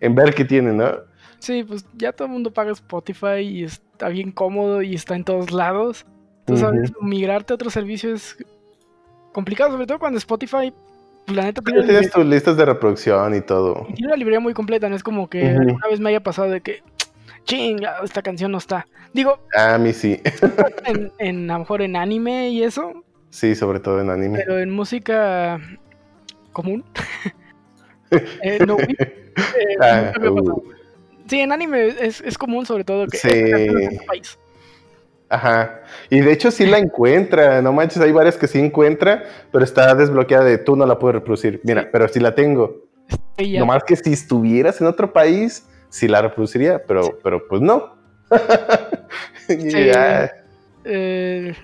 en 0.00 0.14
ver 0.16 0.34
qué 0.34 0.44
tiene, 0.44 0.72
¿no? 0.72 0.90
Sí, 1.38 1.62
pues 1.62 1.86
ya 1.94 2.12
todo 2.12 2.26
el 2.26 2.32
mundo 2.32 2.52
paga 2.52 2.72
Spotify 2.72 3.42
y 3.42 3.62
está 3.62 4.08
bien 4.08 4.32
cómodo 4.32 4.82
y 4.82 4.94
está 4.94 5.14
en 5.14 5.22
todos 5.22 5.52
lados. 5.52 6.04
Tú 6.46 6.56
sabes, 6.56 6.92
migrarte 7.00 7.52
a 7.52 7.54
otro 7.54 7.70
servicio 7.70 8.12
es 8.12 8.36
complicado, 9.32 9.70
sobre 9.70 9.86
todo 9.86 10.00
cuando 10.00 10.18
Spotify, 10.18 10.72
pues, 10.72 10.87
la 11.34 11.44
neta, 11.44 11.60
tiene 11.62 11.82
tienes 11.84 12.10
tus 12.10 12.24
listas 12.24 12.56
de 12.56 12.64
reproducción 12.64 13.34
y 13.34 13.40
todo. 13.40 13.86
Y 13.88 13.94
tiene 13.94 14.08
una 14.08 14.16
librería 14.16 14.40
muy 14.40 14.54
completa, 14.54 14.88
no 14.88 14.96
es 14.96 15.02
como 15.02 15.28
que 15.28 15.44
Ujú. 15.52 15.60
alguna 15.60 15.88
vez 15.88 16.00
me 16.00 16.10
haya 16.10 16.20
pasado 16.22 16.50
de 16.50 16.60
que, 16.60 16.82
chinga, 17.44 17.96
esta 18.04 18.22
canción 18.22 18.52
no 18.52 18.58
está. 18.58 18.86
Digo, 19.12 19.38
A 19.56 19.78
mí 19.78 19.92
sí. 19.92 20.20
en, 20.86 21.12
en- 21.18 21.50
a 21.50 21.54
lo 21.54 21.58
mejor 21.60 21.82
en 21.82 21.96
anime 21.96 22.50
y 22.50 22.62
eso, 22.62 23.04
Sí, 23.30 23.54
sobre 23.54 23.80
todo 23.80 24.00
en 24.00 24.10
anime. 24.10 24.38
pero 24.38 24.58
en 24.58 24.70
música 24.70 25.60
común. 26.52 26.84
eh, 28.42 28.58
no, 28.66 28.78
eh, 28.78 29.26
Ah, 29.80 30.12
uh, 30.18 30.62
Sí, 31.28 31.40
en 31.40 31.52
anime 31.52 31.88
es, 32.00 32.22
es 32.22 32.38
común 32.38 32.64
sobre 32.64 32.84
todo 32.84 33.06
que 33.06 33.18
Sí. 33.18 33.98
país. 34.06 34.38
Ajá. 35.30 35.82
Y 36.10 36.20
de 36.20 36.32
hecho 36.32 36.50
sí 36.50 36.66
la 36.66 36.78
encuentra, 36.78 37.60
no 37.60 37.72
manches, 37.72 38.00
hay 38.00 38.12
varias 38.12 38.36
que 38.36 38.46
sí 38.46 38.58
encuentra, 38.58 39.24
pero 39.52 39.62
está 39.64 39.94
desbloqueada 39.94 40.44
de 40.44 40.58
tú 40.58 40.74
no 40.76 40.86
la 40.86 40.98
puedes 40.98 41.16
reproducir. 41.16 41.60
Mira, 41.64 41.88
pero 41.92 42.08
sí 42.08 42.18
la 42.20 42.34
tengo. 42.34 42.86
Y 43.36 43.52
ya. 43.52 43.60
Nomás 43.60 43.84
que 43.84 43.94
si 43.96 44.12
estuvieras 44.12 44.80
en 44.80 44.86
otro 44.86 45.12
país, 45.12 45.68
sí 45.90 46.08
la 46.08 46.22
reproduciría, 46.22 46.82
pero, 46.86 47.18
pero 47.22 47.46
pues 47.46 47.60
no. 47.60 47.96
Y 49.48 49.70
Sí. 49.70 49.86
ya. 49.86 50.30
Eh, 50.84 51.54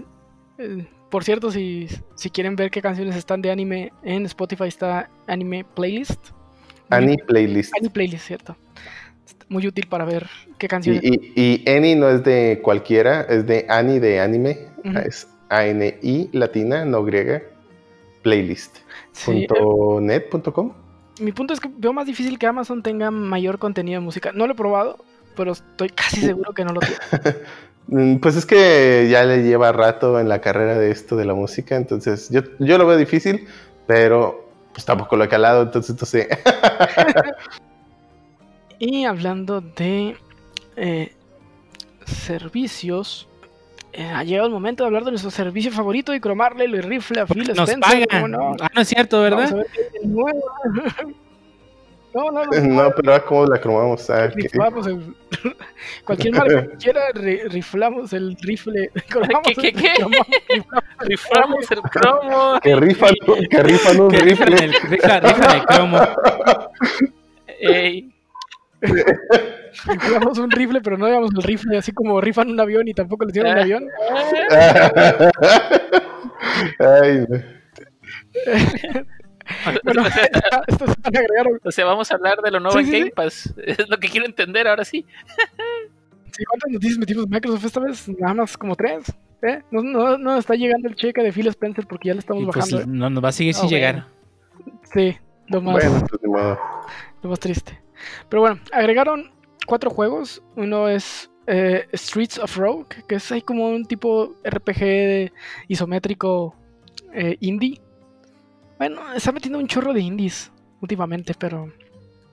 eh, 0.58 0.86
por 1.10 1.22
cierto, 1.22 1.50
si, 1.50 1.88
si 2.14 2.30
quieren 2.30 2.56
ver 2.56 2.70
qué 2.70 2.80
canciones 2.82 3.14
están 3.16 3.42
de 3.42 3.50
anime, 3.50 3.92
en 4.02 4.24
Spotify 4.26 4.64
está 4.64 5.10
Anime 5.26 5.64
Playlist. 5.74 6.30
Annie 6.90 7.18
Playlist. 7.26 7.72
Anime 7.76 7.90
Playlist, 7.92 8.26
cierto. 8.26 8.56
Muy 9.48 9.66
útil 9.66 9.86
para 9.88 10.04
ver 10.04 10.26
qué 10.58 10.66
Y, 10.66 10.68
canciones. 10.68 11.02
y, 11.04 11.32
y 11.36 11.70
Annie 11.70 11.94
no 11.96 12.08
es 12.08 12.24
de 12.24 12.60
cualquiera, 12.62 13.22
es 13.22 13.46
de 13.46 13.66
Annie 13.68 14.00
de 14.00 14.20
anime. 14.20 14.58
Es 15.04 15.26
A-N-I 15.48 16.30
latina, 16.32 16.84
no 16.84 17.04
griega. 17.04 17.42
Playlist. 18.22 18.78
Sí, 19.12 19.46
Punto 19.46 20.00
net, 20.00 20.28
punto 20.30 20.52
com. 20.52 20.72
mi 21.20 21.32
punto 21.32 21.52
es 21.54 21.60
que 21.60 21.70
veo 21.76 21.92
más 21.92 22.06
difícil 22.06 22.38
que 22.38 22.46
Amazon 22.46 22.82
tenga 22.82 23.10
mayor 23.10 23.58
contenido 23.58 24.00
de 24.00 24.04
música. 24.04 24.32
No 24.32 24.46
lo 24.46 24.54
he 24.54 24.56
probado, 24.56 25.04
pero 25.36 25.52
estoy 25.52 25.90
casi 25.90 26.20
seguro 26.22 26.52
que 26.52 26.64
no 26.64 26.72
lo 26.72 26.80
tiene. 26.80 26.96
Mm, 27.86 28.16
Pues 28.16 28.34
es 28.36 28.46
que 28.46 29.08
ya 29.10 29.24
le 29.24 29.42
lleva 29.42 29.70
rato 29.70 30.18
en 30.18 30.26
la 30.26 30.40
carrera 30.40 30.78
de 30.78 30.90
esto 30.90 31.16
de 31.16 31.26
la 31.26 31.34
música, 31.34 31.76
entonces 31.76 32.30
yo, 32.30 32.40
yo 32.58 32.78
lo 32.78 32.86
veo 32.86 32.96
difícil, 32.96 33.46
pero 33.86 34.48
pues 34.72 34.86
tampoco 34.86 35.16
lo 35.16 35.24
he 35.24 35.28
calado, 35.28 35.64
entonces 35.64 35.90
entonces 35.90 36.26
Y 38.78 39.04
hablando 39.04 39.60
de 39.60 40.16
eh, 40.76 41.12
servicios, 42.06 43.28
eh, 43.92 44.04
ha 44.04 44.24
llegado 44.24 44.48
el 44.48 44.52
momento 44.52 44.82
de 44.82 44.88
hablar 44.88 45.04
de 45.04 45.10
nuestro 45.12 45.30
servicio 45.30 45.70
favorito 45.72 46.14
y 46.14 46.20
cromarle 46.20 46.64
el 46.64 46.82
rifle 46.82 47.20
a 47.20 47.26
Phil 47.26 47.48
Nos 47.54 47.68
Spencer. 47.68 47.80
pagan. 47.80 48.06
¿cómo 48.10 48.28
no? 48.28 48.56
Ah, 48.60 48.68
no 48.74 48.80
es 48.80 48.88
cierto, 48.88 49.20
Vamos 49.22 49.52
a 49.52 49.54
¿verdad? 49.54 49.66
ver. 50.04 51.14
No, 52.14 52.30
no, 52.30 52.44
no. 52.44 52.60
no, 52.84 52.90
pero 52.94 53.10
ahora 53.12 53.24
cómo 53.24 53.44
la 53.46 53.60
cromamos. 53.60 54.08
A 54.08 54.14
ver, 54.14 54.34
¿qué? 54.34 54.42
Riflamos 54.42 54.86
el... 54.86 55.16
Cualquier 56.04 56.32
marca 56.36 56.62
que 56.68 56.76
quiera, 56.76 57.10
ri- 57.12 57.48
riflamos 57.48 58.12
el 58.12 58.36
rifle. 58.40 58.88
cromamos 59.08 59.42
¿Qué, 59.48 59.54
qué, 59.56 59.68
el- 59.70 59.74
qué? 59.74 59.92
cromamos- 59.98 60.26
riflamos 61.00 61.70
el 61.72 61.78
el 61.78 61.82
cromo. 61.90 62.60
que 62.62 62.76
rifan, 62.76 63.14
que 63.50 63.62
rifan 63.64 64.00
un 64.00 64.10
Que 64.12 64.18
rifan 64.20 64.46
rifle. 64.46 64.64
el, 64.64 64.72
rifa, 64.90 65.18
rifan 65.18 65.56
el 65.56 65.66
cromo. 65.66 65.98
Ey, 67.58 68.13
Riflamos 69.86 70.38
un 70.38 70.50
rifle, 70.50 70.80
pero 70.80 70.96
no 70.96 71.06
digamos 71.06 71.30
el 71.34 71.42
rifle, 71.42 71.76
así 71.78 71.92
como 71.92 72.20
rifan 72.20 72.50
un 72.50 72.60
avión 72.60 72.86
y 72.86 72.94
tampoco 72.94 73.24
le 73.24 73.32
tiran 73.32 73.52
un 73.54 73.58
avión. 73.58 73.88
Ay, 76.78 77.26
no. 77.28 77.38
Bueno, 79.82 80.06
esta, 80.06 80.22
esta 80.66 80.86
semana 80.86 81.18
agregaron. 81.18 81.60
o 81.62 81.70
sea, 81.70 81.84
vamos 81.84 82.10
a 82.10 82.14
hablar 82.14 82.38
de 82.42 82.50
lo 82.50 82.60
nuevo 82.60 82.78
Sí, 82.78 82.84
en 82.84 82.86
sí, 82.86 82.92
Game 82.92 83.04
sí. 83.04 83.10
Pass. 83.14 83.54
Es 83.62 83.88
lo 83.90 83.98
que 83.98 84.08
quiero 84.08 84.24
entender 84.26 84.66
ahora 84.66 84.86
sí. 84.86 85.04
Sí, 86.32 86.44
¿Cuántas 86.46 86.70
noticias 86.70 86.98
metimos 86.98 87.24
en 87.24 87.30
Microsoft 87.30 87.64
esta 87.66 87.80
vez? 87.80 88.08
Nada 88.08 88.32
más 88.34 88.56
como 88.56 88.74
tres. 88.74 89.12
¿eh? 89.42 89.60
No, 89.70 89.82
no, 89.82 90.16
no 90.16 90.38
está 90.38 90.54
llegando 90.54 90.88
el 90.88 90.96
cheque 90.96 91.22
de 91.22 91.30
Phil 91.30 91.46
Spencer 91.48 91.86
porque 91.86 92.08
ya 92.08 92.14
le 92.14 92.20
estamos 92.20 92.42
Y 92.42 92.46
pues 92.46 92.56
bajando. 92.56 92.80
¿eh? 92.80 92.84
no 92.86 93.10
nos 93.10 93.22
va 93.22 93.28
a 93.28 93.32
seguir 93.32 93.52
sin 93.52 93.64
bueno. 93.64 93.76
llegar. 93.76 94.06
Sí, 94.94 95.16
lo 95.48 95.60
más, 95.60 95.74
Bueno, 95.74 96.06
pues 96.08 96.22
lo 97.22 97.28
más 97.30 97.38
triste. 97.40 97.78
Pero 98.28 98.42
bueno, 98.42 98.60
agregaron 98.72 99.30
cuatro 99.66 99.90
juegos. 99.90 100.42
Uno 100.56 100.88
es 100.88 101.30
eh, 101.46 101.86
Streets 101.92 102.38
of 102.38 102.56
Rogue, 102.56 102.86
que 103.08 103.16
es 103.16 103.32
ahí 103.32 103.42
como 103.42 103.68
un 103.68 103.84
tipo 103.84 104.34
RPG 104.44 105.32
isométrico 105.68 106.54
eh, 107.12 107.36
indie. 107.40 107.80
Bueno, 108.78 109.00
está 109.14 109.32
metiendo 109.32 109.58
un 109.58 109.66
chorro 109.66 109.92
de 109.92 110.00
indies 110.00 110.50
últimamente, 110.80 111.34
pero 111.38 111.72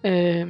eh, 0.03 0.45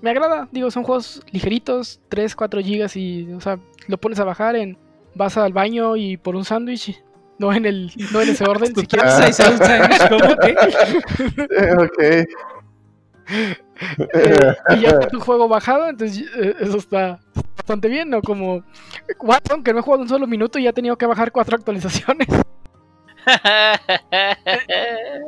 me 0.00 0.10
agrada. 0.10 0.48
Digo, 0.50 0.70
son 0.70 0.84
juegos 0.84 1.22
ligeritos, 1.30 2.00
3, 2.08 2.34
4 2.34 2.60
gigas 2.60 2.96
y, 2.96 3.32
o 3.32 3.40
sea, 3.40 3.58
lo 3.88 3.98
pones 3.98 4.18
a 4.18 4.24
bajar 4.24 4.56
en 4.56 4.78
vas 5.14 5.36
al 5.36 5.52
baño 5.52 5.96
y 5.96 6.16
por 6.16 6.36
un 6.36 6.44
sándwich. 6.44 7.02
No 7.38 7.52
en 7.52 7.66
el, 7.66 7.92
no 8.12 8.22
en 8.22 8.30
ese 8.30 8.44
orden, 8.44 8.74
si 8.74 8.86
quieres. 8.86 9.38
¿cómo 10.08 10.36
que? 10.38 10.54
Ok. 11.84 11.98
Eh, 13.98 14.54
y 14.70 14.80
ya 14.80 14.88
está 14.90 15.08
tu 15.08 15.20
juego 15.26 15.48
bajado, 15.48 15.88
entonces 15.88 16.24
eh, 16.36 16.54
eso 16.60 16.78
está 16.78 17.20
bastante 17.56 17.88
bien, 17.88 18.10
¿no? 18.10 18.22
Como 18.22 18.62
Watson, 19.20 19.62
que 19.62 19.72
no 19.72 19.80
he 19.80 19.82
jugado 19.82 20.02
un 20.02 20.08
solo 20.08 20.26
minuto 20.26 20.58
y 20.58 20.64
ya 20.64 20.70
ha 20.70 20.72
tenido 20.72 20.96
que 20.96 21.06
bajar 21.06 21.32
cuatro 21.32 21.56
actualizaciones. 21.56 22.28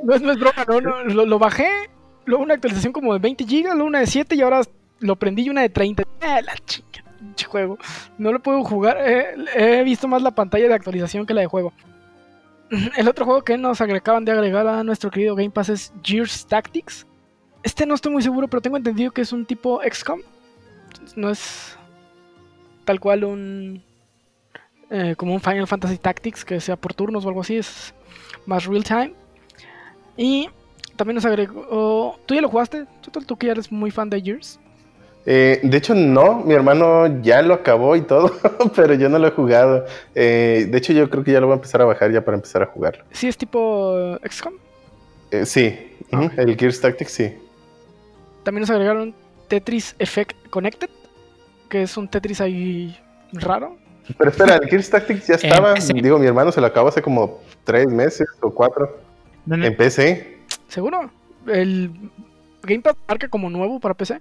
No 0.05 0.14
es, 0.14 0.22
no 0.22 0.30
es 0.30 0.38
broma, 0.38 0.64
no, 0.68 0.80
no, 0.80 1.05
lo, 1.05 1.26
lo 1.26 1.38
bajé, 1.40 1.68
luego 2.24 2.44
una 2.44 2.55
actualización 2.55 2.92
como 2.92 3.12
de 3.12 3.18
20 3.18 3.44
gigas, 3.44 3.74
luego 3.74 3.88
una 3.88 3.99
de 3.99 4.07
7 4.07 4.36
y 4.36 4.40
ahora 4.40 4.62
lo 5.01 5.16
prendí 5.16 5.42
y 5.42 5.51
una 5.51 5.62
de 5.62 5.68
30. 5.68 6.03
Eh, 6.03 6.07
la 6.20 6.55
chica, 6.64 7.03
juego. 7.49 7.78
No 8.18 8.32
lo 8.32 8.40
puedo 8.40 8.62
jugar, 8.64 8.99
eh, 9.01 9.34
he 9.55 9.82
visto 9.84 10.09
más 10.09 10.22
la 10.22 10.30
pantalla 10.30 10.68
de 10.68 10.74
actualización 10.74 11.26
que 11.26 11.34
la 11.34 11.40
de 11.40 11.46
juego. 11.46 11.72
El 12.96 13.09
otro 13.09 13.24
juego 13.24 13.42
que 13.42 13.57
nos 13.57 13.80
acaban 13.80 14.24
de 14.24 14.32
agregar 14.32 14.66
a 14.66 14.84
nuestro 14.84 15.11
querido 15.11 15.34
Game 15.34 15.51
Pass 15.51 15.68
es 15.68 15.92
Gears 16.03 16.46
Tactics. 16.46 17.07
Este 17.62 17.86
no 17.86 17.94
estoy 17.94 18.12
muy 18.12 18.22
seguro, 18.22 18.48
pero 18.48 18.61
tengo 18.61 18.76
entendido 18.76 19.11
que 19.11 19.22
es 19.22 19.32
un 19.32 19.44
tipo 19.44 19.80
XCOM. 19.82 20.20
No 21.16 21.30
es 21.30 21.76
tal 22.84 23.00
cual 23.00 23.24
un. 23.24 23.82
eh, 24.90 25.14
como 25.16 25.34
un 25.34 25.40
Final 25.40 25.66
Fantasy 25.66 25.98
Tactics 25.98 26.44
que 26.44 26.61
sea 26.61 26.76
por 26.76 26.94
turnos 26.94 27.24
o 27.24 27.28
algo 27.28 27.40
así. 27.40 27.56
Es 27.56 27.94
más 28.46 28.64
real 28.66 28.84
time. 28.84 29.12
Y 30.16 30.48
también 30.96 31.16
nos 31.16 31.24
agregó. 31.24 32.18
¿Tú 32.26 32.34
ya 32.34 32.40
lo 32.40 32.48
jugaste? 32.48 32.86
Tú, 33.02 33.11
tú 33.20 33.36
que 33.36 33.46
ya 33.46 33.52
eres 33.52 33.70
muy 33.70 33.90
fan 33.90 34.09
de 34.11 34.20
Gears. 34.20 34.59
Eh, 35.26 35.61
de 35.62 35.76
hecho, 35.76 35.94
no, 35.94 36.36
mi 36.40 36.54
hermano 36.54 37.20
ya 37.22 37.42
lo 37.42 37.52
acabó 37.52 37.94
y 37.96 38.00
todo, 38.00 38.32
pero 38.74 38.94
yo 38.94 39.11
no 39.11 39.18
lo 39.18 39.28
he 39.28 39.30
jugado. 39.32 39.84
Eh, 40.14 40.66
de 40.70 40.78
hecho, 40.78 40.94
yo 40.94 41.11
creo 41.11 41.22
que 41.22 41.32
ya 41.32 41.40
lo 41.40 41.46
voy 41.48 41.52
a 41.52 41.56
empezar 41.56 41.82
a 41.82 41.84
bajar 41.84 42.11
ya 42.11 42.24
para 42.24 42.36
empezar 42.36 42.62
a 42.62 42.66
jugarlo. 42.66 43.04
Sí, 43.11 43.28
es 43.28 43.36
tipo 43.36 44.16
XCOM. 44.26 44.54
Eh, 45.30 45.44
sí, 45.44 45.92
ujú, 46.11 46.30
el 46.38 46.56
Gears 46.56 46.80
Tactics 46.80 47.12
sí. 47.12 47.36
También 48.49 48.62
nos 48.62 48.70
agregaron 48.70 49.14
Tetris 49.49 49.94
Effect 49.99 50.34
Connected. 50.49 50.88
Que 51.68 51.82
es 51.82 51.99
un 51.99 52.09
Tetris 52.09 52.40
ahí 52.40 52.96
raro. 53.34 53.76
Pero 54.16 54.30
espera, 54.30 54.57
el 54.57 54.66
Gears 54.70 54.88
Tactics 54.88 55.26
ya 55.26 55.34
estaba. 55.42 55.74
PC. 55.74 55.92
Digo, 55.92 56.18
mi 56.18 56.26
hermano 56.26 56.51
se 56.51 56.62
lo 56.62 56.66
acabó 56.66 56.88
hace 56.88 57.03
como 57.03 57.40
tres 57.64 57.88
meses 57.88 58.26
o 58.40 58.51
cuatro. 58.51 59.03
No, 59.44 59.59
no, 59.59 59.66
En 59.66 59.76
PC. 59.76 60.38
¿Seguro? 60.66 61.11
El 61.46 61.90
Game 62.62 62.80
Pass 62.80 62.96
marca 63.07 63.28
como 63.28 63.51
nuevo 63.51 63.78
para 63.80 63.92
PC. 63.92 64.18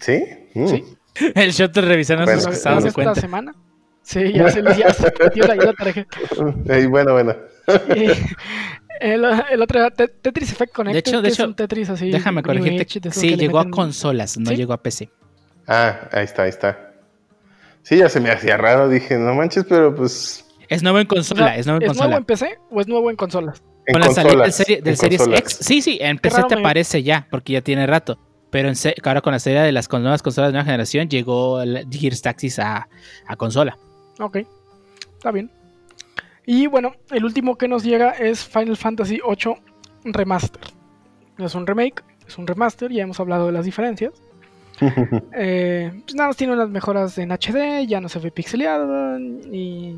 ¿Sí? 0.00 0.22
Mm. 0.52 0.66
Sí. 0.66 0.84
El 1.34 1.50
shot 1.52 1.74
revisando 1.78 2.24
Bueno, 2.26 2.40
sus 2.40 2.48
Lo- 2.50 2.52
estados 2.52 2.82
de 2.82 2.90
esta 2.90 3.02
cuenta. 3.02 3.18
semana. 3.22 3.54
Sí, 4.02 4.34
ya 4.34 4.50
se, 4.50 4.62
ya 4.76 4.92
se 4.92 5.10
metió 5.18 5.46
la, 5.46 5.54
la 5.54 5.72
tarjeta. 5.72 6.18
Eh, 6.68 6.86
bueno, 6.88 7.14
bueno. 7.14 7.34
Y 7.96 8.08
el, 9.00 9.24
el 9.50 9.62
otro 9.62 9.78
era 9.80 9.90
Te- 9.90 10.08
Tetris 10.08 10.52
Effect 10.52 10.72
Connected. 10.74 10.98
hecho- 11.00 11.16
de 11.22 11.28
que 11.28 11.32
es 11.32 11.38
hecho, 11.38 11.48
un 11.48 11.54
Tetris 11.54 11.88
así. 11.90 12.10
Déjame 12.10 12.42
corregirte. 12.42 13.00
De 13.00 13.10
Sí, 13.12 13.36
llegó 13.36 13.58
a 13.58 13.68
consolas, 13.70 14.38
no 14.38 14.50
¿Sí? 14.50 14.56
llegó 14.56 14.72
a 14.72 14.82
PC. 14.82 15.10
Ah, 15.66 16.08
ahí 16.12 16.24
está, 16.24 16.42
ahí 16.42 16.48
está. 16.50 16.92
Sí, 17.82 17.96
ya 17.98 18.08
se 18.08 18.20
me 18.20 18.30
hacía 18.30 18.56
raro. 18.56 18.88
Dije, 18.88 19.16
no 19.18 19.34
manches, 19.34 19.64
pero 19.68 19.94
pues. 19.94 20.44
Es 20.68 20.82
nuevo 20.82 20.98
en 20.98 21.04
sea, 21.08 21.16
consola, 21.16 21.56
es 21.56 21.66
nuevo 21.66 21.78
en 21.78 21.82
¿Es 21.82 21.88
consola. 21.88 22.06
nuevo 22.08 22.18
en 22.18 22.24
PC 22.24 22.58
o 22.70 22.80
es 22.80 22.88
nuevo 22.88 23.10
en 23.10 23.16
consolas? 23.16 23.62
En 23.86 23.92
Con 23.94 24.00
la 24.00 24.06
salida 24.10 24.22
del, 24.30 24.38
consolas, 24.38 24.54
serie, 24.54 24.76
del 24.80 24.88
en 24.88 24.96
Series 24.96 25.18
consolas. 25.20 25.40
X. 25.40 25.58
Sí, 25.66 25.82
sí, 25.82 25.98
en 26.00 26.18
PC 26.18 26.42
te 26.48 26.54
aparece 26.54 27.02
ya, 27.02 27.26
porque 27.30 27.52
ya 27.54 27.60
tiene 27.62 27.86
rato. 27.86 28.18
Pero 28.50 28.68
en 28.68 28.74
ahora 29.04 29.20
con 29.22 29.32
la 29.32 29.38
salida 29.38 29.62
de 29.64 29.72
las 29.72 29.88
con- 29.88 30.02
nuevas 30.02 30.22
consolas 30.22 30.48
de 30.48 30.52
nueva 30.52 30.64
generación 30.66 31.08
llegó 31.08 31.60
el 31.62 31.86
Gears 31.90 32.22
Tactics 32.22 32.58
a, 32.58 32.88
a 33.26 33.36
consola. 33.36 33.76
Ok, 34.20 34.38
está 35.16 35.30
bien. 35.32 35.50
Y 36.46 36.66
bueno, 36.66 36.92
el 37.10 37.24
último 37.24 37.56
que 37.56 37.68
nos 37.68 37.84
llega 37.84 38.10
es 38.10 38.44
Final 38.44 38.76
Fantasy 38.76 39.20
VIII 39.26 39.54
Remaster. 40.12 40.62
No 41.38 41.46
es 41.46 41.54
un 41.54 41.66
remake, 41.66 42.02
es 42.26 42.36
un 42.38 42.46
remaster, 42.46 42.90
ya 42.90 43.02
hemos 43.04 43.20
hablado 43.20 43.46
de 43.46 43.52
las 43.52 43.64
diferencias. 43.64 44.12
Eh, 45.34 45.90
pues 46.04 46.14
nada 46.14 46.28
más 46.28 46.36
tiene 46.36 46.52
unas 46.54 46.68
mejoras 46.70 47.16
en 47.18 47.30
HD, 47.30 47.86
ya 47.86 48.00
no 48.00 48.08
se 48.08 48.18
ve 48.18 48.30
pixeleado 48.30 49.18
y 49.18 49.96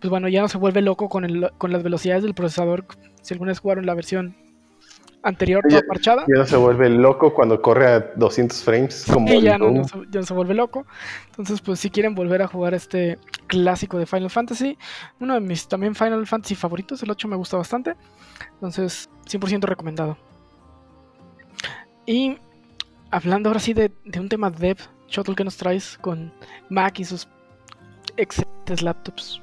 pues 0.00 0.10
bueno, 0.10 0.28
ya 0.28 0.40
no 0.40 0.48
se 0.48 0.58
vuelve 0.58 0.80
loco 0.82 1.08
con, 1.08 1.24
el- 1.24 1.50
con 1.58 1.70
las 1.72 1.82
velocidades 1.82 2.22
del 2.24 2.34
procesador. 2.34 2.86
Si 3.22 3.34
alguna 3.34 3.50
vez 3.50 3.60
jugaron 3.60 3.86
la 3.86 3.94
versión 3.94 4.34
anterior, 5.22 5.62
toda 5.68 5.82
parchada, 5.82 6.24
Ya 6.28 6.40
no 6.40 6.46
se 6.46 6.56
vuelve 6.56 6.88
loco 6.88 7.34
cuando 7.34 7.60
corre 7.60 7.86
a 7.86 8.00
200 8.16 8.62
frames 8.62 9.04
como 9.12 9.28
y 9.32 9.42
ya 9.42 9.58
no 9.58 9.84
se, 9.84 9.98
ya 10.10 10.20
no 10.20 10.26
se 10.26 10.34
vuelve 10.34 10.54
loco. 10.54 10.86
Entonces, 11.26 11.60
pues 11.60 11.80
si 11.80 11.90
quieren 11.90 12.14
volver 12.14 12.42
a 12.42 12.46
jugar 12.46 12.74
este 12.74 13.18
clásico 13.46 13.98
de 13.98 14.06
Final 14.06 14.30
Fantasy, 14.30 14.78
uno 15.18 15.34
de 15.34 15.40
mis 15.40 15.68
también 15.68 15.94
Final 15.94 16.26
Fantasy 16.26 16.54
favoritos, 16.54 17.02
el 17.02 17.10
8 17.10 17.28
me 17.28 17.36
gusta 17.36 17.56
bastante. 17.56 17.94
Entonces, 18.54 19.10
100% 19.26 19.62
recomendado. 19.64 20.16
Y 22.06 22.38
hablando 23.10 23.50
ahora 23.50 23.60
sí 23.60 23.74
de, 23.74 23.92
de 24.04 24.20
un 24.20 24.28
tema 24.28 24.50
dev, 24.50 24.78
Shuttle 25.08 25.34
que 25.34 25.44
nos 25.44 25.56
traes 25.56 25.98
con 25.98 26.32
Mac 26.68 26.98
y 26.98 27.04
sus 27.04 27.28
excelentes 28.16 28.82
laptops. 28.82 29.42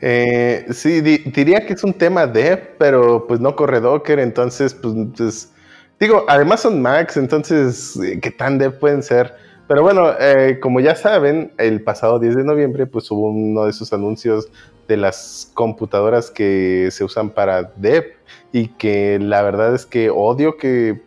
Eh, 0.00 0.66
sí, 0.72 1.00
di- 1.00 1.18
diría 1.18 1.64
que 1.66 1.72
es 1.72 1.82
un 1.84 1.94
tema 1.94 2.26
dev, 2.26 2.76
pero 2.78 3.26
pues 3.26 3.40
no 3.40 3.56
corre 3.56 3.80
Docker, 3.80 4.18
entonces 4.18 4.74
pues, 4.74 4.94
pues, 5.16 5.52
digo, 5.98 6.24
además 6.28 6.60
son 6.60 6.82
Macs, 6.82 7.16
entonces 7.16 7.96
eh, 7.98 8.20
qué 8.20 8.30
tan 8.30 8.58
dev 8.58 8.78
pueden 8.78 9.02
ser. 9.02 9.34
Pero 9.68 9.82
bueno, 9.82 10.10
eh, 10.20 10.60
como 10.60 10.80
ya 10.80 10.94
saben, 10.94 11.52
el 11.58 11.82
pasado 11.82 12.18
10 12.20 12.36
de 12.36 12.44
noviembre 12.44 12.86
pues 12.86 13.10
hubo 13.10 13.30
uno 13.30 13.64
de 13.64 13.70
esos 13.70 13.92
anuncios 13.92 14.48
de 14.86 14.96
las 14.96 15.50
computadoras 15.54 16.30
que 16.30 16.88
se 16.92 17.02
usan 17.02 17.30
para 17.30 17.64
dev 17.76 18.04
y 18.52 18.68
que 18.68 19.18
la 19.20 19.42
verdad 19.42 19.74
es 19.74 19.84
que 19.86 20.10
odio 20.10 20.56
que 20.56 21.00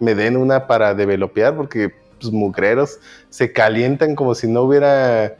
me 0.00 0.14
den 0.14 0.36
una 0.36 0.66
para 0.66 0.94
developear 0.94 1.56
porque 1.56 1.92
pues 2.20 2.32
mugreros 2.32 2.98
se 3.30 3.52
calientan 3.52 4.14
como 4.14 4.34
si 4.34 4.46
no 4.48 4.62
hubiera 4.62 5.36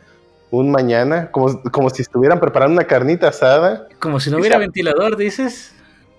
un 0.53 0.71
mañana, 0.71 1.31
como, 1.31 1.63
como 1.73 1.89
si 1.89 2.03
estuvieran 2.03 2.39
preparando 2.39 2.75
una 2.75 2.87
carnita 2.87 3.29
asada. 3.29 3.89
Como 3.99 4.21
si 4.21 4.31
no 4.31 4.37
hubiera 4.37 4.59
ventilador, 4.59 5.17
dices. 5.17 5.75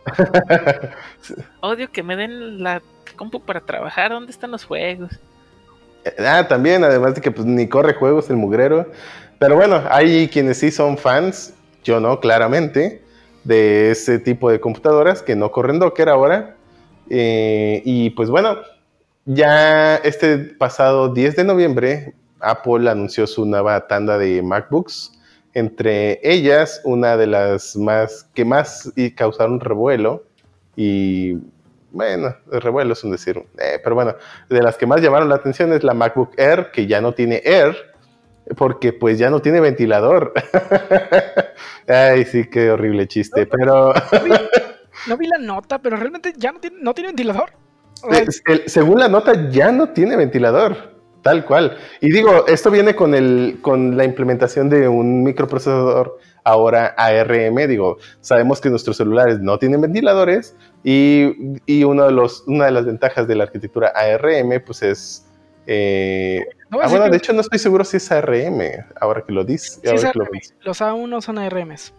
Odio 1.62 1.90
que 1.92 2.02
me 2.02 2.16
den 2.16 2.64
la 2.64 2.82
compu 3.16 3.40
para 3.40 3.62
trabajar. 3.62 4.12
¿Dónde 4.12 4.32
están 4.32 4.50
los 4.50 4.66
juegos? 4.66 5.20
Ah, 6.18 6.48
también, 6.48 6.84
además 6.84 7.14
de 7.14 7.22
que 7.22 7.30
pues, 7.30 7.46
ni 7.46 7.70
corre 7.70 7.94
juegos 7.94 8.28
el 8.32 8.38
mugrero. 8.38 8.92
Pero 9.38 9.56
bueno, 9.56 9.84
hay 9.90 10.28
quienes 10.30 10.58
sí 10.58 10.72
son 10.72 10.98
fans, 10.98 11.54
yo 11.84 12.00
no, 12.00 12.20
claramente, 12.20 13.04
de 13.44 13.92
ese 13.92 14.18
tipo 14.18 14.50
de 14.50 14.60
computadoras 14.60 15.22
que 15.22 15.36
no 15.36 15.52
corren 15.52 15.78
Docker 15.78 16.10
ahora. 16.10 16.56
Eh, 17.08 17.84
y 17.86 18.10
pues 18.12 18.32
bueno, 18.32 18.58
ya 19.26 19.98
este 19.98 20.40
pasado 20.40 21.14
10 21.14 21.36
de 21.36 21.44
noviembre, 21.44 22.14
Apple 22.44 22.90
anunció 22.90 23.26
su 23.28 23.46
nueva 23.46 23.88
tanda 23.88 24.18
de 24.18 24.42
MacBooks. 24.42 25.20
Entre 25.54 26.20
ellas, 26.24 26.82
una 26.84 27.16
de 27.18 27.28
las 27.28 27.76
más 27.76 28.28
que 28.34 28.44
más 28.46 28.92
y 28.96 29.12
causaron 29.12 29.60
revuelo. 29.60 30.24
Y 30.76 31.38
bueno, 31.92 32.36
el 32.52 32.62
revuelo 32.62 32.94
es 32.94 33.04
un 33.04 33.12
decir. 33.12 33.38
eh, 33.60 33.80
pero 33.84 33.94
bueno, 33.96 34.16
de 34.50 34.62
las 34.64 34.78
que 34.78 34.88
más 34.88 35.02
llamaron 35.02 35.30
la 35.30 35.36
atención 35.36 35.72
es 35.74 35.84
la 35.84 35.94
MacBook 35.94 36.32
Air, 36.38 36.72
que 36.72 36.88
ya 36.88 37.02
no 37.02 37.14
tiene 37.14 37.42
Air, 37.46 37.76
porque 38.58 38.94
pues 38.94 39.20
ya 39.20 39.30
no 39.30 39.42
tiene 39.42 39.60
ventilador. 39.60 40.34
Ay, 41.88 42.26
sí, 42.26 42.50
qué 42.50 42.72
horrible 42.72 43.08
chiste. 43.08 43.46
Pero 43.46 43.94
No 43.94 44.20
vi, 44.24 44.32
no 45.08 45.18
vi 45.18 45.28
la 45.28 45.38
nota, 45.38 45.80
pero 45.80 45.98
realmente 45.98 46.34
ya 46.36 46.52
no 46.52 46.60
tiene, 46.60 46.78
no 46.82 46.94
tiene 46.94 47.10
ventilador. 47.10 47.52
Eh, 48.12 48.26
el- 48.48 48.64
según 48.70 49.00
la 49.00 49.08
nota, 49.08 49.50
ya 49.50 49.72
no 49.72 49.90
tiene 49.90 50.16
ventilador. 50.18 50.93
Tal 51.24 51.46
cual. 51.46 51.78
Y 52.02 52.12
digo, 52.12 52.46
esto 52.48 52.70
viene 52.70 52.96
con, 52.96 53.16
el, 53.16 53.58
con 53.62 53.96
la 53.98 54.04
implementación 54.04 54.70
de 54.70 54.88
un 54.90 55.24
microprocesador 55.24 56.20
ahora 56.44 56.94
ARM. 56.98 57.56
Digo, 57.68 57.98
sabemos 58.20 58.60
que 58.60 58.70
nuestros 58.70 58.98
celulares 58.98 59.40
no 59.40 59.58
tienen 59.58 59.80
ventiladores 59.80 60.56
y, 60.84 61.32
y 61.66 61.86
uno 61.86 62.06
de 62.06 62.12
los, 62.12 62.44
una 62.46 62.66
de 62.66 62.72
las 62.72 62.86
ventajas 62.86 63.26
de 63.28 63.36
la 63.36 63.46
arquitectura 63.46 63.94
ARM 63.96 64.62
pues 64.66 64.84
es... 64.84 65.26
eh, 65.66 66.46
no 66.70 66.82
ah, 66.82 66.88
bueno, 66.90 67.10
de 67.10 67.16
hecho 67.18 67.32
no 67.32 67.40
estoy 67.42 67.58
seguro 67.60 67.86
si 67.86 67.98
es 67.98 68.12
ARM, 68.12 68.60
ahora 69.00 69.24
que 69.26 69.32
lo 69.32 69.46
dices. 69.46 69.80
sí, 69.82 69.90
es 69.96 70.04
que 70.06 70.20
lo 70.20 70.26
los 70.64 70.82
A1 70.82 71.22
son 71.22 71.38
ARMs. 71.38 71.94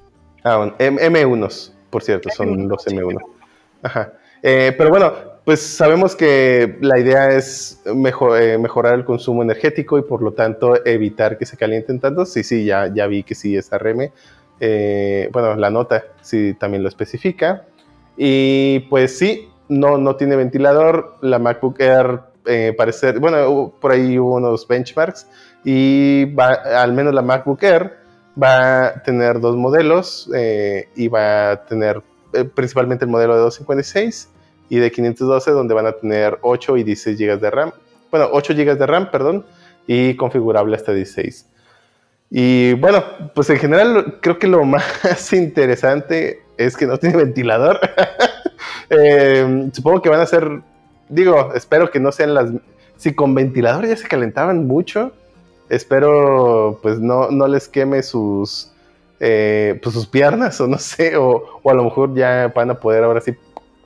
Ah, 0.44 0.70
M- 0.78 1.00
M1s, 1.00 1.72
por 1.88 2.02
cierto, 2.02 2.28
son 2.28 2.48
M1, 2.50 2.68
los 2.68 2.82
sí, 2.82 2.94
M1. 2.94 3.18
Ajá. 3.82 4.12
Eh, 4.42 4.74
pero 4.76 4.90
bueno, 4.90 5.14
pues 5.44 5.60
sabemos 5.60 6.16
que 6.16 6.78
la 6.80 6.98
idea 6.98 7.28
es 7.28 7.82
eh, 7.84 7.94
mejorar 8.58 8.94
el 8.94 9.04
consumo 9.04 9.42
energético 9.42 9.98
y 9.98 10.02
por 10.02 10.22
lo 10.22 10.32
tanto 10.32 10.84
evitar 10.86 11.36
que 11.36 11.44
se 11.44 11.56
calienten 11.56 12.00
tanto. 12.00 12.24
Sí, 12.24 12.42
sí, 12.42 12.64
ya, 12.64 12.88
vi 13.06 13.22
que 13.22 13.34
sí 13.34 13.56
es 13.56 13.72
ARM. 13.72 14.10
Eh, 14.60 15.28
bueno, 15.32 15.54
la 15.56 15.70
nota 15.70 16.04
sí 16.22 16.54
también 16.54 16.82
lo 16.82 16.88
especifica. 16.88 17.66
Y 18.16 18.80
pues 18.90 19.18
sí, 19.18 19.50
no, 19.68 19.98
no 19.98 20.16
tiene 20.16 20.36
ventilador. 20.36 21.16
La 21.20 21.38
MacBook 21.38 21.78
Air 21.78 22.20
eh, 22.46 22.74
parece, 22.76 23.12
bueno, 23.12 23.74
por 23.80 23.92
ahí 23.92 24.18
hubo 24.18 24.36
unos 24.36 24.66
benchmarks 24.66 25.26
y 25.64 26.26
al 26.38 26.92
menos 26.92 27.14
la 27.14 27.22
MacBook 27.22 27.62
Air 27.62 27.92
va 28.40 28.86
a 28.86 29.02
tener 29.02 29.40
dos 29.40 29.56
modelos 29.56 30.30
eh, 30.34 30.88
y 30.94 31.08
va 31.08 31.52
a 31.52 31.64
tener 31.64 32.02
principalmente 32.54 33.04
el 33.04 33.10
modelo 33.10 33.34
de 33.34 33.40
256 33.42 34.28
y 34.68 34.78
de 34.78 34.90
512 34.90 35.50
donde 35.50 35.74
van 35.74 35.86
a 35.86 35.92
tener 35.92 36.38
8 36.42 36.76
y 36.78 36.84
16 36.84 37.18
GB 37.18 37.40
de 37.40 37.50
RAM. 37.50 37.72
Bueno, 38.10 38.28
8 38.32 38.54
GB 38.54 38.78
de 38.78 38.86
RAM, 38.86 39.10
perdón, 39.10 39.44
y 39.86 40.14
configurable 40.16 40.76
hasta 40.76 40.92
16. 40.92 41.46
Y 42.30 42.72
bueno, 42.74 43.04
pues 43.34 43.50
en 43.50 43.58
general 43.58 44.18
creo 44.20 44.38
que 44.38 44.48
lo 44.48 44.64
más 44.64 45.32
interesante 45.32 46.42
es 46.56 46.76
que 46.76 46.86
no 46.86 46.98
tiene 46.98 47.16
ventilador. 47.16 47.80
Eh, 48.90 49.70
supongo 49.72 50.02
que 50.02 50.10
van 50.10 50.20
a 50.20 50.26
ser, 50.26 50.60
digo, 51.08 51.52
espero 51.54 51.90
que 51.90 51.98
no 51.98 52.12
sean 52.12 52.34
las... 52.34 52.50
Si 52.98 53.14
con 53.14 53.34
ventilador 53.34 53.86
ya 53.86 53.96
se 53.96 54.06
calentaban 54.06 54.66
mucho, 54.66 55.12
espero 55.70 56.78
pues 56.82 57.00
no, 57.00 57.30
no 57.30 57.48
les 57.48 57.66
queme 57.66 58.02
sus, 58.02 58.72
eh, 59.20 59.80
pues, 59.82 59.94
sus 59.94 60.06
piernas 60.06 60.60
o 60.60 60.66
no 60.66 60.78
sé, 60.78 61.16
o, 61.16 61.60
o 61.62 61.70
a 61.70 61.74
lo 61.74 61.82
mejor 61.82 62.14
ya 62.14 62.52
van 62.54 62.70
a 62.70 62.74
poder 62.74 63.04
ahora 63.04 63.22
sí 63.22 63.34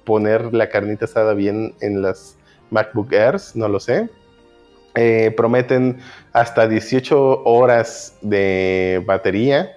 poner 0.09 0.54
la 0.54 0.70
carnita 0.70 1.04
asada 1.04 1.34
bien 1.34 1.74
en 1.82 2.00
las 2.00 2.38
MacBook 2.70 3.12
Airs, 3.12 3.54
no 3.54 3.68
lo 3.68 3.78
sé. 3.78 4.09
Eh, 4.94 5.34
prometen 5.36 5.98
hasta 6.32 6.66
18 6.66 7.43
horas 7.44 8.16
de 8.22 9.02
batería. 9.05 9.76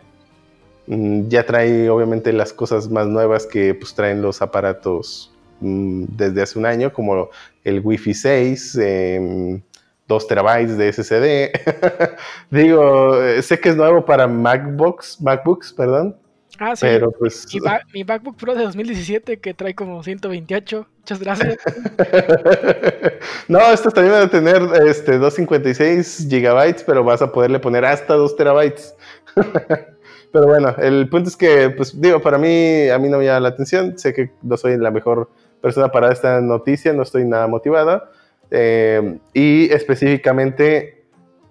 Mm, 0.87 1.27
ya 1.27 1.45
trae 1.45 1.89
obviamente 1.89 2.31
las 2.31 2.53
cosas 2.53 2.89
más 2.89 3.07
nuevas 3.07 3.45
que 3.45 3.75
pues, 3.75 3.93
traen 3.93 4.21
los 4.21 4.41
aparatos 4.41 5.33
mm, 5.59 6.05
desde 6.15 6.43
hace 6.43 6.57
un 6.57 6.65
año, 6.65 6.93
como 6.93 7.29
el 7.65 7.81
Wi-Fi 7.83 8.13
6, 8.13 8.77
eh, 8.81 9.61
2 10.07 10.27
terabytes 10.27 10.77
de 10.77 10.93
SSD. 10.93 12.15
Digo, 12.51 13.21
eh, 13.21 13.41
sé 13.41 13.59
que 13.59 13.67
es 13.67 13.75
nuevo 13.75 14.05
para 14.05 14.29
MacBooks, 14.29 15.19
MacBooks, 15.19 15.73
perdón, 15.73 16.15
Ah, 16.59 16.75
sí. 16.75 16.85
pero 16.85 17.11
pues... 17.11 17.47
Mi, 17.53 17.59
mi 17.93 18.03
MacBook 18.03 18.37
Pro 18.37 18.55
de 18.55 18.63
2017 18.63 19.39
que 19.39 19.53
trae 19.53 19.73
como 19.73 20.03
128. 20.03 20.87
Muchas 20.97 21.19
gracias. 21.19 21.57
no, 23.47 23.59
estos 23.71 23.93
también 23.93 24.13
van 24.13 24.23
a 24.23 24.29
tener 24.29 24.61
este, 24.87 25.17
256 25.17 26.27
gigabytes, 26.29 26.83
pero 26.83 27.03
vas 27.03 27.21
a 27.21 27.31
poderle 27.31 27.59
poner 27.59 27.85
hasta 27.85 28.13
2 28.13 28.35
terabytes. 28.35 28.95
pero 30.31 30.47
bueno, 30.47 30.75
el 30.77 31.09
punto 31.09 31.29
es 31.29 31.37
que, 31.37 31.69
pues 31.71 31.99
digo, 31.99 32.21
para 32.21 32.37
mí, 32.37 32.89
a 32.89 32.99
mí 32.99 33.09
no 33.09 33.17
me 33.17 33.25
llama 33.25 33.41
la 33.41 33.49
atención. 33.49 33.97
Sé 33.97 34.13
que 34.13 34.31
no 34.41 34.57
soy 34.57 34.77
la 34.77 34.91
mejor 34.91 35.29
persona 35.61 35.91
para 35.91 36.11
esta 36.11 36.41
noticia, 36.41 36.93
no 36.93 37.03
estoy 37.03 37.25
nada 37.25 37.47
motivada. 37.47 38.11
Eh, 38.51 39.19
y 39.33 39.71
específicamente, 39.71 41.05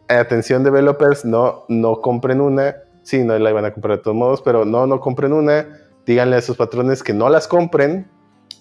atención 0.09 0.63
developers, 0.63 1.25
no, 1.25 1.65
no 1.69 2.01
compren 2.01 2.41
una. 2.41 2.77
Sí, 3.03 3.25
no 3.25 3.39
la 3.39 3.51
iban 3.51 3.65
a 3.65 3.73
comprar 3.73 3.99
de 3.99 4.03
todos 4.03 4.17
modos, 4.17 4.43
pero 4.43 4.65
no, 4.65 4.87
no 4.87 5.01
compren 5.01 5.33
una. 5.33 5.67
Díganle 6.07 6.37
a 6.37 6.41
sus 6.43 6.57
patrones 6.57 7.03
que 7.03 7.13
no 7.13 7.29
las 7.29 7.47
compren 7.49 8.07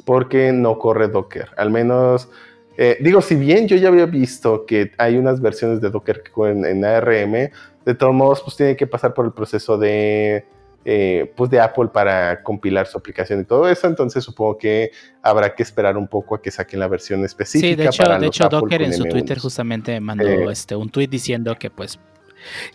porque 0.06 0.52
no 0.52 0.78
corre 0.80 1.08
Docker. 1.08 1.50
Al 1.58 1.70
menos, 1.72 2.30
eh, 2.78 2.98
digo, 3.02 3.22
si 3.22 3.36
bien 3.36 3.68
yo 3.68 3.76
ya 3.76 3.90
había 3.90 4.06
visto 4.06 4.66
que 4.66 4.92
hay 4.98 5.18
unas 5.18 5.42
versiones 5.42 5.82
de 5.82 5.90
Docker 5.90 6.24
que 6.24 6.32
corren 6.32 6.66
en 6.66 6.86
ARM, 6.86 7.50
de 7.86 7.96
todos 7.96 8.14
modos, 8.14 8.42
pues 8.42 8.56
tiene 8.56 8.76
que 8.76 8.88
pasar 8.88 9.14
por 9.14 9.26
el 9.26 9.32
proceso 9.34 9.78
de, 9.78 10.46
eh, 10.86 11.32
pues 11.36 11.50
de 11.50 11.60
Apple 11.60 11.90
para 11.92 12.42
compilar 12.44 12.88
su 12.88 12.98
aplicación 12.98 13.42
y 13.42 13.46
todo 13.46 13.68
eso. 13.68 13.88
Entonces 13.88 14.24
supongo 14.24 14.58
que 14.58 14.92
habrá 15.22 15.54
que 15.56 15.64
esperar 15.64 15.98
un 15.98 16.08
poco 16.08 16.36
a 16.36 16.42
que 16.42 16.52
saquen 16.52 16.80
la 16.80 16.88
versión 16.88 17.24
específica. 17.26 17.68
Sí, 17.70 17.76
de 17.76 17.86
hecho, 17.86 18.04
para 18.04 18.20
de 18.20 18.28
hecho 18.28 18.48
Docker 18.48 18.82
en 18.84 18.94
su 18.94 19.04
M1. 19.04 19.10
Twitter 19.12 19.38
justamente 19.40 20.00
mandó 20.00 20.28
Eh. 20.28 20.46
este 20.52 20.76
un 20.76 20.90
tweet 20.90 21.08
diciendo 21.08 21.56
que 21.60 21.70
pues 21.70 22.00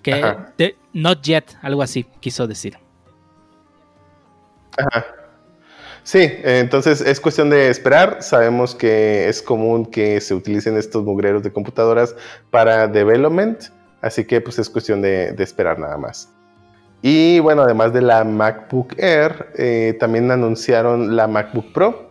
que 0.03 0.37
de- 0.59 0.77
not 0.93 1.23
yet, 1.23 1.45
algo 1.63 1.83
así 1.83 2.05
quiso 2.21 2.47
decir. 2.47 2.77
Ajá. 4.77 5.05
Sí, 6.03 6.31
entonces 6.43 7.01
es 7.01 7.19
cuestión 7.21 7.49
de 7.49 7.71
esperar. 7.71 8.19
Sabemos 8.23 8.75
que 8.75 9.29
es 9.29 9.41
común 9.41 9.87
que 9.87 10.21
se 10.21 10.35
utilicen 10.35 10.77
estos 10.77 11.03
mugreros 11.03 11.43
de 11.43 11.51
computadoras 11.53 12.15
para 12.51 12.87
development, 12.89 13.65
así 14.03 14.25
que 14.25 14.41
pues 14.43 14.59
es 14.59 14.69
cuestión 14.69 15.01
de, 15.01 15.33
de 15.33 15.43
esperar 15.45 15.79
nada 15.79 15.97
más. 15.97 16.29
Y 17.01 17.39
bueno, 17.41 17.63
además 17.63 17.93
de 17.93 18.03
la 18.03 18.25
MacBook 18.25 18.95
Air, 18.99 19.51
eh, 19.57 19.97
también 20.01 20.31
anunciaron 20.31 21.17
la 21.17 21.27
MacBook 21.27 21.73
Pro, 21.73 22.11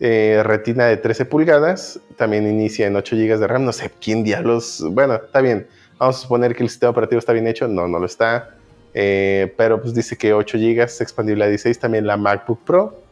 eh, 0.00 0.40
retina 0.44 0.86
de 0.86 0.96
13 0.96 1.24
pulgadas, 1.24 2.00
también 2.16 2.46
inicia 2.48 2.86
en 2.86 2.94
8 2.96 3.16
GB 3.16 3.38
de 3.38 3.46
RAM. 3.48 3.64
No 3.64 3.72
sé 3.72 3.90
quién 4.00 4.22
diablos, 4.22 4.84
bueno, 4.90 5.14
está 5.14 5.40
bien. 5.40 5.66
Vamos 5.98 6.16
a 6.16 6.20
suponer 6.20 6.54
que 6.54 6.62
el 6.62 6.68
sistema 6.68 6.90
operativo 6.90 7.18
está 7.18 7.32
bien 7.32 7.46
hecho, 7.46 7.66
no, 7.68 7.88
no 7.88 7.98
lo 7.98 8.06
está. 8.06 8.54
Eh, 8.94 9.52
pero 9.56 9.80
pues 9.80 9.94
dice 9.94 10.16
que 10.16 10.32
8 10.32 10.58
GB 10.58 10.82
expandible 11.00 11.44
a 11.44 11.48
16, 11.48 11.78
también 11.78 12.06
la 12.06 12.16
MacBook 12.16 12.60
Pro. 12.64 13.02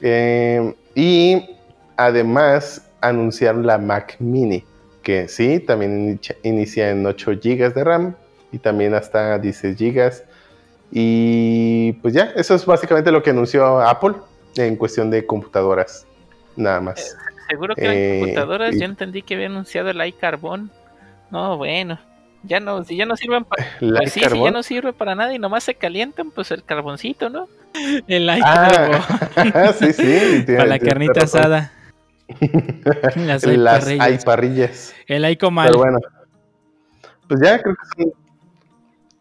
Eh, 0.00 0.74
y 0.94 1.56
además 1.96 2.88
anunciaron 3.00 3.66
la 3.66 3.78
Mac 3.78 4.16
Mini, 4.18 4.64
que 5.02 5.28
sí, 5.28 5.60
también 5.60 6.20
inicia, 6.42 6.90
en 6.90 7.06
8 7.06 7.32
GB 7.42 7.74
de 7.74 7.84
RAM 7.84 8.14
y 8.52 8.58
también 8.58 8.94
hasta 8.94 9.38
16 9.38 9.76
GB. 9.76 10.12
Y 10.90 11.92
pues 11.94 12.14
ya, 12.14 12.32
eso 12.36 12.54
es 12.54 12.64
básicamente 12.64 13.10
lo 13.12 13.22
que 13.22 13.30
anunció 13.30 13.80
Apple 13.80 14.14
en 14.56 14.76
cuestión 14.76 15.10
de 15.10 15.24
computadoras, 15.26 16.06
nada 16.56 16.80
más. 16.80 17.16
Seguro 17.48 17.74
que 17.74 17.84
eran 17.84 17.94
Eh, 17.96 18.20
computadoras. 18.20 18.76
Yo 18.76 18.84
entendí 18.84 19.22
que 19.22 19.34
había 19.34 19.46
anunciado 19.46 19.90
el 19.90 20.04
iCarbón. 20.06 20.70
No, 21.30 21.56
bueno. 21.56 21.98
Ya 22.44 22.60
no, 22.60 22.84
si 22.84 22.96
ya 22.96 23.04
no 23.04 23.16
sirven 23.16 23.44
para. 23.44 23.64
Pues 23.80 24.12
sí, 24.12 24.20
si 24.20 24.40
ya 24.42 24.50
no 24.50 24.62
sirve 24.62 24.92
para 24.92 25.14
nada 25.14 25.34
y 25.34 25.38
nomás 25.38 25.64
se 25.64 25.74
calientan, 25.74 26.30
pues 26.30 26.50
el 26.52 26.62
carboncito, 26.64 27.28
¿no? 27.28 27.48
El 28.06 28.26
like 28.26 28.42
Ah, 28.46 29.72
sí, 29.78 29.92
sí. 29.92 30.02
tiene- 30.44 30.56
para 30.56 30.68
la 30.68 30.78
carnita 30.78 31.20
razón. 31.20 31.40
asada. 31.40 31.72
Las 33.16 33.44
Las 33.44 33.80
parrillas. 33.84 34.00
hay 34.06 34.18
parrillas. 34.18 34.94
El 35.06 35.28
Icomal. 35.30 35.66
Pero 35.68 35.78
bueno, 35.78 35.98
pues 37.28 37.40
ya 37.40 37.60
creo 37.60 37.74
que 37.74 38.02
son, 38.04 38.12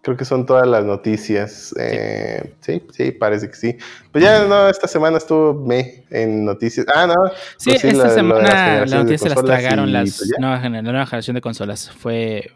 creo 0.08 0.16
que 0.16 0.24
son 0.24 0.46
todas 0.46 0.66
las 0.66 0.86
noticias. 0.86 1.76
Eh, 1.78 2.54
sí, 2.62 2.82
sí, 2.94 3.12
parece 3.12 3.50
que 3.50 3.56
sí. 3.58 3.78
Pues 4.14 4.24
ya 4.24 4.46
no, 4.46 4.70
esta 4.70 4.88
semana 4.88 5.18
estuvo 5.18 5.54
me 5.54 6.06
en 6.10 6.46
noticias. 6.46 6.86
Ah, 6.96 7.06
no. 7.08 7.14
Sí, 7.58 7.72
pues 7.72 7.84
esta 7.84 7.98
de 7.98 8.04
las 8.06 8.14
semana 8.14 8.86
la 8.86 9.04
noticia 9.04 9.28
se 9.28 9.36
las 9.36 9.44
tragaron 9.44 9.90
y, 9.90 9.92
las 9.92 10.18
pues, 10.18 10.32
nueva, 10.40 10.62
gener- 10.62 10.84
la 10.86 10.92
nueva 10.94 11.06
generación 11.06 11.36
de 11.36 11.42
consolas. 11.42 11.92
Fue, 11.92 12.52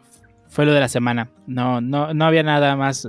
fue 0.48 0.64
lo 0.64 0.72
de 0.72 0.80
la 0.80 0.88
semana. 0.88 1.28
No, 1.46 1.82
no, 1.82 2.14
no 2.14 2.24
había 2.24 2.42
nada 2.42 2.74
más. 2.74 3.06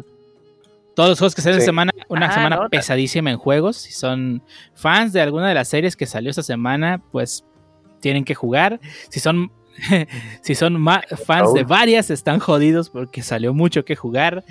Todos 0.94 1.10
los 1.12 1.20
juegos 1.20 1.36
que 1.36 1.42
salen 1.42 1.60
Sí. 1.60 1.62
esta 1.62 1.70
semana, 1.70 1.92
una 2.10 2.26
Ah, 2.28 2.34
semana 2.34 2.56
no, 2.58 2.70
pesadísima 2.70 3.32
en 3.32 3.38
juegos. 3.38 3.78
Si 3.78 3.94
son 3.94 4.44
fans 4.76 5.14
de 5.14 5.22
alguna 5.22 5.48
de 5.48 5.54
las 5.54 5.70
series 5.70 5.96
que 5.96 6.06
salió 6.06 6.32
esta 6.32 6.44
semana, 6.44 7.02
pues 7.14 7.46
tienen 8.02 8.26
que 8.26 8.36
jugar. 8.36 8.82
Si 9.10 9.22
son, 9.22 9.54
si 10.42 10.56
son 10.56 10.84
fans 11.26 11.54
de 11.54 11.64
varias, 11.64 12.10
están 12.10 12.40
jodidos 12.40 12.90
porque 12.90 13.22
salió 13.22 13.54
mucho 13.54 13.84
que 13.86 13.96
jugar. 13.96 14.44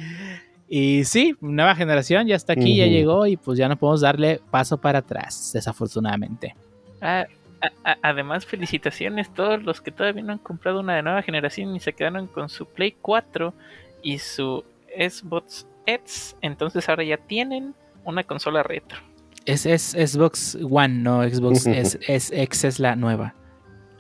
Y 0.68 1.04
sí, 1.04 1.36
nueva 1.40 1.74
generación 1.74 2.26
ya 2.26 2.34
está 2.34 2.54
aquí, 2.54 2.76
ya 2.76 2.86
llegó 2.86 3.26
y 3.26 3.36
pues 3.36 3.58
ya 3.58 3.68
no 3.68 3.76
podemos 3.76 4.00
darle 4.00 4.40
paso 4.50 4.78
para 4.78 5.00
atrás, 5.00 5.50
desafortunadamente. 5.52 6.54
Ah, 7.00 7.26
a- 7.60 7.90
a- 7.90 7.98
además, 8.02 8.46
felicitaciones 8.46 9.32
todos 9.34 9.62
los 9.62 9.80
que 9.80 9.90
todavía 9.90 10.22
no 10.22 10.32
han 10.32 10.38
comprado 10.38 10.80
una 10.80 10.96
de 10.96 11.02
nueva 11.02 11.22
generación 11.22 11.76
y 11.76 11.80
se 11.80 11.92
quedaron 11.92 12.26
con 12.26 12.48
su 12.48 12.64
Play 12.66 12.94
4 13.02 13.52
y 14.02 14.18
su 14.18 14.64
Xbox 14.98 15.66
X. 15.86 16.36
Entonces 16.40 16.88
ahora 16.88 17.04
ya 17.04 17.18
tienen 17.18 17.74
una 18.04 18.24
consola 18.24 18.62
retro. 18.62 18.98
Es, 19.44 19.66
es 19.66 19.90
Xbox 19.90 20.56
One, 20.68 20.88
no 21.00 21.22
Xbox 21.22 21.66
es, 21.66 21.98
es 22.08 22.30
X 22.32 22.64
es 22.64 22.78
la 22.80 22.96
nueva. 22.96 23.34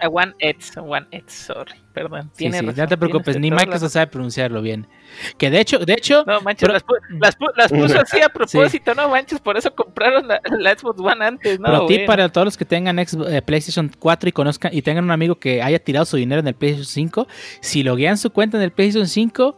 One 0.08 0.34
X, 0.38 0.72
One 0.76 1.06
X, 1.10 1.32
sorry, 1.46 1.72
perdón. 1.92 2.30
Sí, 2.34 2.48
razón, 2.50 2.74
no 2.76 2.86
te 2.86 2.96
preocupes, 2.96 3.38
ni 3.38 3.50
la 3.50 3.56
Microsoft 3.56 3.92
sabe 3.92 4.06
pronunciarlo 4.06 4.62
bien. 4.62 4.86
Que 5.38 5.50
de 5.50 5.60
hecho, 5.60 5.78
de 5.78 5.92
hecho, 5.94 6.24
No 6.26 6.40
manches, 6.40 6.62
Pero- 6.62 6.72
las, 6.74 6.86
pu- 6.86 7.18
las, 7.20 7.38
pu- 7.38 7.52
las 7.56 7.70
puso 7.72 8.00
así 8.00 8.20
a 8.20 8.28
propósito, 8.32 8.94
no 8.94 9.08
manches, 9.08 9.40
por 9.40 9.56
eso 9.56 9.74
compraron 9.74 10.26
la, 10.28 10.40
la 10.58 10.76
Xbox 10.76 11.00
One 11.00 11.24
antes, 11.24 11.58
¿no? 11.60 11.66
pro 11.68 11.86
tip 11.86 11.96
bueno. 11.98 12.06
para 12.06 12.28
todos 12.30 12.44
los 12.46 12.56
que 12.56 12.64
tengan 12.64 12.96
Xbox- 12.98 13.30
eh, 13.32 13.42
PlayStation 13.42 13.90
4 13.98 14.28
y 14.28 14.32
conozcan 14.32 14.74
y 14.74 14.82
tengan 14.82 15.04
un 15.04 15.10
amigo 15.10 15.36
que 15.36 15.62
haya 15.62 15.78
tirado 15.78 16.04
su 16.04 16.16
dinero 16.16 16.40
en 16.40 16.48
el 16.48 16.54
PlayStation 16.54 16.86
5, 16.86 17.26
si 17.60 17.82
loguean 17.82 18.16
su 18.18 18.30
cuenta 18.30 18.56
en 18.56 18.62
el 18.62 18.72
PlayStation 18.72 19.06
5, 19.08 19.56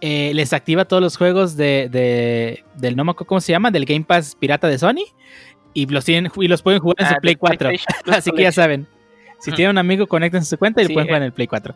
eh, 0.00 0.32
les 0.34 0.52
activa 0.52 0.84
todos 0.84 1.02
los 1.02 1.16
juegos 1.16 1.56
de, 1.56 1.88
de- 1.90 2.64
del 2.76 2.96
no 2.96 3.14
cómo 3.14 3.40
se 3.40 3.52
llama, 3.52 3.70
del 3.70 3.84
Game 3.84 4.04
Pass 4.04 4.34
pirata 4.38 4.66
de 4.68 4.78
Sony 4.78 5.04
y 5.74 5.86
los 5.86 6.04
tienen 6.04 6.30
y 6.36 6.48
los 6.48 6.60
pueden 6.60 6.80
jugar 6.80 6.96
en 6.98 7.06
Ah, 7.06 7.14
su 7.14 7.20
Play 7.20 7.36
4. 7.36 7.58
PlayStation 7.68 8.02
Plus 8.04 8.16
Así 8.16 8.30
que 8.32 8.42
ya 8.42 8.52
saben. 8.52 8.86
Si 9.42 9.50
Ujú. 9.50 9.56
tienen 9.56 9.72
un 9.72 9.78
amigo, 9.78 10.06
conéctense 10.06 10.48
su 10.50 10.56
cuenta 10.58 10.80
y 10.82 10.86
Sí, 10.86 10.92
pueden 10.94 11.08
jugar 11.08 11.22
eh. 11.22 11.24
en 11.24 11.26
el 11.26 11.32
Play 11.32 11.46
4. 11.48 11.74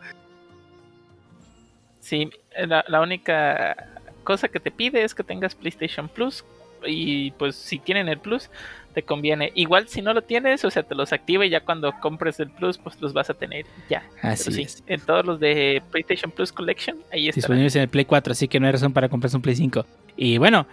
Sí, 2.01 2.31
la, 2.67 2.85
la 2.87 3.01
única 3.01 3.77
cosa 4.25 4.49
que 4.49 4.61
te 4.61 4.71
pide 4.71 5.03
es 5.03 5.15
que 5.15 5.23
tengas 5.25 5.55
PlayStation 5.55 6.09
Plus 6.09 6.45
y 6.87 7.33
pues 7.33 7.57
si 7.57 7.79
tienen 7.79 8.09
el 8.09 8.19
Plus 8.19 8.49
te 8.95 9.03
conviene. 9.03 9.51
Igual 9.55 9.89
si 9.89 10.01
no 10.03 10.15
lo 10.15 10.23
tienes, 10.23 10.65
o 10.65 10.71
sea, 10.71 10.83
te 10.85 10.95
los 10.95 11.13
activa 11.13 11.45
y 11.45 11.51
ya 11.51 11.61
cuando 11.61 11.93
compres 12.01 12.39
el 12.41 12.49
Plus 12.51 12.79
pues 12.79 13.01
los 13.01 13.13
vas 13.13 13.29
a 13.31 13.35
tener 13.35 13.67
ya. 13.91 14.05
Así 14.23 14.53
sí, 14.53 14.63
es. 14.63 14.83
en 14.87 15.01
todos 15.01 15.27
los 15.27 15.41
de 15.41 15.83
PlayStation 15.91 16.31
Plus 16.31 16.53
Collection, 16.53 16.97
ahí 17.13 17.29
está. 17.29 17.39
Disponibles 17.41 17.75
en 17.77 17.83
el 17.83 17.89
Play 17.89 18.05
4, 18.05 18.31
así 18.33 18.47
que 18.49 18.61
no 18.61 18.67
hay 18.67 18.73
razón 18.73 18.93
para 18.93 19.09
comprarse 19.09 19.37
un 19.37 19.43
Play 19.43 19.57
5. 19.57 19.85
Y 20.17 20.39
bueno, 20.39 20.67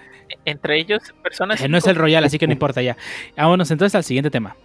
Entre 0.45 0.80
ellos, 0.80 1.02
personas... 1.22 1.61
Eh, 1.61 1.68
no 1.68 1.78
es 1.78 1.86
el 1.88 1.95
Royal, 1.95 2.24
así 2.24 2.38
que 2.40 2.48
no 2.48 2.53
importa 2.53 2.82
ya. 2.82 2.95
Vámonos 3.36 3.70
entonces 3.72 3.94
al 3.95 4.03
siguiente 4.03 4.30
tema. 4.32 4.56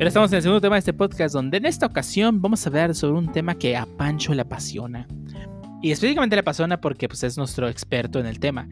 Ahora 0.00 0.08
estamos 0.08 0.32
en 0.32 0.36
el 0.36 0.42
segundo 0.42 0.62
tema 0.62 0.76
de 0.76 0.78
este 0.78 0.94
podcast, 0.94 1.34
donde 1.34 1.58
en 1.58 1.66
esta 1.66 1.84
ocasión 1.84 2.40
vamos 2.40 2.64
a 2.64 2.70
hablar 2.70 2.94
sobre 2.94 3.18
un 3.18 3.30
tema 3.30 3.54
que 3.58 3.76
a 3.76 3.84
Pancho 3.84 4.32
le 4.32 4.40
apasiona. 4.40 5.06
Y 5.82 5.92
específicamente 5.92 6.36
le 6.36 6.40
apasiona 6.40 6.80
porque 6.80 7.08
pues, 7.08 7.22
es 7.22 7.38
nuestro 7.38 7.68
experto 7.68 8.18
en 8.18 8.26
el 8.26 8.38
tema. 8.38 8.68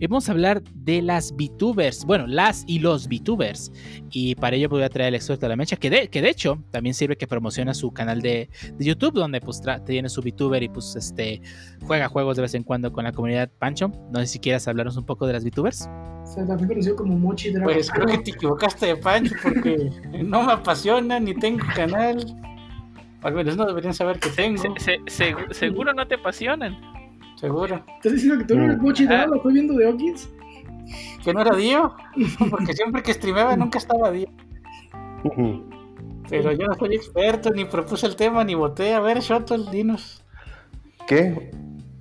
Vamos 0.00 0.28
a 0.28 0.32
hablar 0.32 0.62
de 0.74 1.02
las 1.02 1.32
VTubers. 1.32 2.04
Bueno, 2.04 2.26
las 2.26 2.64
y 2.66 2.80
los 2.80 3.08
VTubers. 3.08 3.70
Y 4.10 4.34
para 4.34 4.56
ello 4.56 4.68
voy 4.68 4.82
a 4.82 4.88
traer 4.88 5.08
al 5.08 5.14
experto 5.14 5.46
de 5.46 5.50
la 5.50 5.56
mecha, 5.56 5.76
que 5.76 5.90
de, 5.90 6.08
que 6.08 6.20
de 6.20 6.30
hecho 6.30 6.62
también 6.70 6.94
sirve 6.94 7.16
que 7.16 7.26
promociona 7.26 7.74
su 7.74 7.92
canal 7.92 8.20
de, 8.22 8.50
de 8.76 8.84
YouTube, 8.84 9.14
donde 9.14 9.40
pues 9.40 9.62
tiene 9.86 10.08
su 10.08 10.20
VTuber 10.20 10.62
y 10.62 10.68
pues 10.68 10.96
este 10.96 11.42
juega 11.82 12.08
juegos 12.08 12.36
de 12.36 12.42
vez 12.42 12.54
en 12.54 12.64
cuando 12.64 12.92
con 12.92 13.04
la 13.04 13.12
comunidad 13.12 13.50
Pancho. 13.58 13.92
No 14.12 14.18
sé 14.20 14.26
si 14.26 14.38
quieras 14.38 14.66
hablarnos 14.66 14.96
un 14.96 15.04
poco 15.04 15.26
de 15.26 15.34
las 15.34 15.44
VTubers. 15.44 15.88
O 16.22 16.26
sea, 16.26 16.46
también 16.46 16.68
conocido 16.68 16.96
como 16.96 17.16
Mochi 17.16 17.50
Dragon. 17.50 17.72
Pues 17.72 17.90
creo 17.90 18.06
que 18.06 18.18
te 18.18 18.30
equivocaste 18.32 18.86
de 18.86 18.96
Pancho 18.96 19.34
porque 19.42 19.90
no 20.24 20.42
me 20.42 20.52
apasiona 20.52 21.20
ni 21.20 21.34
tengo 21.34 21.64
canal. 21.74 22.18
Al 23.22 23.34
menos 23.34 23.56
no 23.56 23.66
deberían 23.66 23.94
saber 23.94 24.18
que 24.20 24.28
tengo, 24.30 24.62
Se- 24.62 24.68
se- 24.78 25.00
segu- 25.34 25.52
seguro 25.52 25.92
no 25.92 26.06
te 26.06 26.14
apasionan. 26.16 26.76
seguro. 27.36 27.82
¿Estás 27.96 28.12
diciendo 28.12 28.38
que 28.38 28.44
tú 28.44 28.56
no 28.56 28.64
eres 28.64 28.78
Mm. 28.78 28.82
Mochi 28.82 29.06
Ah. 29.08 29.26
¿Lo 29.26 29.36
estoy 29.36 29.52
viendo 29.54 29.74
de 29.74 29.86
Okins? 29.88 30.30
Que 31.24 31.32
no 31.34 31.40
era 31.40 31.54
Dio, 31.56 31.94
porque 32.50 32.72
siempre 32.74 33.02
que 33.02 33.12
streameaba 33.12 33.56
nunca 33.56 33.78
estaba 33.78 34.10
Dio. 34.10 34.28
Pero 36.28 36.52
yo 36.52 36.66
no 36.66 36.74
soy 36.74 36.94
experto, 36.94 37.50
ni 37.50 37.64
propuse 37.64 38.06
el 38.06 38.16
tema, 38.16 38.44
ni 38.44 38.54
voté. 38.54 38.94
A 38.94 39.00
ver, 39.00 39.20
Shotol, 39.20 39.70
dinos. 39.70 40.24
¿Qué? 41.06 41.50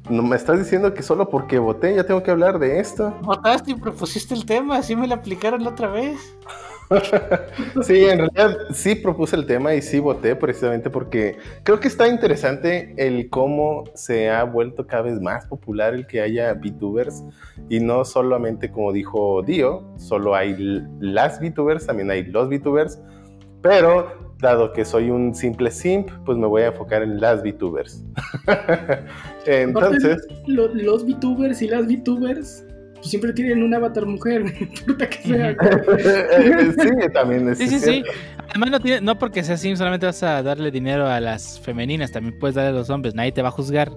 ¿No 0.09 0.21
me 0.23 0.35
estás 0.35 0.59
diciendo 0.59 0.93
que 0.93 1.01
solo 1.03 1.29
porque 1.29 1.59
voté 1.59 1.95
ya 1.95 2.03
tengo 2.05 2.23
que 2.23 2.31
hablar 2.31 2.59
de 2.59 2.79
esto? 2.79 3.11
Votaste 3.21 3.71
y 3.71 3.75
propusiste 3.75 4.33
el 4.33 4.45
tema, 4.45 4.77
así 4.77 4.95
me 4.95 5.07
lo 5.07 5.15
aplicaron 5.15 5.63
la 5.63 5.69
otra 5.71 5.87
vez. 5.89 6.17
Sí, 7.83 8.05
en 8.05 8.19
realidad 8.19 8.57
sí 8.73 8.95
propuse 8.95 9.35
el 9.35 9.45
tema 9.45 9.73
y 9.75 9.81
sí 9.81 9.99
voté 9.99 10.35
precisamente 10.35 10.89
porque 10.89 11.37
creo 11.63 11.79
que 11.79 11.87
está 11.87 12.07
interesante 12.07 12.93
el 12.97 13.29
cómo 13.29 13.83
se 13.93 14.29
ha 14.29 14.43
vuelto 14.43 14.87
cada 14.87 15.03
vez 15.03 15.19
más 15.19 15.45
popular 15.47 15.93
el 15.93 16.07
que 16.07 16.21
haya 16.21 16.53
VTubers 16.53 17.23
y 17.69 17.79
no 17.79 18.05
solamente 18.05 18.71
como 18.71 18.93
dijo 18.93 19.43
Dio, 19.43 19.83
solo 19.97 20.33
hay 20.35 20.55
las 20.99 21.39
VTubers, 21.41 21.85
también 21.85 22.09
hay 22.09 22.23
los 22.23 22.47
VTubers, 22.49 22.99
pero 23.61 24.33
dado 24.39 24.71
que 24.71 24.85
soy 24.85 25.09
un 25.09 25.33
simple 25.33 25.71
simp, 25.71 26.09
pues 26.23 26.37
me 26.37 26.45
voy 26.47 26.61
a 26.61 26.67
enfocar 26.67 27.01
en 27.01 27.19
las 27.19 27.41
VTubers. 27.43 28.03
Entonces, 29.45 30.17
Lo- 30.45 30.73
los 30.73 31.05
VTubers 31.05 31.61
y 31.61 31.67
las 31.67 31.87
VTubers 31.87 32.63
pues, 32.97 33.09
siempre 33.09 33.33
tienen 33.33 33.63
un 33.63 33.73
avatar 33.73 34.05
mujer, 34.05 34.43
no 34.43 34.51
importa 34.59 35.09
que 35.09 35.17
sea. 35.17 35.55
sí, 36.83 37.13
también 37.13 37.49
es 37.49 37.57
Sí, 37.57 37.67
sí, 37.67 37.79
sí. 37.79 38.03
Además, 38.49 38.71
no, 38.71 38.79
tiene, 38.79 39.01
no 39.01 39.17
porque 39.17 39.43
sea 39.43 39.55
así, 39.55 39.75
solamente 39.75 40.05
vas 40.05 40.23
a 40.23 40.41
darle 40.43 40.71
dinero 40.71 41.07
a 41.07 41.19
las 41.19 41.59
femeninas, 41.59 42.11
también 42.11 42.37
puedes 42.39 42.55
darle 42.55 42.69
a 42.71 42.73
los 42.73 42.89
hombres, 42.89 43.15
nadie 43.15 43.31
te 43.31 43.41
va 43.41 43.49
a 43.49 43.51
juzgar. 43.51 43.91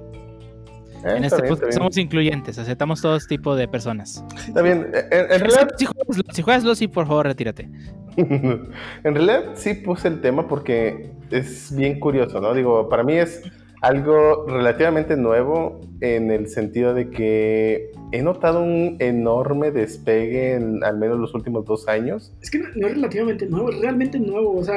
Eh, 1.04 1.16
en 1.16 1.24
este 1.24 1.40
bien, 1.40 1.54
podcast 1.54 1.72
somos 1.72 1.96
incluyentes, 1.96 2.58
aceptamos 2.58 3.00
todo 3.00 3.18
tipo 3.20 3.56
de 3.56 3.66
personas. 3.66 4.22
Está 4.46 4.60
bien. 4.60 4.90
En, 5.10 5.32
en 5.32 5.40
realidad, 5.40 5.68
Si 5.78 5.86
juegas, 5.86 6.22
si 6.32 6.42
juegas 6.42 6.64
Losi, 6.64 6.88
por 6.88 7.06
favor, 7.06 7.26
retírate. 7.26 7.70
en 8.16 9.14
realidad 9.14 9.52
sí 9.54 9.74
puse 9.74 10.08
el 10.08 10.20
tema 10.20 10.46
porque 10.46 11.12
es 11.30 11.74
bien 11.74 11.98
curioso, 12.00 12.40
¿no? 12.40 12.52
Digo, 12.52 12.88
para 12.88 13.02
mí 13.02 13.14
es 13.14 13.42
algo 13.82 14.46
relativamente 14.46 15.16
nuevo 15.16 15.80
en 16.00 16.30
el 16.30 16.48
sentido 16.48 16.92
de 16.94 17.10
que 17.10 17.90
he 18.12 18.22
notado 18.22 18.62
un 18.62 18.96
enorme 18.98 19.70
despegue 19.70 20.54
en 20.54 20.84
al 20.84 20.98
menos 20.98 21.18
los 21.18 21.34
últimos 21.34 21.64
dos 21.64 21.88
años. 21.88 22.32
Es 22.42 22.50
que 22.50 22.58
no, 22.58 22.66
no 22.76 22.86
es 22.88 22.94
relativamente 22.94 23.46
nuevo, 23.46 23.70
es 23.70 23.80
realmente 23.80 24.18
nuevo. 24.18 24.56
O 24.58 24.62
sea, 24.64 24.76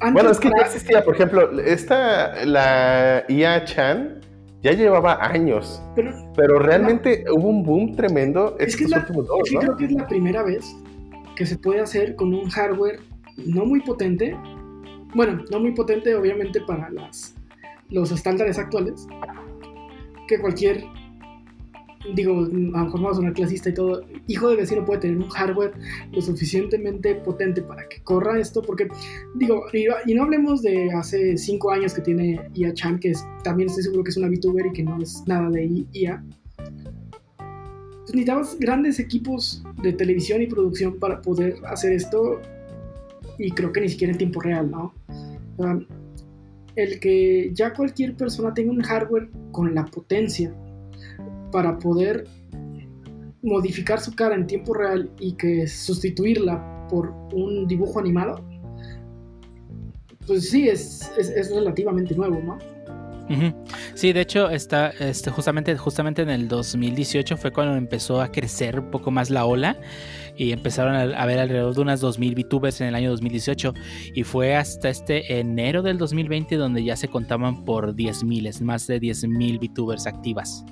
antes 0.00 0.12
Bueno, 0.14 0.30
es 0.30 0.40
que 0.40 0.48
ya 0.48 0.64
existía, 0.64 1.04
por 1.04 1.14
ejemplo, 1.14 1.60
esta, 1.60 2.44
la 2.46 3.24
IA 3.28 3.64
Chan 3.64 4.20
ya 4.62 4.72
llevaba 4.72 5.18
años, 5.24 5.82
pero 5.96 6.10
pero 6.36 6.58
realmente 6.58 7.24
hubo 7.30 7.48
un 7.48 7.62
boom 7.62 7.96
tremendo 7.96 8.56
Es 8.58 8.76
que 8.76 8.84
estos 8.84 8.86
es 8.86 8.90
la- 8.90 8.98
últimos 8.98 9.26
dos, 9.26 9.40
¿no? 9.52 9.60
creo 9.60 9.76
que 9.76 9.84
es 9.86 9.92
la 9.92 10.06
primera 10.06 10.42
vez 10.42 10.74
que 11.36 11.44
se 11.46 11.56
puede 11.58 11.80
hacer 11.80 12.14
con 12.16 12.32
un 12.34 12.48
hardware 12.50 13.00
no 13.36 13.64
muy 13.64 13.80
potente. 13.80 14.36
Bueno, 15.14 15.42
no 15.50 15.60
muy 15.60 15.72
potente, 15.72 16.14
obviamente, 16.14 16.60
para 16.60 16.88
las, 16.90 17.34
los 17.90 18.10
estándares 18.12 18.58
actuales. 18.58 19.06
Que 20.28 20.38
cualquier, 20.38 20.84
digo, 22.14 22.38
a 22.38 22.48
lo 22.48 22.50
mejor 22.50 23.00
vamos 23.00 23.12
a 23.12 23.14
sonar 23.16 23.32
clasista 23.32 23.70
y 23.70 23.74
todo, 23.74 24.02
hijo 24.26 24.48
de 24.48 24.56
vecino 24.56 24.84
puede 24.84 25.00
tener 25.00 25.16
un 25.16 25.28
hardware 25.28 25.72
lo 26.12 26.20
suficientemente 26.20 27.14
potente 27.16 27.62
para 27.62 27.88
que 27.88 28.02
corra 28.02 28.38
esto. 28.38 28.62
Porque, 28.62 28.88
digo, 29.34 29.64
y, 29.72 30.14
no 30.14 30.22
hablemos 30.22 30.62
de 30.62 30.92
hace 30.92 31.36
cinco 31.36 31.70
años 31.70 31.94
que 31.94 32.02
tiene 32.02 32.40
IA 32.54 32.74
Chan, 32.74 32.98
que 33.00 33.10
es- 33.10 33.24
también 33.42 33.68
estoy 33.68 33.84
seguro 33.84 34.04
que 34.04 34.10
es 34.10 34.16
una 34.16 34.28
VTuber 34.28 34.66
y 34.66 34.72
que 34.72 34.82
no 34.82 35.02
es 35.02 35.22
nada 35.26 35.50
de 35.50 35.84
IA 35.92 36.22
pues 38.10 38.16
necesitabas 38.16 38.58
grandes 38.58 38.98
equipos 38.98 39.62
de 39.82 39.92
televisión 39.92 40.42
y 40.42 40.46
producción 40.46 40.98
para 40.98 41.22
poder 41.22 41.54
hacer 41.66 41.92
esto 41.92 42.40
y 43.38 43.52
creo 43.52 43.72
que 43.72 43.82
ni 43.82 43.88
siquiera 43.88 44.10
en 44.10 44.18
tiempo 44.18 44.40
real, 44.40 44.68
¿no? 44.68 44.92
El 46.76 47.00
que 47.00 47.50
ya 47.52 47.72
cualquier 47.72 48.16
persona 48.16 48.54
tenga 48.54 48.70
un 48.72 48.82
hardware 48.82 49.28
con 49.52 49.74
la 49.74 49.84
potencia 49.84 50.54
para 51.50 51.78
poder 51.78 52.26
modificar 53.42 54.00
su 54.00 54.14
cara 54.14 54.34
en 54.34 54.46
tiempo 54.46 54.74
real 54.74 55.10
y 55.18 55.32
que 55.32 55.66
sustituirla 55.66 56.86
por 56.88 57.10
un 57.32 57.66
dibujo 57.66 57.98
animado, 57.98 58.44
pues 60.26 60.50
sí, 60.50 60.68
es, 60.68 61.10
es, 61.16 61.50
relativamente 61.50 62.14
nuevo, 62.14 62.40
¿no? 62.40 62.58
Sí, 63.94 64.12
de 64.12 64.20
hecho, 64.20 64.50
está, 64.50 64.88
este, 64.88 65.30
justamente, 65.30 65.76
justamente 65.76 66.22
en 66.22 66.30
el 66.30 66.48
2018 66.48 67.36
fue 67.36 67.52
cuando 67.52 67.76
empezó 67.76 68.20
a 68.20 68.32
crecer 68.32 68.80
un 68.80 68.90
poco 68.90 69.10
más 69.10 69.30
la 69.30 69.44
ola 69.44 69.76
y 70.36 70.52
empezaron 70.52 70.94
a, 70.94 71.02
a 71.02 71.26
ver 71.26 71.38
alrededor 71.38 71.74
de 71.74 71.80
unas 71.80 72.02
2.000 72.02 72.34
VTubers 72.34 72.80
en 72.80 72.88
el 72.88 72.94
año 72.94 73.10
2018 73.10 73.74
y 74.14 74.24
fue 74.24 74.56
hasta 74.56 74.88
este 74.88 75.38
enero 75.38 75.82
del 75.82 75.98
2020 75.98 76.56
donde 76.56 76.82
ya 76.82 76.96
se 76.96 77.08
contaban 77.08 77.64
por 77.64 77.94
10.000, 77.94 78.60
más 78.62 78.86
de 78.86 79.00
10.000 79.00 79.58
VTubers 79.60 80.06
activas. 80.06 80.64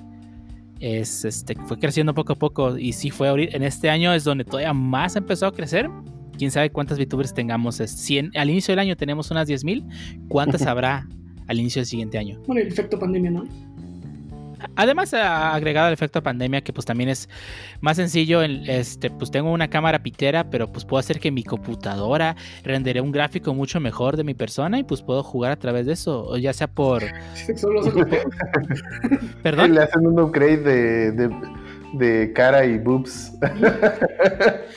Es, 0.79 1.25
este, 1.25 1.55
fue 1.65 1.77
creciendo 1.77 2.13
poco 2.13 2.33
a 2.33 2.35
poco 2.35 2.77
y 2.77 2.93
sí 2.93 3.09
fue 3.09 3.27
ahorita, 3.27 3.55
en 3.55 3.63
este 3.63 3.89
año 3.89 4.13
es 4.13 4.23
donde 4.23 4.45
todavía 4.45 4.73
más 4.73 5.15
empezó 5.15 5.45
a 5.45 5.51
crecer. 5.51 5.89
Quién 6.37 6.51
sabe 6.51 6.71
cuántas 6.71 6.97
VTubers 6.97 7.33
tengamos. 7.33 7.81
Es 7.81 7.91
100 7.91 8.31
al 8.35 8.49
inicio 8.49 8.71
del 8.71 8.79
año 8.79 8.95
tenemos 8.95 9.29
unas 9.29 9.47
10.000. 9.49 10.27
¿Cuántas 10.29 10.61
habrá 10.65 11.05
al 11.49 11.59
inicio 11.59 11.81
del 11.81 11.87
siguiente 11.87 12.17
año? 12.17 12.39
Bueno, 12.47 12.61
el 12.61 12.67
efecto 12.69 12.97
pandemia, 12.97 13.31
¿no? 13.31 13.43
Además, 14.75 15.13
ha 15.13 15.53
agregado 15.55 15.87
el 15.87 15.93
efecto 15.93 16.21
pandemia, 16.21 16.59
que 16.61 16.73
pues 16.73 16.85
también 16.85 17.09
es 17.09 17.29
más 17.79 17.95
sencillo. 17.95 18.41
Este, 18.41 19.09
pues 19.09 19.31
tengo 19.31 19.51
una 19.53 19.69
cámara 19.69 20.03
pitera, 20.03 20.49
pero 20.49 20.69
pues 20.69 20.83
puedo 20.83 20.99
hacer 20.99 21.19
que 21.21 21.31
mi 21.31 21.43
computadora 21.43 22.35
renderé 22.63 22.99
un 22.99 23.13
gráfico 23.13 23.53
mucho 23.53 23.79
mejor 23.79 24.17
de 24.17 24.25
mi 24.25 24.33
persona 24.33 24.77
y 24.77 24.83
pues 24.83 25.01
puedo 25.01 25.23
jugar 25.23 25.53
a 25.53 25.55
través 25.55 25.85
de 25.85 25.93
eso, 25.93 26.25
o 26.27 26.37
ya 26.37 26.51
sea 26.51 26.67
por, 26.67 27.03
Solo 27.55 27.83
se- 27.83 27.91
perdón. 29.41 29.73
Le 29.75 29.81
hacen 29.81 30.05
un 30.05 30.19
upgrade 30.19 30.57
de, 30.57 31.11
de, 31.13 31.29
de 31.93 32.31
cara 32.33 32.65
y 32.65 32.77
boobs. 32.77 33.31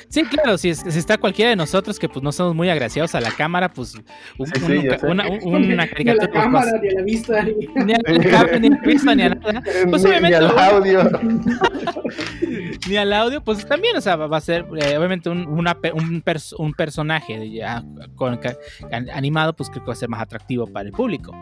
Sí, 0.08 0.24
claro, 0.24 0.58
si, 0.58 0.70
es- 0.70 0.84
si 0.88 0.98
está 0.98 1.18
cualquiera 1.18 1.50
de 1.50 1.56
nosotros 1.56 1.98
que 1.98 2.08
pues 2.08 2.22
no 2.22 2.32
somos 2.32 2.54
muy 2.54 2.68
agraciados 2.70 3.14
a 3.14 3.20
la 3.20 3.30
cámara, 3.30 3.68
pues 3.72 3.94
un- 3.94 4.46
Sí, 4.46 4.52
sí, 4.66 4.72
un- 4.72 4.82
ya 4.82 4.98
sé. 4.98 5.06
una, 5.06 5.28
un- 5.28 5.62
ni 5.68 5.72
a 5.72 5.76
la 5.76 5.86
caricatura 5.88 6.28
pues, 6.30 6.42
cámara, 6.42 6.70
ni 6.82 6.88
a 6.88 6.92
la 6.92 7.02
vista, 7.02 7.42
ni... 7.42 7.52
ni 7.84 7.92
al 7.94 8.30
cable, 8.30 8.60
ni 8.60 8.66
al 8.68 8.80
piso, 8.80 9.14
ni 9.14 9.22
a 9.22 9.28
nada. 9.30 9.62
Pues 9.90 10.02
ni, 10.04 10.08
obviamente 10.10 10.38
ni 10.38 10.44
al 10.46 10.58
audio. 10.58 11.10
ni 12.88 12.96
al 12.96 13.12
audio, 13.12 13.42
pues 13.42 13.66
también, 13.66 13.96
o 13.96 14.00
sea, 14.00 14.16
va 14.16 14.36
a 14.36 14.40
ser 14.40 14.66
eh, 14.80 14.96
obviamente 14.96 15.28
un, 15.28 15.46
una 15.46 15.76
un, 15.94 16.22
pers- 16.22 16.54
un 16.58 16.72
personaje 16.72 17.50
ya 17.50 17.82
con, 18.16 18.38
animado, 19.12 19.54
pues 19.54 19.70
creo 19.70 19.82
que 19.84 19.88
va 19.88 19.92
a 19.92 19.96
ser 19.96 20.08
más 20.08 20.22
atractivo 20.22 20.66
para 20.66 20.86
el 20.86 20.92
público. 20.92 21.32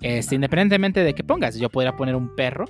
Este, 0.00 0.34
independientemente 0.34 1.00
de 1.02 1.14
que 1.14 1.24
pongas, 1.24 1.56
yo 1.56 1.68
podría 1.70 1.96
poner 1.96 2.14
un 2.14 2.34
perro, 2.34 2.66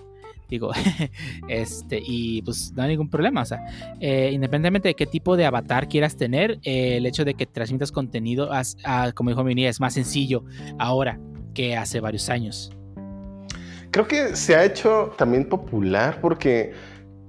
digo, 0.55 0.70
este, 1.48 2.01
y 2.05 2.43
pues 2.43 2.72
no 2.74 2.82
hay 2.82 2.90
ningún 2.90 3.09
problema, 3.10 3.43
o 3.43 3.44
sea, 3.44 3.60
eh, 4.01 4.31
independientemente 4.32 4.89
de 4.89 4.94
qué 4.94 5.06
tipo 5.06 5.36
de 5.36 5.44
avatar 5.47 5.89
quieras 5.89 6.16
tener, 6.16 6.59
eh, 6.62 6.97
el 6.98 7.06
hecho 7.06 7.24
de 7.24 7.35
que 7.35 7.47
transmitas 7.47 7.93
contenido, 7.93 8.52
as- 8.52 8.76
a- 8.85 9.12
como 9.12 9.31
dijo 9.31 9.44
Mini, 9.44 9.66
es 9.66 9.81
más 9.81 9.94
sencillo 9.94 10.44
ahora 10.78 11.18
que 11.55 11.76
hace 11.76 12.01
varios 12.01 12.28
años. 12.31 12.70
Creo 13.90 14.06
que 14.09 14.35
se 14.35 14.56
ha 14.56 14.64
hecho 14.64 15.12
también 15.16 15.48
popular 15.48 16.18
porque 16.20 16.72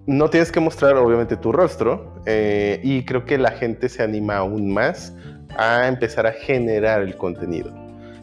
no 0.07 0.29
tienes 0.29 0.51
que 0.51 0.59
mostrar 0.59 0.95
obviamente 0.97 1.35
tu 1.37 1.51
rostro 1.51 2.15
eh, 2.25 2.79
y 2.83 3.03
creo 3.05 3.25
que 3.25 3.37
la 3.37 3.51
gente 3.51 3.89
se 3.89 4.01
anima 4.03 4.37
aún 4.37 4.71
más 4.73 5.13
a 5.57 5.87
empezar 5.87 6.25
a 6.27 6.31
generar 6.31 7.01
el 7.01 7.15
contenido. 7.15 7.73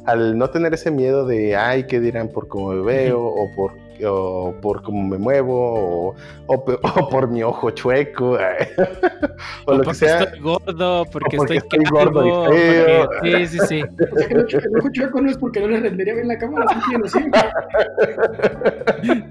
Al 0.07 0.37
no 0.37 0.51
tener 0.51 0.75
ese 0.75 0.91
miedo 0.91 1.25
de, 1.27 1.55
ay, 1.55 1.87
¿qué 1.87 2.01
dirán 2.01 2.29
por 2.29 2.49
cómo 2.49 2.73
me 2.73 2.83
veo 2.83 3.25
o 3.25 3.49
por, 3.55 3.75
o 4.07 4.55
por 4.61 4.83
cómo 4.83 5.03
me 5.07 5.19
muevo 5.19 6.09
o, 6.11 6.15
o 6.47 6.65
pe- 6.65 6.79
o 7.01 7.09
por 7.09 7.29
mi 7.29 7.43
ojo 7.43 7.71
chueco 7.71 8.33
o, 9.67 9.75
lo 9.75 9.81
que 9.81 9.85
porque 9.85 9.95
sea? 9.95 10.21
estoy 10.23 10.41
gordo, 10.41 11.05
porque, 11.13 11.37
porque 11.37 11.57
estoy, 11.57 11.57
estoy 11.79 11.85
gordo 11.91 12.27
y 12.27 12.31
feo. 12.57 13.09
porque- 13.09 13.47
Sí, 13.47 13.59
sí, 13.59 13.67
sí. 13.69 13.83
O 14.13 14.19
sea, 14.19 14.29
que 14.29 14.35
el 14.35 14.41
ojo- 14.41 14.59
el 14.59 14.79
ojo 14.81 14.89
chueco 14.93 15.21
no 15.21 15.31
es 15.31 15.39
porque 15.39 15.61
no 15.61 15.69
le 15.69 15.81
rendería 15.81 16.15
bien 16.15 16.29
la 16.29 16.39
cámara, 16.39 16.67
¿sí? 16.69 17.21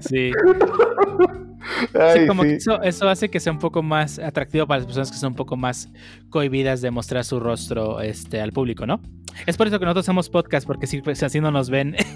Sí, 0.00 0.32
Ay, 1.98 2.20
Sí, 2.22 2.26
como 2.26 2.42
que 2.42 2.50
sí. 2.50 2.54
eso, 2.56 2.82
eso 2.82 3.08
hace 3.08 3.28
que 3.30 3.38
sea 3.40 3.52
un 3.52 3.58
poco 3.58 3.82
más 3.82 4.18
atractivo 4.18 4.66
para 4.66 4.78
las 4.78 4.86
personas 4.86 5.10
que 5.12 5.16
son 5.16 5.28
un 5.32 5.36
poco 5.36 5.56
más 5.56 5.88
cohibidas 6.28 6.80
de 6.80 6.90
mostrar 6.90 7.24
su 7.24 7.38
rostro 7.38 8.00
este, 8.00 8.40
al 8.40 8.52
público, 8.52 8.84
¿no? 8.86 9.00
Es 9.46 9.56
por 9.56 9.66
eso 9.66 9.78
que 9.78 9.84
nosotros 9.84 10.04
hacemos 10.04 10.28
podcast, 10.28 10.66
porque 10.66 10.86
si 10.86 11.00
pues, 11.02 11.22
así 11.22 11.40
no 11.40 11.50
nos 11.50 11.70
ven. 11.70 11.96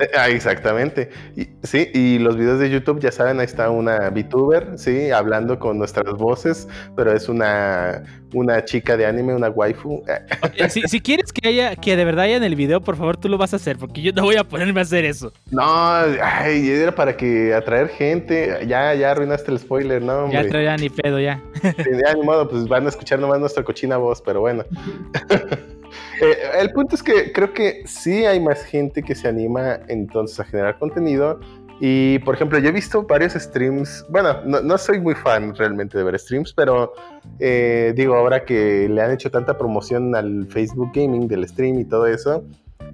Eh, 0.00 0.08
Ah, 0.18 0.28
exactamente. 0.28 1.10
Y, 1.36 1.46
sí, 1.62 1.88
y 1.94 2.18
los 2.18 2.36
videos 2.36 2.58
de 2.58 2.68
YouTube, 2.68 2.98
ya 2.98 3.12
saben, 3.12 3.38
ahí 3.38 3.44
está 3.46 3.70
una 3.70 4.10
VTuber, 4.10 4.72
sí, 4.76 5.12
hablando 5.12 5.60
con 5.60 5.78
nuestras 5.78 6.12
voces, 6.14 6.66
pero 6.96 7.12
es 7.12 7.28
una, 7.28 8.02
una 8.32 8.64
chica 8.64 8.96
de 8.96 9.06
anime, 9.06 9.34
una 9.34 9.50
waifu. 9.50 10.02
Si, 10.68 10.82
si 10.82 11.00
quieres 11.00 11.32
que 11.32 11.48
haya, 11.48 11.76
que 11.76 11.96
de 11.96 12.04
verdad 12.04 12.24
haya 12.24 12.36
en 12.36 12.42
el 12.42 12.56
video, 12.56 12.80
por 12.80 12.96
favor, 12.96 13.16
tú 13.16 13.28
lo 13.28 13.38
vas 13.38 13.52
a 13.52 13.56
hacer, 13.56 13.76
porque 13.78 14.02
yo 14.02 14.12
no 14.12 14.22
voy 14.22 14.34
a 14.34 14.42
ponerme 14.42 14.80
a 14.80 14.82
hacer 14.82 15.04
eso. 15.04 15.32
No, 15.52 15.62
ay, 15.64 16.68
era 16.68 16.92
para 16.92 17.16
que 17.16 17.54
atraer 17.54 17.88
gente. 17.90 18.66
Ya, 18.66 18.94
ya 18.94 19.12
arruinaste 19.12 19.52
el 19.52 19.60
spoiler, 19.60 20.02
¿no? 20.02 20.28
Ya 20.32 20.40
Hombre. 20.40 20.48
traía 20.48 20.76
ni 20.76 20.88
pedo 20.90 21.20
ya. 21.20 21.40
Sí, 21.62 21.68
ya, 22.04 22.14
ni 22.14 22.22
modo, 22.22 22.48
pues 22.48 22.66
van 22.66 22.86
a 22.86 22.88
escuchar 22.88 23.20
nomás 23.20 23.38
nuestra 23.38 23.62
cochina 23.62 23.96
voz, 23.96 24.20
pero 24.20 24.40
bueno. 24.40 24.64
Eh, 26.20 26.36
el 26.60 26.70
punto 26.72 26.94
es 26.94 27.02
que 27.02 27.32
creo 27.32 27.52
que 27.52 27.82
sí 27.86 28.24
hay 28.24 28.40
más 28.40 28.64
gente 28.64 29.02
que 29.02 29.14
se 29.14 29.28
anima 29.28 29.80
entonces 29.88 30.38
a 30.40 30.44
generar 30.44 30.78
contenido. 30.78 31.40
Y 31.80 32.20
por 32.20 32.34
ejemplo, 32.34 32.58
yo 32.58 32.68
he 32.68 32.72
visto 32.72 33.02
varios 33.02 33.32
streams. 33.32 34.04
Bueno, 34.08 34.40
no, 34.44 34.60
no 34.60 34.78
soy 34.78 35.00
muy 35.00 35.14
fan 35.14 35.54
realmente 35.54 35.98
de 35.98 36.04
ver 36.04 36.18
streams, 36.18 36.52
pero 36.52 36.92
eh, 37.40 37.92
digo, 37.96 38.14
ahora 38.14 38.44
que 38.44 38.88
le 38.88 39.02
han 39.02 39.10
hecho 39.10 39.30
tanta 39.30 39.58
promoción 39.58 40.14
al 40.14 40.46
Facebook 40.46 40.90
Gaming 40.94 41.26
del 41.26 41.46
stream 41.48 41.80
y 41.80 41.84
todo 41.84 42.06
eso, 42.06 42.44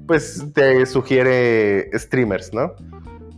pues 0.06 0.44
te 0.54 0.86
sugiere 0.86 1.90
streamers, 1.98 2.52
¿no? 2.54 2.72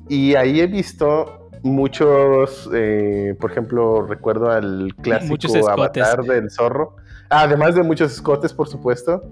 Y 0.09 0.35
ahí 0.37 0.61
he 0.61 0.67
visto 0.67 1.51
muchos, 1.63 2.69
eh, 2.73 3.37
por 3.41 3.51
ejemplo, 3.51 4.07
recuerdo 4.07 4.51
al 4.51 4.95
clásico 5.03 5.69
avatar 5.69 6.23
del 6.23 6.51
zorro, 6.51 6.97
además 7.31 7.75
de 7.75 7.83
muchos 7.83 8.13
escotes, 8.13 8.53
por 8.53 8.69
supuesto. 8.69 9.23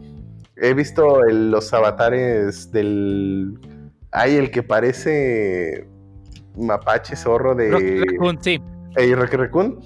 He 0.61 0.74
visto 0.74 1.24
el- 1.24 1.51
los 1.51 1.73
avatares 1.73 2.70
del... 2.73 3.59
Hay 4.12 4.37
el 4.37 4.51
que 4.51 4.62
parece 4.62 5.87
mapache 6.57 7.16
zorro 7.16 7.55
de... 7.55 7.70
Raccoon, 8.07 8.43
sí. 8.43 8.61
Eh, 8.97 9.15
Rocky 9.15 9.37
Raccoon, 9.37 9.78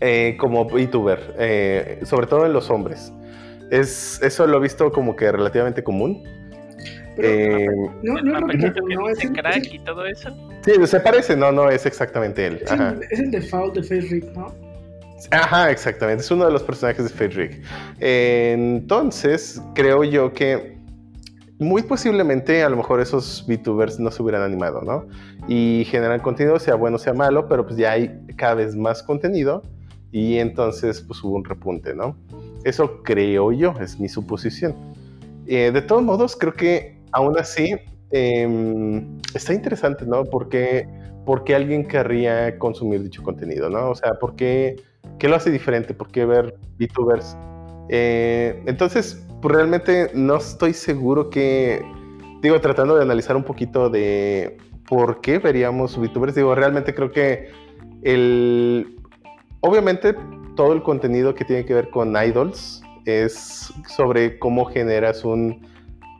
eh, 0.00 0.36
como 0.38 0.64
VTuber, 0.64 1.34
eh, 1.38 2.00
sobre 2.04 2.26
todo 2.26 2.46
en 2.46 2.52
los 2.54 2.70
hombres. 2.70 3.12
Es, 3.70 4.20
eso 4.22 4.46
lo 4.46 4.56
he 4.58 4.60
visto 4.62 4.90
como 4.90 5.14
que 5.16 5.30
relativamente 5.30 5.84
común. 5.84 6.22
Pero, 7.16 7.28
Eh, 7.28 7.66
no, 8.02 8.16
es 8.16 8.22
Rocky 8.24 8.30
mapachito 8.30 8.66
Raccoon, 8.66 8.88
que 8.88 8.94
no, 8.96 9.08
es 9.10 9.16
dice 9.18 9.28
el, 9.28 9.32
crack 9.34 9.56
es 9.56 9.66
el- 9.68 9.74
y 9.74 9.78
todo 9.80 10.06
eso. 10.06 10.30
sí, 10.64 10.86
se 10.86 11.00
parece, 11.00 11.36
no, 11.36 11.52
no 11.52 11.68
es 11.70 11.84
exactamente 11.86 12.46
él. 12.46 12.60
es 12.64 12.72
Ajá. 12.72 12.90
el- 12.90 13.02
es 13.10 13.20
el 13.20 13.30
default 13.30 13.74
de 13.76 13.82
Face 13.82 14.00
Rig, 14.10 14.24
¿no? 14.34 14.54
Ajá, 15.30 15.70
exactamente. 15.70 16.22
Es 16.22 16.30
uno 16.30 16.46
de 16.46 16.52
los 16.52 16.62
personajes 16.62 17.04
de 17.04 17.10
Fate 17.10 17.28
Rick. 17.28 17.62
Entonces, 18.00 19.60
creo 19.74 20.04
yo 20.04 20.32
que 20.32 20.78
muy 21.60 21.82
posiblemente 21.82 22.62
a 22.62 22.70
lo 22.70 22.76
mejor 22.76 23.00
esos 23.00 23.44
VTubers 23.46 24.00
no 24.00 24.10
se 24.10 24.22
hubieran 24.22 24.42
animado, 24.42 24.80
¿no? 24.80 25.06
Y 25.46 25.84
generan 25.90 26.20
contenido, 26.20 26.58
sea 26.58 26.74
bueno, 26.74 26.96
sea 26.96 27.12
malo, 27.12 27.48
pero 27.48 27.66
pues 27.66 27.76
ya 27.76 27.92
hay 27.92 28.18
cada 28.36 28.54
vez 28.54 28.74
más 28.74 29.02
contenido 29.02 29.62
y 30.10 30.38
entonces 30.38 31.02
pues 31.02 31.22
hubo 31.22 31.36
un 31.36 31.44
repunte, 31.44 31.94
¿no? 31.94 32.16
Eso 32.64 33.02
creo 33.02 33.52
yo, 33.52 33.74
es 33.78 34.00
mi 34.00 34.08
suposición. 34.08 34.74
Eh, 35.46 35.70
de 35.70 35.82
todos 35.82 36.02
modos, 36.02 36.34
creo 36.34 36.54
que 36.54 36.98
aún 37.12 37.38
así 37.38 37.74
em, 38.10 39.18
está 39.34 39.52
interesante, 39.52 40.06
¿no? 40.06 40.24
Porque, 40.24 40.88
¿Por 41.26 41.44
qué 41.44 41.54
alguien 41.54 41.86
querría 41.86 42.58
consumir 42.58 43.02
dicho 43.02 43.22
contenido, 43.22 43.68
¿no? 43.68 43.90
O 43.90 43.94
sea, 43.94 44.14
¿por 44.14 44.34
qué, 45.20 45.28
lo 45.28 45.36
hace 45.36 45.50
diferente? 45.50 45.94
¿Por 45.94 46.10
qué 46.10 46.24
ver 46.24 46.56
VTubers? 46.78 47.36
Eh, 47.88 48.60
entonces, 48.66 49.24
pues 49.40 49.54
realmente 49.54 50.10
no 50.14 50.36
estoy 50.36 50.74
seguro 50.74 51.30
que, 51.30 51.84
digo, 52.42 52.60
tratando 52.60 52.96
de 52.96 53.02
analizar 53.02 53.36
un 53.36 53.44
poquito 53.44 53.88
de 53.88 54.58
por 54.88 55.20
qué 55.20 55.38
veríamos 55.38 55.96
VTubers, 55.96 56.34
digo, 56.34 56.54
realmente 56.54 56.94
creo 56.94 57.12
que 57.12 57.48
el, 58.02 58.96
obviamente 59.60 60.16
todo 60.56 60.72
el 60.72 60.82
contenido 60.82 61.34
que 61.34 61.44
tiene 61.44 61.64
que 61.64 61.74
ver 61.74 61.90
con 61.90 62.16
idols 62.16 62.82
es 63.04 63.72
sobre 63.88 64.38
cómo 64.38 64.64
generas 64.64 65.24
un, 65.24 65.64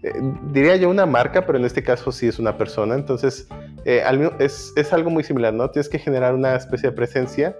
eh, 0.02 0.12
diría 0.52 0.76
yo 0.76 0.88
una 0.88 1.04
marca, 1.04 1.44
pero 1.46 1.58
en 1.58 1.64
este 1.64 1.82
caso 1.82 2.12
sí 2.12 2.28
es 2.28 2.38
una 2.38 2.56
persona, 2.56 2.94
entonces 2.94 3.48
eh, 3.84 4.02
es, 4.38 4.72
es 4.76 4.92
algo 4.92 5.10
muy 5.10 5.24
similar, 5.24 5.52
¿no? 5.52 5.68
Tienes 5.70 5.88
que 5.88 5.98
generar 5.98 6.34
una 6.34 6.54
especie 6.54 6.90
de 6.90 6.96
presencia 6.96 7.56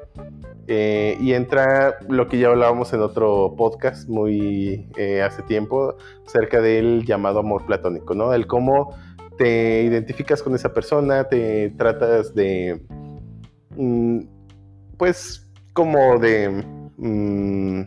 eh, 0.66 1.16
y 1.20 1.32
entra 1.32 1.96
lo 2.08 2.28
que 2.28 2.38
ya 2.38 2.48
hablábamos 2.48 2.92
en 2.92 3.00
otro 3.00 3.54
podcast 3.56 4.08
muy 4.08 4.88
eh, 4.96 5.22
hace 5.22 5.42
tiempo 5.42 5.96
acerca 6.26 6.60
del 6.60 7.04
llamado 7.04 7.40
amor 7.40 7.66
platónico, 7.66 8.14
¿no? 8.14 8.32
El 8.32 8.46
cómo 8.46 8.94
te 9.38 9.82
identificas 9.82 10.42
con 10.42 10.54
esa 10.54 10.72
persona, 10.72 11.24
te 11.24 11.70
tratas 11.70 12.34
de, 12.34 12.80
mm, 13.76 14.20
pues, 14.96 15.50
como 15.72 16.18
de, 16.18 16.64
mm, 16.96 17.82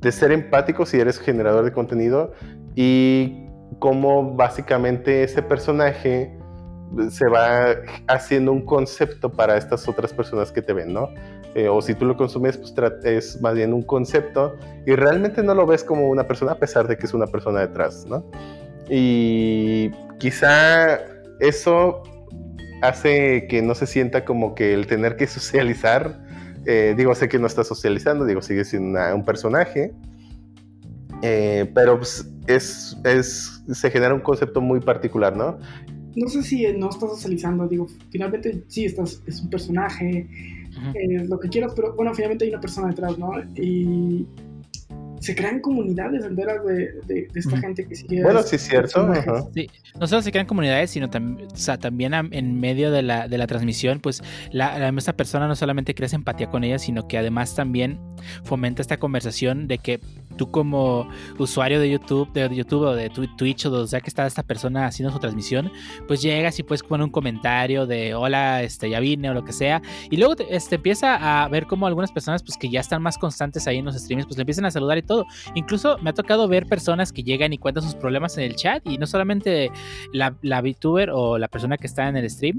de 0.00 0.12
ser 0.12 0.32
empático 0.32 0.84
si 0.84 0.98
eres 0.98 1.18
generador 1.18 1.64
de 1.64 1.72
contenido 1.72 2.32
y 2.74 3.46
cómo 3.78 4.34
básicamente 4.34 5.22
ese 5.22 5.42
personaje 5.42 6.36
se 7.10 7.28
va 7.28 7.76
haciendo 8.08 8.52
un 8.52 8.64
concepto 8.64 9.30
para 9.30 9.56
estas 9.56 9.88
otras 9.88 10.12
personas 10.12 10.52
que 10.52 10.62
te 10.62 10.72
ven, 10.72 10.92
¿no? 10.92 11.08
Eh, 11.54 11.68
o 11.68 11.82
si 11.82 11.94
tú 11.94 12.06
lo 12.06 12.16
consumes, 12.16 12.56
pues 12.56 12.74
es 13.04 13.40
más 13.42 13.54
bien 13.54 13.74
un 13.74 13.82
concepto 13.82 14.56
y 14.86 14.92
realmente 14.94 15.42
no 15.42 15.54
lo 15.54 15.66
ves 15.66 15.84
como 15.84 16.08
una 16.08 16.26
persona 16.26 16.52
a 16.52 16.58
pesar 16.58 16.88
de 16.88 16.96
que 16.96 17.04
es 17.04 17.12
una 17.12 17.26
persona 17.26 17.60
detrás, 17.60 18.06
¿no? 18.08 18.24
Y 18.88 19.90
quizá 20.18 20.98
eso 21.40 22.02
hace 22.80 23.46
que 23.48 23.60
no 23.62 23.74
se 23.74 23.86
sienta 23.86 24.24
como 24.24 24.54
que 24.54 24.72
el 24.72 24.86
tener 24.86 25.16
que 25.16 25.26
socializar, 25.26 26.24
eh, 26.66 26.94
digo, 26.96 27.14
sé 27.14 27.28
que 27.28 27.38
no 27.38 27.46
está 27.46 27.64
socializando, 27.64 28.24
digo, 28.24 28.40
sigue 28.40 28.64
siendo 28.64 28.88
una- 28.90 29.14
un 29.14 29.24
personaje, 29.24 29.92
eh, 31.22 31.70
pero 31.74 31.98
pues, 31.98 32.28
es, 32.46 32.96
es, 33.04 33.62
se 33.72 33.90
genera 33.90 34.14
un 34.14 34.20
concepto 34.20 34.60
muy 34.60 34.80
particular, 34.80 35.36
¿no? 35.36 35.58
No 36.16 36.28
sé 36.28 36.42
si 36.42 36.66
no 36.72 36.90
estás 36.90 37.10
socializando, 37.10 37.68
digo, 37.68 37.86
finalmente 38.10 38.64
sí, 38.68 38.84
estás, 38.86 39.22
es 39.26 39.40
un 39.40 39.48
personaje, 39.48 40.28
Eh, 40.94 41.24
lo 41.28 41.38
que 41.38 41.48
quieras, 41.48 41.72
pero 41.74 41.94
bueno, 41.94 42.14
finalmente 42.14 42.44
hay 42.44 42.50
una 42.50 42.60
persona 42.60 42.88
detrás, 42.88 43.18
¿no? 43.18 43.32
Y 43.54 44.26
se 45.22 45.34
crean 45.36 45.60
comunidades 45.60 46.24
enteras 46.24 46.64
de, 46.66 46.74
de, 47.06 47.28
de 47.32 47.40
esta 47.40 47.56
gente 47.58 47.86
que 47.86 47.94
sigue. 47.94 48.22
Bueno, 48.22 48.42
sí 48.42 48.56
es 48.56 48.62
cierto. 48.62 49.08
Sí, 49.54 49.70
no 49.98 50.06
solo 50.08 50.20
se 50.22 50.32
crean 50.32 50.46
comunidades, 50.46 50.90
sino 50.90 51.08
tam- 51.08 51.40
o 51.52 51.56
sea, 51.56 51.78
también 51.78 52.12
am- 52.12 52.28
en 52.32 52.58
medio 52.58 52.90
de 52.90 53.02
la, 53.02 53.28
de 53.28 53.38
la 53.38 53.46
transmisión, 53.46 54.00
pues 54.00 54.22
la, 54.50 54.78
la- 54.78 54.88
esa 54.98 55.12
persona 55.14 55.46
no 55.46 55.54
solamente 55.54 55.94
crea 55.94 56.08
empatía 56.12 56.48
con 56.50 56.64
ella, 56.64 56.78
sino 56.80 57.06
que 57.06 57.16
además 57.18 57.54
también 57.54 58.00
fomenta 58.44 58.82
esta 58.82 58.96
conversación 58.98 59.68
de 59.68 59.78
que 59.78 60.00
tú 60.36 60.50
como 60.50 61.08
usuario 61.38 61.78
de 61.78 61.88
YouTube, 61.90 62.32
de 62.32 62.54
YouTube 62.54 62.82
o 62.82 62.94
de 62.94 63.10
Twi- 63.10 63.34
Twitch 63.36 63.66
o 63.66 63.70
donde 63.70 63.88
sea 63.88 64.00
que 64.00 64.08
está 64.08 64.26
esta 64.26 64.42
persona 64.42 64.86
haciendo 64.86 65.12
su 65.12 65.18
transmisión, 65.20 65.70
pues 66.08 66.20
llegas 66.20 66.58
y 66.58 66.62
puedes 66.64 66.82
poner 66.82 67.04
un 67.04 67.10
comentario 67.10 67.86
de 67.86 68.14
hola, 68.14 68.62
este, 68.62 68.90
ya 68.90 68.98
vine 68.98 69.30
o 69.30 69.34
lo 69.34 69.44
que 69.44 69.52
sea, 69.52 69.80
y 70.10 70.16
luego 70.16 70.34
te, 70.36 70.54
este, 70.56 70.76
empieza 70.76 71.42
a 71.44 71.48
ver 71.48 71.66
como 71.66 71.86
algunas 71.86 72.10
personas 72.10 72.42
pues 72.42 72.56
que 72.58 72.68
ya 72.70 72.80
están 72.80 73.02
más 73.02 73.18
constantes 73.18 73.66
ahí 73.68 73.78
en 73.78 73.84
los 73.84 73.94
streams, 73.94 74.24
pues 74.26 74.36
le 74.36 74.42
empiezan 74.42 74.64
a 74.64 74.70
saludar 74.72 74.98
y 74.98 75.02
todo. 75.02 75.11
Incluso 75.54 75.98
me 76.02 76.10
ha 76.10 76.12
tocado 76.14 76.48
ver 76.48 76.66
personas 76.66 77.12
que 77.12 77.22
llegan 77.22 77.52
y 77.52 77.58
cuentan 77.58 77.82
sus 77.84 77.94
problemas 77.94 78.36
en 78.38 78.44
el 78.44 78.56
chat 78.56 78.82
y 78.86 78.98
no 78.98 79.06
solamente 79.06 79.70
la, 80.12 80.34
la 80.42 80.60
VTuber 80.60 81.10
o 81.10 81.38
la 81.38 81.48
persona 81.48 81.76
que 81.76 81.86
está 81.86 82.08
en 82.08 82.16
el 82.16 82.28
stream. 82.30 82.58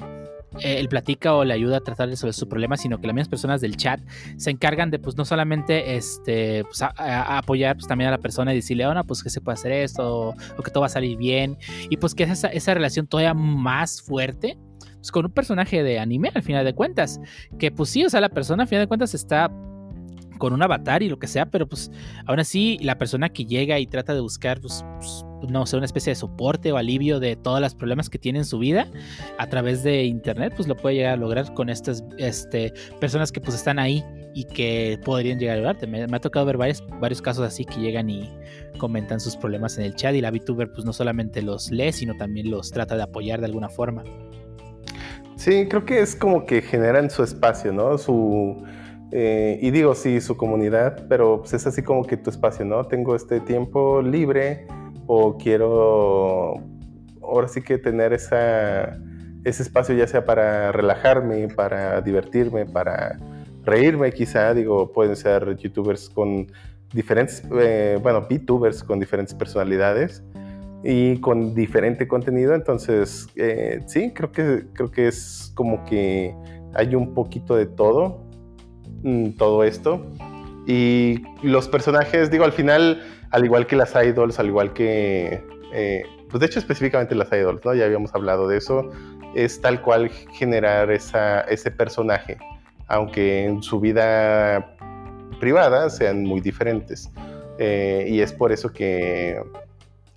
eh, 0.59 0.77
él 0.79 0.87
platica 0.87 1.33
o 1.33 1.43
le 1.43 1.51
ayuda 1.53 1.77
a 1.77 1.79
tratar 1.79 2.15
sobre 2.15 2.31
su 2.33 2.47
problema, 2.47 2.77
sino 2.77 2.99
que 3.01 3.07
las 3.07 3.15
mismas 3.15 3.27
personas 3.29 3.59
del 3.59 3.75
chat 3.75 3.99
se 4.37 4.51
encargan 4.51 4.91
de, 4.91 4.99
pues, 4.99 5.17
no 5.17 5.25
solamente 5.25 5.95
este, 5.95 6.63
pues, 6.65 6.79
a- 6.83 6.93
a 6.95 7.39
apoyar 7.39 7.75
pues, 7.75 7.87
también 7.87 8.09
a 8.09 8.11
la 8.11 8.19
persona 8.19 8.53
y 8.53 8.57
decirle, 8.57 8.85
oh, 8.85 8.93
no, 8.93 9.03
pues 9.03 9.23
que 9.23 9.31
se 9.31 9.41
puede 9.41 9.55
hacer 9.55 9.71
esto, 9.71 10.03
o, 10.29 10.35
o 10.57 10.61
que 10.63 10.69
todo 10.69 10.81
va 10.81 10.85
a 10.85 10.89
salir 10.89 11.17
bien, 11.17 11.57
y 11.89 11.97
pues 11.97 12.13
que 12.13 12.21
es 12.23 12.29
esa, 12.29 12.49
esa 12.49 12.71
relación 12.75 13.07
todavía 13.07 13.33
más 13.33 14.01
fuerte, 14.03 14.55
pues 14.97 15.11
con 15.11 15.25
un 15.25 15.31
personaje 15.31 15.81
de 15.81 15.97
anime, 15.97 16.29
al 16.35 16.43
final 16.43 16.63
de 16.63 16.75
cuentas, 16.75 17.19
que 17.57 17.71
pues 17.71 17.89
sí, 17.89 18.05
o 18.05 18.09
sea, 18.11 18.21
la 18.21 18.29
persona 18.29 18.61
al 18.63 18.69
final 18.69 18.83
de 18.83 18.87
cuentas 18.87 19.15
está 19.15 19.49
con 20.43 20.51
un 20.51 20.61
avatar 20.61 21.01
y 21.03 21.07
lo 21.07 21.19
que 21.19 21.27
sea, 21.27 21.45
pero 21.45 21.69
pues 21.69 21.89
aún 22.25 22.37
así 22.37 22.77
la 22.81 22.97
persona 22.97 23.29
que 23.29 23.45
llega 23.45 23.79
y 23.79 23.87
trata 23.87 24.13
de 24.13 24.19
buscar, 24.19 24.59
pues, 24.59 24.83
pues, 24.97 25.23
no 25.49 25.65
sé, 25.65 25.77
una 25.77 25.85
especie 25.85 26.11
de 26.11 26.15
soporte 26.15 26.69
o 26.73 26.75
alivio 26.75 27.21
de 27.21 27.37
todos 27.37 27.61
los 27.61 27.73
problemas 27.75 28.09
que 28.09 28.19
tiene 28.19 28.39
en 28.39 28.45
su 28.45 28.59
vida 28.59 28.89
a 29.37 29.47
través 29.47 29.83
de 29.83 30.03
internet, 30.03 30.51
pues 30.53 30.67
lo 30.67 30.75
puede 30.75 30.95
llegar 30.95 31.13
a 31.13 31.15
lograr 31.15 31.53
con 31.53 31.69
estas 31.69 32.03
este, 32.17 32.73
personas 32.99 33.31
que 33.31 33.39
pues 33.39 33.55
están 33.55 33.79
ahí 33.79 34.03
y 34.33 34.43
que 34.43 34.99
podrían 35.05 35.39
llegar 35.39 35.55
a 35.55 35.59
ayudarte. 35.59 35.87
Me, 35.87 36.03
ha 36.03 36.19
tocado 36.19 36.45
ver 36.45 36.57
varios, 36.57 36.83
varios 36.99 37.21
casos 37.21 37.47
así 37.47 37.63
que 37.63 37.79
llegan 37.79 38.09
y 38.09 38.29
comentan 38.79 39.21
sus 39.21 39.37
problemas 39.37 39.77
en 39.77 39.85
el 39.85 39.95
chat 39.95 40.13
y 40.13 40.19
la 40.19 40.29
VTuber 40.29 40.73
pues 40.73 40.83
no 40.83 40.91
solamente 40.91 41.41
los 41.41 41.71
lee, 41.71 41.93
sino 41.93 42.17
también 42.17 42.51
los 42.51 42.69
trata 42.69 42.97
de 42.97 43.03
apoyar 43.03 43.39
de 43.39 43.45
alguna 43.45 43.69
forma. 43.69 44.03
Sí, 45.37 45.67
creo 45.69 45.85
que 45.85 46.01
es 46.01 46.17
como 46.17 46.45
que 46.45 46.61
generan 46.61 47.09
su 47.09 47.23
espacio, 47.23 47.71
¿no? 47.71 47.97
Su, 47.97 48.61
eh, 49.15 49.59
y 49.61 49.69
digo, 49.69 49.93
sí, 49.93 50.19
su 50.21 50.35
comunidad, 50.35 51.05
pero 51.07 51.41
pues 51.41 51.53
es 51.53 51.67
así 51.67 51.83
como 51.83 52.03
que 52.03 52.17
tu 52.17 52.31
espacio, 52.31 52.65
¿no? 52.65 52.83
Tengo 52.85 53.15
este 53.15 53.39
tiempo 53.39 54.01
libre 54.01 54.65
o 55.05 55.37
quiero 55.37 56.55
ahora 57.21 57.47
sí 57.47 57.61
que 57.61 57.77
tener 57.77 58.11
esa, 58.11 58.97
ese 59.43 59.61
espacio 59.61 59.95
ya 59.95 60.07
sea 60.07 60.25
para 60.25 60.71
relajarme, 60.71 61.47
para 61.49 62.01
divertirme, 62.01 62.65
para 62.65 63.19
reírme 63.63 64.11
quizá, 64.11 64.51
digo, 64.55 64.91
pueden 64.91 65.15
ser 65.15 65.57
youtubers 65.57 66.09
con 66.09 66.51
diferentes, 66.91 67.43
eh, 67.61 67.99
bueno, 68.01 68.21
VTubers 68.27 68.83
con 68.83 68.99
diferentes 68.99 69.35
personalidades 69.35 70.23
y 70.83 71.19
con 71.21 71.53
diferente 71.53 72.07
contenido. 72.07 72.55
Entonces, 72.55 73.27
eh, 73.35 73.79
sí, 73.85 74.11
creo 74.11 74.31
que, 74.31 74.65
creo 74.73 74.89
que 74.89 75.07
es 75.07 75.51
como 75.53 75.85
que 75.85 76.35
hay 76.73 76.95
un 76.95 77.13
poquito 77.13 77.55
de 77.55 77.67
todo, 77.67 78.22
todo 79.37 79.63
esto. 79.63 80.05
Y 80.65 81.21
los 81.41 81.67
personajes, 81.67 82.31
digo, 82.31 82.45
al 82.45 82.53
final, 82.53 83.03
al 83.31 83.45
igual 83.45 83.67
que 83.67 83.75
las 83.75 83.93
idols, 83.95 84.39
al 84.39 84.47
igual 84.47 84.73
que, 84.73 85.43
eh, 85.73 86.03
pues 86.29 86.39
de 86.39 86.45
hecho 86.45 86.59
específicamente 86.59 87.15
las 87.15 87.31
idols, 87.31 87.63
¿no? 87.65 87.73
Ya 87.73 87.85
habíamos 87.85 88.15
hablado 88.15 88.47
de 88.47 88.57
eso, 88.57 88.89
es 89.35 89.59
tal 89.59 89.81
cual 89.81 90.09
generar 90.09 90.91
esa, 90.91 91.41
ese 91.41 91.71
personaje, 91.71 92.37
aunque 92.87 93.45
en 93.45 93.61
su 93.61 93.79
vida 93.79 94.75
privada 95.39 95.89
sean 95.89 96.23
muy 96.23 96.39
diferentes. 96.39 97.09
Eh, 97.59 98.07
y 98.09 98.21
es 98.21 98.31
por 98.33 98.51
eso 98.51 98.71
que 98.71 99.39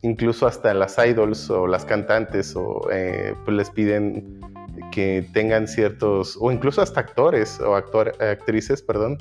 incluso 0.03 0.47
hasta 0.47 0.73
las 0.73 0.97
idols 0.99 1.51
o 1.51 1.67
las 1.67 1.85
cantantes 1.85 2.55
o 2.57 2.89
eh, 2.93 3.35
pues 3.45 3.57
les 3.57 3.71
piden 3.71 4.41
que 4.93 5.27
tengan 5.33 5.69
ciertos 5.69 6.37
o 6.41 6.51
incluso 6.53 6.81
hasta 6.83 7.01
actores 7.01 7.61
o 7.61 7.75
actor, 7.75 8.13
actrices 8.23 8.83
perdón 8.83 9.19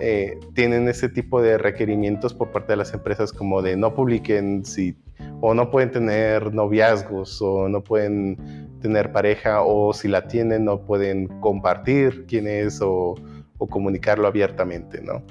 eh, 0.00 0.38
tienen 0.54 0.88
ese 0.88 1.08
tipo 1.08 1.40
de 1.42 1.58
requerimientos 1.58 2.34
por 2.34 2.50
parte 2.50 2.72
de 2.72 2.76
las 2.76 2.92
empresas 2.94 3.32
como 3.32 3.62
de 3.62 3.76
no 3.76 3.94
publiquen 3.94 4.64
si 4.64 4.96
o 5.40 5.54
no 5.54 5.70
pueden 5.70 5.90
tener 5.90 6.52
noviazgos 6.54 7.40
o 7.42 7.68
no 7.68 7.82
pueden 7.82 8.68
tener 8.80 9.12
pareja 9.12 9.62
o 9.62 9.92
si 9.92 10.08
la 10.08 10.26
tienen 10.26 10.64
no 10.64 10.80
pueden 10.80 11.28
compartir 11.40 12.24
quién 12.26 12.46
es 12.48 12.80
o, 12.80 13.14
o 13.58 13.66
comunicarlo 13.68 14.26
abiertamente, 14.26 15.00
¿no? 15.00 15.22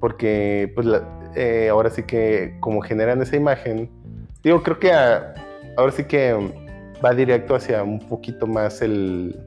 Porque 0.00 0.72
pues 0.74 0.86
la- 0.86 1.02
eh, 1.36 1.68
ahora 1.70 1.90
sí 1.90 2.02
que 2.02 2.56
como 2.60 2.80
generan 2.80 3.22
esa 3.22 3.36
imagen, 3.36 3.88
digo, 4.42 4.62
creo 4.62 4.78
que 4.78 4.92
a- 4.92 5.34
ahora 5.76 5.92
sí 5.92 6.04
que 6.04 6.65
va 7.04 7.14
directo 7.14 7.54
hacia 7.54 7.82
un 7.82 7.98
poquito 8.00 8.46
más 8.46 8.82
el 8.82 9.38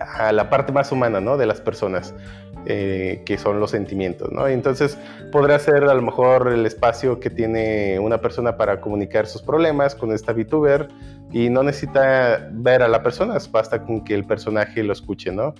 a 0.00 0.32
la 0.32 0.50
parte 0.50 0.72
más 0.72 0.92
humana, 0.92 1.20
¿no? 1.20 1.36
De 1.36 1.46
las 1.46 1.60
personas, 1.60 2.14
eh, 2.66 3.22
que 3.24 3.38
son 3.38 3.60
los 3.60 3.70
sentimientos, 3.70 4.30
¿no? 4.32 4.46
Entonces 4.48 4.98
podrá 5.32 5.58
ser 5.58 5.84
a 5.84 5.94
lo 5.94 6.02
mejor 6.02 6.48
el 6.48 6.66
espacio 6.66 7.20
que 7.20 7.30
tiene 7.30 7.98
una 7.98 8.20
persona 8.20 8.56
para 8.56 8.80
comunicar 8.80 9.26
sus 9.26 9.42
problemas 9.42 9.94
con 9.94 10.12
esta 10.12 10.32
VTuber 10.32 10.88
y 11.32 11.48
no 11.50 11.62
necesita 11.62 12.48
ver 12.52 12.82
a 12.82 12.88
la 12.88 13.02
persona, 13.02 13.38
basta 13.50 13.82
con 13.82 14.04
que 14.04 14.14
el 14.14 14.24
personaje 14.24 14.82
lo 14.82 14.92
escuche, 14.92 15.32
¿no? 15.32 15.54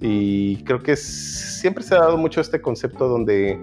Y 0.00 0.62
creo 0.64 0.82
que 0.82 0.96
siempre 0.96 1.82
se 1.82 1.94
ha 1.94 2.00
dado 2.00 2.16
mucho 2.16 2.40
este 2.40 2.60
concepto 2.60 3.08
donde 3.08 3.58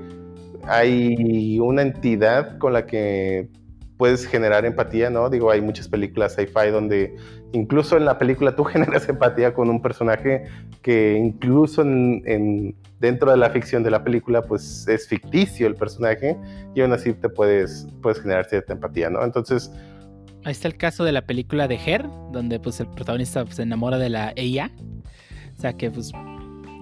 hay 0.66 1.60
una 1.60 1.82
entidad 1.82 2.58
con 2.58 2.74
la 2.74 2.86
que 2.86 3.50
puedes 3.98 4.26
generar 4.26 4.66
empatía, 4.66 5.10
¿no? 5.10 5.30
Digo, 5.30 5.52
hay 5.52 5.62
muchas 5.62 5.88
películas 5.88 6.34
sci-fi 6.36 6.70
donde 6.72 7.16
incluso 7.52 7.96
en 7.98 8.06
la 8.06 8.18
película 8.18 8.56
tú 8.56 8.64
generas 8.66 9.08
empatía 9.08 9.54
con 9.54 9.70
un 9.70 9.82
personaje 9.82 10.46
que 10.82 11.16
incluso 11.18 11.82
en, 11.84 12.22
en- 12.26 12.76
dentro 13.00 13.30
de 13.32 13.38
la 13.38 13.50
ficción 13.50 13.84
de 13.84 13.92
la 13.92 14.04
película 14.04 14.42
pues 14.44 14.88
es 14.88 15.08
ficticio 15.08 15.68
el 15.68 15.76
personaje 15.76 16.38
y 16.74 16.82
aún 16.82 16.94
así 16.94 17.14
te 17.14 17.28
puedes, 17.30 17.86
puedes 18.02 18.22
generar 18.22 18.46
cierta 18.46 18.74
empatía, 18.74 19.10
¿no? 19.10 19.24
Entonces, 19.24 19.72
Ahí 20.46 20.52
está 20.52 20.68
el 20.68 20.76
caso 20.76 21.06
de 21.06 21.14
la 21.14 21.22
película 21.22 21.70
de 21.70 21.76
Her, 21.76 22.06
donde 22.34 22.60
pues 22.60 22.78
el 22.82 22.88
protagonista 22.88 23.46
pues, 23.46 23.56
se 23.56 23.62
enamora 23.64 23.98
de 23.98 24.10
la 24.10 24.34
ella. 24.36 24.72
O 25.58 25.62
sea 25.62 25.72
que 25.72 25.90
pues 25.90 26.12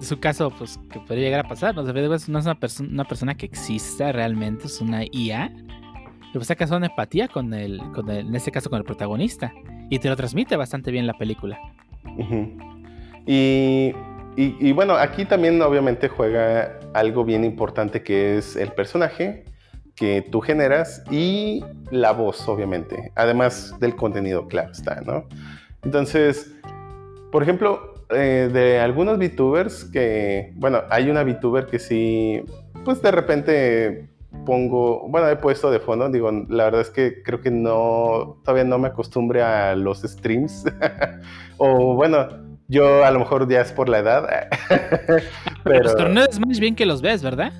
es 0.00 0.10
un 0.10 0.18
caso 0.18 0.50
pues 0.58 0.80
que 0.90 0.98
podría 0.98 1.26
llegar 1.26 1.46
a 1.46 1.48
pasar. 1.48 1.72
No, 1.76 1.84
no 1.84 2.14
es 2.16 2.28
una, 2.28 2.58
perso- 2.58 2.88
una 2.88 3.04
persona 3.04 3.36
que 3.36 3.46
exista 3.46 4.10
realmente, 4.10 4.66
es 4.66 4.80
una 4.80 5.04
IA. 5.12 5.52
Pero 6.32 6.40
pues 6.40 6.46
saca 6.46 6.64
una 6.76 6.86
empatía 6.86 7.28
con 7.28 7.52
el, 7.52 7.78
con 7.94 8.08
el, 8.08 8.26
en 8.28 8.34
este 8.34 8.50
caso 8.50 8.70
con 8.70 8.78
el 8.78 8.84
protagonista. 8.84 9.52
Y 9.90 9.98
te 9.98 10.08
lo 10.08 10.16
transmite 10.16 10.56
bastante 10.56 10.90
bien 10.90 11.06
la 11.06 11.12
película. 11.14 11.58
Y- 13.26 13.92
y 14.36 14.72
bueno, 14.72 14.94
aquí 14.94 15.26
también 15.26 15.60
obviamente 15.60 16.08
juega 16.08 16.78
algo 16.94 17.22
bien 17.24 17.44
importante 17.44 18.02
que 18.02 18.38
es 18.38 18.56
el 18.56 18.72
personaje 18.72 19.44
que 19.94 20.22
tú 20.22 20.40
generas 20.40 21.04
y 21.10 21.62
la 21.90 22.12
voz, 22.12 22.48
obviamente, 22.48 23.12
además 23.14 23.74
del 23.78 23.94
contenido, 23.94 24.48
claro 24.48 24.72
está, 24.72 25.02
¿no? 25.02 25.26
Entonces, 25.84 26.50
por 27.30 27.42
ejemplo, 27.42 28.06
eh, 28.08 28.48
de 28.50 28.80
algunos 28.80 29.18
VTubers 29.18 29.84
que, 29.84 30.54
bueno, 30.56 30.80
hay 30.88 31.10
una 31.10 31.22
VTuber 31.24 31.66
que 31.66 31.78
sí, 31.78 32.42
pues 32.86 33.02
de 33.02 33.10
repente 33.10 34.08
pongo, 34.44 35.08
bueno, 35.08 35.28
he 35.28 35.36
puesto 35.36 35.70
de 35.70 35.80
fondo, 35.80 36.08
digo, 36.08 36.30
la 36.48 36.64
verdad 36.64 36.80
es 36.80 36.90
que 36.90 37.22
creo 37.22 37.40
que 37.40 37.50
no, 37.50 38.40
todavía 38.44 38.64
no 38.64 38.78
me 38.78 38.88
acostumbre 38.88 39.42
a 39.42 39.74
los 39.76 40.02
streams, 40.02 40.64
o 41.58 41.94
bueno, 41.94 42.28
yo 42.68 43.04
a 43.04 43.10
lo 43.10 43.20
mejor 43.20 43.48
ya 43.48 43.60
es 43.60 43.72
por 43.72 43.88
la 43.88 43.98
edad, 43.98 44.48
Pero 45.64 45.82
los 45.82 45.96
torneos 45.96 46.40
más 46.46 46.58
bien 46.58 46.74
que 46.74 46.86
los 46.86 47.02
ves, 47.02 47.22
¿verdad? 47.22 47.52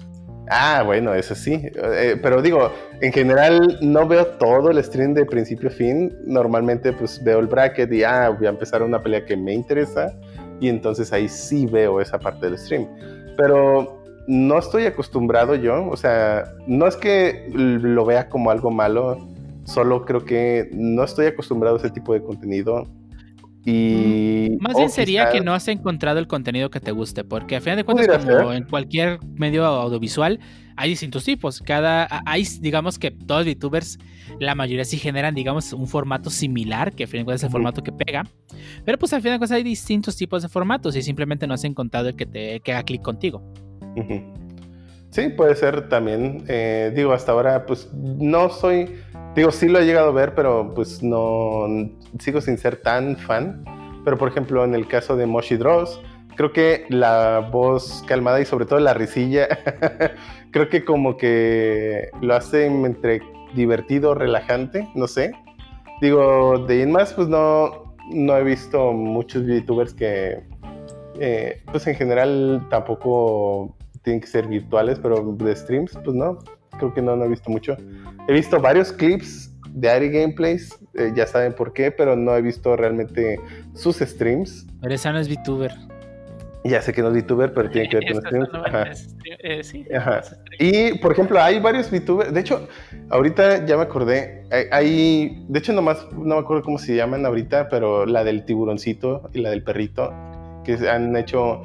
Ah, 0.48 0.82
bueno, 0.84 1.14
eso 1.14 1.34
sí. 1.34 1.62
Eh, 1.74 2.18
pero 2.20 2.42
digo, 2.42 2.70
en 3.00 3.12
general 3.12 3.78
no 3.80 4.06
veo 4.06 4.26
todo 4.26 4.70
el 4.70 4.82
stream 4.84 5.14
de 5.14 5.24
principio 5.24 5.68
a 5.68 5.72
fin. 5.72 6.14
Normalmente 6.26 6.92
pues 6.92 7.22
veo 7.22 7.38
el 7.38 7.46
bracket 7.46 7.90
y 7.92 8.04
ah, 8.04 8.28
voy 8.28 8.46
a 8.46 8.50
empezar 8.50 8.82
una 8.82 9.02
pelea 9.02 9.24
que 9.24 9.36
me 9.36 9.54
interesa 9.54 10.12
y 10.60 10.68
entonces 10.68 11.12
ahí 11.12 11.28
sí 11.28 11.64
veo 11.66 12.00
esa 12.00 12.18
parte 12.18 12.46
del 12.46 12.58
stream. 12.58 12.86
Pero 13.36 14.01
no 14.26 14.58
estoy 14.58 14.84
acostumbrado 14.86 15.54
yo, 15.54 15.88
o 15.88 15.96
sea, 15.96 16.44
no 16.66 16.86
es 16.86 16.96
que 16.96 17.48
lo 17.54 18.04
vea 18.04 18.28
como 18.28 18.50
algo 18.50 18.70
malo, 18.70 19.18
solo 19.64 20.04
creo 20.04 20.24
que 20.24 20.68
no 20.72 21.04
estoy 21.04 21.26
acostumbrado 21.26 21.76
a 21.76 21.78
ese 21.78 21.90
tipo 21.90 22.12
de 22.14 22.22
contenido. 22.22 22.86
Y 23.64 24.56
Más 24.60 24.74
o 24.74 24.78
bien 24.78 24.90
sería 24.90 25.26
quizá- 25.26 25.32
que 25.32 25.40
no 25.40 25.54
has 25.54 25.68
encontrado 25.68 26.18
el 26.18 26.26
contenido 26.26 26.68
que 26.70 26.80
te 26.80 26.90
guste, 26.90 27.22
porque 27.22 27.56
a 27.56 27.60
final 27.60 27.76
de 27.76 27.84
cuentas, 27.84 28.24
como 28.24 28.48
ser. 28.50 28.56
en 28.56 28.64
cualquier 28.64 29.20
medio 29.36 29.64
audiovisual, 29.64 30.40
hay 30.76 30.90
distintos 30.90 31.22
tipos. 31.24 31.60
Cada, 31.60 32.08
hay, 32.26 32.44
digamos 32.60 32.98
que 32.98 33.12
todos 33.12 33.46
los 33.46 33.54
VTubers, 33.54 33.98
la 34.40 34.56
mayoría 34.56 34.84
sí 34.84 34.96
generan, 34.96 35.34
digamos, 35.36 35.72
un 35.72 35.86
formato 35.86 36.28
similar, 36.28 36.92
que 36.92 37.04
a 37.04 37.06
fin 37.06 37.20
de 37.20 37.24
cuentas 37.24 37.42
es 37.42 37.44
el 37.46 37.52
formato 37.52 37.84
que 37.84 37.92
pega. 37.92 38.24
Pero 38.84 38.98
pues 38.98 39.12
al 39.12 39.20
final 39.22 39.34
de 39.34 39.38
cuentas 39.38 39.56
hay 39.56 39.62
distintos 39.62 40.16
tipos 40.16 40.42
de 40.42 40.48
formatos 40.48 40.96
y 40.96 41.02
simplemente 41.02 41.46
no 41.46 41.54
has 41.54 41.62
encontrado 41.62 42.08
el 42.08 42.16
que 42.16 42.26
te 42.26 42.58
que 42.60 42.72
haga 42.72 42.82
clic 42.82 43.02
contigo. 43.02 43.44
Sí, 45.12 45.28
puede 45.28 45.54
ser 45.54 45.90
también. 45.90 46.44
Eh, 46.48 46.90
digo, 46.96 47.12
hasta 47.12 47.32
ahora, 47.32 47.66
pues 47.66 47.92
no 47.92 48.48
soy. 48.48 48.96
Digo, 49.36 49.50
sí 49.50 49.68
lo 49.68 49.78
he 49.78 49.84
llegado 49.84 50.08
a 50.08 50.12
ver, 50.12 50.34
pero 50.34 50.72
pues 50.74 51.02
no. 51.02 51.66
Sigo 52.18 52.40
sin 52.40 52.56
ser 52.56 52.76
tan 52.76 53.18
fan. 53.18 53.62
Pero 54.06 54.16
por 54.16 54.28
ejemplo, 54.28 54.64
en 54.64 54.74
el 54.74 54.88
caso 54.88 55.14
de 55.14 55.26
Moshi 55.26 55.56
Dross, 55.56 56.00
creo 56.34 56.52
que 56.52 56.86
la 56.88 57.50
voz 57.52 58.02
calmada 58.06 58.40
y 58.40 58.46
sobre 58.46 58.64
todo 58.64 58.80
la 58.80 58.94
risilla, 58.94 59.48
creo 60.50 60.70
que 60.70 60.82
como 60.82 61.18
que 61.18 62.08
lo 62.22 62.34
hace 62.34 62.64
entre 62.64 63.20
divertido, 63.54 64.14
relajante, 64.14 64.88
no 64.94 65.06
sé. 65.06 65.32
Digo, 66.00 66.58
de 66.66 66.80
ahí 66.80 66.86
más, 66.86 67.12
pues 67.12 67.28
no, 67.28 67.94
no 68.10 68.36
he 68.36 68.42
visto 68.44 68.92
muchos 68.92 69.46
youtubers 69.46 69.94
que, 69.94 70.42
eh, 71.20 71.62
pues 71.70 71.86
en 71.86 71.94
general 71.94 72.66
tampoco 72.70 73.76
tienen 74.02 74.20
que 74.20 74.26
ser 74.26 74.46
virtuales, 74.48 74.98
pero 75.00 75.22
de 75.22 75.56
streams, 75.56 75.92
pues 76.04 76.14
no, 76.16 76.38
creo 76.78 76.92
que 76.92 77.02
no, 77.02 77.16
no 77.16 77.24
he 77.24 77.28
visto 77.28 77.50
mucho. 77.50 77.76
He 78.28 78.32
visto 78.32 78.60
varios 78.60 78.92
clips 78.92 79.50
de 79.70 79.88
Ari 79.90 80.10
Gameplays, 80.10 80.78
eh, 80.94 81.12
ya 81.14 81.26
saben 81.26 81.54
por 81.54 81.72
qué, 81.72 81.90
pero 81.90 82.16
no 82.16 82.36
he 82.36 82.42
visto 82.42 82.76
realmente 82.76 83.40
sus 83.74 83.96
streams. 83.98 84.66
Pero 84.80 84.94
esa 84.94 85.12
no 85.12 85.18
es 85.18 85.28
VTuber. 85.28 85.72
Ya 86.64 86.80
sé 86.80 86.92
que 86.92 87.02
no 87.02 87.08
es 87.12 87.24
VTuber, 87.24 87.52
pero 87.54 87.70
tiene 87.70 87.88
que 87.88 87.96
ver 87.96 88.12
con 88.12 88.22
streams. 88.22 88.48
Ajá. 88.54 88.84
eh, 89.40 89.64
sí, 89.64 89.84
Ajá. 89.96 90.22
Y, 90.60 90.96
por 90.98 91.10
ejemplo, 91.12 91.40
hay 91.40 91.58
varios 91.58 91.90
VTubers. 91.90 92.32
De 92.32 92.38
hecho, 92.38 92.68
ahorita 93.10 93.66
ya 93.66 93.76
me 93.76 93.82
acordé. 93.82 94.44
Hay, 94.50 94.64
hay- 94.70 95.44
de 95.48 95.58
hecho, 95.58 95.72
nomás 95.72 96.06
no 96.12 96.36
me 96.36 96.40
acuerdo 96.40 96.62
cómo 96.62 96.78
se 96.78 96.94
llaman 96.94 97.26
ahorita, 97.26 97.68
pero 97.68 98.06
la 98.06 98.22
del 98.22 98.44
tiburoncito 98.44 99.28
y 99.32 99.40
la 99.40 99.50
del 99.50 99.64
perrito, 99.64 100.12
que 100.64 100.76
se 100.78 100.88
han 100.88 101.16
hecho 101.16 101.62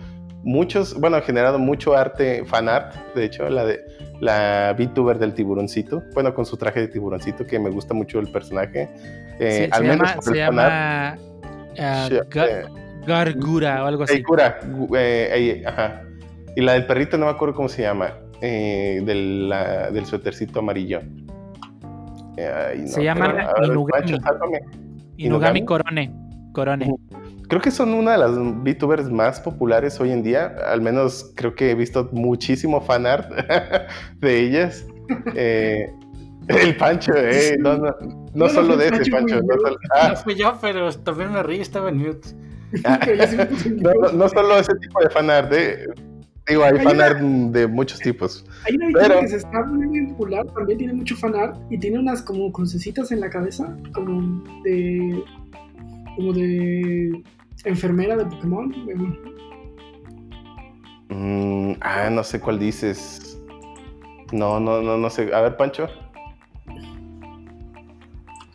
muchos, 0.47 0.99
bueno, 0.99 1.17
han 1.17 1.23
generado 1.23 1.59
mucho 1.59 1.95
arte, 1.95 2.43
fan 2.45 2.69
art, 2.69 2.95
de 3.13 3.25
hecho, 3.25 3.47
la 3.49 3.65
de 3.65 3.79
la 4.21 4.73
VTuber 4.77 5.19
del 5.19 5.33
tiburoncito, 5.33 6.01
bueno, 6.13 6.33
con 6.33 6.45
su 6.45 6.57
traje 6.57 6.79
de 6.79 6.87
tiburoncito, 6.87 7.45
que 7.45 7.59
me 7.59 7.69
gusta 7.69 7.93
mucho 7.93 8.19
el 8.19 8.31
personaje. 8.31 8.89
Eh, 9.39 9.69
al 9.71 9.81
se 9.83 9.87
menos 9.87 10.07
llama, 10.09 10.15
por 10.15 10.23
se 10.23 10.31
el 10.31 10.37
llama 10.37 11.17
ah, 11.79 12.09
eh, 12.09 12.63
Gargura 13.05 13.83
o 13.83 13.87
algo 13.87 14.03
así. 14.03 14.13
Gu- 14.65 14.97
eh, 14.97 15.63
ajá. 15.67 16.01
Y 16.55 16.61
la 16.61 16.73
del 16.73 16.85
perrito 16.87 17.17
no 17.17 17.25
me 17.25 17.31
acuerdo 17.31 17.53
cómo 17.53 17.69
se 17.69 17.83
llama. 17.83 18.13
eh, 18.41 19.01
del, 19.05 19.49
la- 19.49 19.89
del 19.91 20.05
suétercito 20.05 20.59
amarillo. 20.59 21.01
Ay, 22.37 22.81
no, 22.81 22.87
Se 22.87 23.03
llama 23.03 23.25
pero, 23.35 23.49
a 23.49 23.53
ver, 23.59 23.69
Inugami. 23.71 24.11
Inugami. 25.17 25.65
Corone. 25.65 26.13
Corone. 26.53 26.91
Creo 27.47 27.61
que 27.61 27.71
son 27.71 27.93
una 27.93 28.11
de 28.13 28.17
las 28.17 28.31
VTubers 28.37 29.09
más 29.09 29.39
populares 29.39 29.99
hoy 30.01 30.11
en 30.11 30.21
día. 30.23 30.55
Al 30.69 30.81
menos 30.81 31.31
creo 31.35 31.55
que 31.55 31.71
he 31.71 31.75
visto 31.75 32.09
muchísimo 32.11 32.81
fanart 32.81 33.29
de 34.19 34.39
ellas. 34.39 34.85
Eh, 35.35 35.89
el 36.49 36.75
Pancho, 36.77 37.13
eh, 37.15 37.57
no, 37.59 38.49
solo 38.49 38.75
de 38.77 38.87
ese 38.87 39.09
Pancho, 39.11 39.35
No 39.41 39.55
solo, 39.61 39.77
ah, 39.95 40.09
No 40.09 40.15
fui 40.17 40.35
yo, 40.35 40.57
pero 40.61 40.91
también 40.93 41.31
me 41.31 41.41
reí, 41.43 41.59
estaba 41.61 41.89
en 41.89 41.97
mute. 41.97 42.29
En 42.73 43.77
no, 43.81 43.91
no- 44.13 44.27
solo 44.29 44.57
ese 44.57 44.73
tipo 44.81 44.99
de 45.01 45.09
fanart. 45.09 45.51
eh. 45.53 45.85
Digo, 46.49 46.63
hay 46.63 46.77
Hay 46.77 46.83
fanart 46.85 47.19
de 47.19 47.67
muchos 47.67 47.99
tipos. 47.99 48.45
Hay 48.65 48.75
una 48.75 48.87
Pero- 48.93 49.19
que 49.21 49.27
se 49.29 49.37
está 49.37 49.63
muy 49.65 50.07
popular, 50.07 50.45
también 50.53 50.77
tiene 50.77 50.93
mucho 50.93 51.15
fanart 51.15 51.57
y 51.69 51.77
tiene 51.77 51.99
unas 51.99 52.21
como 52.21 52.51
crucecitas 52.51 53.11
en 53.11 53.19
la 53.21 53.29
cabeza, 53.29 53.73
como 53.93 54.43
de. 54.63 55.23
como 56.17 56.33
de. 56.33 57.23
Enfermera 57.65 58.15
de 58.15 58.25
Pokémon. 58.25 58.69
Mm, 61.09 61.73
ah, 61.81 62.09
no 62.11 62.23
sé 62.23 62.39
cuál 62.39 62.59
dices. 62.59 63.39
No, 64.31 64.59
no, 64.59 64.81
no, 64.81 64.97
no 64.97 65.09
sé. 65.09 65.33
A 65.33 65.41
ver, 65.41 65.57
Pancho. 65.57 65.87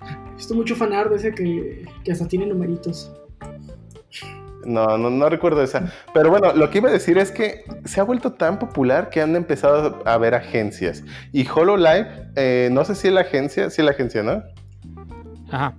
He 0.03 0.35
visto 0.37 0.55
mucho 0.55 0.75
fanart 0.77 1.11
de 1.11 1.17
ese 1.17 1.35
que, 1.35 1.87
que 2.05 2.13
hasta 2.13 2.27
tiene 2.27 2.47
numeritos. 2.47 3.13
No, 4.65 4.97
no, 4.97 5.11
no 5.11 5.29
recuerdo 5.29 5.63
esa. 5.63 5.93
Pero 6.15 6.31
bueno, 6.31 6.53
lo 6.53 6.71
que 6.71 6.79
iba 6.79 6.89
a 6.89 6.93
decir 6.93 7.19
es 7.19 7.33
que 7.33 7.65
se 7.85 8.01
ha 8.01 8.05
vuelto 8.05 8.33
tan 8.33 8.59
popular 8.59 9.11
que 9.11 9.21
han 9.21 9.35
empezado 9.35 10.03
a 10.05 10.19
ver 10.19 10.35
agencias. 10.35 11.03
Y 11.33 11.47
HoloLive, 11.49 12.31
eh, 12.37 12.69
no 12.71 12.85
sé 12.85 12.95
si 12.95 13.09
es 13.09 13.15
la 13.15 13.23
agencia, 13.23 13.71
sí 13.71 13.81
es 13.81 13.85
la 13.85 13.93
agencia, 13.93 14.23
¿no? 14.23 14.43
Ajá. 15.51 15.75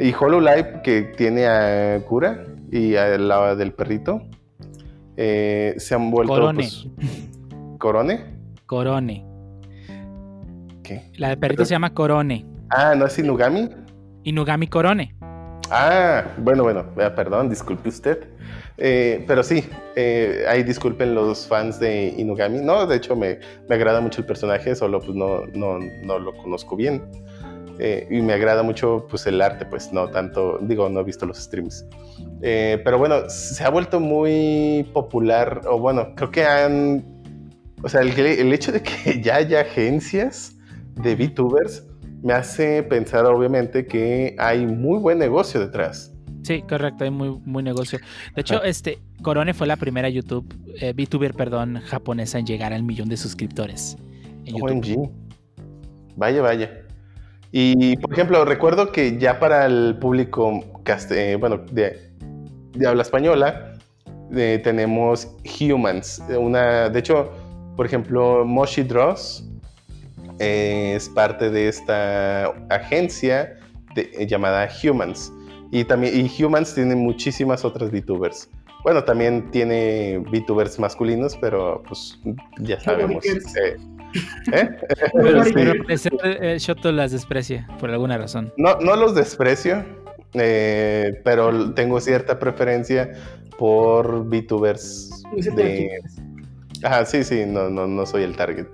Y 0.00 0.14
HoloLive, 0.18 0.80
que 0.82 1.02
tiene 1.02 1.46
a 1.46 2.00
Cura 2.06 2.46
y 2.72 2.96
a 2.96 3.18
la 3.18 3.54
del 3.54 3.72
perrito, 3.72 4.22
eh, 5.16 5.74
se 5.76 5.94
han 5.94 6.10
vuelto. 6.10 6.32
Corone. 6.32 6.54
pues, 6.56 6.86
¿Corone? 7.78 8.24
Corone. 8.64 9.26
¿Qué? 10.82 11.10
La 11.16 11.28
de 11.28 11.36
perrito 11.36 11.66
se 11.66 11.72
llama 11.72 11.92
Corone. 11.92 12.46
Ah, 12.70 12.94
¿no 12.96 13.04
es 13.04 13.18
Inugami? 13.18 13.68
Inugami 14.24 14.68
Corone. 14.68 15.14
Ah, 15.70 16.24
bueno, 16.38 16.62
bueno, 16.62 16.86
eh, 16.96 17.10
perdón, 17.14 17.50
disculpe 17.50 17.90
usted. 17.90 18.26
Eh, 18.78 19.24
pero 19.28 19.42
sí, 19.42 19.68
eh, 19.94 20.44
ahí 20.48 20.62
disculpen 20.62 21.14
los 21.14 21.46
fans 21.46 21.78
de 21.78 22.14
Inugami. 22.16 22.60
No, 22.60 22.86
de 22.86 22.96
hecho 22.96 23.14
me, 23.14 23.38
me 23.68 23.74
agrada 23.74 24.00
mucho 24.00 24.22
el 24.22 24.26
personaje, 24.26 24.74
solo 24.74 25.00
pues 25.00 25.14
no, 25.14 25.46
no, 25.54 25.78
no 25.78 26.18
lo 26.18 26.34
conozco 26.38 26.74
bien. 26.74 27.02
Eh, 27.82 28.06
y 28.10 28.20
me 28.20 28.34
agrada 28.34 28.62
mucho 28.62 29.06
pues 29.08 29.26
el 29.26 29.40
arte, 29.40 29.64
pues 29.64 29.90
no 29.90 30.08
tanto, 30.10 30.58
digo, 30.60 30.90
no 30.90 31.00
he 31.00 31.04
visto 31.04 31.24
los 31.24 31.38
streams. 31.38 31.86
Eh, 32.42 32.78
pero 32.84 32.98
bueno, 32.98 33.30
se 33.30 33.64
ha 33.64 33.70
vuelto 33.70 34.00
muy 34.00 34.86
popular, 34.92 35.62
o 35.66 35.78
bueno, 35.78 36.14
creo 36.14 36.30
que 36.30 36.44
han, 36.44 37.02
o 37.82 37.88
sea, 37.88 38.02
el, 38.02 38.10
el 38.18 38.52
hecho 38.52 38.70
de 38.70 38.82
que 38.82 39.22
ya 39.24 39.36
haya 39.36 39.62
agencias 39.62 40.58
de 40.96 41.14
VTubers 41.14 41.86
me 42.22 42.34
hace 42.34 42.82
pensar 42.82 43.24
obviamente 43.24 43.86
que 43.86 44.36
hay 44.38 44.66
muy 44.66 44.98
buen 44.98 45.18
negocio 45.18 45.58
detrás. 45.58 46.12
Sí, 46.42 46.60
correcto, 46.60 47.04
hay 47.04 47.10
muy, 47.10 47.40
muy 47.46 47.62
negocio. 47.62 47.98
De 48.34 48.42
hecho, 48.42 48.62
este, 48.62 48.98
Corone 49.22 49.54
fue 49.54 49.66
la 49.66 49.76
primera 49.76 50.10
YouTube, 50.10 50.54
eh, 50.80 50.92
VTuber, 50.92 51.32
perdón, 51.32 51.80
japonesa 51.86 52.38
en 52.38 52.44
llegar 52.44 52.74
al 52.74 52.82
millón 52.82 53.08
de 53.08 53.16
suscriptores. 53.16 53.96
en 54.44 54.56
YouTube. 54.56 54.98
OMG. 54.98 55.10
Vaya, 56.16 56.42
vaya. 56.42 56.89
Y, 57.52 57.96
por 57.96 58.12
ejemplo, 58.12 58.44
recuerdo 58.44 58.92
que 58.92 59.18
ya 59.18 59.38
para 59.40 59.66
el 59.66 59.96
público, 60.00 60.60
eh, 61.10 61.36
bueno, 61.38 61.58
de, 61.72 61.98
de 62.72 62.86
habla 62.86 63.02
española, 63.02 63.74
eh, 64.32 64.60
tenemos 64.62 65.28
Humans. 65.60 66.22
eh, 66.30 66.36
Una, 66.36 66.88
de 66.88 66.98
hecho, 66.98 67.30
por 67.76 67.86
ejemplo, 67.86 68.44
Moshi 68.44 68.86
eh, 70.38 70.94
es 70.96 71.08
parte 71.08 71.50
de 71.50 71.68
esta 71.68 72.46
agencia 72.70 73.56
de- 73.94 74.26
llamada 74.26 74.68
Humans. 74.82 75.32
Y 75.72 75.84
también 75.84 76.14
y 76.26 76.42
Humans 76.42 76.74
tiene 76.74 76.94
muchísimas 76.94 77.64
otras 77.64 77.90
VTubers. 77.90 78.48
Bueno, 78.82 79.04
también 79.04 79.50
tiene 79.50 80.18
VTubers 80.18 80.78
masculinos, 80.78 81.36
pero 81.36 81.82
pues 81.86 82.18
ya 82.60 82.80
sabemos. 82.80 83.24
Eh, 83.26 83.76
¿eh? 84.52 84.68
Pero, 85.14 85.44
Sí. 85.44 85.52
pero 85.54 85.82
parecer, 85.82 86.12
eh, 86.24 86.56
Shoto 86.58 86.92
las 86.92 87.12
desprecia 87.12 87.66
por 87.78 87.90
alguna 87.90 88.18
razón. 88.18 88.52
No, 88.56 88.76
no 88.80 88.96
los 88.96 89.14
desprecio, 89.14 89.84
eh, 90.34 91.20
pero 91.24 91.72
tengo 91.74 92.00
cierta 92.00 92.38
preferencia 92.38 93.12
por 93.58 94.24
VTubers 94.24 95.22
de... 95.54 96.00
Ajá, 96.82 97.04
sí, 97.04 97.24
sí, 97.24 97.44
no, 97.46 97.68
no, 97.68 97.86
no 97.86 98.06
soy 98.06 98.22
el 98.22 98.36
target. 98.36 98.66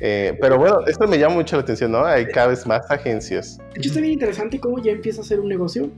Eh, 0.00 0.36
pero 0.40 0.58
bueno, 0.58 0.80
esto 0.86 1.06
me 1.06 1.18
llama 1.18 1.36
mucho 1.36 1.56
la 1.56 1.62
atención, 1.62 1.92
¿no? 1.92 2.04
Hay 2.04 2.26
cada 2.26 2.48
vez 2.48 2.66
más 2.66 2.90
agencias. 2.90 3.58
De 3.58 3.80
hecho, 3.80 3.88
está 3.90 4.00
bien 4.00 4.14
interesante 4.14 4.58
cómo 4.58 4.82
ya 4.82 4.92
empieza 4.92 5.20
a 5.20 5.24
ser 5.24 5.40
un 5.40 5.48
negocio. 5.48 5.90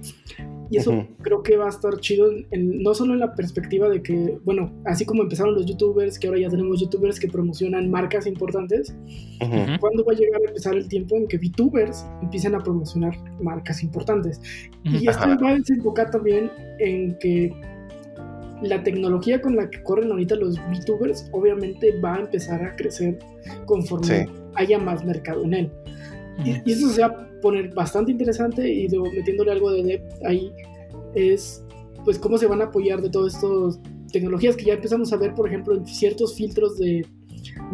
Y 0.70 0.78
eso 0.78 0.90
Ujú. 0.92 1.06
creo 1.22 1.42
que 1.42 1.56
va 1.56 1.66
a 1.66 1.68
estar 1.68 1.96
chido, 2.00 2.30
en- 2.30 2.46
en- 2.50 2.82
no 2.82 2.92
solo 2.94 3.14
en 3.14 3.20
la 3.20 3.34
perspectiva 3.34 3.88
de 3.88 4.02
que, 4.02 4.38
bueno, 4.44 4.72
así 4.84 5.04
como 5.04 5.22
empezaron 5.22 5.54
los 5.54 5.66
youtubers, 5.66 6.18
que 6.18 6.26
ahora 6.26 6.40
ya 6.40 6.48
tenemos 6.48 6.80
youtubers 6.80 7.20
que 7.20 7.28
promocionan 7.28 7.90
marcas 7.90 8.26
importantes, 8.26 8.94
Ujú. 9.40 9.52
Ujú. 9.54 9.80
¿cuándo 9.80 10.04
va 10.04 10.12
a 10.12 10.16
llegar 10.16 10.40
a 10.44 10.48
empezar 10.48 10.74
el 10.74 10.88
tiempo 10.88 11.16
en 11.16 11.28
que 11.28 11.38
VTubers 11.38 12.04
empiecen 12.22 12.54
a 12.54 12.58
promocionar 12.60 13.14
marcas 13.40 13.82
importantes? 13.82 14.40
Ujú. 14.84 14.96
Y 14.96 15.08
esto 15.08 15.26
va 15.42 15.50
a 15.50 15.54
desembocar 15.54 16.10
también 16.10 16.50
en 16.80 17.16
que 17.18 17.52
la 18.62 18.82
tecnología 18.82 19.40
con 19.40 19.54
la 19.54 19.68
que 19.68 19.82
corren 19.82 20.10
ahorita 20.10 20.34
los 20.36 20.58
VTubers 20.70 21.28
obviamente 21.32 22.00
va 22.00 22.14
a 22.14 22.20
empezar 22.20 22.62
a 22.64 22.74
crecer 22.74 23.18
conforme 23.66 24.24
Sí. 24.24 24.30
haya 24.54 24.78
más 24.78 25.04
mercado 25.04 25.44
en 25.44 25.54
él. 25.54 25.70
Y, 26.44 26.50
y 26.68 26.72
eso 26.72 26.88
se 26.90 27.02
poner 27.46 27.72
bastante 27.72 28.10
interesante 28.10 28.68
y 28.68 28.88
luego 28.88 29.06
metiéndole 29.12 29.52
algo 29.52 29.70
de 29.70 29.84
depth 29.84 30.24
ahí 30.24 30.50
es 31.14 31.64
pues 32.04 32.18
cómo 32.18 32.38
se 32.38 32.46
van 32.48 32.60
a 32.60 32.64
apoyar 32.64 33.00
de 33.00 33.08
todas 33.08 33.36
estas 33.36 33.80
tecnologías 34.10 34.56
que 34.56 34.64
ya 34.64 34.74
empezamos 34.74 35.12
a 35.12 35.16
ver, 35.16 35.32
por 35.32 35.46
ejemplo, 35.46 35.76
en 35.76 35.86
ciertos 35.86 36.34
filtros 36.36 36.76
de, 36.76 37.06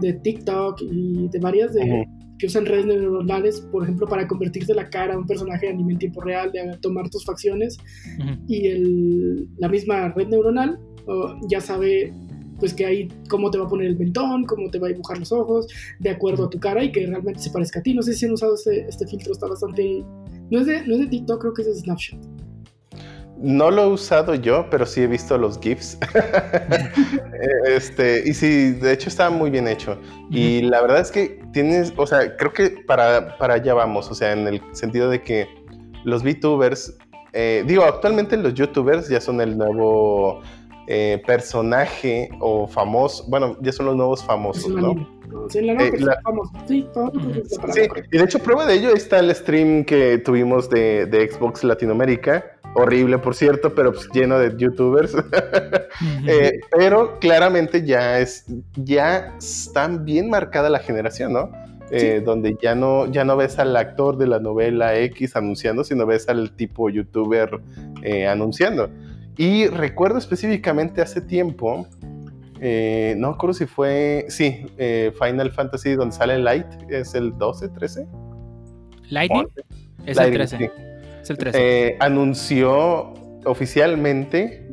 de 0.03 0.13
TikTok 0.13 0.83
y 0.83 1.29
de 1.29 1.39
varias 1.39 1.73
de, 1.73 2.07
que 2.39 2.47
usan 2.47 2.67
redes 2.67 2.85
neuronales, 2.85 3.63
por 3.73 3.83
ejemplo, 3.83 4.07
para 4.07 4.29
convertirte 4.29 4.75
la 4.75 4.91
cara 4.91 5.15
a 5.15 5.19
un 5.19 5.27
personaje 5.27 5.67
de 5.67 5.73
anime 5.73 5.95
en 5.95 5.99
tiempo 6.01 6.21
real, 6.21 6.53
de 6.53 6.77
tomar 6.83 7.09
tus 7.09 7.25
facciones 7.25 7.79
y 8.47 8.67
el, 8.67 9.49
la 9.57 9.69
misma 9.71 10.11
red 10.11 10.29
neuronal 10.29 10.79
oh, 11.07 11.35
ya 11.49 11.63
sabe 11.63 12.13
pues 12.63 12.75
que 12.75 12.87
ahí 12.87 13.09
cómo 13.29 13.51
te 13.51 13.59
va 13.59 13.65
a 13.65 13.69
poner 13.69 13.89
el 13.89 13.99
mentón, 13.99 14.45
cómo 14.45 14.71
te 14.71 14.79
va 14.79 14.87
a 14.87 14.91
dibujar 14.91 15.19
los 15.19 15.33
ojos, 15.33 15.67
de 15.99 16.11
acuerdo 16.11 16.45
a 16.45 16.49
tu 16.49 16.61
cara 16.61 16.85
y 16.85 16.93
que 16.93 17.05
realmente 17.05 17.41
se 17.41 17.51
parezca 17.51 17.81
a 17.81 17.83
ti. 17.83 17.93
No 17.93 18.03
sé 18.03 18.15
si 18.15 18.25
han 18.25 18.31
usado 18.31 18.55
este, 18.55 18.87
este 18.89 19.05
filtro, 19.05 19.33
está 19.33 19.49
bastante... 19.49 20.05
No 20.49 20.61
es, 20.61 20.67
de, 20.67 20.87
no 20.87 20.95
es 20.95 21.01
de 21.01 21.07
TikTok, 21.09 21.41
creo 21.41 21.55
que 21.55 21.63
es 21.63 21.67
de 21.67 21.75
Snapchat. 21.75 22.21
No 23.37 23.73
lo 23.73 23.83
he 23.83 23.87
usado 23.89 24.37
yo, 24.37 24.71
pero 24.71 24.87
sí 24.87 25.01
he 25.01 25.09
visto 25.09 25.37
los 25.37 25.59
GIFs. 25.59 25.99
Este, 27.67 28.23
y 28.25 28.35
sí, 28.35 28.71
de 28.71 28.93
hecho 28.93 29.09
está 29.09 29.29
muy 29.29 29.51
bien 29.51 29.67
hecho. 29.67 29.99
Y 30.31 30.63
la 30.63 30.81
verdad 30.81 31.01
es 31.01 31.11
que 31.11 31.43
tienes, 31.53 31.93
o 31.97 32.07
sea, 32.07 32.37
creo 32.37 32.53
que 32.53 32.71
para, 32.87 33.37
para 33.37 33.55
allá 33.55 33.75
vamos, 33.75 34.09
o 34.09 34.15
sea, 34.15 34.33
en 34.33 34.47
el 34.47 34.63
sentido 34.71 35.11
de 35.11 35.21
que 35.23 35.49
los 36.05 36.23
VTubers, 36.23 36.97
eh, 37.33 37.65
digo, 37.67 37.83
actualmente 37.83 38.37
los 38.37 38.55
YouTubers 38.55 39.09
ya 39.09 39.21
son 39.21 39.41
el 39.41 39.59
nuevo 39.59 40.43
eh, 40.95 41.23
personaje 41.27 42.29
o 42.39 42.69
famoso, 42.69 43.25
bueno, 43.27 43.57
ya 43.63 43.73
son 43.73 43.87
los 43.87 43.97
nuevos 43.97 44.23
famosos, 44.23 44.69
¿no? 44.69 44.95
Sí, 45.49 45.63
la 45.63 45.73
Eh, 45.73 45.93
la-. 45.99 46.19
Sí, 46.69 46.87
Sí, 47.73 47.81
y 48.11 48.19
de 48.19 48.25
hecho 48.25 48.39
prueba 48.39 48.67
de 48.67 48.75
ello 48.75 48.91
está 48.91 49.21
el 49.21 49.35
stream 49.35 49.87
que 49.87 50.19
tuvimos 50.19 50.69
de, 50.69 51.07
de 51.07 51.31
Xbox 51.31 51.65
Latinoamérica. 51.65 52.45
Horrible, 52.75 53.17
por 53.17 53.35
cierto, 53.35 53.75
pero 53.75 53.95
pues 53.95 54.07
lleno 54.13 54.39
de 54.39 54.55
youtubers. 54.57 55.17
Eh, 56.27 56.59
pero 56.71 57.19
claramente 57.21 57.85
ya 57.85 58.19
es, 58.19 58.45
ya 58.77 59.35
está 59.39 59.89
bien 59.89 60.31
marcada 60.31 60.69
la 60.69 60.79
generación, 60.79 61.33
¿no? 61.33 61.51
Eh, 61.91 62.23
Donde 62.25 62.57
ya 62.61 62.75
no, 62.75 63.07
ya 63.11 63.25
no 63.25 63.37
ves 63.37 63.59
al 63.59 63.77
actor 63.77 64.17
de 64.17 64.27
la 64.27 64.41
novela 64.41 64.97
X 64.97 65.37
anunciando, 65.37 65.85
sino 65.85 66.07
ves 66.07 66.29
al 66.29 66.53
tipo 66.57 66.89
youtuber 66.89 67.61
eh, 68.03 68.27
anunciando. 68.27 68.89
Y 69.37 69.67
recuerdo 69.67 70.19
específicamente 70.19 71.01
hace 71.01 71.21
tiempo, 71.21 71.87
eh, 72.61 73.15
no 73.17 73.33
recuerdo 73.33 73.55
si 73.55 73.67
fue, 73.67 74.27
sí, 74.29 74.67
eh, 74.79 75.13
Final 75.19 75.51
Fantasy 75.53 75.95
donde 75.95 76.15
sale 76.15 76.39
Light, 76.39 76.67
es 76.89 77.15
el 77.15 77.37
12, 77.37 77.69
13. 77.71 78.07
Lightning 79.09 79.49
es 80.07 80.17
Lightning, 80.17 80.41
el 80.41 80.49
13. 80.49 80.59
sí. 80.59 80.71
Es 81.23 81.31
el 81.31 81.39
13. 81.39 81.59
Eh, 81.61 81.97
anunció 82.01 83.15
oficialmente, 83.45 84.69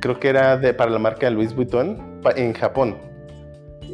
creo 0.00 0.20
que 0.20 0.28
era 0.28 0.56
de, 0.56 0.74
para 0.74 0.90
la 0.90 0.98
marca 0.98 1.28
Louis 1.30 1.54
Vuitton, 1.54 2.20
en 2.36 2.52
Japón, 2.52 2.96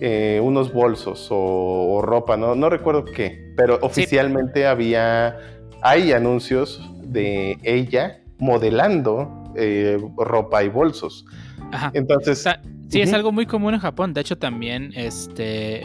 eh, 0.00 0.40
unos 0.42 0.72
bolsos 0.72 1.28
o, 1.30 1.36
o 1.36 2.02
ropa, 2.02 2.36
no, 2.36 2.54
no 2.54 2.68
recuerdo 2.68 3.04
qué, 3.04 3.52
pero 3.56 3.78
oficialmente 3.80 4.66
había, 4.66 5.38
hay 5.82 6.12
anuncios 6.12 6.90
de 7.04 7.56
ella 7.62 8.23
modelando 8.44 9.42
eh, 9.56 9.96
ropa 10.18 10.62
y 10.62 10.68
bolsos. 10.68 11.24
Ajá. 11.72 11.90
Entonces, 11.94 12.40
O 12.40 12.42
sea, 12.42 12.62
sí, 12.88 13.00
es 13.00 13.12
algo 13.14 13.32
muy 13.32 13.46
común 13.46 13.72
en 13.72 13.80
Japón. 13.80 14.12
De 14.12 14.20
hecho, 14.20 14.36
también 14.36 14.92
este 14.94 15.82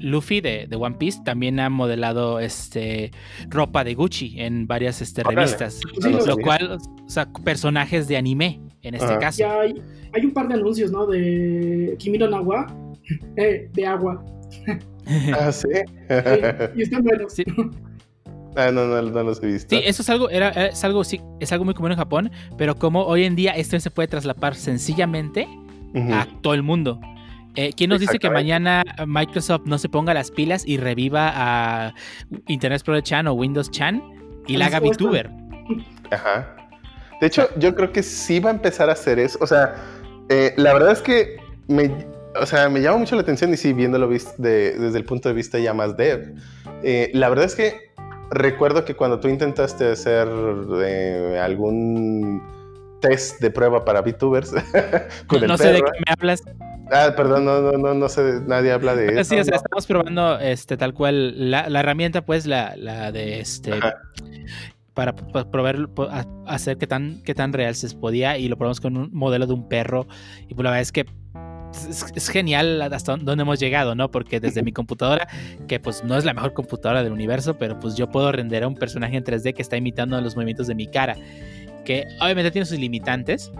Luffy 0.00 0.40
de, 0.40 0.66
de 0.68 0.76
One 0.76 0.96
Piece 0.98 1.20
también 1.24 1.60
ha 1.60 1.70
modelado 1.70 2.40
este 2.40 3.12
ropa 3.48 3.84
de 3.84 3.94
Gucci 3.94 4.34
en 4.40 4.66
varias 4.66 5.00
este, 5.00 5.22
revistas. 5.22 5.80
Sí, 6.00 6.10
lo 6.10 6.26
lo 6.26 6.36
cual, 6.38 6.78
o 7.06 7.08
sea, 7.08 7.32
personajes 7.44 8.08
de 8.08 8.16
anime 8.16 8.60
en 8.82 8.94
este 8.94 9.06
Ajá. 9.06 9.18
caso. 9.20 9.38
Ya 9.38 9.60
hay, 9.60 9.74
hay 10.12 10.24
un 10.24 10.32
par 10.32 10.48
de 10.48 10.54
anuncios, 10.54 10.90
¿no? 10.90 11.06
De 11.06 11.94
Kimino 12.00 12.28
Nawa, 12.28 12.66
eh, 13.36 13.70
de 13.72 13.86
agua. 13.86 14.24
ah, 15.38 15.52
sí. 15.52 15.68
Sí, 16.08 16.40
y 16.76 16.82
están 16.82 17.04
buenos. 17.04 17.32
Sí. 17.32 17.44
Ah, 18.56 18.70
no, 18.72 18.86
no, 18.86 19.02
no 19.02 19.22
los 19.22 19.42
he 19.42 19.46
visto. 19.46 19.74
Sí, 19.76 19.82
eso 19.84 20.02
es 20.02 20.10
algo, 20.10 20.30
era, 20.30 20.48
es 20.50 20.82
algo, 20.84 21.04
sí, 21.04 21.20
es 21.40 21.52
algo 21.52 21.64
muy 21.64 21.74
común 21.74 21.92
en 21.92 21.98
Japón, 21.98 22.30
pero 22.56 22.76
como 22.76 23.04
hoy 23.04 23.24
en 23.24 23.36
día 23.36 23.52
esto 23.52 23.78
se 23.80 23.90
puede 23.90 24.08
traslapar 24.08 24.54
sencillamente 24.54 25.46
a 26.10 26.26
todo 26.40 26.54
el 26.54 26.62
mundo. 26.62 27.00
Eh, 27.54 27.72
¿Quién 27.76 27.90
nos 27.90 28.00
dice 28.00 28.18
que 28.18 28.30
mañana 28.30 28.82
Microsoft 29.06 29.62
no 29.66 29.76
se 29.76 29.90
ponga 29.90 30.14
las 30.14 30.30
pilas 30.30 30.64
y 30.66 30.78
reviva 30.78 31.30
a 31.34 31.94
Internet 32.46 32.78
Explorer 32.78 33.02
Chan 33.02 33.26
o 33.26 33.34
Windows 33.34 33.70
Chan 33.70 34.02
y 34.46 34.56
la 34.56 34.66
haga. 34.66 34.80
VTuber? 34.80 35.30
Ajá. 36.10 36.56
De 37.20 37.26
hecho, 37.26 37.48
yo 37.58 37.74
creo 37.74 37.92
que 37.92 38.02
sí 38.02 38.40
va 38.40 38.50
a 38.50 38.54
empezar 38.54 38.88
a 38.88 38.94
hacer 38.94 39.18
eso. 39.18 39.38
O 39.42 39.46
sea, 39.46 39.74
eh, 40.30 40.54
la 40.56 40.72
verdad 40.72 40.92
es 40.92 41.02
que 41.02 41.36
me, 41.68 41.90
o 42.40 42.46
sea, 42.46 42.68
me 42.70 42.80
llama 42.80 42.98
mucho 42.98 43.16
la 43.16 43.22
atención 43.22 43.52
y 43.52 43.56
sí, 43.58 43.74
viéndolo 43.74 44.08
de- 44.08 44.72
desde 44.78 44.98
el 44.98 45.04
punto 45.04 45.28
de 45.28 45.34
vista 45.34 45.58
ya 45.58 45.74
más 45.74 45.94
dev. 45.96 46.34
Eh, 46.82 47.10
la 47.12 47.28
verdad 47.28 47.44
es 47.44 47.54
que 47.54 47.91
recuerdo 48.32 48.84
que 48.84 48.94
cuando 48.94 49.20
tú 49.20 49.28
intentaste 49.28 49.92
hacer 49.92 50.28
eh, 50.84 51.38
algún 51.42 52.42
test 53.00 53.40
de 53.40 53.50
prueba 53.50 53.84
para 53.84 54.00
VTubers 54.00 54.50
con 55.26 55.40
No, 55.40 55.44
el 55.44 55.48
no 55.48 55.58
sé 55.58 55.72
de 55.72 55.78
qué 55.80 55.90
me 56.06 56.12
hablas. 56.18 56.42
Ah, 56.90 57.12
perdón, 57.16 57.44
no, 57.44 57.60
no, 57.60 57.72
no, 57.72 57.94
no 57.94 58.08
sé, 58.08 58.40
nadie 58.46 58.72
habla 58.72 58.94
de 58.94 59.20
eso. 59.20 59.24
Sí, 59.24 59.40
o 59.40 59.44
sea, 59.44 59.56
estamos 59.56 59.86
probando 59.86 60.38
este 60.38 60.76
tal 60.76 60.92
cual 60.94 61.50
la, 61.50 61.68
la 61.68 61.80
herramienta, 61.80 62.22
pues, 62.24 62.46
la, 62.46 62.74
la 62.76 63.12
de 63.12 63.40
este 63.40 63.72
Ajá. 63.72 63.94
para, 64.92 65.14
para 65.14 65.50
probar 65.50 65.88
hacer 66.46 66.76
qué 66.78 66.86
tan, 66.86 67.22
qué 67.22 67.34
tan 67.34 67.52
real 67.52 67.74
se 67.74 67.94
podía 67.96 68.36
y 68.36 68.48
lo 68.48 68.56
probamos 68.56 68.80
con 68.80 68.96
un 68.96 69.10
modelo 69.12 69.46
de 69.46 69.54
un 69.54 69.68
perro 69.68 70.06
y 70.48 70.54
pues 70.54 70.64
la 70.64 70.70
verdad 70.70 70.82
es 70.82 70.92
que 70.92 71.06
es, 71.88 72.06
es 72.14 72.28
genial 72.28 72.80
hasta 72.82 73.16
dónde 73.16 73.42
hemos 73.42 73.58
llegado, 73.60 73.94
¿no? 73.94 74.10
Porque 74.10 74.40
desde 74.40 74.62
mi 74.62 74.72
computadora, 74.72 75.28
que 75.68 75.80
pues 75.80 76.04
no 76.04 76.16
es 76.16 76.24
la 76.24 76.34
mejor 76.34 76.52
computadora 76.52 77.02
del 77.02 77.12
universo, 77.12 77.56
pero 77.58 77.78
pues 77.78 77.94
yo 77.94 78.10
puedo 78.10 78.30
render 78.32 78.64
a 78.64 78.68
un 78.68 78.74
personaje 78.74 79.16
en 79.16 79.24
3D 79.24 79.54
que 79.54 79.62
está 79.62 79.76
imitando 79.76 80.20
los 80.20 80.36
movimientos 80.36 80.66
de 80.66 80.74
mi 80.74 80.86
cara, 80.86 81.16
que 81.84 82.04
obviamente 82.20 82.50
tiene 82.50 82.66
sus 82.66 82.78
limitantes, 82.78 83.50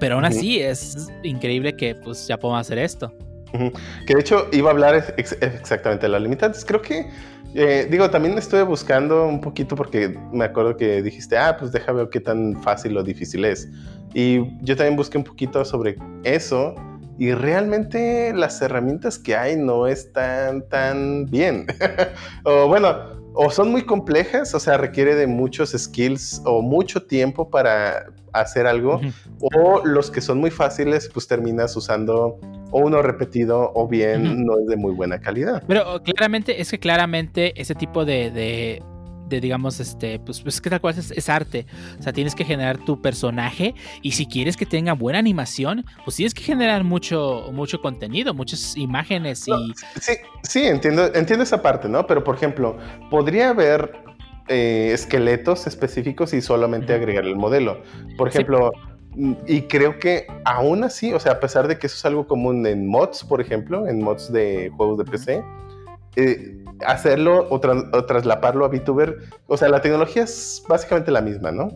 pero 0.00 0.16
aún 0.16 0.24
así 0.24 0.60
es 0.60 1.08
increíble 1.22 1.76
que 1.76 1.94
pues 1.94 2.26
ya 2.26 2.38
podamos 2.38 2.66
hacer 2.66 2.78
esto. 2.78 3.12
Ujú. 3.52 3.72
Que 4.06 4.14
de 4.14 4.20
hecho 4.20 4.48
iba 4.52 4.70
a 4.70 4.72
hablar 4.72 5.14
ex- 5.16 5.38
exactamente 5.40 6.06
de 6.06 6.08
las 6.10 6.20
limitantes. 6.20 6.64
Creo 6.64 6.82
que, 6.82 7.06
eh, 7.54 7.86
digo, 7.88 8.10
también 8.10 8.36
estuve 8.36 8.64
buscando 8.64 9.26
un 9.26 9.40
poquito 9.40 9.76
porque 9.76 10.18
me 10.32 10.44
acuerdo 10.44 10.76
que 10.76 11.02
dijiste, 11.02 11.38
ah, 11.38 11.56
pues 11.56 11.70
deja 11.70 11.92
ver 11.92 12.08
qué 12.10 12.18
tan 12.20 12.60
fácil 12.62 12.96
o 12.96 13.02
difícil 13.04 13.44
es. 13.44 13.68
Y 14.12 14.40
yo 14.62 14.76
también 14.76 14.96
busqué 14.96 15.18
un 15.18 15.24
poquito 15.24 15.64
sobre 15.64 15.96
eso 16.24 16.74
y 17.18 17.32
realmente 17.32 18.32
las 18.34 18.60
herramientas 18.62 19.18
que 19.18 19.36
hay 19.36 19.56
no 19.56 19.86
están 19.86 20.68
tan 20.68 21.26
bien. 21.26 21.66
o 22.44 22.66
bueno, 22.68 23.14
o 23.34 23.50
son 23.50 23.70
muy 23.70 23.82
complejas, 23.82 24.54
o 24.54 24.60
sea, 24.60 24.76
requiere 24.76 25.14
de 25.14 25.26
muchos 25.26 25.70
skills 25.70 26.42
o 26.44 26.62
mucho 26.62 27.04
tiempo 27.04 27.50
para 27.50 28.06
hacer 28.32 28.66
algo, 28.66 29.00
o 29.40 29.84
los 29.84 30.10
que 30.10 30.20
son 30.20 30.38
muy 30.38 30.50
fáciles, 30.50 31.08
pues 31.12 31.26
terminas 31.28 31.76
usando 31.76 32.38
o 32.70 32.80
uno 32.80 33.02
repetido 33.02 33.70
o 33.74 33.86
bien 33.86 34.44
no 34.44 34.58
es 34.58 34.66
de 34.66 34.76
muy 34.76 34.92
buena 34.92 35.20
calidad. 35.20 35.62
Pero 35.66 36.02
claramente, 36.02 36.60
es 36.60 36.70
que 36.70 36.78
claramente 36.78 37.60
ese 37.60 37.74
tipo 37.74 38.04
de, 38.04 38.30
de, 38.30 38.82
de, 39.28 39.40
digamos, 39.40 39.80
este, 39.80 40.18
pues, 40.18 40.40
pues 40.40 40.60
que 40.60 40.70
tal 40.70 40.80
cual 40.80 40.98
es, 40.98 41.10
es 41.10 41.28
arte. 41.28 41.66
O 41.98 42.02
sea, 42.02 42.12
tienes 42.12 42.34
que 42.34 42.44
generar 42.44 42.78
tu 42.78 43.00
personaje 43.00 43.74
y 44.02 44.12
si 44.12 44.26
quieres 44.26 44.56
que 44.56 44.66
tenga 44.66 44.92
buena 44.92 45.18
animación, 45.18 45.84
pues 46.04 46.16
tienes 46.16 46.34
que 46.34 46.42
generar 46.42 46.84
mucho, 46.84 47.50
mucho 47.52 47.80
contenido, 47.80 48.34
muchas 48.34 48.76
imágenes 48.76 49.46
y... 49.48 49.52
Sí, 50.00 50.12
sí, 50.42 50.64
entiendo, 50.64 51.12
entiendo 51.14 51.44
esa 51.44 51.62
parte, 51.62 51.88
¿no? 51.88 52.06
Pero 52.06 52.24
por 52.24 52.36
ejemplo, 52.36 52.78
podría 53.10 53.50
haber 53.50 54.04
eh, 54.48 54.90
esqueletos 54.92 55.66
específicos 55.66 56.34
y 56.34 56.42
solamente 56.42 56.92
agregar 56.92 57.24
el 57.24 57.36
modelo. 57.36 57.82
Por 58.18 58.28
ejemplo, 58.28 58.72
mm, 59.16 59.32
y 59.46 59.62
creo 59.62 59.98
que 59.98 60.26
aún 60.44 60.84
así, 60.84 61.14
o 61.14 61.20
sea, 61.20 61.32
a 61.32 61.40
pesar 61.40 61.66
de 61.66 61.78
que 61.78 61.86
eso 61.86 61.96
es 61.96 62.04
algo 62.04 62.26
común 62.26 62.66
en 62.66 62.86
mods, 62.86 63.24
por 63.24 63.40
ejemplo, 63.40 63.86
en 63.86 64.02
mods 64.02 64.30
de 64.30 64.70
juegos 64.76 64.98
de 64.98 65.04
PC, 65.04 65.44
eh, 66.16 66.58
hacerlo 66.86 67.46
o, 67.50 67.60
tras- 67.60 67.84
o 67.92 68.04
traslaparlo 68.04 68.64
a 68.64 68.68
VTuber, 68.68 69.18
o 69.46 69.56
sea, 69.56 69.68
la 69.68 69.80
tecnología 69.80 70.24
es 70.24 70.62
básicamente 70.68 71.10
la 71.10 71.20
misma, 71.20 71.52
¿no? 71.52 71.70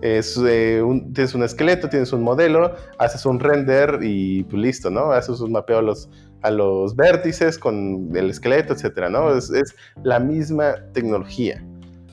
Es, 0.00 0.40
eh, 0.46 0.80
un- 0.82 1.12
tienes 1.12 1.34
un 1.34 1.42
esqueleto, 1.42 1.88
tienes 1.88 2.12
un 2.12 2.22
modelo, 2.22 2.72
haces 2.98 3.26
un 3.26 3.40
render 3.40 3.98
y 4.02 4.44
pues 4.44 4.62
listo, 4.62 4.90
¿no? 4.90 5.12
Haces 5.12 5.40
un 5.40 5.52
mapeo 5.52 5.78
a 5.78 5.82
los, 5.82 6.08
a 6.42 6.50
los 6.50 6.94
vértices 6.94 7.58
con 7.58 8.10
el 8.14 8.30
esqueleto, 8.30 8.72
etcétera, 8.74 9.08
¿no? 9.10 9.34
Es, 9.36 9.50
es 9.50 9.74
la 10.04 10.20
misma 10.20 10.76
tecnología. 10.92 11.64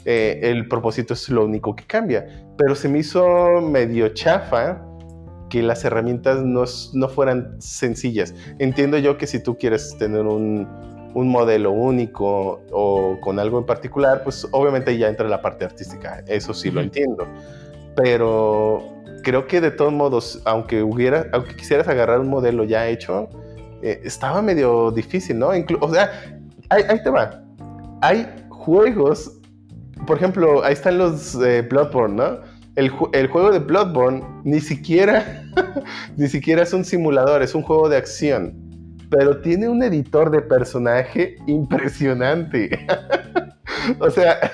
Eh, 0.05 0.39
el 0.43 0.67
propósito 0.67 1.13
es 1.13 1.29
lo 1.29 1.45
único 1.45 1.75
que 1.75 1.83
cambia. 1.85 2.27
Pero 2.57 2.73
se 2.75 2.89
me 2.89 2.99
hizo 2.99 3.61
medio 3.61 4.07
chafa 4.09 4.81
que 5.49 5.61
las 5.61 5.85
herramientas 5.85 6.41
no, 6.43 6.63
no 6.93 7.09
fueran 7.09 7.55
sencillas. 7.59 8.33
Entiendo 8.59 8.97
yo 8.97 9.17
que 9.17 9.27
si 9.27 9.41
tú 9.41 9.57
quieres 9.57 9.95
tener 9.99 10.21
un, 10.25 10.67
un 11.15 11.29
modelo 11.29 11.71
único 11.71 12.61
o 12.71 13.17
con 13.21 13.39
algo 13.39 13.57
en 13.57 13.65
particular, 13.65 14.21
pues 14.23 14.47
obviamente 14.51 14.95
ya 14.97 15.07
entra 15.07 15.27
la 15.27 15.41
parte 15.41 15.65
artística. 15.65 16.23
Eso 16.27 16.53
sí 16.53 16.69
lo 16.69 16.81
entiendo. 16.81 17.25
Pero 17.95 18.83
creo 19.23 19.47
que 19.47 19.61
de 19.61 19.71
todos 19.71 19.93
modos, 19.93 20.41
aunque 20.45 20.83
hubiera, 20.83 21.27
aunque 21.31 21.55
quisieras 21.55 21.87
agarrar 21.87 22.19
un 22.19 22.29
modelo 22.29 22.63
ya 22.65 22.87
hecho, 22.87 23.29
eh, 23.81 24.01
estaba 24.03 24.41
medio 24.41 24.91
difícil, 24.91 25.39
¿no? 25.39 25.53
Inclu- 25.53 25.77
o 25.81 25.91
sea, 25.93 26.11
ahí, 26.69 26.83
ahí 26.87 27.01
te 27.01 27.09
va. 27.09 27.41
Hay 28.01 28.27
juegos, 28.49 29.39
por 30.05 30.17
ejemplo, 30.17 30.63
ahí 30.63 30.73
están 30.73 30.97
los 30.97 31.35
eh, 31.41 31.61
Bloodborne, 31.61 32.15
¿no? 32.15 32.39
El, 32.75 32.91
ju- 32.91 33.09
el 33.13 33.27
juego 33.27 33.51
de 33.51 33.59
Bloodborne 33.59 34.21
ni 34.43 34.59
siquiera, 34.59 35.43
ni 36.17 36.27
siquiera 36.27 36.63
es 36.63 36.73
un 36.73 36.83
simulador, 36.83 37.41
es 37.41 37.55
un 37.55 37.61
juego 37.61 37.87
de 37.87 37.95
acción. 37.97 38.53
Pero 39.09 39.41
tiene 39.41 39.69
un 39.69 39.83
editor 39.83 40.31
de 40.31 40.41
personaje 40.41 41.35
impresionante. 41.47 42.85
o 43.99 44.09
sea, 44.09 44.51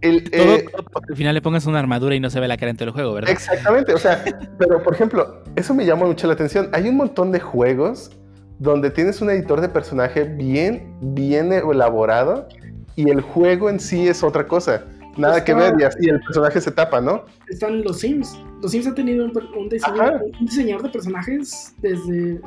el, 0.00 0.30
Todo, 0.30 0.54
eh, 0.54 0.64
todo 0.70 0.84
porque 0.84 1.12
al 1.12 1.16
final 1.16 1.34
le 1.34 1.42
pongas 1.42 1.66
una 1.66 1.78
armadura 1.78 2.14
y 2.14 2.20
no 2.20 2.30
se 2.30 2.40
ve 2.40 2.48
la 2.48 2.56
cara 2.56 2.70
en 2.70 2.76
todo 2.76 2.88
el 2.88 2.94
juego, 2.94 3.14
¿verdad? 3.14 3.30
Exactamente, 3.30 3.92
o 3.92 3.98
sea, 3.98 4.24
pero 4.58 4.82
por 4.82 4.94
ejemplo, 4.94 5.42
eso 5.56 5.74
me 5.74 5.84
llama 5.84 6.06
mucho 6.06 6.26
la 6.26 6.32
atención. 6.32 6.70
Hay 6.72 6.88
un 6.88 6.96
montón 6.96 7.32
de 7.32 7.40
juegos 7.40 8.10
donde 8.58 8.90
tienes 8.90 9.20
un 9.20 9.30
editor 9.30 9.60
de 9.60 9.68
personaje 9.68 10.24
bien, 10.24 10.94
bien 11.00 11.52
elaborado 11.52 12.48
y 12.96 13.10
el 13.10 13.20
juego 13.20 13.68
en 13.68 13.80
sí 13.80 14.08
es 14.08 14.22
otra 14.22 14.46
cosa. 14.46 14.84
Nada 15.16 15.44
que 15.44 15.52
ver 15.52 15.74
y 15.78 15.82
así 15.82 16.08
el 16.08 16.20
personaje 16.20 16.60
se 16.60 16.70
tapa, 16.70 17.00
¿no? 17.00 17.24
Están 17.48 17.82
los 17.82 18.00
Sims. 18.00 18.38
Los 18.62 18.70
Sims 18.70 18.86
han 18.86 18.94
tenido 18.94 19.24
un, 19.24 19.32
un 19.36 19.58
un 19.58 20.46
diseñador 20.46 20.82
de 20.82 20.88
personajes 20.88 21.74
desde, 21.78 22.40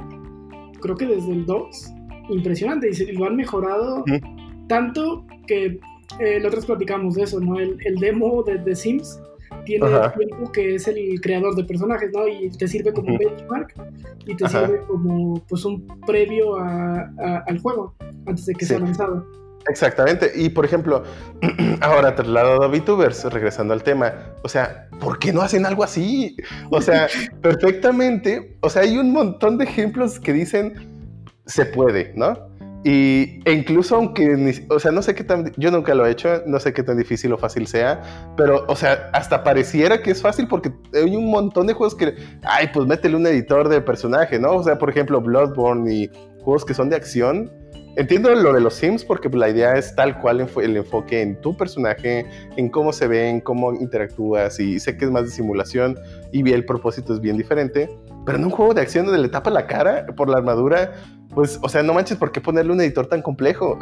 creo 0.84 0.95
que 0.95 1.07
desde 1.07 1.31
el 1.31 1.45
2. 1.45 1.93
Impresionante. 2.30 2.89
Y, 2.91 3.11
lo 3.14 3.26
han 3.26 3.35
mejorado 3.35 4.03
tanto 4.68 5.26
que 5.47 5.80
eh, 6.19 6.39
platicamos 6.65 7.15
de 7.15 7.23
eso, 7.23 7.39
¿no? 7.39 7.60
El, 7.60 7.77
el 7.85 7.95
demo 7.95 8.43
de 8.43 8.60
The 8.60 8.76
Sims 8.76 9.19
tiene 9.65 9.85
tiempo 10.18 10.51
que 10.51 10.76
es 10.76 10.88
el 10.88 11.19
creador 11.22 11.55
de 11.55 11.64
personajes, 11.64 12.11
¿no? 12.14 12.27
Y 12.27 12.49
te 12.51 12.68
sirve 12.68 12.93
como 12.93 13.15
Ujú. 13.15 13.19
benchmark 13.30 13.73
y 14.27 14.35
te 14.35 14.45
Ajá. 14.45 14.65
sirve 14.68 14.81
como 14.88 15.41
pues 15.49 15.64
un 15.65 15.88
previo 16.05 16.57
a- 16.57 17.10
a- 17.18 17.43
al 17.47 17.60
juego 17.60 17.93
antes 18.26 18.45
de 18.45 18.53
que 18.53 18.65
Sí. 18.65 18.73
sea 18.73 18.80
lanzado. 18.80 19.26
Exactamente. 19.69 20.31
Y 20.35 20.49
por 20.49 20.65
ejemplo, 20.65 21.03
ahora 21.81 22.15
trasladado 22.15 22.64
a 22.64 22.68
VTubers, 22.68 23.23
regresando 23.26 23.73
al 23.73 23.84
tema, 23.84 24.14
o 24.44 24.49
sea, 24.49 24.88
¿por 24.99 25.19
qué 25.19 25.31
no 25.31 25.41
hacen 25.41 25.65
algo 25.65 25.84
así? 25.84 26.35
O 26.69 26.81
sea, 26.81 27.07
perfectamente, 27.41 28.57
o 28.61 28.69
sea, 28.69 28.84
hay 28.84 28.98
un 28.98 29.11
montón 29.11 29.57
de 29.57 29.65
ejemplos 29.65 30.19
que 30.19 30.34
dicen 30.34 30.91
se 31.45 31.65
puede, 31.65 32.14
¿no? 32.15 32.53
Y 32.85 33.40
e 33.45 33.53
incluso 33.53 33.95
aunque, 33.95 34.65
o 34.69 34.77
sea, 34.77 34.91
no 34.91 35.02
sé 35.02 35.15
qué 35.15 35.23
tan, 35.23 35.53
yo 35.56 35.72
nunca 35.72 35.95
lo 35.95 36.06
he 36.06 36.11
hecho, 36.11 36.44
no 36.45 36.60
sé 36.60 36.73
qué 36.73 36.84
tan 36.84 36.98
difícil 36.98 37.31
o 37.31 37.38
fácil 37.38 37.65
sea, 37.65 38.02
pero, 38.35 38.65
o 38.68 38.76
sea, 38.76 39.10
hasta 39.14 39.41
pareciera 39.41 40.02
que 40.02 40.11
es 40.11 40.22
fácil 40.22 40.49
porque 40.49 40.73
hay 40.94 41.15
un 41.15 41.31
montón 41.31 41.68
de 41.68 41.73
juegos 41.73 41.95
que, 41.95 42.14
ay, 42.44 42.72
pues 42.73 42.85
métele 42.85 43.15
un 43.15 43.26
editor 43.26 43.69
de 43.69 43.80
personaje, 43.80 44.38
¿no? 44.38 44.52
O 44.52 44.64
sea, 44.64 44.77
por 44.77 44.90
ejemplo, 44.90 45.22
Bloodborne 45.22 45.94
y 45.94 46.11
juegos 46.41 46.65
que 46.65 46.73
son 46.73 46.90
de 46.90 46.98
acción, 46.98 47.49
Entiendo 47.95 48.33
lo 48.33 48.53
de 48.53 48.59
los 48.59 48.73
Sims 48.73 49.05
porque 49.05 49.29
la 49.29 49.49
idea 49.49 49.73
es 49.73 49.95
tal 49.95 50.19
cual 50.19 50.47
el 50.61 50.77
enfoque 50.77 51.21
en 51.21 51.39
tu 51.41 51.55
personaje, 51.55 52.25
en 52.57 52.69
cómo 52.69 52.91
se 52.91 53.07
ven, 53.07 53.39
cómo 53.39 53.71
interactúas 53.71 54.59
y 54.59 54.79
sé 54.79 54.97
que 54.97 55.05
es 55.05 55.11
más 55.11 55.25
de 55.25 55.29
simulación 55.29 55.99
y 56.31 56.51
el 56.51 56.65
propósito 56.65 57.13
es 57.13 57.19
bien 57.19 57.37
diferente, 57.37 57.87
pero 58.25 58.39
en 58.39 58.45
un 58.45 58.49
juego 58.49 58.73
de 58.73 58.81
acción 58.81 59.05
donde 59.05 59.21
le 59.21 59.29
tapa 59.29 59.51
la 59.51 59.67
cara 59.67 60.07
por 60.15 60.27
la 60.27 60.37
armadura, 60.37 60.93
pues, 61.35 61.59
o 61.61 61.69
sea, 61.69 61.83
no 61.83 61.93
manches, 61.93 62.17
¿por 62.17 62.31
qué 62.31 62.41
ponerle 62.41 62.71
un 62.71 62.81
editor 62.81 63.05
tan 63.05 63.21
complejo? 63.21 63.77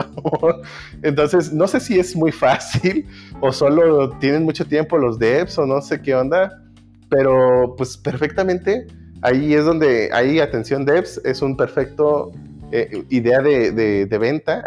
Entonces, 1.03 1.53
no 1.53 1.65
sé 1.67 1.79
si 1.79 1.97
es 1.97 2.13
muy 2.13 2.33
fácil 2.33 3.07
o 3.39 3.53
solo 3.53 4.09
tienen 4.19 4.43
mucho 4.43 4.65
tiempo 4.65 4.97
los 4.97 5.19
devs 5.19 5.57
o 5.57 5.65
no 5.65 5.81
sé 5.81 6.01
qué 6.01 6.15
onda, 6.15 6.61
pero 7.09 7.75
pues 7.77 7.95
perfectamente 7.95 8.87
ahí 9.21 9.53
es 9.53 9.63
donde, 9.63 10.09
ahí 10.11 10.39
atención 10.39 10.83
devs 10.85 11.21
es 11.23 11.41
un 11.41 11.55
perfecto 11.55 12.31
eh, 12.71 13.03
idea 13.09 13.41
de, 13.41 14.17
venta, 14.19 14.63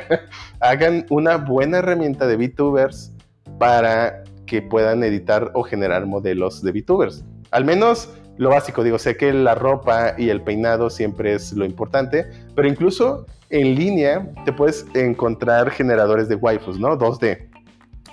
hagan 0.60 1.06
una 1.10 1.36
buena 1.36 1.78
herramienta 1.78 2.26
de 2.26 2.36
VTubers 2.36 3.12
para 3.58 4.24
que 4.46 4.62
puedan 4.62 5.02
editar 5.02 5.50
o 5.54 5.62
generar 5.62 6.06
modelos 6.06 6.62
de 6.62 6.72
VTubers. 6.72 7.24
Al 7.50 7.64
menos 7.64 8.10
lo 8.38 8.50
básico, 8.50 8.82
digo, 8.82 8.98
sé 8.98 9.16
que 9.16 9.32
la 9.32 9.54
ropa 9.54 10.14
y 10.18 10.28
el 10.28 10.42
peinado 10.42 10.90
siempre 10.90 11.34
es 11.34 11.52
lo 11.52 11.64
importante, 11.64 12.26
pero 12.54 12.68
incluso 12.68 13.26
en 13.50 13.74
línea 13.74 14.28
te 14.44 14.52
puedes 14.52 14.86
encontrar 14.94 15.70
generadores 15.70 16.28
de 16.28 16.34
waifus, 16.34 16.78
¿no? 16.78 16.98
2D. 16.98 17.48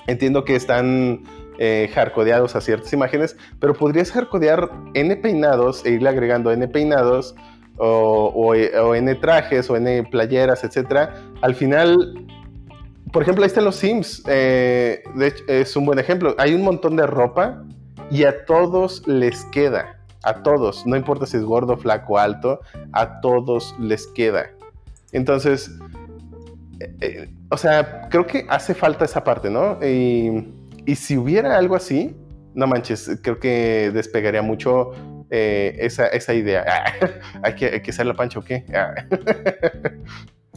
Entiendo 0.08 0.44
que 0.46 0.56
están 0.56 1.24
eh, 1.60 1.90
a 1.96 2.62
ciertas 2.62 2.94
imágenes, 2.94 3.38
pero 3.60 3.74
podrías 3.74 4.12
hardcodear 4.12 4.70
N 4.94 5.16
peinados 5.18 5.86
e 5.86 5.92
irle 5.92 6.10
agregando 6.10 6.52
N 6.52 6.68
peinados 6.68 7.36
o, 7.78 8.32
o- 8.36 8.82
o 8.88 8.96
N 8.96 9.16
trajes 9.16 9.70
o 9.70 9.76
N 9.78 10.04
playeras, 10.12 10.64
etcétera. 10.64 11.14
Al 11.42 11.56
final, 11.56 12.26
por 13.12 13.22
ejemplo, 13.24 13.44
ahí 13.44 13.48
están 13.48 13.66
los 13.66 13.76
Sims. 13.76 14.24
eh, 14.28 15.04
es 15.48 15.76
un 15.76 15.86
buen 15.86 16.00
ejemplo. 16.00 16.36
Hay 16.38 16.54
un 16.54 16.62
montón 16.64 16.96
de 16.96 17.06
ropa 17.08 17.64
y 18.12 18.24
a 18.24 18.46
todos 18.46 19.08
les 19.08 19.46
queda. 19.46 20.00
A 20.26 20.42
todos, 20.42 20.86
no 20.86 20.96
importa 20.96 21.26
si 21.26 21.36
es 21.38 21.44
gordo, 21.44 21.76
flaco, 21.76 22.18
alto, 22.18 22.62
a 22.94 23.20
todos 23.20 23.76
les 23.78 24.08
queda. 24.08 24.52
Entonces, 25.12 25.70
eh, 26.80 26.96
eh, 27.02 27.30
o 27.50 27.58
sea, 27.58 28.08
creo 28.10 28.26
que 28.26 28.46
hace 28.50 28.74
falta 28.74 29.04
esa 29.04 29.24
parte, 29.24 29.50
¿no? 29.50 29.78
Y, 29.86 30.48
y 30.86 30.96
si 30.96 31.18
hubiera 31.18 31.58
algo 31.58 31.76
así, 31.76 32.16
no 32.54 32.68
manches, 32.68 33.20
creo 33.22 33.38
que 33.40 33.92
despegaría 33.94 34.42
mucho 34.42 34.92
eh, 35.30 35.76
esa, 35.80 36.08
esa 36.08 36.34
idea. 36.34 36.64
¿Hay, 37.44 37.56
que, 37.56 37.66
¿Hay 37.68 37.82
que 37.82 37.92
hacer 37.92 38.06
la 38.06 38.14
pancha 38.16 38.40
o 38.40 38.44
qué? 38.44 38.64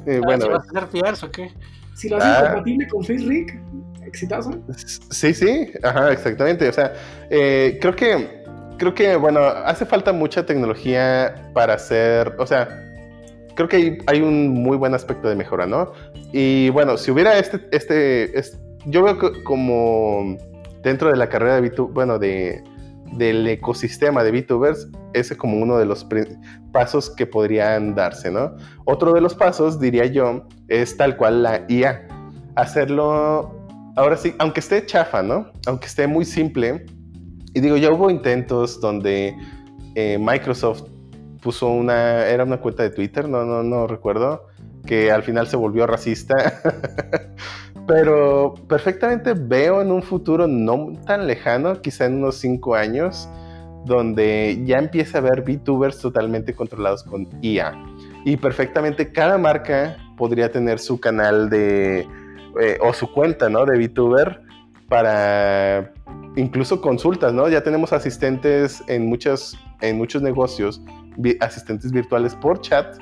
Eh, 0.07 0.19
Ah, 0.23 0.25
bueno, 0.25 0.45
¿sí 0.45 0.49
¿Vas 0.51 0.63
a 0.75 0.79
hacer 0.79 0.89
PRs 0.91 1.23
o 1.25 1.31
qué? 1.33 1.51
Si 1.95 2.09
lo 2.09 2.19
hacen 2.19 2.31
Ah. 2.31 2.51
compatible 2.53 2.87
con 2.87 3.03
FaceRig, 3.03 3.61
exitazo. 4.07 4.53
Sí, 5.11 5.35
sí, 5.35 5.73
ajá, 5.83 6.13
exactamente. 6.13 6.69
O 6.69 6.73
sea, 6.73 6.93
eh, 7.29 7.79
creo 7.81 7.97
que, 7.97 8.45
creo 8.79 8.95
que, 8.95 9.17
bueno, 9.17 9.41
hace 9.41 9.85
falta 9.85 10.13
mucha 10.13 10.47
tecnología 10.47 11.51
para 11.55 11.75
hacer, 11.75 12.35
o 12.39 12.47
sea, 12.47 12.69
creo 13.57 13.69
que 13.69 13.77
hay, 13.77 13.99
hay 14.07 14.21
un 14.23 14.51
muy 14.51 14.77
buen 14.77 14.95
aspecto 14.95 15.29
de 15.29 15.35
mejora, 15.35 15.67
¿no? 15.67 15.93
Y 16.33 16.69
bueno, 16.71 16.97
si 16.99 17.11
hubiera 17.11 17.37
este, 17.39 17.61
este, 17.73 18.39
es- 18.39 18.57
yo 18.85 19.03
veo 19.03 19.19
que 19.19 19.43
como 19.43 20.37
dentro 20.85 21.11
de 21.11 21.17
la 21.17 21.29
carrera 21.29 21.61
de 21.61 21.71
bueno, 21.71 22.19
de, 22.21 22.63
del 23.13 23.47
ecosistema 23.47 24.23
de 24.23 24.33
VTubers, 24.33 24.89
ese 25.15 25.35
es 25.35 25.39
como 25.39 25.59
uno 25.59 25.79
de 25.79 25.87
los 25.87 26.07
pasos 26.73 27.11
que 27.11 27.27
podrían 27.27 27.95
darse, 27.95 28.31
¿no? 28.31 28.57
Otro 28.85 29.13
de 29.13 29.21
los 29.21 29.35
pasos, 29.35 29.81
diría 29.81 30.07
yo, 30.07 30.47
es 30.69 30.97
tal 30.97 31.17
cual 31.17 31.43
la 31.43 31.65
IA. 31.69 32.07
Hacerlo 32.57 33.57
ahora 33.97 34.17
sí, 34.17 34.35
aunque 34.39 34.61
esté 34.61 34.85
chafa, 34.87 35.23
¿no? 35.23 35.51
Aunque 35.67 35.87
esté 35.87 36.07
muy 36.07 36.25
simple. 36.25 36.87
Y 37.55 37.61
digo, 37.61 37.77
ya 37.77 37.91
hubo 37.91 38.11
intentos 38.11 38.81
donde 38.81 39.35
eh, 39.95 40.19
Microsoft 40.21 40.83
puso 41.43 41.69
una, 41.69 42.27
era 42.27 42.45
una 42.45 42.61
cuenta 42.61 42.83
de 42.83 42.91
Twitter, 42.91 43.29
no, 43.29 43.45
no, 43.45 43.63
no 43.63 43.87
recuerdo, 43.87 44.47
que 44.85 45.11
al 45.11 45.23
final 45.23 45.47
se 45.47 45.57
volvió 45.57 45.87
racista. 45.87 46.35
Pero 47.87 48.55
perfectamente 48.69 49.35
veo 49.35 49.81
en 49.81 49.93
un 49.93 50.03
futuro 50.03 50.47
no 50.47 50.93
tan 51.07 51.27
lejano, 51.27 51.81
quizá 51.81 52.07
en 52.07 52.17
unos 52.17 52.37
cinco 52.37 52.75
años, 52.75 53.29
donde 53.85 54.61
ya 54.65 54.79
empieza 54.79 55.19
a 55.19 55.21
haber 55.21 55.43
VTubers 55.43 56.01
totalmente 56.01 56.55
controlados 56.55 57.05
con 57.05 57.29
IA. 57.43 57.73
Y 58.25 58.37
perfectamente 58.37 59.13
cada 59.13 59.39
marca 59.39 59.97
podría 60.17 60.51
tener 60.51 60.81
su 60.81 60.99
canal 60.99 61.49
de, 61.49 62.01
eh, 62.61 62.79
o 62.81 62.93
su 62.93 63.13
cuenta, 63.13 63.49
¿no? 63.49 63.65
De 63.65 63.79
VTuber 63.79 64.43
para 64.89 65.93
incluso 66.37 66.81
consultas, 66.81 67.33
¿no? 67.33 67.49
Ya 67.49 67.63
tenemos 67.63 67.93
asistentes 67.93 68.83
en, 68.89 69.07
muchas, 69.07 69.57
en 69.81 69.97
muchos 69.97 70.23
negocios, 70.23 70.83
asistentes 71.41 71.93
virtuales 71.93 72.35
por 72.35 72.61
chat, 72.61 72.99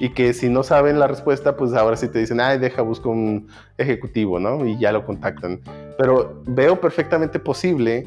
y 0.00 0.10
que 0.10 0.32
si 0.32 0.48
no 0.48 0.62
saben 0.62 0.98
la 0.98 1.06
respuesta, 1.06 1.56
pues 1.56 1.72
ahora 1.74 1.96
sí 1.96 2.08
te 2.08 2.20
dicen, 2.20 2.40
ay, 2.40 2.58
deja, 2.58 2.82
busco 2.82 3.10
un 3.10 3.48
ejecutivo, 3.76 4.38
¿no? 4.38 4.64
Y 4.64 4.78
ya 4.78 4.92
lo 4.92 5.04
contactan. 5.04 5.60
Pero 5.98 6.42
veo 6.46 6.80
perfectamente 6.80 7.38
posible 7.38 8.06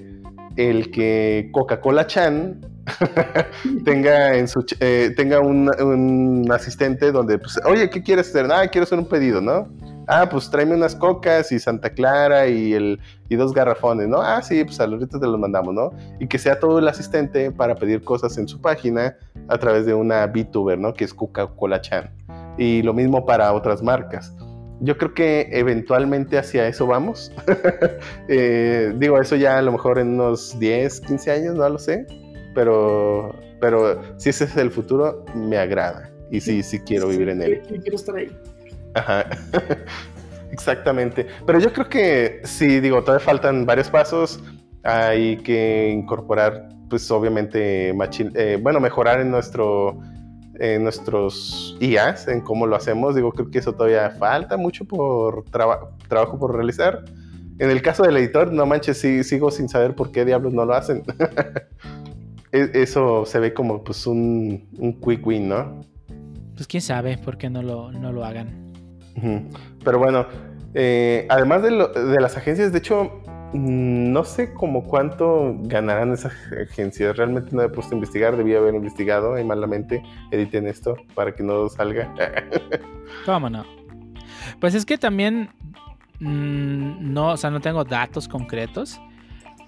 el 0.56 0.92
que 0.92 1.50
Coca-Cola 1.52 2.08
Chan 2.08 2.66
tenga 3.86 4.36
en 4.36 4.48
su 4.48 4.66
eh, 4.80 5.14
tenga 5.16 5.40
un, 5.40 5.70
un 5.82 6.52
asistente 6.52 7.12
donde 7.12 7.38
pues, 7.38 7.60
oye 7.66 7.90
qué 7.90 8.02
quieres 8.04 8.30
hacer 8.30 8.52
ah 8.52 8.68
quiero 8.68 8.84
hacer 8.84 8.98
un 8.98 9.06
pedido 9.06 9.40
no 9.40 9.70
ah 10.12 10.28
pues 10.30 10.50
tráeme 10.50 10.76
unas 10.76 10.94
cocas 10.94 11.52
y 11.54 11.60
Santa 11.60 11.90
Clara 11.90 12.48
y 12.48 12.74
el 12.74 13.00
y 13.30 13.36
dos 13.38 13.54
garrafones 13.54 14.10
no 14.10 14.22
ah 14.22 14.42
sí 14.42 14.64
pues 14.66 14.80
ahorita 14.80 15.20
te 15.20 15.26
los 15.26 15.40
mandamos 15.40 15.74
no 15.74 15.92
y 16.20 16.28
que 16.28 16.38
sea 16.38 16.60
todo 16.60 16.80
el 16.80 16.88
asistente 16.88 17.50
para 17.50 17.76
pedir 17.76 18.04
cosas 18.04 18.38
en 18.38 18.48
su 18.48 18.60
página 18.60 19.16
a 19.48 19.58
través 19.58 19.86
de 19.86 19.94
una 19.94 20.28
VTuber 20.28 20.78
no 20.78 20.94
que 20.94 21.06
es 21.06 21.14
Coca-Cola 21.14 21.80
Chan 21.80 22.12
y 22.58 22.82
lo 22.82 22.94
mismo 22.94 23.26
para 23.26 23.54
otras 23.54 23.82
marcas 23.82 24.36
yo 24.82 24.98
creo 24.98 25.14
que 25.14 25.48
eventualmente 25.52 26.38
hacia 26.38 26.68
eso 26.68 26.88
vamos. 26.88 27.32
Eh, 28.28 28.94
digo, 28.98 29.20
eso 29.20 29.36
ya 29.36 29.58
a 29.58 29.62
lo 29.62 29.74
mejor 29.74 30.00
en 30.00 30.14
unos 30.14 30.58
10, 30.58 31.02
15 31.02 31.32
años, 31.32 31.56
no 31.56 31.68
lo 31.68 31.78
sé. 31.78 32.06
Pero, 32.56 33.36
pero 33.60 34.02
si 34.18 34.30
ese 34.30 34.46
es 34.46 34.58
el 34.58 34.72
futuro, 34.72 35.26
me 35.36 35.58
agrada. 35.58 36.10
Y 36.32 36.40
sí, 36.40 36.64
sí 36.64 36.80
quiero 36.80 37.10
vivir 37.10 37.30
en 37.30 37.42
él. 37.42 37.62
Yo 37.70 37.82
quiero 37.82 37.96
estar 37.96 38.16
ahí. 38.16 38.32
Ajá. 38.96 39.26
Exactamente. 40.52 41.28
Pero 41.46 41.60
yo 41.60 41.72
creo 41.72 41.88
que 41.90 42.42
sí, 42.44 42.80
digo, 42.80 43.04
todavía 43.04 43.26
faltan 43.26 43.66
varios 43.66 43.90
pasos. 43.90 44.44
Hay 44.84 45.38
que 45.38 45.90
incorporar, 45.90 46.68
pues 46.90 47.10
obviamente, 47.12 47.94
machine- 47.94 48.32
eh, 48.36 48.60
bueno, 48.62 48.80
mejorar 48.80 49.22
en 49.22 49.32
nuestro 49.32 50.00
en 50.60 50.84
nuestros 50.84 51.76
IAs, 51.80 52.28
en 52.28 52.42
cómo 52.42 52.68
lo 52.68 52.76
hacemos. 52.76 53.16
Digo, 53.16 53.32
creo 53.32 53.50
que 53.50 53.58
eso 53.60 53.74
todavía 53.74 54.12
falta 54.12 54.58
mucho 54.58 54.86
por 54.86 55.44
traba- 55.46 55.90
trabajo 56.08 56.38
por 56.38 56.56
realizar. 56.56 57.04
En 57.58 57.72
el 57.72 57.82
caso 57.82 58.04
del 58.04 58.18
editor, 58.18 58.52
no 58.52 58.66
manches, 58.68 59.00
sí, 59.00 59.24
sigo 59.24 59.50
sin 59.50 59.70
saber 59.70 59.96
por 59.96 60.12
qué 60.12 60.24
diablos 60.26 60.54
no 60.54 60.66
lo 60.66 60.74
hacen. 60.76 61.04
E- 62.52 62.70
Eso 62.74 63.26
se 63.26 63.40
ve 63.40 63.54
como 63.54 63.82
pues 63.84 64.06
un, 64.06 64.68
un 64.78 65.00
quick 65.00 65.26
win, 65.26 65.48
¿no? 65.50 65.82
Pues 66.56 66.68
quién 66.68 66.82
sabe 66.82 67.18
por 67.18 67.38
qué 67.38 67.50
no 67.50 67.62
lo, 67.64 67.92
no 67.94 68.12
lo 68.12 68.26
hagan. 68.26 68.71
Pero 69.84 70.00
bueno, 70.00 70.26
eh, 70.74 71.26
además 71.30 71.64
de, 71.64 71.72
lo- 71.72 71.88
de 71.90 72.20
las 72.22 72.38
agencias, 72.38 72.72
de 72.72 72.78
hecho, 72.80 73.22
mm, 73.54 74.12
no 74.12 74.24
sé 74.24 74.54
como 74.54 74.84
cuánto 74.84 75.56
ganarán 75.64 76.14
esas 76.14 76.34
agencias. 76.70 77.18
Realmente 77.18 77.56
no 77.56 77.62
he 77.62 77.70
puesto 77.70 77.94
a 77.94 77.96
investigar, 77.96 78.38
debía 78.38 78.58
haber 78.60 78.76
investigado 78.76 79.38
y 79.40 79.44
malamente 79.44 80.02
editen 80.32 80.68
esto 80.68 80.96
para 81.16 81.34
que 81.36 81.44
no 81.44 81.68
salga. 81.70 82.14
¿Cómo 83.26 83.50
no? 83.50 83.66
Pues 84.60 84.74
es 84.76 84.86
que 84.86 84.98
también 84.98 85.50
mm, 86.20 87.14
no, 87.14 87.30
o 87.32 87.38
sea, 87.38 87.50
no 87.52 87.60
tengo 87.60 87.84
datos 87.84 88.28
concretos, 88.28 89.00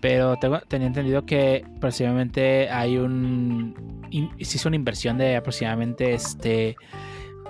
pero 0.01 0.37
tenía 0.67 0.87
entendido 0.87 1.25
que 1.25 1.63
aproximadamente 1.77 2.69
hay 2.69 2.97
un 2.97 4.05
in- 4.09 4.29
se 4.41 4.57
hizo 4.57 4.67
una 4.69 4.75
inversión 4.75 5.17
de 5.17 5.35
aproximadamente 5.37 6.13
este 6.13 6.75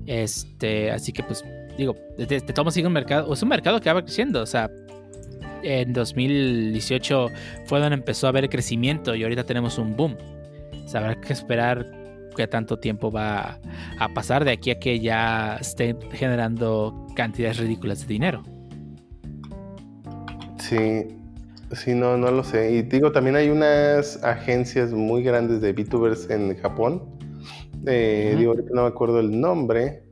Este, 0.07 0.91
así 0.91 1.13
que 1.13 1.23
pues 1.23 1.45
digo, 1.77 1.97
de, 2.17 2.27
de, 2.27 2.71
sigue 2.71 2.87
un 2.87 2.93
mercado, 2.93 3.33
es 3.33 3.43
un 3.43 3.49
mercado 3.49 3.81
que 3.81 3.93
va 3.93 4.03
creciendo, 4.03 4.43
o 4.43 4.47
sea, 4.47 4.71
en 5.63 5.93
2018 5.93 7.31
fue 7.65 7.81
donde 7.81 7.97
empezó 7.97 8.27
a 8.27 8.31
haber 8.31 8.49
crecimiento 8.49 9.15
y 9.15 9.23
ahorita 9.23 9.45
tenemos 9.45 9.79
un 9.79 9.97
boom. 9.97 10.17
O 10.73 10.97
habrá 10.97 11.21
que 11.21 11.33
esperar 11.33 11.87
qué 12.37 12.47
tanto 12.47 12.79
tiempo 12.79 13.11
va 13.11 13.59
a 13.99 14.09
pasar 14.15 14.45
de 14.45 14.53
aquí 14.53 14.71
a 14.71 14.79
que 14.79 15.01
ya 15.01 15.57
esté 15.61 15.97
generando 16.13 17.07
cantidades 17.17 17.59
ridículas 17.59 18.03
de 18.03 18.07
dinero. 18.07 18.43
Sí, 20.59 21.07
sí, 21.73 21.95
no, 21.95 22.17
no 22.17 22.31
lo 22.31 22.45
sé. 22.45 22.73
Y 22.73 22.83
digo, 22.83 23.13
también 23.13 23.37
hay 23.37 23.49
unas 23.49 24.23
agencias 24.23 24.93
muy 24.93 25.23
grandes 25.23 25.61
de 25.61 25.73
VTubers 25.73 26.31
en 26.31 26.57
Japón. 26.57 27.03
Eh, 27.87 28.31
Ujú. 28.31 28.39
Digo, 28.39 28.53
ahorita 28.53 28.71
no 28.75 28.83
me 28.83 28.89
acuerdo 28.89 29.21
el 29.21 29.41
nombre, 29.41 30.03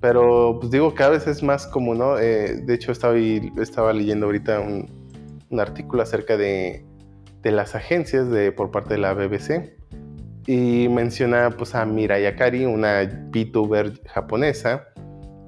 pero 0.00 0.58
pues 0.60 0.70
digo, 0.70 0.94
cada 0.94 1.10
vez 1.10 1.26
es 1.26 1.42
más 1.42 1.66
común, 1.66 1.98
¿no? 1.98 2.18
Eh, 2.18 2.62
de 2.64 2.74
hecho, 2.74 2.92
estaba, 2.92 3.16
estaba 3.16 3.92
leyendo 3.92 4.26
ahorita 4.26 4.60
un, 4.60 4.88
un 5.50 5.60
artículo 5.60 6.02
acerca 6.02 6.36
de, 6.36 6.84
de 7.42 7.50
las 7.52 7.74
agencias 7.74 8.30
de, 8.30 8.52
por 8.52 8.70
parte 8.70 8.94
de 8.94 9.00
la 9.00 9.14
BBC 9.14 9.76
y 10.46 10.88
menciona 10.88 11.50
pues 11.50 11.74
a 11.74 11.84
Mirai 11.84 12.26
Akari, 12.26 12.64
una 12.64 13.02
VTuber 13.30 14.00
japonesa 14.08 14.86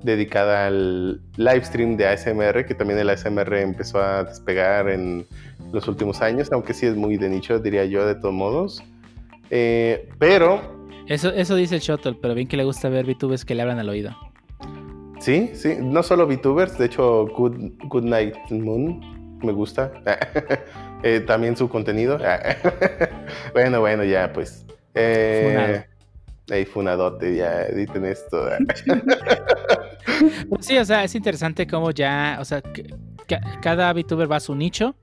dedicada 0.03 0.67
al 0.67 1.23
live 1.37 1.65
stream 1.65 1.97
de 1.97 2.07
ASMR, 2.09 2.67
que 2.67 2.75
también 2.75 2.99
el 2.99 3.11
ASMR 3.11 3.55
empezó 3.55 4.03
a 4.03 4.25
despegar 4.25 4.89
en, 4.89 5.27
los 5.73 5.89
últimos 5.89 6.21
años, 6.23 6.51
aunque 6.53 6.75
sí 6.75 6.87
es 6.87 6.97
muy 6.97 7.17
de 7.17 7.29
nicho, 7.29 7.59
diría 7.59 7.85
yo, 7.85 8.07
de 8.07 8.15
todos 8.15 8.35
modos. 8.35 8.83
Eh, 9.51 10.09
pero 10.19 10.61
Eso, 11.07 11.31
eso 11.31 11.57
dice 11.57 11.77
el 11.77 11.81
Shuttle, 11.81 12.17
pero 12.21 12.35
bien 12.35 12.49
que 12.49 12.57
le 12.57 12.65
gusta 12.65 12.89
ver 12.89 13.07
VTubers 13.07 13.45
que 13.45 13.55
le 13.55 13.63
hablan 13.63 13.79
al 13.79 13.89
oído. 13.89 14.17
sí, 15.21 15.51
sí, 15.55 15.77
no 15.81 16.03
solo 16.03 16.27
VTubers, 16.27 16.79
de 16.79 16.87
hecho, 16.87 17.27
Good, 17.37 17.73
Good 17.89 18.05
Night 18.05 18.35
Moon 18.51 19.39
me 19.43 19.53
gusta. 19.53 19.93
Eh, 21.05 21.19
también 21.19 21.57
su 21.57 21.69
contenido. 21.69 22.17
bueno, 23.55 23.81
bueno, 23.81 24.05
ya, 24.05 24.33
pues. 24.33 24.65
Eh, 24.95 25.85
ey, 26.49 26.65
funadote, 26.65 27.35
ya, 27.35 27.63
editen 27.65 28.05
esto. 28.05 28.41
Pues 30.49 30.67
sí, 30.67 30.77
o 30.79 30.85
sea, 30.85 31.03
es 31.05 31.15
interesante 31.17 31.67
cómo 31.67 31.91
ya, 31.91 32.39
o 32.41 32.45
sea, 32.45 32.61
que- 32.61 32.95
cada 33.61 33.93
VTuber 33.93 34.31
va 34.31 34.37
a 34.37 34.41
su 34.41 34.55
nicho, 34.55 34.95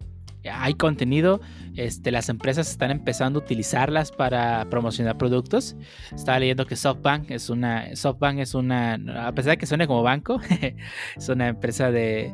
hay 0.47 0.73
contenido, 0.75 1.41
este, 1.75 2.11
las 2.11 2.29
empresas 2.29 2.69
están 2.69 2.91
empezando 2.91 3.39
a 3.39 3.43
utilizarlas 3.43 4.11
para 4.11 4.69
promocionar 4.69 5.17
productos. 5.17 5.75
Estaba 6.15 6.39
leyendo 6.39 6.65
que 6.65 6.75
SoftBank 6.75 7.31
es 7.31 7.49
una, 7.49 7.95
SoftBank 7.95 8.39
es 8.39 8.53
una, 8.53 8.93
a 9.27 9.33
pesar 9.33 9.51
de 9.51 9.57
que 9.57 9.65
suene 9.65 9.87
como 9.87 10.03
banco, 10.03 10.39
es 11.17 11.29
una 11.29 11.47
empresa 11.49 11.91
de, 11.91 12.33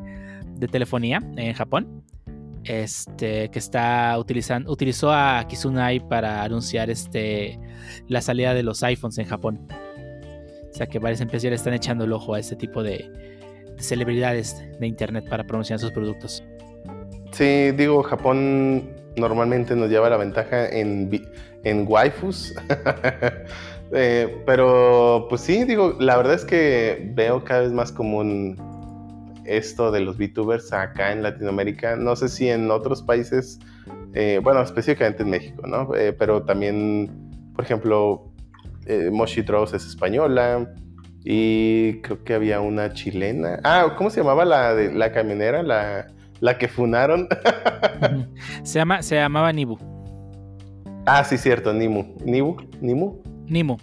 telefonía 0.72 1.19
en 1.38 1.53
Japón. 1.53 2.03
Este, 2.64 3.52
que 3.52 3.60
está 3.60 4.18
utilizando, 4.18 4.72
utilizó 4.72 5.14
a 5.14 5.45
Kizunai 5.48 5.99
para 6.10 6.41
anunciar 6.41 6.90
este, 6.90 7.60
la 8.07 8.22
salida 8.22 8.56
de 8.56 8.64
los 8.64 8.82
iPhones 8.82 9.19
en 9.19 9.27
Japón. 9.27 9.68
O 10.72 10.73
sea 10.73 10.88
que 10.88 10.98
varias 10.98 11.22
empresas 11.22 11.44
ya 11.44 11.52
están 11.52 11.76
echando 11.76 12.06
el 12.06 12.11
ojo 12.11 12.34
a 12.34 12.40
este 12.40 12.56
tipo 12.56 12.82
de 12.82 13.07
celebridades 13.77 14.64
de 14.80 14.88
internet 14.88 15.26
para 15.30 15.45
promocionar 15.45 15.80
sus 15.80 15.91
productos. 15.91 16.44
Sí, 17.36 17.72
digo, 17.72 18.02
Japón 18.02 18.90
normalmente 19.18 19.76
nos 19.76 19.90
lleva 19.90 20.10
la 20.10 20.16
ventaja 20.16 20.70
en, 20.70 21.12
en 21.64 21.86
waifus. 21.88 22.56
Eh, 23.91 24.41
pero, 24.48 25.28
pues 25.30 25.41
sí, 25.41 25.64
digo, 25.64 25.95
la 25.99 26.18
verdad 26.18 26.34
es 26.34 26.44
que 26.44 27.12
veo 27.14 27.44
cada 27.44 27.62
vez 27.62 27.72
más 27.72 27.91
común 27.91 28.57
esto 29.45 29.91
de 29.91 30.02
los 30.02 30.18
VTubers 30.18 30.74
acá 30.74 31.12
en 31.12 31.22
Latinoamérica. 31.22 31.95
No 31.95 32.16
sé 32.16 32.28
si 32.28 32.49
en 32.49 32.72
otros 32.72 33.03
países, 33.03 33.60
eh, 34.16 34.41
bueno, 34.44 34.64
específicamente 34.64 35.22
en 35.22 35.30
México, 35.30 35.68
¿no? 35.68 35.94
Eh, 35.95 36.14
pero 36.14 36.44
también, 36.44 37.32
por 37.56 37.64
ejemplo, 37.64 38.32
Moshi 39.12 39.44
Dross 39.44 39.74
es 39.76 39.86
española. 39.86 40.74
Y 41.24 42.02
creo 42.02 42.24
que 42.24 42.34
había 42.34 42.62
una 42.62 42.91
chilena. 42.91 43.60
Ah, 43.64 43.94
¿cómo 43.95 44.10
se 44.10 44.20
llamaba 44.22 44.45
la, 44.45 44.74
de, 44.74 44.91
la 44.91 45.12
camionera? 45.12 45.62
La, 45.62 46.07
la 46.41 46.57
que 46.57 46.68
funaron. 46.68 47.28
Se, 48.64 48.80
llama, 48.80 49.02
se 49.02 49.16
llamaba 49.16 49.52
Nibu. 49.53 49.78
ah, 51.06 51.24
sí, 51.24 51.38
cierto, 51.38 51.74
Nimu. 51.74 52.16
¿Nibu? 52.26 52.57
¿Nimu? 52.82 53.22
Nimu. 53.48 53.78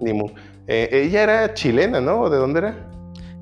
Nimu. 0.00 0.30
Eh, 0.66 0.88
ella 0.92 1.22
era 1.22 1.54
chilena, 1.54 2.00
¿no? 2.00 2.20
¿O 2.22 2.30
¿De 2.30 2.36
dónde 2.38 2.58
era? 2.60 2.90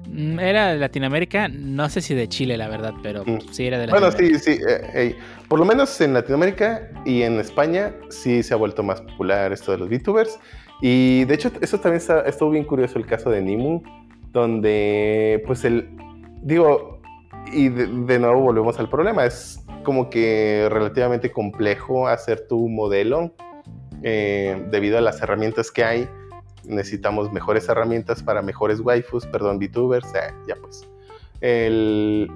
Mm, 0.08 0.38
Era 0.38 0.68
de 0.72 0.78
Latinoamérica, 0.78 1.48
no 1.48 1.88
sé 1.88 2.00
si 2.00 2.14
de 2.14 2.28
Chile, 2.28 2.56
la 2.56 2.68
verdad, 2.68 2.94
pero 3.02 3.24
Mm. 3.24 3.38
sí 3.50 3.66
era 3.66 3.78
de 3.78 3.86
Bueno, 3.88 4.06
Latinoamérica. 4.08 4.38
sí, 4.44 4.56
sí. 4.56 4.62
eh, 4.68 4.90
eh, 4.94 5.16
por 5.48 5.58
lo 5.58 5.64
menos 5.64 6.00
en 6.00 6.14
Latinoamérica 6.14 6.88
y 7.04 7.22
en 7.22 7.40
España 7.40 7.92
sí 8.10 8.42
se 8.42 8.54
ha 8.54 8.56
vuelto 8.56 8.82
más 8.82 9.00
popular 9.00 9.52
esto 9.52 9.72
de 9.72 9.78
los 9.78 9.88
VTubers. 9.88 10.38
Y 10.82 11.24
de 11.24 11.34
hecho, 11.34 11.50
eso 11.60 11.78
también 11.80 11.98
está, 12.00 12.20
estuvo 12.22 12.50
bien 12.50 12.64
curioso 12.64 12.98
el 12.98 13.06
caso 13.06 13.30
de 13.30 13.40
Nimu, 13.42 13.82
donde 14.32 15.42
pues 15.46 15.64
el, 15.64 15.88
digo, 16.42 16.95
y 17.52 17.68
de, 17.68 18.18
nuevo 18.18 18.40
volvemos 18.40 18.78
al 18.78 18.88
problema, 18.88 19.24
es 19.24 19.64
como 19.84 20.10
que 20.10 20.68
relativamente 20.70 21.30
complejo 21.30 22.08
hacer 22.08 22.46
tu 22.48 22.68
modelo 22.68 23.32
eh, 24.02 24.66
debido 24.70 24.98
a 24.98 25.00
las 25.00 25.20
herramientas 25.22 25.70
que 25.70 25.84
hay. 25.84 26.08
Necesitamos 26.64 27.32
mejores 27.32 27.68
herramientas 27.68 28.22
para 28.22 28.42
mejores 28.42 28.80
waifus, 28.80 29.26
perdón, 29.26 29.58
VTubers, 29.58 30.14
eh, 30.14 30.32
ya 30.48 30.56
pues. 30.56 30.88
El, 31.40 32.30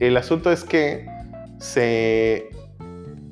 el 0.00 0.16
asunto 0.16 0.52
es 0.52 0.64
que 0.64 1.06
se. 1.58 2.50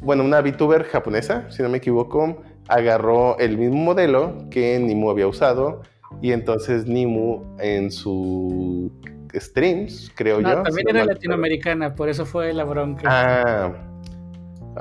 Bueno, 0.03 0.25
una 0.25 0.41
VTuber 0.41 0.85
japonesa, 0.85 1.51
si 1.51 1.63
no 1.63 1.69
me 1.69 1.79
equivoco, 1.79 2.43
agarró 2.69 3.39
el 3.39 3.59
mismo 3.59 3.77
modelo 3.77 4.49
que 4.51 4.79
Nimu 4.79 5.11
había 5.11 5.27
usado. 5.27 5.83
Y 6.23 6.33
entonces 6.33 6.87
Nimu 6.87 7.43
en 7.59 7.91
su 7.91 8.91
streams, 9.35 10.11
creo 10.15 10.41
No, 10.41 10.49
yo. 10.49 10.63
también 10.63 10.87
si 10.87 10.97
era 10.97 11.05
latinoamericana, 11.05 11.95
por 11.95 12.09
eso 12.09 12.27
fue 12.27 12.53
la 12.53 12.65
bronca. 12.65 13.03
Ah, 13.07 13.73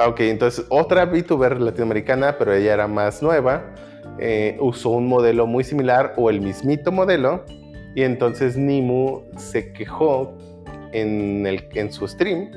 ok, 0.08 0.20
entonces 0.22 0.66
otra 0.70 1.06
VTuber 1.06 1.60
latinoamericana, 1.60 2.38
pero 2.38 2.54
ella 2.54 2.74
era 2.74 2.88
más 2.88 3.22
nueva, 3.22 3.74
eh, 4.20 4.58
usó 4.60 4.90
un 4.90 5.08
modelo 5.08 5.48
muy 5.48 5.64
similar 5.64 6.14
o 6.18 6.30
el 6.30 6.42
mismito 6.42 6.92
modelo, 6.92 7.46
y 7.96 8.04
entonces 8.04 8.58
Nimu 8.58 9.24
se 9.38 9.74
quejó 9.74 10.38
en, 10.94 11.46
el, 11.46 11.68
en 11.74 11.92
su 11.92 12.08
stream 12.08 12.52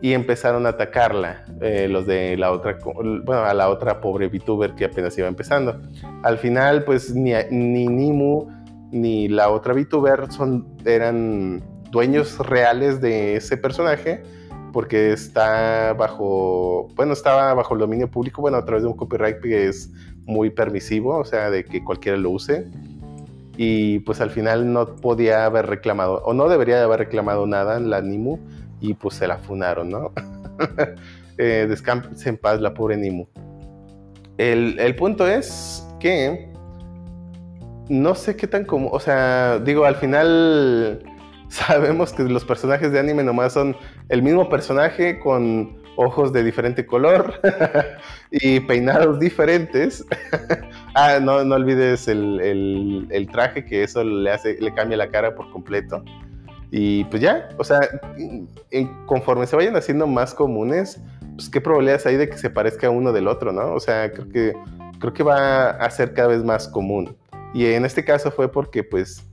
y 0.00 0.14
empezaron 0.14 0.66
a 0.66 0.70
atacarla, 0.70 1.44
eh, 1.60 1.86
los 1.88 2.06
de 2.06 2.36
la 2.36 2.50
otra, 2.50 2.76
bueno, 2.84 3.44
a 3.44 3.54
la 3.54 3.68
otra 3.68 4.00
pobre 4.00 4.26
VTuber 4.26 4.74
que 4.74 4.86
apenas 4.86 5.16
iba 5.16 5.28
empezando. 5.28 5.80
Al 6.24 6.38
final, 6.38 6.82
pues 6.84 7.14
ni, 7.14 7.32
ni 7.50 7.86
Nimu 7.86 8.48
ni 8.92 9.26
la 9.26 9.50
otra 9.50 9.74
VTuber 9.74 10.30
son, 10.30 10.66
eran 10.84 11.62
dueños 11.90 12.38
reales 12.38 13.00
de 13.00 13.36
ese 13.36 13.56
personaje, 13.56 14.22
porque 14.72 15.12
está 15.12 15.94
bajo, 15.94 16.88
bueno, 16.94 17.14
estaba 17.14 17.52
bajo 17.54 17.74
el 17.74 17.80
dominio 17.80 18.10
público, 18.10 18.42
bueno, 18.42 18.58
a 18.58 18.64
través 18.64 18.82
de 18.82 18.88
un 18.88 18.96
copyright 18.96 19.40
que 19.40 19.68
es 19.68 19.90
muy 20.24 20.50
permisivo, 20.50 21.18
o 21.18 21.24
sea, 21.24 21.50
de 21.50 21.64
que 21.64 21.82
cualquiera 21.82 22.18
lo 22.18 22.30
use. 22.30 22.66
Y 23.56 23.98
pues 24.00 24.20
al 24.20 24.30
final 24.30 24.72
no 24.72 24.96
podía 24.96 25.44
haber 25.46 25.66
reclamado, 25.66 26.22
o 26.24 26.32
no 26.32 26.48
debería 26.48 26.76
de 26.76 26.84
haber 26.84 27.00
reclamado 27.00 27.46
nada 27.46 27.80
la 27.80 28.00
Nimu, 28.00 28.38
y 28.80 28.94
pues 28.94 29.14
se 29.16 29.26
la 29.26 29.38
funaron, 29.38 29.90
¿no? 29.90 30.12
eh, 31.38 31.66
descanse 31.68 32.28
en 32.28 32.36
paz 32.36 32.60
la 32.60 32.74
pobre 32.74 32.96
Nimu. 32.96 33.26
El, 34.38 34.78
el 34.78 34.96
punto 34.96 35.26
es 35.26 35.86
que 36.00 36.51
no 37.92 38.14
sé 38.14 38.36
qué 38.36 38.46
tan 38.46 38.64
común, 38.64 38.88
o 38.90 38.98
sea, 39.00 39.58
digo, 39.58 39.84
al 39.84 39.96
final 39.96 41.02
sabemos 41.48 42.12
que 42.14 42.22
los 42.22 42.44
personajes 42.44 42.90
de 42.90 42.98
anime 42.98 43.22
nomás 43.22 43.52
son 43.52 43.76
el 44.08 44.22
mismo 44.22 44.48
personaje 44.48 45.20
con 45.20 45.76
ojos 45.96 46.32
de 46.32 46.42
diferente 46.42 46.86
color 46.86 47.34
y 48.30 48.60
peinados 48.60 49.20
diferentes. 49.20 50.06
ah, 50.94 51.18
no, 51.20 51.44
no 51.44 51.54
olvides 51.56 52.08
el, 52.08 52.40
el- 53.10 53.28
traje, 53.30 53.66
que 53.66 53.82
eso 53.82 54.02
le 54.02 54.30
hace, 54.30 54.56
le 54.58 54.72
cambia 54.72 54.96
la 54.96 55.10
cara 55.10 55.34
por 55.34 55.50
completo. 55.50 56.02
Y 56.70 57.04
pues 57.04 57.20
ya, 57.20 57.50
o 57.58 57.64
sea, 57.64 57.80
conforme 59.04 59.46
se 59.46 59.54
vayan 59.54 59.76
haciendo 59.76 60.06
más 60.06 60.32
comunes, 60.32 60.98
pues 61.36 61.50
qué 61.50 61.60
probabilidades 61.60 62.06
hay 62.06 62.16
de 62.16 62.30
que 62.30 62.38
se 62.38 62.48
parezca 62.48 62.88
uno 62.88 63.12
del 63.12 63.28
otro, 63.28 63.52
¿no? 63.52 63.74
O 63.74 63.80
sea, 63.80 64.10
creo 64.10 64.28
que, 64.30 64.54
creo 64.98 65.12
que 65.12 65.22
va 65.22 65.70
a 65.72 65.90
ser 65.90 66.14
cada 66.14 66.28
vez 66.28 66.42
más 66.42 66.68
común. 66.68 67.14
Y 67.54 67.66
en 67.66 67.84
este 67.84 68.04
caso 68.04 68.30
fue 68.30 68.50
porque 68.50 68.82
pues 68.82 69.24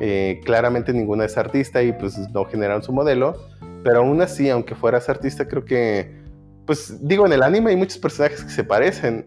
eh, 0.00 0.40
claramente 0.44 0.92
ninguna 0.92 1.24
es 1.26 1.36
artista 1.36 1.82
y 1.82 1.92
pues 1.92 2.18
no 2.32 2.44
generaron 2.46 2.82
su 2.82 2.92
modelo, 2.92 3.34
pero 3.84 4.00
aún 4.00 4.20
así, 4.22 4.48
aunque 4.48 4.74
fueras 4.74 5.08
artista, 5.08 5.46
creo 5.46 5.64
que, 5.64 6.14
pues 6.66 7.06
digo, 7.06 7.26
en 7.26 7.32
el 7.32 7.42
anime 7.42 7.70
hay 7.70 7.76
muchos 7.76 7.98
personajes 7.98 8.42
que 8.42 8.50
se 8.50 8.64
parecen, 8.64 9.24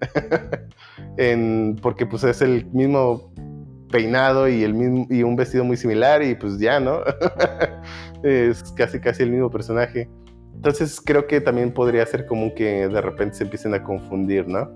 en, 1.18 1.78
porque 1.82 2.06
pues 2.06 2.24
es 2.24 2.42
el 2.42 2.66
mismo 2.72 3.32
peinado 3.92 4.50
y, 4.50 4.64
el 4.64 4.74
mismo, 4.74 5.06
y 5.10 5.22
un 5.22 5.36
vestido 5.36 5.64
muy 5.64 5.78
similar 5.78 6.24
y 6.24 6.34
pues 6.34 6.58
ya, 6.58 6.80
¿no? 6.80 7.02
es 8.24 8.64
casi 8.76 9.00
casi 9.00 9.24
el 9.24 9.30
mismo 9.30 9.52
personaje. 9.52 10.10
Entonces 10.56 11.00
creo 11.00 11.28
que 11.28 11.42
también 11.42 11.72
podría 11.72 12.06
ser 12.06 12.26
común 12.26 12.52
que 12.56 12.88
de 12.88 13.02
repente 13.02 13.38
se 13.38 13.44
empiecen 13.44 13.74
a 13.76 13.84
confundir, 13.84 14.48
¿no? 14.48 14.74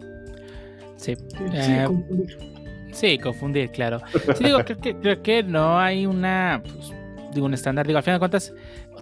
Sí. 0.97 1.15
Sí, 1.15 1.45
Eh, 1.53 1.83
confundir. 1.87 2.56
Sí, 2.97 3.19
confundir, 3.19 3.69
claro. 3.69 4.01
Sí, 4.35 4.43
digo, 4.45 4.57
creo 4.65 4.77
que, 4.79 4.95
creo 4.95 5.21
que 5.21 5.43
no 5.43 5.77
hay 5.77 6.07
una, 6.07 6.63
pues, 6.63 6.91
digo, 7.31 7.45
un 7.45 7.53
estándar. 7.53 7.85
Digo, 7.85 7.97
al 7.97 8.03
final 8.03 8.15
de 8.15 8.19
cuentas, 8.19 8.53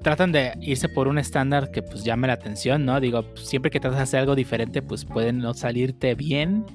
tratan 0.02 0.34
de 0.34 0.52
irse 0.60 0.90
por 0.90 1.08
un 1.08 1.18
estándar 1.18 1.72
que 1.72 1.82
pues 1.82 2.04
llame 2.04 2.28
la 2.28 2.34
atención, 2.34 2.84
¿no? 2.86 3.00
Digo, 3.00 3.24
siempre 3.36 3.72
que 3.72 3.80
tratas 3.80 4.00
de 4.00 4.04
hacer 4.04 4.20
algo 4.20 4.36
diferente, 4.36 4.82
pues 4.82 5.06
pueden 5.06 5.40
no 5.40 5.54
salirte 5.54 6.14
bien. 6.14 6.66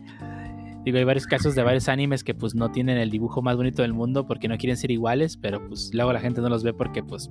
Digo, 0.82 0.96
hay 0.96 1.04
varios 1.04 1.26
casos 1.26 1.54
de 1.54 1.62
varios 1.62 1.90
animes 1.90 2.24
que 2.24 2.34
pues 2.34 2.54
no 2.54 2.70
tienen 2.70 2.96
el 2.96 3.10
dibujo 3.10 3.42
más 3.42 3.54
bonito 3.54 3.82
del 3.82 3.92
mundo 3.92 4.26
porque 4.26 4.48
no 4.48 4.56
quieren 4.56 4.78
ser 4.78 4.90
iguales, 4.90 5.36
pero 5.36 5.66
pues 5.68 5.90
luego 5.92 6.14
la 6.14 6.20
gente 6.20 6.40
no 6.40 6.48
los 6.48 6.62
ve 6.64 6.72
porque 6.72 7.02
pues 7.02 7.30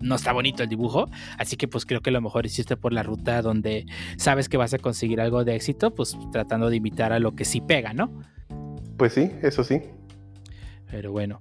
no 0.00 0.14
está 0.16 0.32
bonito 0.34 0.62
el 0.62 0.68
dibujo. 0.68 1.08
Así 1.38 1.56
que 1.56 1.68
pues 1.68 1.86
creo 1.86 2.02
que 2.02 2.10
lo 2.10 2.20
mejor 2.20 2.44
hiciste 2.44 2.76
por 2.76 2.92
la 2.92 3.02
ruta 3.02 3.40
donde 3.40 3.86
sabes 4.18 4.50
que 4.50 4.58
vas 4.58 4.74
a 4.74 4.78
conseguir 4.78 5.22
algo 5.22 5.42
de 5.42 5.54
éxito, 5.54 5.94
pues 5.94 6.18
tratando 6.32 6.68
de 6.68 6.76
imitar 6.76 7.14
a 7.14 7.18
lo 7.18 7.34
que 7.34 7.46
sí 7.46 7.62
pega, 7.62 7.94
¿no? 7.94 8.12
Pues 9.02 9.14
sí, 9.14 9.32
eso 9.42 9.64
sí. 9.64 9.82
Pero 10.88 11.10
bueno. 11.10 11.40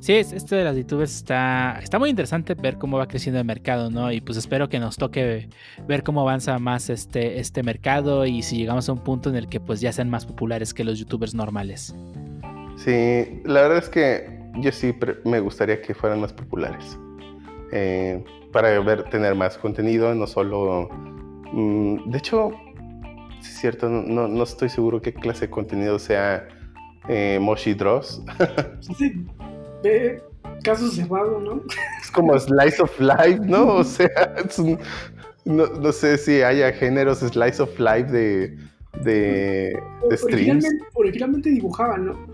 Sí, 0.00 0.12
es- 0.12 0.34
esto 0.34 0.54
de 0.54 0.64
las 0.64 0.76
youtubers 0.76 1.16
está, 1.16 1.78
está 1.82 1.98
muy 1.98 2.10
interesante 2.10 2.52
ver 2.52 2.76
cómo 2.76 2.98
va 2.98 3.08
creciendo 3.08 3.38
el 3.40 3.46
mercado, 3.46 3.90
¿no? 3.90 4.12
Y 4.12 4.20
pues 4.20 4.36
espero 4.36 4.68
que 4.68 4.78
nos 4.78 4.98
toque 4.98 5.48
ver 5.88 6.02
cómo 6.02 6.20
avanza 6.20 6.58
más 6.58 6.90
este, 6.90 7.40
este 7.40 7.62
mercado 7.62 8.26
y 8.26 8.42
si 8.42 8.58
llegamos 8.58 8.86
a 8.90 8.92
un 8.92 8.98
punto 8.98 9.30
en 9.30 9.36
el 9.36 9.48
que 9.48 9.60
pues 9.60 9.80
ya 9.80 9.92
sean 9.92 10.10
más 10.10 10.26
populares 10.26 10.74
que 10.74 10.84
los 10.84 10.98
youtubers 10.98 11.34
normales. 11.34 11.94
Sí, 12.76 13.40
la 13.46 13.62
verdad 13.62 13.78
es 13.78 13.88
que 13.88 14.38
yo 14.58 14.70
sí 14.72 14.94
me 15.24 15.40
gustaría 15.40 15.80
que 15.80 15.94
fueran 15.94 16.20
más 16.20 16.34
populares. 16.34 16.98
Eh, 17.72 18.22
para 18.52 18.78
ver, 18.80 19.04
tener 19.04 19.34
más 19.34 19.56
contenido, 19.56 20.14
no 20.14 20.26
solo... 20.26 20.90
mm, 21.50 22.10
de 22.10 22.18
hecho, 22.18 22.50
es 23.40 23.46
cierto, 23.58 23.88
no, 23.88 24.28
no 24.28 24.42
estoy 24.42 24.68
seguro 24.68 25.00
qué 25.00 25.14
clase 25.14 25.46
de 25.46 25.50
contenido 25.50 25.98
sea 25.98 26.46
eh, 27.08 27.38
Moshi 27.40 27.74
Dross. 27.74 28.22
Sí, 28.98 29.24
ve 29.82 30.22
caso 30.62 30.90
cerrado, 30.90 31.40
¿no? 31.40 31.62
es 32.02 32.10
como 32.10 32.38
Slice 32.38 32.82
of 32.82 32.98
Life, 33.00 33.40
¿no? 33.44 33.76
O 33.76 33.84
sea, 33.84 34.08
es 34.44 34.58
un- 34.58 34.78
no, 35.44 35.66
no 35.66 35.92
sé 35.92 36.18
si 36.18 36.42
haya 36.42 36.70
géneros 36.72 37.18
Slice 37.20 37.62
of 37.62 37.78
Life 37.78 38.10
de, 38.12 38.56
de, 39.02 39.78
de 40.08 40.16
streams. 40.16 40.24
Originalmente, 40.24 40.84
originalmente 40.94 41.50
dibujaban, 41.50 42.06
¿no? 42.06 42.26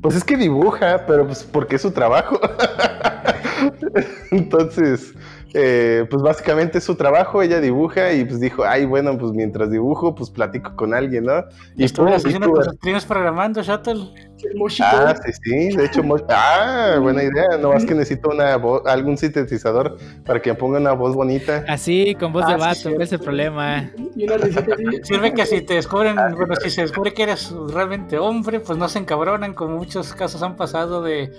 Pues 0.00 0.14
es 0.16 0.24
que 0.24 0.36
dibuja, 0.36 1.04
pero 1.06 1.26
pues 1.26 1.42
porque 1.44 1.76
es 1.76 1.82
su 1.82 1.90
trabajo. 1.90 2.40
Entonces, 4.30 5.14
eh, 5.54 6.06
pues 6.08 6.22
básicamente 6.22 6.78
es 6.78 6.84
su 6.84 6.94
trabajo, 6.94 7.42
ella 7.42 7.60
dibuja 7.60 8.12
y 8.12 8.24
pues 8.24 8.40
dijo, 8.40 8.64
ay, 8.64 8.84
bueno, 8.84 9.16
pues 9.18 9.32
mientras 9.32 9.70
dibujo, 9.70 10.14
pues 10.14 10.30
platico 10.30 10.74
con 10.76 10.94
alguien, 10.94 11.24
¿no? 11.24 11.44
Y 11.76 11.84
Estuve 11.84 12.14
haciendo 12.14 12.52
tus 12.52 12.66
streams 12.66 13.04
programando, 13.04 13.62
Shuttle. 13.62 14.29
El 14.44 14.56
Moshi 14.56 14.82
Ah, 14.84 15.14
sí, 15.24 15.32
sí, 15.42 15.76
de 15.76 15.84
hecho, 15.86 16.02
ah, 16.30 16.98
buena 17.00 17.22
idea, 17.22 17.58
nomás 17.60 17.84
que 17.84 17.94
necesito 17.94 18.30
una 18.30 18.56
voz, 18.56 18.82
algún 18.86 19.16
sintetizador 19.16 19.98
para 20.24 20.40
que 20.40 20.50
me 20.50 20.56
ponga 20.56 20.78
una 20.78 20.92
voz 20.92 21.14
bonita. 21.14 21.64
Así, 21.68 22.14
con 22.18 22.32
voz 22.32 22.44
Ah, 22.46 22.52
de 22.52 22.54
sí, 22.54 22.60
vato, 22.60 22.74
cierto. 22.74 22.90
¿cuál 22.96 23.02
es 23.06 23.12
el 23.12 23.20
problema? 23.20 23.90
Y 24.16 24.24
una 24.24 24.36
risita 24.38 24.74
así. 24.74 24.84
Sirve 25.02 25.34
que 25.34 25.46
si 25.46 25.60
te 25.62 25.74
descubren, 25.74 26.16
bueno, 26.36 26.54
si 26.56 26.70
se 26.70 26.82
descubre 26.82 27.12
que 27.12 27.22
eres 27.24 27.52
realmente 27.72 28.18
hombre, 28.18 28.60
pues 28.60 28.78
no 28.78 28.88
se 28.88 28.98
encabronan, 28.98 29.54
como 29.54 29.76
muchos 29.76 30.12
casos 30.14 30.42
han 30.42 30.56
pasado 30.56 31.02
de... 31.02 31.32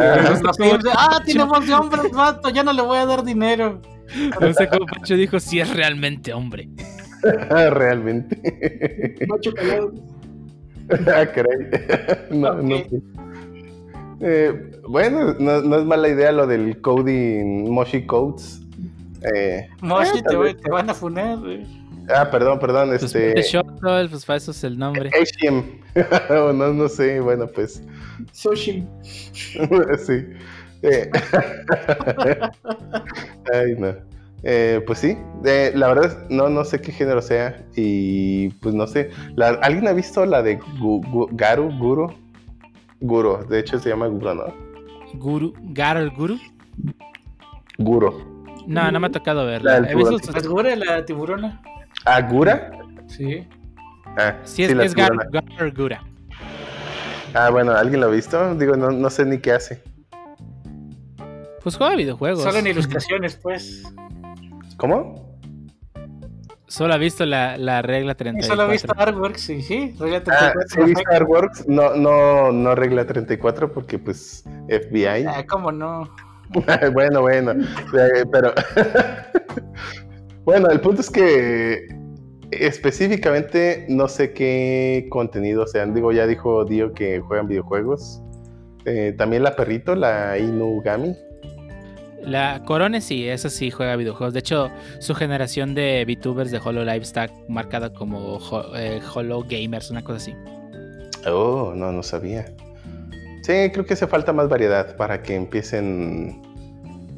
Ah, 0.00 0.36
los 0.42 0.56
de, 0.56 0.90
ah, 0.92 1.20
tiene 1.24 1.44
voz 1.44 1.66
de 1.66 1.74
hombre, 1.74 2.00
el 2.04 2.14
vato, 2.16 2.48
ya 2.50 2.62
no 2.62 2.72
le 2.72 2.82
voy 2.82 2.98
a 2.98 3.06
dar 3.06 3.24
dinero. 3.24 3.80
No 4.40 4.52
sé 4.54 4.66
cómo 4.68 4.86
Pancho 4.86 5.16
dijo 5.16 5.38
si 5.38 5.60
es 5.60 5.68
realmente 5.74 6.32
hombre. 6.32 6.68
realmente. 7.50 9.16
Macho 9.28 9.52
calado. 9.52 9.92
ah, 11.14 11.26
caray. 11.34 11.68
no, 12.30 12.54
no 12.54 12.76
Ok. 12.76 12.86
sé. 12.90 13.02
Eh, 14.20 14.72
bueno, 14.88 15.34
no, 15.38 15.60
no 15.62 15.78
es 15.78 15.84
mala 15.84 16.08
idea 16.08 16.32
lo 16.32 16.46
del 16.46 16.80
coding 16.80 17.70
Moshi 17.70 18.04
Codes. 18.06 18.60
Eh, 19.34 19.68
Moshi, 19.80 20.18
eh, 20.18 20.22
te, 20.28 20.36
voy- 20.36 20.54
te 20.54 20.70
van 20.70 20.90
a 20.90 20.94
funar. 20.94 21.38
Ah, 22.08 22.30
perdón, 22.30 22.58
perdón, 22.58 22.88
Pues 22.88 23.02
este. 23.02 23.34
pues 24.10 24.24
para 24.24 24.36
eso 24.38 24.50
es 24.52 24.64
el 24.64 24.78
nombre. 24.78 25.10
Ashim. 25.20 25.62
O 26.30 26.52
no, 26.52 26.72
no 26.72 26.88
sé, 26.88 27.20
bueno, 27.20 27.46
pues. 27.48 27.82
Soshim. 28.32 28.86
sí. 30.06 30.26
Eh, 30.82 31.10
Ay, 33.52 33.74
no. 33.78 33.94
Eh, 34.44 34.80
pues 34.86 35.00
sí, 35.00 35.18
eh, 35.44 35.72
la 35.74 35.88
verdad 35.88 36.04
es- 36.06 36.30
no, 36.30 36.48
no 36.48 36.64
sé 36.64 36.80
qué 36.80 36.92
género 36.92 37.20
sea 37.20 37.64
y 37.74 38.48
pues 38.60 38.74
no 38.74 38.86
sé. 38.86 39.10
La- 39.34 39.48
¿Alguien 39.62 39.88
ha 39.88 39.92
visto 39.92 40.24
la 40.26 40.42
de 40.42 40.58
Gu- 40.60 41.04
Gu- 41.10 41.28
Garu? 41.32 41.70
¿Guru? 41.76 42.12
Guru, 43.00 43.44
de 43.48 43.58
hecho 43.60 43.78
se 43.78 43.88
llama 43.88 44.06
Guru, 44.06 44.34
¿no? 44.34 44.44
Guru, 45.14 45.54
Garo 45.60 46.00
el 46.00 46.10
Guru. 46.10 46.36
Guru. 47.78 48.44
No, 48.66 48.90
no 48.92 49.00
me 49.00 49.06
ha 49.06 49.10
tocado 49.10 49.44
La 49.44 49.50
verla. 49.50 49.76
He 49.78 49.80
visto 49.94 50.18
tiburón. 50.18 50.22
sus- 50.22 50.34
¿Es 50.36 50.48
Gura 50.48 50.76
la 50.76 51.04
tiburona? 51.04 51.62
¿Ah, 52.04 52.20
Gura? 52.22 52.70
Sí. 53.06 53.46
Ah, 54.18 54.36
Sí, 54.44 54.64
es, 54.64 54.74
la 54.74 54.84
es 54.84 54.94
Gura. 54.94 56.04
Ah, 57.34 57.50
bueno, 57.50 57.72
¿alguien 57.72 58.00
lo 58.00 58.06
ha 58.06 58.10
visto? 58.10 58.54
Digo, 58.56 58.76
no, 58.76 58.90
no 58.90 59.10
sé 59.10 59.24
ni 59.24 59.38
qué 59.38 59.52
hace. 59.52 59.82
Pues 61.62 61.76
juega 61.76 61.96
videojuegos. 61.96 62.42
Solo 62.42 62.58
en 62.58 62.66
ilustraciones, 62.68 63.36
pues. 63.36 63.82
¿Cómo? 64.78 65.28
Solo 66.68 66.94
ha 66.94 66.98
visto 66.98 67.26
la, 67.26 67.56
la 67.58 67.82
regla 67.82 68.12
Y 68.12 68.16
34. 68.16 68.54
solo 68.56 68.68
he 68.68 68.72
visto 68.72 68.92
Artworks, 68.96 69.40
sí, 69.40 69.62
sí. 69.62 69.94
Regla 69.98 70.18
Ah, 70.28 70.52
34, 70.52 70.68
sí 70.68 70.80
he 70.80 70.84
visto. 70.84 71.10
Artworks, 71.10 71.68
no, 71.68 71.94
no, 71.94 72.52
no 72.52 72.74
regla 72.74 73.06
34 73.06 73.72
porque 73.72 73.98
pues 73.98 74.44
FBI. 74.68 75.24
Ah, 75.26 75.44
¿cómo 75.48 75.72
no? 75.72 76.08
bueno, 76.92 77.22
bueno, 77.22 77.52
eh, 77.52 78.24
pero 78.32 78.52
bueno, 80.44 80.68
el 80.70 80.80
punto 80.80 81.00
es 81.02 81.10
que 81.10 81.86
específicamente 82.50 83.84
no 83.88 84.08
sé 84.08 84.32
qué 84.32 85.08
contenido 85.10 85.66
sean. 85.66 85.92
Digo, 85.94 86.12
ya 86.12 86.26
dijo 86.26 86.64
Dio 86.64 86.92
que 86.92 87.20
juegan 87.20 87.48
videojuegos. 87.48 88.22
Eh, 88.84 89.14
también 89.18 89.42
la 89.42 89.56
perrito, 89.56 89.94
la 89.94 90.38
Inugami. 90.38 91.14
La 92.22 92.62
Corone 92.64 93.00
sí, 93.00 93.26
esa 93.28 93.48
sí 93.48 93.70
juega 93.70 93.96
videojuegos. 93.96 94.34
De 94.34 94.40
hecho, 94.40 94.70
su 95.00 95.14
generación 95.14 95.74
de 95.74 96.04
VTubers 96.06 96.50
de 96.50 96.58
HoloLive 96.58 96.98
está 97.02 97.28
marcada 97.48 97.92
como 97.92 98.36
ho- 98.36 98.76
eh, 98.76 99.00
Holo 99.14 99.44
Gamers, 99.48 99.90
una 99.90 100.02
cosa 100.02 100.16
así. 100.16 100.34
Oh, 101.26 101.72
no, 101.74 101.92
no 101.92 102.02
sabía. 102.02 102.44
Sí, 103.42 103.52
creo 103.72 103.86
que 103.86 103.94
hace 103.94 104.06
falta 104.06 104.32
más 104.32 104.48
variedad 104.48 104.96
para 104.96 105.22
que 105.22 105.34
empiecen, 105.34 106.42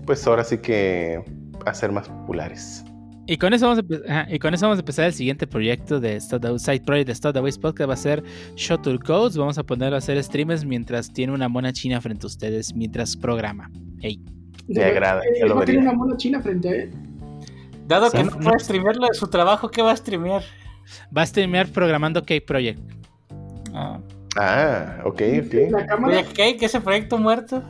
pues 0.07 0.27
ahora 0.27 0.45
sí 0.45 0.59
que 0.59 1.23
a 1.67 1.75
ser 1.75 1.93
más 1.93 2.09
populares. 2.09 2.85
Y 3.27 3.37
con 3.37 3.53
eso 3.53 3.69
vamos 3.69 3.85
a, 3.85 4.13
ajá, 4.13 4.27
y 4.35 4.39
con 4.39 4.55
eso 4.55 4.67
vamos 4.67 4.79
a 4.79 4.81
empezar 4.81 5.07
el 5.07 5.13
siguiente 5.13 5.47
proyecto 5.47 6.01
de 6.01 6.21
Start 6.21 6.59
Side 6.59 6.81
Project 6.81 7.25
de 7.25 7.41
Ways 7.41 7.59
Podcast. 7.59 7.89
Va 7.89 7.95
a 7.95 7.97
ser 7.97 8.23
Shuttle 8.57 8.99
Codes. 8.99 9.37
Vamos 9.37 9.57
a 9.57 9.63
ponerlo 9.63 9.95
a 9.97 9.99
hacer 9.99 10.23
streams 10.23 10.65
mientras 10.65 11.13
tiene 11.13 11.33
una 11.33 11.49
mona 11.49 11.73
china 11.73 12.01
frente 12.01 12.27
a 12.27 12.29
ustedes, 12.29 12.75
mientras 12.75 13.17
programa. 13.17 13.71
Ey. 14.01 14.21
Me 14.79 14.85
agrada, 14.85 15.21
Eh, 15.25 15.45
no 15.49 15.61
tiene 15.63 15.81
una 15.81 15.93
mona 15.93 16.17
china 16.17 16.41
frente 16.41 16.69
a 16.69 16.73
él. 16.73 16.93
Dado 17.87 18.11
que 18.11 18.19
Sí. 18.19 18.25
no 18.25 18.39
puede 18.39 18.59
streamearlo 18.61 19.07
de 19.09 19.15
su 19.15 19.27
trabajo, 19.29 19.69
¿qué 19.71 19.83
va 19.83 19.93
a 19.93 19.97
streamear? 19.97 20.43
Va 21.17 21.23
a 21.23 21.27
streamear 21.27 21.69
programando 21.69 22.21
Cake 22.23 22.45
Project. 22.47 22.79
Ah. 23.75 23.99
Ah, 24.37 24.99
ok, 25.05 25.23
ok. 25.47 25.55
La 25.71 25.87
cámara. 25.87 26.19
Oye, 26.19 26.27
¿qué? 26.35 26.57
¿Que 26.57 26.67
ese 26.67 26.81
proyecto 26.81 27.19
muerto? 27.19 27.63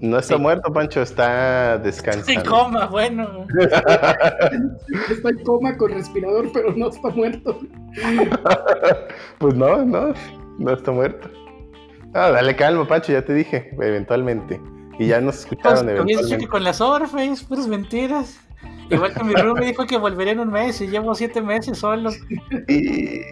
No 0.00 0.18
está 0.18 0.36
Sí. 0.36 0.40
muerto, 0.40 0.72
Pancho, 0.72 1.02
está 1.02 1.76
descansando. 1.76 2.48
coma, 2.50 2.86
bueno. 2.86 3.46
Está 5.10 5.28
en 5.28 5.38
coma 5.44 5.76
con 5.76 5.92
respirador, 5.92 6.50
pero 6.54 6.72
no 6.74 6.88
está 6.88 7.10
muerto. 7.10 7.60
pues 9.38 9.54
no, 9.54 9.84
no, 9.84 10.14
no 10.58 10.72
está 10.72 10.90
muerto. 10.90 11.28
Ah, 12.14 12.30
dale 12.30 12.56
calma, 12.56 12.86
Pancho, 12.88 13.12
ya 13.12 13.22
te 13.22 13.34
dije, 13.34 13.70
eventualmente. 13.80 14.58
Y 15.00 15.06
ya 15.06 15.18
nos 15.18 15.38
escucharon 15.38 15.86
que 15.86 15.92
eventualmente. 15.92 16.46
con 16.46 16.62
las 16.62 16.82
Overface, 16.82 17.42
puras 17.48 17.66
mentiras. 17.66 18.38
Igual 18.90 19.14
que 19.14 19.24
mi 19.24 19.32
room 19.32 19.58
me 19.58 19.64
dijo 19.64 19.86
que 19.86 19.96
volvería 19.96 20.34
en 20.34 20.40
un 20.40 20.50
mes 20.50 20.78
y 20.82 20.88
llevo 20.88 21.14
siete 21.14 21.40
meses 21.40 21.78
solo. 21.78 22.10
Y... 22.68 23.22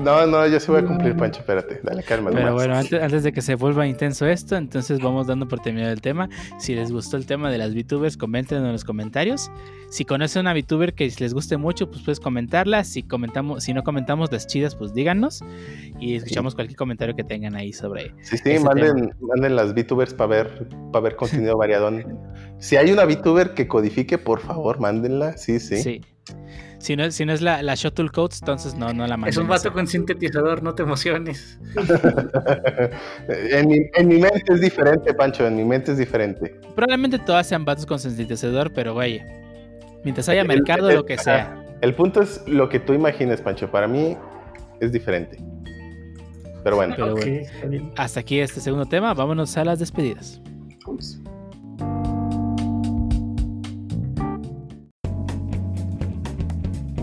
No, 0.00 0.26
no, 0.26 0.46
yo 0.46 0.60
sí 0.60 0.70
voy 0.70 0.80
a 0.80 0.84
cumplir, 0.84 1.16
Pancho, 1.16 1.40
espérate, 1.40 1.80
dale 1.82 2.02
calma. 2.02 2.30
Pero 2.30 2.46
nomás. 2.46 2.54
bueno, 2.54 2.76
antes, 2.76 3.02
antes 3.02 3.22
de 3.22 3.32
que 3.32 3.42
se 3.42 3.54
vuelva 3.54 3.86
intenso 3.86 4.26
esto, 4.26 4.56
entonces 4.56 5.00
vamos 5.00 5.26
dando 5.26 5.48
por 5.48 5.60
terminado 5.60 5.92
el 5.92 6.00
tema. 6.00 6.28
Si 6.58 6.74
les 6.74 6.92
gustó 6.92 7.16
el 7.16 7.26
tema 7.26 7.50
de 7.50 7.58
las 7.58 7.74
VTubers, 7.74 8.16
comenten 8.16 8.64
en 8.64 8.72
los 8.72 8.84
comentarios. 8.84 9.50
Si 9.90 10.04
conocen 10.04 10.40
una 10.40 10.52
VTuber 10.52 10.94
que 10.94 11.10
les 11.18 11.32
guste 11.32 11.56
mucho, 11.56 11.90
pues 11.90 12.02
puedes 12.02 12.20
comentarla. 12.20 12.84
Si 12.84 13.02
comentamos, 13.02 13.64
si 13.64 13.72
no 13.72 13.82
comentamos 13.82 14.30
las 14.30 14.46
chidas, 14.46 14.74
pues 14.74 14.92
díganos. 14.92 15.42
Y 15.98 16.16
escuchamos 16.16 16.54
cualquier 16.54 16.76
comentario 16.76 17.16
que 17.16 17.24
tengan 17.24 17.54
ahí 17.54 17.72
sobre. 17.72 18.12
Sí, 18.22 18.36
sí, 18.36 18.58
manden, 18.58 19.14
manden 19.20 19.56
las 19.56 19.74
VTubers 19.74 20.14
para 20.14 20.28
ver, 20.28 20.68
para 20.92 21.04
ver 21.04 21.16
contenido 21.16 21.56
variadón. 21.56 22.18
Si 22.58 22.76
hay 22.76 22.92
una 22.92 23.04
VTuber 23.04 23.54
que 23.54 23.66
codifique, 23.66 24.18
por 24.18 24.40
favor, 24.40 24.78
mándenla. 24.80 25.36
Sí, 25.38 25.58
sí. 25.58 25.82
Sí. 25.82 26.00
Si 26.78 26.94
no, 26.94 27.10
si 27.10 27.24
no 27.24 27.32
es 27.32 27.42
la, 27.42 27.60
la 27.62 27.74
Shuttle 27.74 28.08
Codes, 28.08 28.38
entonces 28.40 28.74
no, 28.74 28.92
no 28.92 29.06
la 29.06 29.16
manden. 29.16 29.30
Es 29.30 29.36
un 29.36 29.48
vato 29.48 29.72
con 29.72 29.86
sintetizador, 29.88 30.62
no 30.62 30.74
te 30.74 30.84
emociones. 30.84 31.58
en, 33.28 33.68
mi, 33.68 33.78
en 33.94 34.08
mi 34.08 34.18
mente 34.18 34.52
es 34.54 34.60
diferente, 34.60 35.12
Pancho, 35.14 35.46
en 35.46 35.56
mi 35.56 35.64
mente 35.64 35.92
es 35.92 35.98
diferente. 35.98 36.54
Probablemente 36.76 37.18
todas 37.18 37.46
sean 37.48 37.64
vatos 37.64 37.84
con 37.86 37.98
sintetizador, 37.98 38.72
pero 38.72 38.94
vaya. 38.94 39.26
Mientras 40.04 40.28
haya 40.28 40.42
El- 40.42 40.48
mercado, 40.48 40.88
el- 40.90 40.96
lo 40.96 41.04
que 41.04 41.18
sea. 41.18 41.64
El 41.80 41.94
punto 41.94 42.22
es 42.22 42.42
lo 42.46 42.68
que 42.68 42.80
tú 42.80 42.92
imagines, 42.92 43.40
Pancho. 43.40 43.70
Para 43.70 43.86
mí 43.86 44.16
es 44.80 44.92
diferente. 44.92 45.38
Pero 46.64 46.76
bueno, 46.76 46.94
Pero 46.96 47.14
bueno. 47.14 47.92
Hasta 47.96 48.20
aquí 48.20 48.40
este 48.40 48.60
segundo 48.60 48.86
tema. 48.86 49.14
Vámonos 49.14 49.56
a 49.56 49.64
las 49.64 49.78
despedidas. 49.78 50.40
Vamos. 50.86 51.20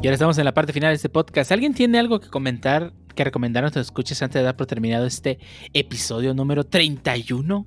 Y 0.06 0.08
ahora 0.08 0.14
estamos 0.18 0.38
en 0.38 0.46
la 0.46 0.54
parte 0.54 0.72
final 0.72 0.92
de 0.92 0.98
este 0.98 1.10
podcast. 1.10 1.52
¿Alguien 1.52 1.74
tiene 1.74 1.98
algo 1.98 2.20
que 2.20 2.30
comentar, 2.30 2.94
que 3.16 3.24
recomendar 3.24 3.64
a 3.64 3.66
nuestros 3.66 3.88
escuches 3.88 4.22
antes 4.22 4.40
de 4.40 4.44
dar 4.44 4.56
por 4.56 4.68
terminado 4.68 5.08
este 5.08 5.40
episodio 5.74 6.36
número 6.36 6.64
31? 6.64 7.66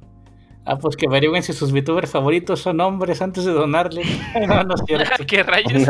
Ah, 0.65 0.79
pues 0.79 0.95
que 0.95 1.09
averigüen 1.09 1.43
si 1.43 1.53
sus 1.53 1.73
VTubers 1.73 2.13
favoritos 2.13 2.61
son 2.61 2.81
hombres 2.81 3.23
antes 3.23 3.45
de 3.45 3.51
donarle. 3.51 4.03
No, 4.47 4.63
no. 4.63 4.77
¿Qué 5.27 5.43
rayos? 5.43 5.83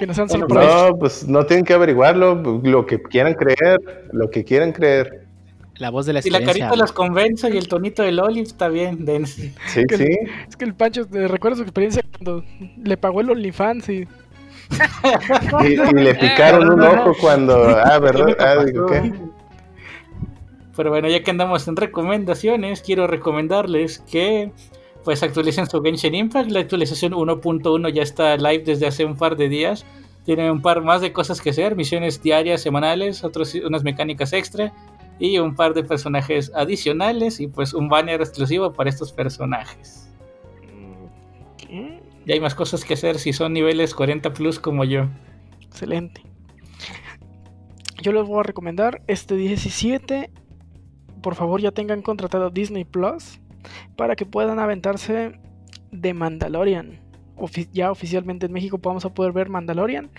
Que 0.00 0.08
no 0.08 0.14
sean 0.14 0.26
Bueno, 0.26 0.48
sorpresas. 0.48 0.90
No, 0.90 0.98
pues 0.98 1.28
no 1.28 1.46
tienen 1.46 1.64
que 1.64 1.72
averiguarlo, 1.74 2.34
lo 2.64 2.84
que 2.84 3.00
quieran 3.00 3.34
creer, 3.34 4.08
lo 4.12 4.30
que 4.30 4.42
quieran 4.42 4.72
creer. 4.72 5.28
La 5.76 5.90
voz 5.90 6.06
de 6.06 6.14
la 6.14 6.20
Si 6.22 6.30
la 6.30 6.42
carita 6.42 6.74
los 6.74 6.90
convence 6.90 7.48
y 7.48 7.56
el 7.56 7.68
tonito 7.68 8.02
del 8.02 8.18
Olive 8.18 8.42
está 8.42 8.66
bien, 8.68 9.04
dense. 9.04 9.54
Sí, 9.68 9.84
Que- 9.86 9.96
sí. 9.98 10.18
Es 10.48 10.56
que 10.56 10.64
el 10.64 10.74
Pancho 10.74 11.06
te 11.06 11.28
recuerda 11.28 11.58
su 11.58 11.62
experiencia 11.62 12.02
cuando 12.10 12.44
le 12.82 12.96
pagó 12.96 13.20
el 13.20 13.30
OnlyFans 13.30 13.88
y 13.88 14.08
Y, 15.64 15.72
y 15.72 16.02
le 16.02 16.14
picaron 16.14 16.72
un 16.72 16.82
ojo 16.82 17.14
cuando. 17.20 17.68
Ah, 17.68 17.98
¿verdad? 17.98 18.36
Ah, 18.38 18.64
digo, 18.64 18.86
¿qué? 18.86 19.12
Pero 20.76 20.90
bueno, 20.90 21.08
ya 21.08 21.22
que 21.22 21.30
andamos 21.30 21.66
en 21.66 21.76
recomendaciones, 21.76 22.82
quiero 22.82 23.06
recomendarles 23.06 23.98
que 23.98 24.52
pues 25.04 25.22
actualicen 25.22 25.68
su 25.68 25.82
Genshin 25.82 26.14
Impact. 26.14 26.50
La 26.50 26.60
actualización 26.60 27.14
1.1 27.14 27.92
ya 27.92 28.02
está 28.02 28.36
live 28.36 28.62
desde 28.64 28.86
hace 28.86 29.04
un 29.04 29.16
par 29.16 29.36
de 29.36 29.48
días. 29.48 29.84
Tiene 30.24 30.50
un 30.50 30.62
par 30.62 30.82
más 30.82 31.00
de 31.00 31.12
cosas 31.12 31.40
que 31.40 31.50
hacer, 31.50 31.74
misiones 31.74 32.22
diarias, 32.22 32.60
semanales, 32.60 33.24
otros, 33.24 33.54
unas 33.54 33.82
mecánicas 33.82 34.32
extra 34.32 34.72
y 35.18 35.38
un 35.38 35.56
par 35.56 35.74
de 35.74 35.82
personajes 35.82 36.52
adicionales 36.54 37.40
y 37.40 37.48
pues 37.48 37.74
un 37.74 37.88
banner 37.88 38.20
exclusivo 38.20 38.72
para 38.72 38.90
estos 38.90 39.12
personajes. 39.12 40.08
¿Qué? 41.56 42.00
Y 42.28 42.32
hay 42.32 42.40
más 42.40 42.54
cosas 42.54 42.84
que 42.84 42.92
hacer 42.92 43.18
si 43.18 43.32
son 43.32 43.54
niveles 43.54 43.94
40 43.94 44.34
plus 44.34 44.60
como 44.60 44.84
yo. 44.84 45.08
Excelente. 45.62 46.20
Yo 48.02 48.12
les 48.12 48.26
voy 48.26 48.40
a 48.40 48.42
recomendar 48.42 49.00
este 49.06 49.34
17. 49.34 50.30
Por 51.22 51.36
favor, 51.36 51.62
ya 51.62 51.70
tengan 51.70 52.02
contratado 52.02 52.50
Disney 52.50 52.84
Plus 52.84 53.40
para 53.96 54.14
que 54.14 54.26
puedan 54.26 54.58
aventarse 54.58 55.40
de 55.90 56.12
Mandalorian. 56.12 57.00
Ya 57.72 57.90
oficialmente 57.90 58.44
en 58.44 58.52
México 58.52 58.78
vamos 58.82 59.06
a 59.06 59.14
poder 59.14 59.32
ver 59.32 59.48
Mandalorian. 59.48 60.10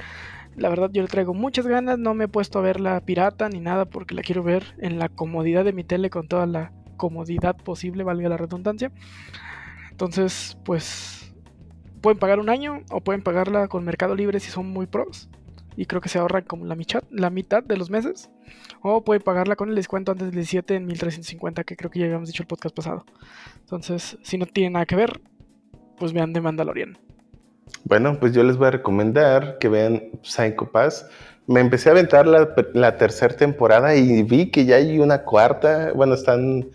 La 0.56 0.69
verdad, 0.69 0.90
yo 0.91 1.03
le 1.03 1.10
traigo 1.10 1.36
muchas 1.36 1.68
ganas. 1.68 1.99
No 1.99 2.15
me 2.15 2.23
he 2.23 2.27
puesto 2.27 2.57
a 2.57 2.64
ver 2.64 2.80
la 2.80 2.99
pirata 3.02 3.49
ni 3.49 3.60
nada 3.60 3.86
porque 3.86 4.15
la 4.15 4.23
quiero 4.23 4.41
ver 4.41 4.64
en 4.80 4.98
la 4.98 5.10
comodidad 5.10 5.64
de 5.64 5.73
mi 5.73 5.84
tele 5.84 6.10
con 6.10 6.27
toda 6.27 6.48
la 6.48 6.72
comodidad 6.98 7.56
posible, 7.56 8.03
valga 8.03 8.30
la 8.30 8.38
redundancia. 8.38 8.91
Entonces, 9.91 10.57
pues 10.65 11.19
pueden 12.02 12.20
pagar 12.20 12.40
un 12.40 12.50
año 12.50 12.82
o 12.92 13.02
pueden 13.02 13.22
pagarla 13.22 13.68
con 13.68 13.84
Mercado 13.84 14.16
Libre 14.16 14.40
si 14.40 14.52
son 14.52 14.68
muy 14.70 14.86
pros 14.86 15.30
y 15.80 15.86
creo 15.86 16.02
que 16.02 16.10
se 16.10 16.20
ahorran 16.20 16.44
como 16.44 16.66
la 16.66 16.76
mitad, 16.76 17.04
la 17.10 17.30
mitad 17.30 17.64
de 17.64 17.78
los 17.78 17.90
meses. 17.90 18.30
O 18.82 19.06
puede 19.06 19.22
pagarla 19.22 19.56
con 19.56 19.70
el 19.70 19.76
descuento 19.76 20.12
antes 20.12 20.28
del 20.28 20.36
17 20.36 20.76
en 20.76 20.86
1350, 20.86 21.64
que 21.64 21.78
creo 21.78 21.90
que 21.90 22.00
ya 22.00 22.06
habíamos 22.06 22.28
dicho 22.28 22.44
el 22.44 22.48
podcast 22.48 22.76
pasado. 22.76 23.06
Entonces, 23.62 24.18
si 24.22 24.38
no 24.38 24.46
tiene 24.46 24.72
nada 24.72 24.86
que 24.86 24.98
ver, 24.98 25.22
pues 25.98 26.12
vean 26.12 26.34
de 26.34 26.42
Mandalorian. 26.42 26.98
Bueno, 27.86 28.20
pues 28.20 28.34
yo 28.34 28.44
les 28.44 28.58
voy 28.58 28.68
a 28.68 28.72
recomendar 28.72 29.58
que 29.58 29.70
vean 29.70 30.04
Psycho 30.22 30.70
Pass. 30.70 31.08
Me 31.48 31.62
empecé 31.62 31.88
a 31.88 31.94
aventar 31.94 32.28
la, 32.28 32.54
la 32.74 32.98
tercera 32.98 33.36
temporada 33.36 33.96
y 33.96 34.24
vi 34.24 34.52
que 34.52 34.66
ya 34.66 34.76
hay 34.76 35.00
una 35.00 35.24
cuarta. 35.24 35.94
Bueno, 35.94 36.14
están 36.14 36.68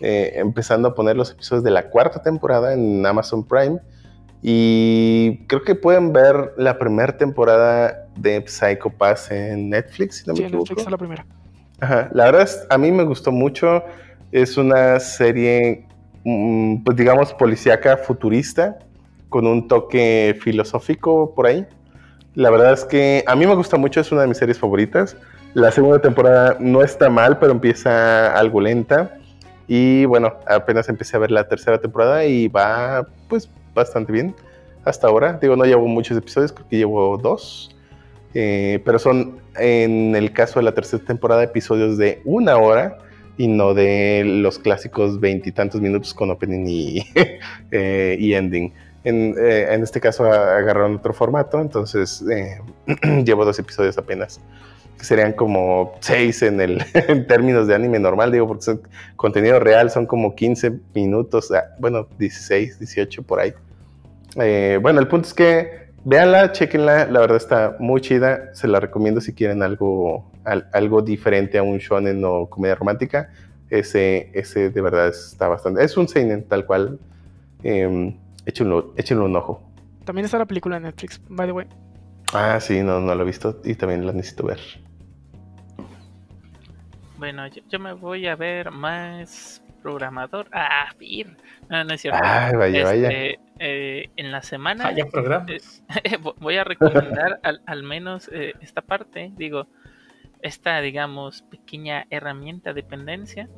eh, 0.00 0.34
empezando 0.36 0.88
a 0.88 0.94
poner 0.94 1.16
los 1.16 1.32
episodios 1.32 1.64
de 1.64 1.70
la 1.72 1.90
cuarta 1.90 2.22
temporada 2.22 2.74
en 2.74 3.04
Amazon 3.04 3.44
Prime. 3.44 3.80
Y 4.42 5.38
creo 5.46 5.62
que 5.62 5.74
pueden 5.76 6.12
ver 6.12 6.52
la 6.56 6.76
primera 6.78 7.16
temporada 7.16 8.06
de 8.16 8.42
Psycho 8.46 8.90
Pass 8.90 9.30
en 9.30 9.70
Netflix, 9.70 10.16
si 10.18 10.26
no 10.26 10.32
me 10.32 10.38
Sí, 10.38 10.42
equivoco. 10.44 10.64
Netflix 10.64 10.82
es 10.86 10.90
la 10.90 10.98
primera. 10.98 11.26
Ajá, 11.80 12.10
La 12.12 12.24
verdad 12.26 12.42
es, 12.42 12.66
a 12.68 12.76
mí 12.78 12.90
me 12.90 13.04
gustó 13.04 13.30
mucho. 13.30 13.84
Es 14.32 14.56
una 14.56 14.98
serie, 14.98 15.86
mm, 16.24 16.82
pues 16.84 16.96
digamos, 16.96 17.32
policíaca 17.34 17.96
futurista, 17.96 18.78
con 19.28 19.46
un 19.46 19.68
toque 19.68 20.36
filosófico 20.42 21.34
por 21.34 21.46
ahí. 21.46 21.66
La 22.34 22.50
verdad 22.50 22.72
es 22.72 22.84
que 22.84 23.22
a 23.26 23.36
mí 23.36 23.46
me 23.46 23.54
gusta 23.54 23.76
mucho, 23.76 24.00
es 24.00 24.10
una 24.10 24.22
de 24.22 24.28
mis 24.28 24.38
series 24.38 24.58
favoritas. 24.58 25.16
La 25.54 25.70
segunda 25.70 26.00
temporada 26.00 26.56
no 26.60 26.82
está 26.82 27.10
mal, 27.10 27.38
pero 27.38 27.52
empieza 27.52 28.34
algo 28.36 28.60
lenta. 28.60 29.18
Y 29.68 30.04
bueno, 30.06 30.32
apenas 30.46 30.88
empecé 30.88 31.16
a 31.16 31.20
ver 31.20 31.30
la 31.30 31.46
tercera 31.46 31.78
temporada 31.78 32.24
y 32.24 32.48
va 32.48 33.06
pues 33.28 33.48
bastante 33.74 34.12
bien 34.12 34.34
hasta 34.84 35.06
ahora. 35.06 35.38
Digo, 35.40 35.56
no 35.56 35.64
llevo 35.64 35.86
muchos 35.86 36.16
episodios, 36.16 36.52
creo 36.52 36.68
que 36.68 36.76
llevo 36.76 37.18
dos. 37.18 37.74
Eh, 38.34 38.80
pero 38.84 38.98
son, 38.98 39.38
en 39.56 40.16
el 40.16 40.32
caso 40.32 40.58
de 40.58 40.64
la 40.64 40.72
tercera 40.72 41.04
temporada, 41.04 41.42
episodios 41.42 41.98
de 41.98 42.22
una 42.24 42.56
hora 42.56 42.98
y 43.36 43.46
no 43.46 43.74
de 43.74 44.22
los 44.24 44.58
clásicos 44.58 45.20
veintitantos 45.20 45.80
minutos 45.80 46.14
con 46.14 46.30
opening 46.30 46.66
y, 46.66 47.06
eh, 47.70 48.16
ending. 48.36 48.72
En, 49.04 49.34
eh, 49.36 49.66
en 49.70 49.82
este 49.82 50.00
caso 50.00 50.24
agarraron 50.24 50.96
otro 50.96 51.12
formato, 51.12 51.60
entonces 51.60 52.24
llevo 53.24 53.44
dos 53.44 53.58
episodios 53.58 53.98
apenas. 53.98 54.40
Serían 55.00 55.32
como 55.32 55.94
seis 56.00 56.42
en, 56.42 56.60
el, 56.60 56.82
en 56.94 57.26
términos 57.26 57.66
de 57.66 57.74
anime 57.74 57.98
normal, 57.98 58.30
digo, 58.30 58.46
porque 58.46 58.62
son 58.62 58.82
contenido 59.16 59.58
real, 59.58 59.90
son 59.90 60.06
como 60.06 60.34
15 60.34 60.72
minutos, 60.94 61.50
ah, 61.52 61.64
bueno, 61.80 62.06
16, 62.18 62.78
18 62.78 63.22
por 63.24 63.40
ahí. 63.40 63.52
Eh, 64.36 64.78
bueno, 64.80 65.00
el 65.00 65.08
punto 65.08 65.26
es 65.28 65.34
que 65.34 65.82
véanla, 66.04 66.52
chequenla, 66.52 67.06
la 67.06 67.20
verdad 67.20 67.36
está 67.36 67.76
muy 67.80 68.00
chida, 68.00 68.54
se 68.54 68.68
la 68.68 68.78
recomiendo 68.80 69.20
si 69.20 69.32
quieren 69.34 69.62
algo, 69.62 70.30
al- 70.44 70.68
algo 70.72 71.02
diferente 71.02 71.58
a 71.58 71.62
un 71.62 71.78
shonen 71.78 72.24
o 72.24 72.46
comedia 72.48 72.74
romántica. 72.76 73.30
Ese, 73.70 74.30
ese 74.34 74.70
de 74.70 74.80
verdad 74.82 75.08
está 75.08 75.48
bastante, 75.48 75.82
es 75.82 75.96
un 75.96 76.06
seinen 76.06 76.44
tal 76.44 76.64
cual. 76.66 76.98
Eh, 77.64 78.14
échenlo, 78.46 78.92
échenle 78.96 79.24
un 79.24 79.34
ojo. 79.36 79.62
También 80.04 80.24
está 80.26 80.38
la 80.38 80.46
película 80.46 80.76
en 80.76 80.82
Netflix, 80.84 81.20
by 81.28 81.46
the 81.46 81.52
way. 81.52 81.66
Ah, 82.32 82.58
sí, 82.60 82.82
no, 82.82 83.00
no 83.00 83.14
lo 83.14 83.22
he 83.22 83.26
visto 83.26 83.60
y 83.64 83.74
también 83.74 84.06
la 84.06 84.12
necesito 84.12 84.44
ver. 84.46 84.58
Bueno, 87.18 87.46
yo, 87.48 87.62
yo 87.68 87.78
me 87.78 87.92
voy 87.92 88.26
a 88.26 88.34
ver 88.36 88.70
más 88.70 89.62
programador. 89.82 90.48
Ah, 90.52 90.88
Pir. 90.98 91.36
No, 91.68 91.84
no 91.84 91.94
es 91.94 92.00
cierto. 92.00 92.20
Ay, 92.22 92.54
vaya, 92.56 92.84
vaya. 92.84 93.08
Este, 93.10 93.40
eh, 93.58 94.10
en 94.16 94.32
la 94.32 94.42
semana 94.42 94.84
Vaya 94.84 95.04
programa. 95.06 95.46
vo- 96.22 96.34
voy 96.40 96.56
a 96.56 96.64
recomendar 96.64 97.38
al, 97.42 97.62
al 97.66 97.82
menos 97.82 98.28
eh, 98.32 98.54
esta 98.60 98.80
parte, 98.80 99.30
digo, 99.36 99.66
esta, 100.40 100.80
digamos, 100.80 101.42
pequeña 101.42 102.06
herramienta 102.10 102.72
dependencia 102.72 103.48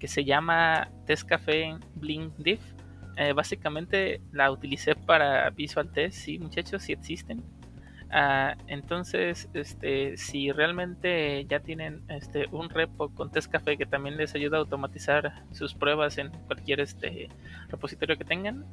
que 0.00 0.08
se 0.08 0.24
llama 0.24 0.88
Tescafé 1.06 1.76
Blink 1.94 2.34
Diff. 2.38 2.60
Eh, 3.16 3.32
básicamente 3.32 4.20
la 4.32 4.50
utilicé 4.50 4.96
para 4.96 5.48
Visual 5.50 5.88
Test, 5.92 6.18
sí, 6.18 6.38
muchachos, 6.40 6.82
sí 6.82 6.92
existen. 6.92 7.42
Ah, 8.16 8.56
entonces, 8.68 9.48
este, 9.54 10.16
si 10.16 10.52
realmente 10.52 11.44
ya 11.46 11.58
tienen 11.58 12.04
este, 12.08 12.46
un 12.52 12.70
repo 12.70 13.08
con 13.08 13.32
Tescafé 13.32 13.76
que 13.76 13.86
también 13.86 14.16
les 14.16 14.36
ayuda 14.36 14.56
a 14.56 14.60
automatizar 14.60 15.42
sus 15.50 15.74
pruebas 15.74 16.16
en 16.18 16.30
cualquier 16.46 16.78
este, 16.78 17.28
repositorio 17.70 18.16
que 18.16 18.24
tengan, 18.24 18.64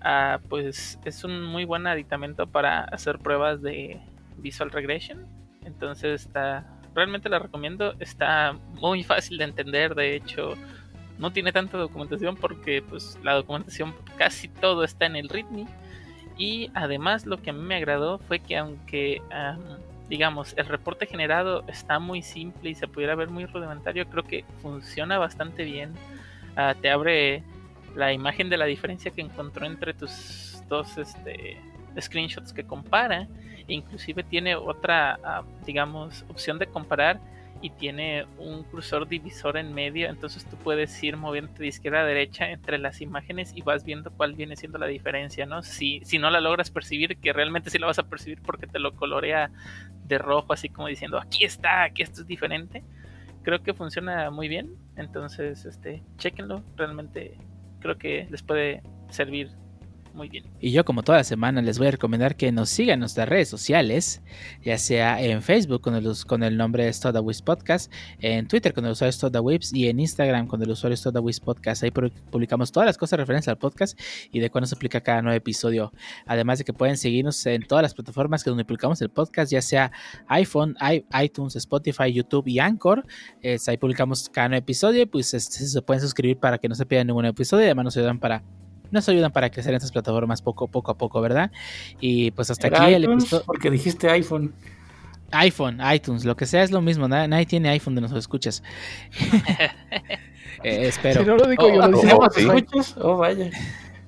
ah, 0.00 0.40
pues 0.48 0.98
es 1.04 1.24
un 1.24 1.44
muy 1.44 1.66
buen 1.66 1.86
aditamento 1.86 2.46
para 2.46 2.84
hacer 2.84 3.18
pruebas 3.18 3.60
de 3.60 4.00
Visual 4.38 4.70
Regression. 4.70 5.26
Entonces 5.66 6.22
está, 6.22 6.64
realmente 6.94 7.28
la 7.28 7.38
recomiendo. 7.38 7.94
Está 8.00 8.54
muy 8.80 9.04
fácil 9.04 9.36
de 9.36 9.44
entender. 9.44 9.94
De 9.94 10.16
hecho, 10.16 10.54
no 11.18 11.34
tiene 11.34 11.52
tanta 11.52 11.76
documentación 11.76 12.34
porque 12.34 12.80
pues 12.80 13.18
la 13.22 13.34
documentación 13.34 13.94
casi 14.16 14.48
todo 14.48 14.84
está 14.84 15.04
en 15.04 15.16
el 15.16 15.28
README. 15.28 15.66
Y 16.36 16.70
además 16.74 17.26
lo 17.26 17.40
que 17.40 17.50
a 17.50 17.52
mí 17.52 17.62
me 17.62 17.76
agradó 17.76 18.18
fue 18.18 18.40
que 18.40 18.56
aunque 18.56 19.22
am, 19.30 19.60
digamos 20.08 20.54
el 20.56 20.66
reporte 20.66 21.06
generado 21.06 21.64
está 21.66 21.98
muy 21.98 22.22
simple 22.22 22.70
y 22.70 22.74
se 22.74 22.86
pudiera 22.88 23.14
ver 23.14 23.28
muy 23.28 23.46
rudimentario, 23.46 24.08
creo 24.08 24.22
que 24.22 24.44
funciona 24.60 25.18
bastante 25.18 25.64
bien. 25.64 25.94
Ah, 26.56 26.74
te 26.80 26.90
abre 26.90 27.42
la 27.94 28.12
imagen 28.12 28.50
de 28.50 28.58
la 28.58 28.66
diferencia 28.66 29.10
que 29.10 29.22
encontró 29.22 29.66
entre 29.66 29.94
tus 29.94 30.62
dos 30.68 30.98
este, 30.98 31.58
screenshots 31.98 32.52
que 32.52 32.64
compara. 32.64 33.26
Inclusive 33.68 34.22
tiene 34.22 34.54
otra, 34.54 35.18
ah, 35.24 35.42
digamos, 35.64 36.24
opción 36.28 36.58
de 36.58 36.66
comparar 36.66 37.18
y 37.62 37.70
tiene 37.70 38.26
un 38.38 38.62
cursor 38.64 39.08
divisor 39.08 39.56
en 39.56 39.74
medio. 39.74 40.08
Entonces 40.08 40.44
tú 40.44 40.56
puedes 40.56 41.02
ir 41.02 41.16
moviendo 41.16 41.52
de 41.54 41.66
izquierda 41.66 42.00
a 42.00 42.04
derecha 42.04 42.50
entre 42.50 42.78
las 42.78 43.00
imágenes 43.00 43.52
y 43.54 43.62
vas 43.62 43.84
viendo 43.84 44.10
cuál 44.10 44.34
viene 44.34 44.56
siendo 44.56 44.78
la 44.78 44.86
diferencia, 44.86 45.46
¿no? 45.46 45.62
Si, 45.62 46.00
si 46.04 46.18
no 46.18 46.30
la 46.30 46.40
logras 46.40 46.70
percibir, 46.70 47.18
que 47.18 47.32
realmente 47.32 47.70
sí 47.70 47.78
la 47.78 47.86
vas 47.86 47.98
a 47.98 48.08
percibir 48.08 48.40
porque 48.42 48.66
te 48.66 48.78
lo 48.78 48.94
colorea 48.94 49.50
de 50.04 50.18
rojo, 50.18 50.52
así 50.52 50.68
como 50.68 50.88
diciendo, 50.88 51.18
aquí 51.18 51.44
está, 51.44 51.84
aquí 51.84 52.02
esto 52.02 52.22
es 52.22 52.26
diferente. 52.26 52.84
Creo 53.42 53.62
que 53.62 53.74
funciona 53.74 54.30
muy 54.30 54.48
bien. 54.48 54.74
Entonces, 54.96 55.64
este, 55.64 56.02
chequenlo. 56.16 56.62
Realmente 56.76 57.38
creo 57.80 57.98
que 57.98 58.26
les 58.30 58.42
puede 58.42 58.82
servir 59.10 59.50
muy 60.16 60.28
bien. 60.28 60.44
Y 60.60 60.72
yo, 60.72 60.84
como 60.84 61.02
toda 61.02 61.22
semana, 61.22 61.62
les 61.62 61.78
voy 61.78 61.88
a 61.88 61.90
recomendar 61.92 62.36
que 62.36 62.50
nos 62.50 62.70
sigan 62.70 62.94
en 62.94 63.00
nuestras 63.00 63.28
redes 63.28 63.48
sociales, 63.48 64.22
ya 64.64 64.78
sea 64.78 65.20
en 65.22 65.42
Facebook 65.42 65.80
con 65.82 65.94
el, 65.94 66.08
con 66.26 66.42
el 66.42 66.56
nombre 66.56 66.92
StodaWiz 66.92 67.42
Podcast, 67.42 67.92
en 68.20 68.48
Twitter 68.48 68.72
con 68.72 68.84
el 68.86 68.92
usuario 68.92 69.12
StodaWiz 69.12 69.72
y 69.72 69.88
en 69.88 70.00
Instagram 70.00 70.46
con 70.46 70.62
el 70.62 70.70
usuario 70.70 70.96
StodaWiz 70.96 71.38
Podcast. 71.40 71.82
Ahí 71.84 71.90
pu- 71.90 72.10
publicamos 72.30 72.72
todas 72.72 72.86
las 72.86 72.98
cosas 72.98 73.18
referentes 73.18 73.46
al 73.48 73.58
podcast 73.58 73.98
y 74.32 74.40
de 74.40 74.50
cuándo 74.50 74.66
se 74.66 74.74
aplica 74.74 75.00
cada 75.00 75.22
nuevo 75.22 75.36
episodio. 75.36 75.92
Además 76.26 76.58
de 76.58 76.64
que 76.64 76.72
pueden 76.72 76.96
seguirnos 76.96 77.44
en 77.46 77.62
todas 77.62 77.82
las 77.82 77.94
plataformas 77.94 78.42
que 78.42 78.50
donde 78.50 78.64
publicamos 78.64 79.00
el 79.02 79.10
podcast, 79.10 79.52
ya 79.52 79.60
sea 79.62 79.92
iPhone, 80.28 80.76
iTunes, 81.22 81.54
Spotify, 81.56 82.12
YouTube 82.12 82.48
y 82.48 82.58
Anchor. 82.58 83.04
Es- 83.42 83.68
ahí 83.68 83.76
publicamos 83.76 84.28
cada 84.30 84.48
nuevo 84.48 84.60
episodio 84.62 85.02
y 85.02 85.06
pues 85.06 85.34
este, 85.34 85.66
se 85.66 85.82
pueden 85.82 86.00
suscribir 86.00 86.38
para 86.38 86.58
que 86.58 86.68
no 86.68 86.74
se 86.74 86.86
pierdan 86.86 87.08
ningún 87.08 87.26
episodio 87.26 87.62
y 87.64 87.66
además 87.66 87.84
nos 87.84 87.96
ayudan 87.96 88.18
para 88.18 88.42
nos 88.90 89.08
ayudan 89.08 89.32
para 89.32 89.50
crecer 89.50 89.70
en 89.72 89.76
estas 89.76 89.92
plataformas 89.92 90.42
poco, 90.42 90.68
poco 90.68 90.90
a 90.92 90.94
poco, 90.98 91.20
¿verdad? 91.20 91.50
Y 92.00 92.30
pues 92.32 92.50
hasta 92.50 92.68
aquí 92.68 92.92
el 92.94 93.02
iTunes, 93.02 93.24
episodio. 93.24 93.44
Porque 93.46 93.70
dijiste 93.70 94.08
iPhone. 94.10 94.52
iPhone, 95.32 95.80
iTunes, 95.92 96.24
lo 96.24 96.36
que 96.36 96.46
sea 96.46 96.62
es 96.62 96.70
lo 96.70 96.80
mismo. 96.80 97.08
na- 97.08 97.26
Nadie 97.28 97.46
tiene 97.46 97.68
iPhone 97.70 97.94
de 97.94 98.00
nos 98.02 98.12
escuchas. 98.12 98.62
Eh, 100.62 100.88
espero. 100.88 101.20
Si 101.20 101.26
no 101.26 101.36
lo 101.36 101.46
digo 101.46 101.68
yo, 101.68 101.82
Oh, 101.82 101.88
lo 101.88 102.00
dice 102.00 102.14
oh, 102.14 102.30
sí. 102.30 102.40
¿Escuchas? 102.40 102.96
Oh, 102.98 103.16
vaya. 103.18 103.50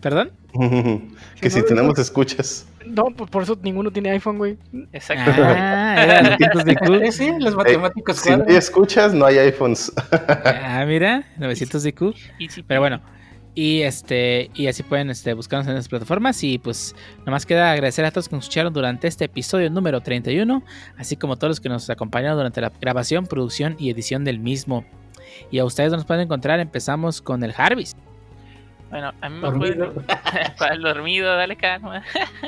¿Perdón? 0.00 0.30
que 1.40 1.50
Si 1.50 1.58
no, 1.58 1.64
tenemos 1.66 1.96
no. 1.96 2.02
escuchas. 2.02 2.66
No, 2.86 3.04
pues 3.14 3.30
por 3.30 3.42
eso 3.42 3.56
ninguno 3.62 3.90
tiene 3.90 4.10
iPhone, 4.10 4.38
güey. 4.38 4.56
Exacto. 4.92 5.30
Ah, 5.44 5.96
eran 6.02 6.38
de 6.64 6.74
Q. 6.76 6.94
Eh, 6.94 7.12
sí, 7.12 7.32
los 7.38 7.54
matemáticos 7.54 8.16
Si 8.16 8.30
no 8.30 8.44
hay 8.48 8.56
escuchas, 8.56 9.12
no 9.12 9.26
hay 9.26 9.38
iPhones. 9.38 9.92
Ah, 10.10 10.84
mira, 10.86 11.24
900 11.36 11.82
de 11.82 11.94
Q. 11.94 12.14
Pero 12.66 12.80
bueno, 12.80 13.00
y 13.58 13.82
este 13.82 14.52
y 14.54 14.68
así 14.68 14.84
pueden 14.84 15.10
este, 15.10 15.34
buscarnos 15.34 15.66
en 15.66 15.74
las 15.74 15.88
plataformas 15.88 16.44
y 16.44 16.60
pues 16.60 16.94
nomás 17.26 17.44
queda 17.44 17.72
agradecer 17.72 18.04
a 18.04 18.12
todos 18.12 18.28
que 18.28 18.36
nos 18.36 18.44
escucharon 18.44 18.72
durante 18.72 19.08
este 19.08 19.24
episodio 19.24 19.68
número 19.68 20.00
31, 20.00 20.62
así 20.96 21.16
como 21.16 21.32
a 21.32 21.36
todos 21.36 21.50
los 21.50 21.60
que 21.60 21.68
nos 21.68 21.90
acompañaron 21.90 22.36
durante 22.36 22.60
la 22.60 22.70
grabación, 22.80 23.26
producción 23.26 23.74
y 23.76 23.90
edición 23.90 24.22
del 24.22 24.38
mismo. 24.38 24.84
Y 25.50 25.58
a 25.58 25.64
ustedes 25.64 25.90
nos 25.90 26.04
pueden 26.04 26.22
encontrar, 26.22 26.60
empezamos 26.60 27.20
con 27.20 27.42
el 27.42 27.52
Jarvis. 27.52 27.96
Bueno, 28.90 29.12
a 29.20 29.28
mí 29.28 29.34
me 29.34 29.40
Dormido. 29.40 29.92
pueden... 29.92 30.06
Para 30.56 30.74
el 30.74 30.82
dormido, 30.82 31.34
dale 31.34 31.56
calma. 31.56 32.04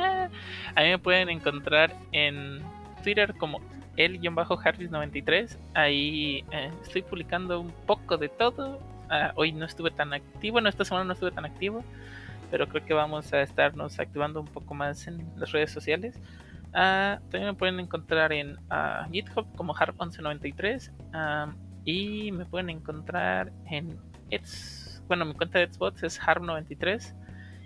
a 0.77 0.81
mí 0.81 0.91
me 0.91 0.99
pueden 0.99 1.29
encontrar 1.29 1.93
en 2.13 2.61
Twitter 3.03 3.35
como 3.37 3.61
el-harris93. 3.97 5.59
Ahí 5.75 6.45
eh, 6.53 6.71
estoy 6.85 7.03
publicando 7.03 7.61
un 7.61 7.73
poco 7.85 8.17
de 8.17 8.29
todo. 8.29 8.79
Ah, 9.11 9.33
hoy 9.35 9.53
no 9.53 9.67
estuve 9.67 9.91
tan 9.91 10.13
activo, 10.13 10.61
no, 10.61 10.69
esta 10.69 10.85
semana 10.85 11.05
no 11.05 11.13
estuve 11.13 11.33
tan 11.33 11.45
activo. 11.45 11.85
Pero 12.51 12.69
creo 12.69 12.85
que 12.85 12.95
vamos 12.95 13.33
a 13.33 13.43
estarnos 13.43 14.01
activando 14.01 14.41
un 14.41 14.47
poco 14.47 14.75
más 14.75 15.07
en 15.07 15.25
las 15.37 15.53
redes 15.53 15.71
sociales. 15.71 16.19
Ah, 16.73 17.19
también 17.31 17.47
me 17.47 17.55
pueden 17.55 17.81
encontrar 17.81 18.33
en 18.33 18.57
ah, 18.71 19.07
GitHub 19.11 19.47
como 19.57 19.75
harp1193. 19.75 20.91
ah, 21.13 21.53
y 21.85 22.31
me 22.33 22.45
pueden 22.45 22.71
encontrar 22.71 23.53
en 23.67 23.99
Eds. 24.31 25.03
Bueno, 25.09 25.25
mi 25.25 25.35
cuenta 25.35 25.59
de 25.59 25.73
Xbox 25.73 26.03
es 26.03 26.21
harp93. 26.21 27.15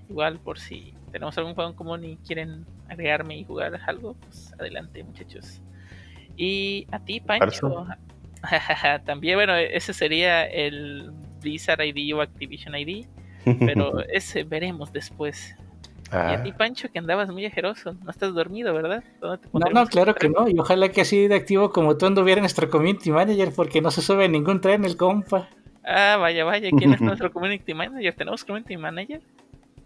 Igual 0.08 0.38
por 0.38 0.58
si 0.58 0.94
tenemos 1.12 1.36
algún 1.38 1.54
juego 1.54 1.70
en 1.70 1.76
común 1.76 2.04
y 2.04 2.16
quieren 2.18 2.66
agregarme 2.88 3.36
y 3.36 3.44
jugar 3.44 3.80
algo, 3.86 4.14
pues 4.14 4.52
adelante 4.58 5.02
muchachos. 5.02 5.60
Y 6.36 6.86
a 6.90 7.00
ti, 7.00 7.20
Pancho. 7.20 7.86
También, 9.04 9.36
bueno, 9.36 9.54
ese 9.56 9.92
sería 9.92 10.44
el 10.44 11.10
Blizzard 11.44 11.82
ID 11.84 12.14
o 12.14 12.20
Activision 12.22 12.74
ID, 12.74 13.04
pero 13.66 14.00
ese 14.08 14.44
veremos 14.44 14.92
después. 14.92 15.54
Y 16.10 16.16
a 16.16 16.34
Ah, 16.34 16.42
ti, 16.42 16.52
Pancho, 16.52 16.88
que 16.92 16.98
andabas 16.98 17.30
muy 17.30 17.44
ajeroso, 17.46 17.94
no 18.04 18.10
estás 18.10 18.34
dormido, 18.34 18.72
¿verdad? 18.74 19.02
¿Dónde 19.20 19.38
te 19.38 19.48
No, 19.52 19.66
no, 19.72 19.86
claro 19.86 20.14
que 20.14 20.28
no. 20.28 20.48
Y 20.48 20.58
ojalá 20.58 20.88
que 20.90 21.00
así 21.00 21.26
de 21.28 21.34
activo 21.34 21.70
como 21.70 21.96
tú 21.96 22.06
anduviera 22.06 22.40
nuestro 22.40 22.68
community 22.70 23.10
manager, 23.10 23.52
porque 23.54 23.80
no 23.80 23.90
se 23.90 24.02
sube 24.02 24.28
ningún 24.28 24.60
tren 24.60 24.84
el 24.84 24.96
compa. 24.96 25.48
Ah, 25.84 26.16
vaya, 26.20 26.44
vaya, 26.44 26.70
¿quién 26.76 26.92
es 26.94 27.00
nuestro 27.10 27.32
community 27.32 27.74
manager? 27.74 28.14
¿Tenemos 28.14 28.44
community 28.44 28.76
manager? 28.76 29.20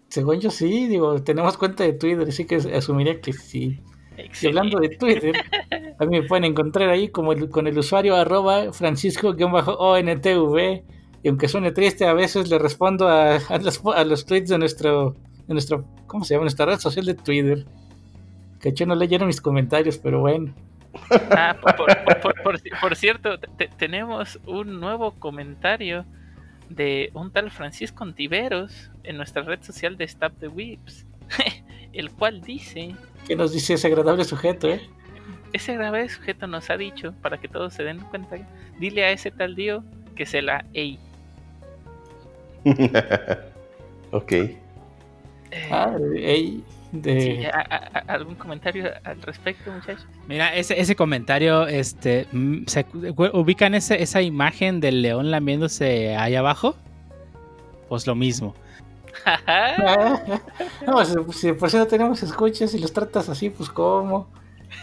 Según 0.08 0.40
yo 0.40 0.50
sí, 0.50 0.86
digo, 0.86 1.22
tenemos 1.22 1.56
cuenta 1.56 1.84
de 1.84 1.92
Twitter, 1.94 2.28
así 2.28 2.46
que 2.46 2.56
asumiría 2.56 3.20
que 3.20 3.32
sí. 3.32 3.80
Y 4.42 4.46
hablando 4.48 4.78
de 4.80 4.88
Twitter, 4.90 5.34
a 5.98 6.04
mí 6.04 6.20
me 6.20 6.26
pueden 6.26 6.44
encontrar 6.44 6.88
ahí 6.90 7.08
como 7.08 7.32
el- 7.32 7.48
con 7.50 7.66
el 7.66 7.78
usuario 7.78 8.16
arroba 8.16 8.72
francisco-ontv. 8.72 10.82
Y 11.22 11.28
aunque 11.28 11.48
suene 11.48 11.72
triste, 11.72 12.06
a 12.06 12.12
veces 12.12 12.48
le 12.48 12.58
respondo 12.58 13.08
a, 13.08 13.36
a 13.36 13.58
los, 13.58 13.80
a 13.94 14.04
los 14.04 14.24
tweets 14.24 14.50
de 14.50 14.58
nuestro, 14.58 15.16
de 15.46 15.54
nuestro, 15.54 15.84
¿cómo 16.06 16.24
se 16.24 16.34
llama? 16.34 16.44
Nuestra 16.44 16.66
red 16.66 16.78
social 16.78 17.04
de 17.06 17.14
Twitter. 17.14 17.64
Que 18.60 18.72
yo 18.72 18.86
no 18.86 18.94
leyeron 18.94 19.26
mis 19.28 19.40
comentarios, 19.40 19.98
pero 19.98 20.20
bueno. 20.20 20.54
Ah, 21.30 21.56
por, 21.60 21.76
por- 21.76 22.04
por- 22.04 22.20
por- 22.20 22.42
por- 22.42 22.60
por 22.80 22.96
cierto, 22.96 23.38
te- 23.38 23.68
tenemos 23.76 24.38
un 24.46 24.80
nuevo 24.80 25.12
comentario 25.12 26.04
de 26.68 27.10
un 27.14 27.30
tal 27.32 27.50
Francisco 27.50 28.04
Ontiveros 28.04 28.90
en 29.04 29.16
nuestra 29.16 29.42
red 29.42 29.62
social 29.62 29.96
de 29.96 30.04
Stop 30.04 30.32
the 30.40 30.48
Whips, 30.48 31.06
el 31.92 32.10
cual 32.10 32.40
dice, 32.42 32.94
¿Qué 33.26 33.36
nos 33.36 33.52
dice 33.52 33.74
ese 33.74 33.86
agradable 33.86 34.24
sujeto, 34.24 34.68
eh? 34.68 34.80
ese 35.52 35.74
grave 35.76 36.08
sujeto 36.08 36.46
nos 36.46 36.68
ha 36.70 36.76
dicho, 36.76 37.14
para 37.22 37.38
que 37.38 37.48
todos 37.48 37.74
se 37.74 37.84
den 37.84 38.00
cuenta, 38.00 38.36
dile 38.78 39.04
a 39.04 39.10
ese 39.12 39.30
tal 39.30 39.54
Dio 39.54 39.82
que 40.14 40.26
se 40.26 40.42
la 40.42 40.64
ey. 40.74 40.98
ok. 44.12 44.32
Eh, 44.32 44.58
Ah, 45.70 45.96
ey, 46.14 46.62
de... 46.92 47.20
sí, 47.20 47.44
a- 47.46 47.58
a- 47.70 47.98
a- 47.98 48.12
¿Algún 48.14 48.34
comentario 48.34 48.90
al 49.04 49.20
respecto, 49.22 49.70
muchachos? 49.72 50.06
Mira, 50.26 50.54
ese, 50.54 50.78
ese 50.80 50.94
comentario, 50.94 51.66
este, 51.66 52.26
mm, 52.32 52.64
¿se 52.66 52.84
ubican 53.16 53.74
ese- 53.74 54.02
esa 54.02 54.20
imagen 54.22 54.80
del 54.80 55.00
león 55.02 55.30
lamiéndose 55.30 56.16
ahí 56.16 56.34
abajo? 56.34 56.76
Pues 57.88 58.06
lo 58.06 58.14
mismo. 58.14 58.54
No, 60.86 61.04
si, 61.04 61.14
si 61.32 61.52
por 61.52 61.68
eso 61.68 61.78
no 61.78 61.86
tenemos 61.86 62.22
escuchas 62.22 62.72
y 62.74 62.78
los 62.78 62.92
tratas 62.92 63.28
así, 63.28 63.50
pues 63.50 63.68
cómo. 63.70 64.28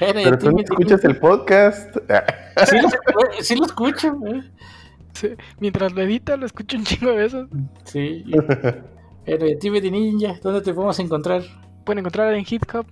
Pero 0.00 0.38
tú 0.38 0.50
no 0.50 0.60
escuchas 0.60 1.04
el 1.04 1.16
podcast. 1.18 1.94
Sí 2.66 2.76
lo, 2.80 2.88
sí 3.42 3.56
lo 3.56 3.66
escucho, 3.66 4.08
eh. 4.26 4.42
Sí, 5.12 5.28
Mientras 5.58 5.92
lo 5.92 6.02
edita, 6.02 6.36
lo 6.36 6.46
escucho 6.46 6.76
un 6.76 6.84
chingo 6.84 7.10
de 7.10 7.16
veces. 7.16 7.46
Sí. 7.84 8.24
Pero 9.24 9.48
y 9.48 9.52
a 9.52 9.58
ti, 9.58 9.68
Betty 9.70 9.90
Ninja, 9.90 10.38
¿dónde 10.42 10.60
te 10.60 10.72
podemos 10.72 10.98
encontrar? 10.98 11.42
Pueden 11.84 12.00
encontrar 12.00 12.34
en 12.34 12.44
GitHub 12.44 12.86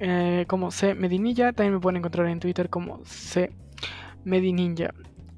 eh, 0.00 0.44
como 0.48 0.70
C 0.70 0.94
Medinilla. 0.94 1.52
También 1.52 1.74
me 1.74 1.80
pueden 1.80 1.98
encontrar 1.98 2.26
en 2.26 2.40
Twitter 2.40 2.68
como 2.68 3.04
C 3.04 3.52
Medininja. 4.24 4.92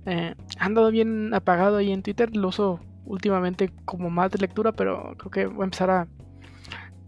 Eh, 0.06 0.34
andado 0.58 0.90
bien 0.90 1.34
apagado 1.34 1.76
ahí 1.76 1.92
en 1.92 2.02
Twitter. 2.02 2.34
Lo 2.36 2.48
uso 2.48 2.80
últimamente 3.04 3.72
como 3.84 4.10
más 4.10 4.30
de 4.30 4.38
lectura, 4.38 4.72
pero 4.72 5.14
creo 5.18 5.30
que 5.30 5.46
voy 5.46 5.62
a 5.62 5.64
empezar 5.64 5.90
a. 5.90 6.06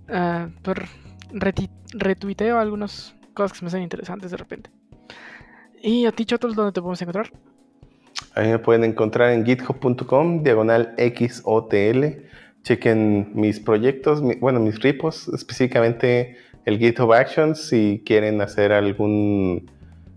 a 0.09 0.49
retuiteo 1.93 2.59
algunas 2.59 3.15
cosas 3.35 3.53
que 3.53 3.59
se 3.59 3.65
me 3.65 3.69
hacen 3.69 3.83
interesantes 3.83 4.31
de 4.31 4.37
repente. 4.37 4.71
Y 5.83 6.07
a 6.07 6.13
ti, 6.13 6.25
Chotos, 6.25 6.57
¿dónde 6.57 6.73
te 6.73 6.81
podemos 6.81 7.01
encontrar? 7.03 7.31
A 8.39 8.43
me 8.43 8.61
pueden 8.61 8.85
encontrar 8.85 9.33
en 9.33 9.45
github.com, 9.45 10.45
diagonal 10.45 10.95
XOTL. 10.97 12.23
Chequen 12.63 13.33
mis 13.35 13.59
proyectos, 13.59 14.23
bueno, 14.39 14.61
mis 14.61 14.79
repos, 14.79 15.27
específicamente 15.35 16.37
el 16.65 16.79
GitHub 16.79 17.13
Actions. 17.13 17.67
Si 17.67 18.01
quieren 18.07 18.41
hacer 18.41 18.71
algún 18.71 19.69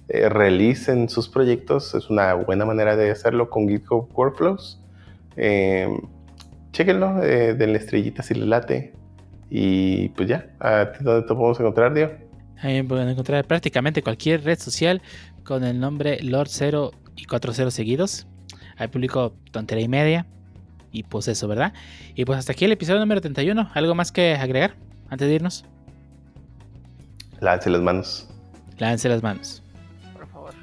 eh, 0.08 0.30
release 0.30 0.92
en 0.92 1.10
sus 1.10 1.30
proyectos, 1.30 1.96
es 1.96 2.12
una 2.12 2.36
buena 2.36 2.64
manera 2.64 2.96
de 2.96 3.10
hacerlo 3.10 3.50
con 3.50 3.68
GitHub 3.68 4.08
Workflows. 4.14 4.80
Eh, 5.36 5.90
chequenlo, 6.74 7.24
eh, 7.24 7.56
denle 7.56 7.80
estrellitas 7.80 8.28
si 8.28 8.36
les 8.36 8.46
late. 8.46 8.94
Y 9.50 10.10
pues 10.10 10.30
ya, 10.30 10.48
¿a 10.60 10.92
ti 10.92 11.04
dónde 11.04 11.24
te 11.24 11.34
podemos 11.34 11.60
encontrar, 11.60 11.96
Dio? 11.96 12.12
Ahí 12.62 12.84
pueden 12.84 13.10
encontrar 13.10 13.46
prácticamente 13.46 14.04
cualquier 14.04 14.44
red 14.44 14.60
social 14.60 15.02
con 15.44 15.64
el 15.64 15.80
nombre 15.80 16.20
Lord0 16.22 17.01
y 17.16 17.26
40 17.26 17.72
seguidos. 17.72 18.28
Ahí 18.78 18.88
publico 18.88 19.34
tontería 19.52 19.84
y 19.86 19.88
media. 19.88 20.26
Y 20.92 21.04
pues 21.04 21.28
eso, 21.28 21.48
¿verdad? 21.48 21.74
Y 22.16 22.26
pues 22.26 22.38
hasta 22.40 22.52
aquí 22.52 22.66
el 22.66 22.72
episodio 22.74 23.00
número 23.00 23.22
31. 23.22 23.70
¿Algo 23.74 23.96
más 23.96 24.12
que 24.12 24.34
agregar 24.36 24.76
antes 25.10 25.28
de 25.28 25.36
irnos? 25.36 25.66
Lance 27.40 27.70
las 27.70 27.82
manos. 27.82 28.28
Lávense 28.78 29.08
las 29.10 29.24
manos. 29.24 29.64
Por 30.14 30.28
favor. 30.28 30.54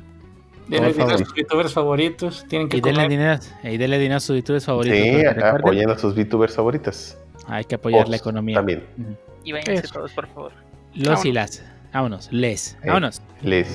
Denle 0.68 0.92
dinero 0.92 1.14
a 1.14 1.18
sus 1.18 1.34
youtubers 1.34 1.72
favoritos. 1.72 2.44
Tienen 2.48 2.68
que 2.68 2.76
Y 2.76 2.80
denle 2.80 3.04
comer. 3.04 3.10
dinero, 3.10 3.38
y 3.62 3.76
denle 3.78 3.98
dinero 3.98 4.16
a 4.18 4.20
sus 4.20 4.36
youtubers 4.36 4.64
favoritos. 4.64 4.98
Sí, 4.98 5.24
apoyen 5.42 5.90
a 5.90 5.98
sus 5.98 6.14
VTubers 6.14 6.54
favoritos. 6.54 7.16
hay 7.46 7.64
que 7.64 7.76
apoyar 7.76 8.08
la 8.08 8.16
economía. 8.16 8.56
También. 8.56 8.84
Ujú. 8.98 9.16
Y 9.44 9.52
váyanse 9.52 9.86
Eso. 9.86 9.94
todos, 9.94 10.12
por 10.12 10.26
favor. 10.28 10.52
Los 10.94 11.24
y 11.24 11.32
Vámonos. 11.32 11.34
las. 11.34 11.62
Vámonos, 11.92 12.28
les. 12.32 12.72
Eh. 12.74 12.76
Vámonos. 12.86 13.22
Les. 13.42 13.68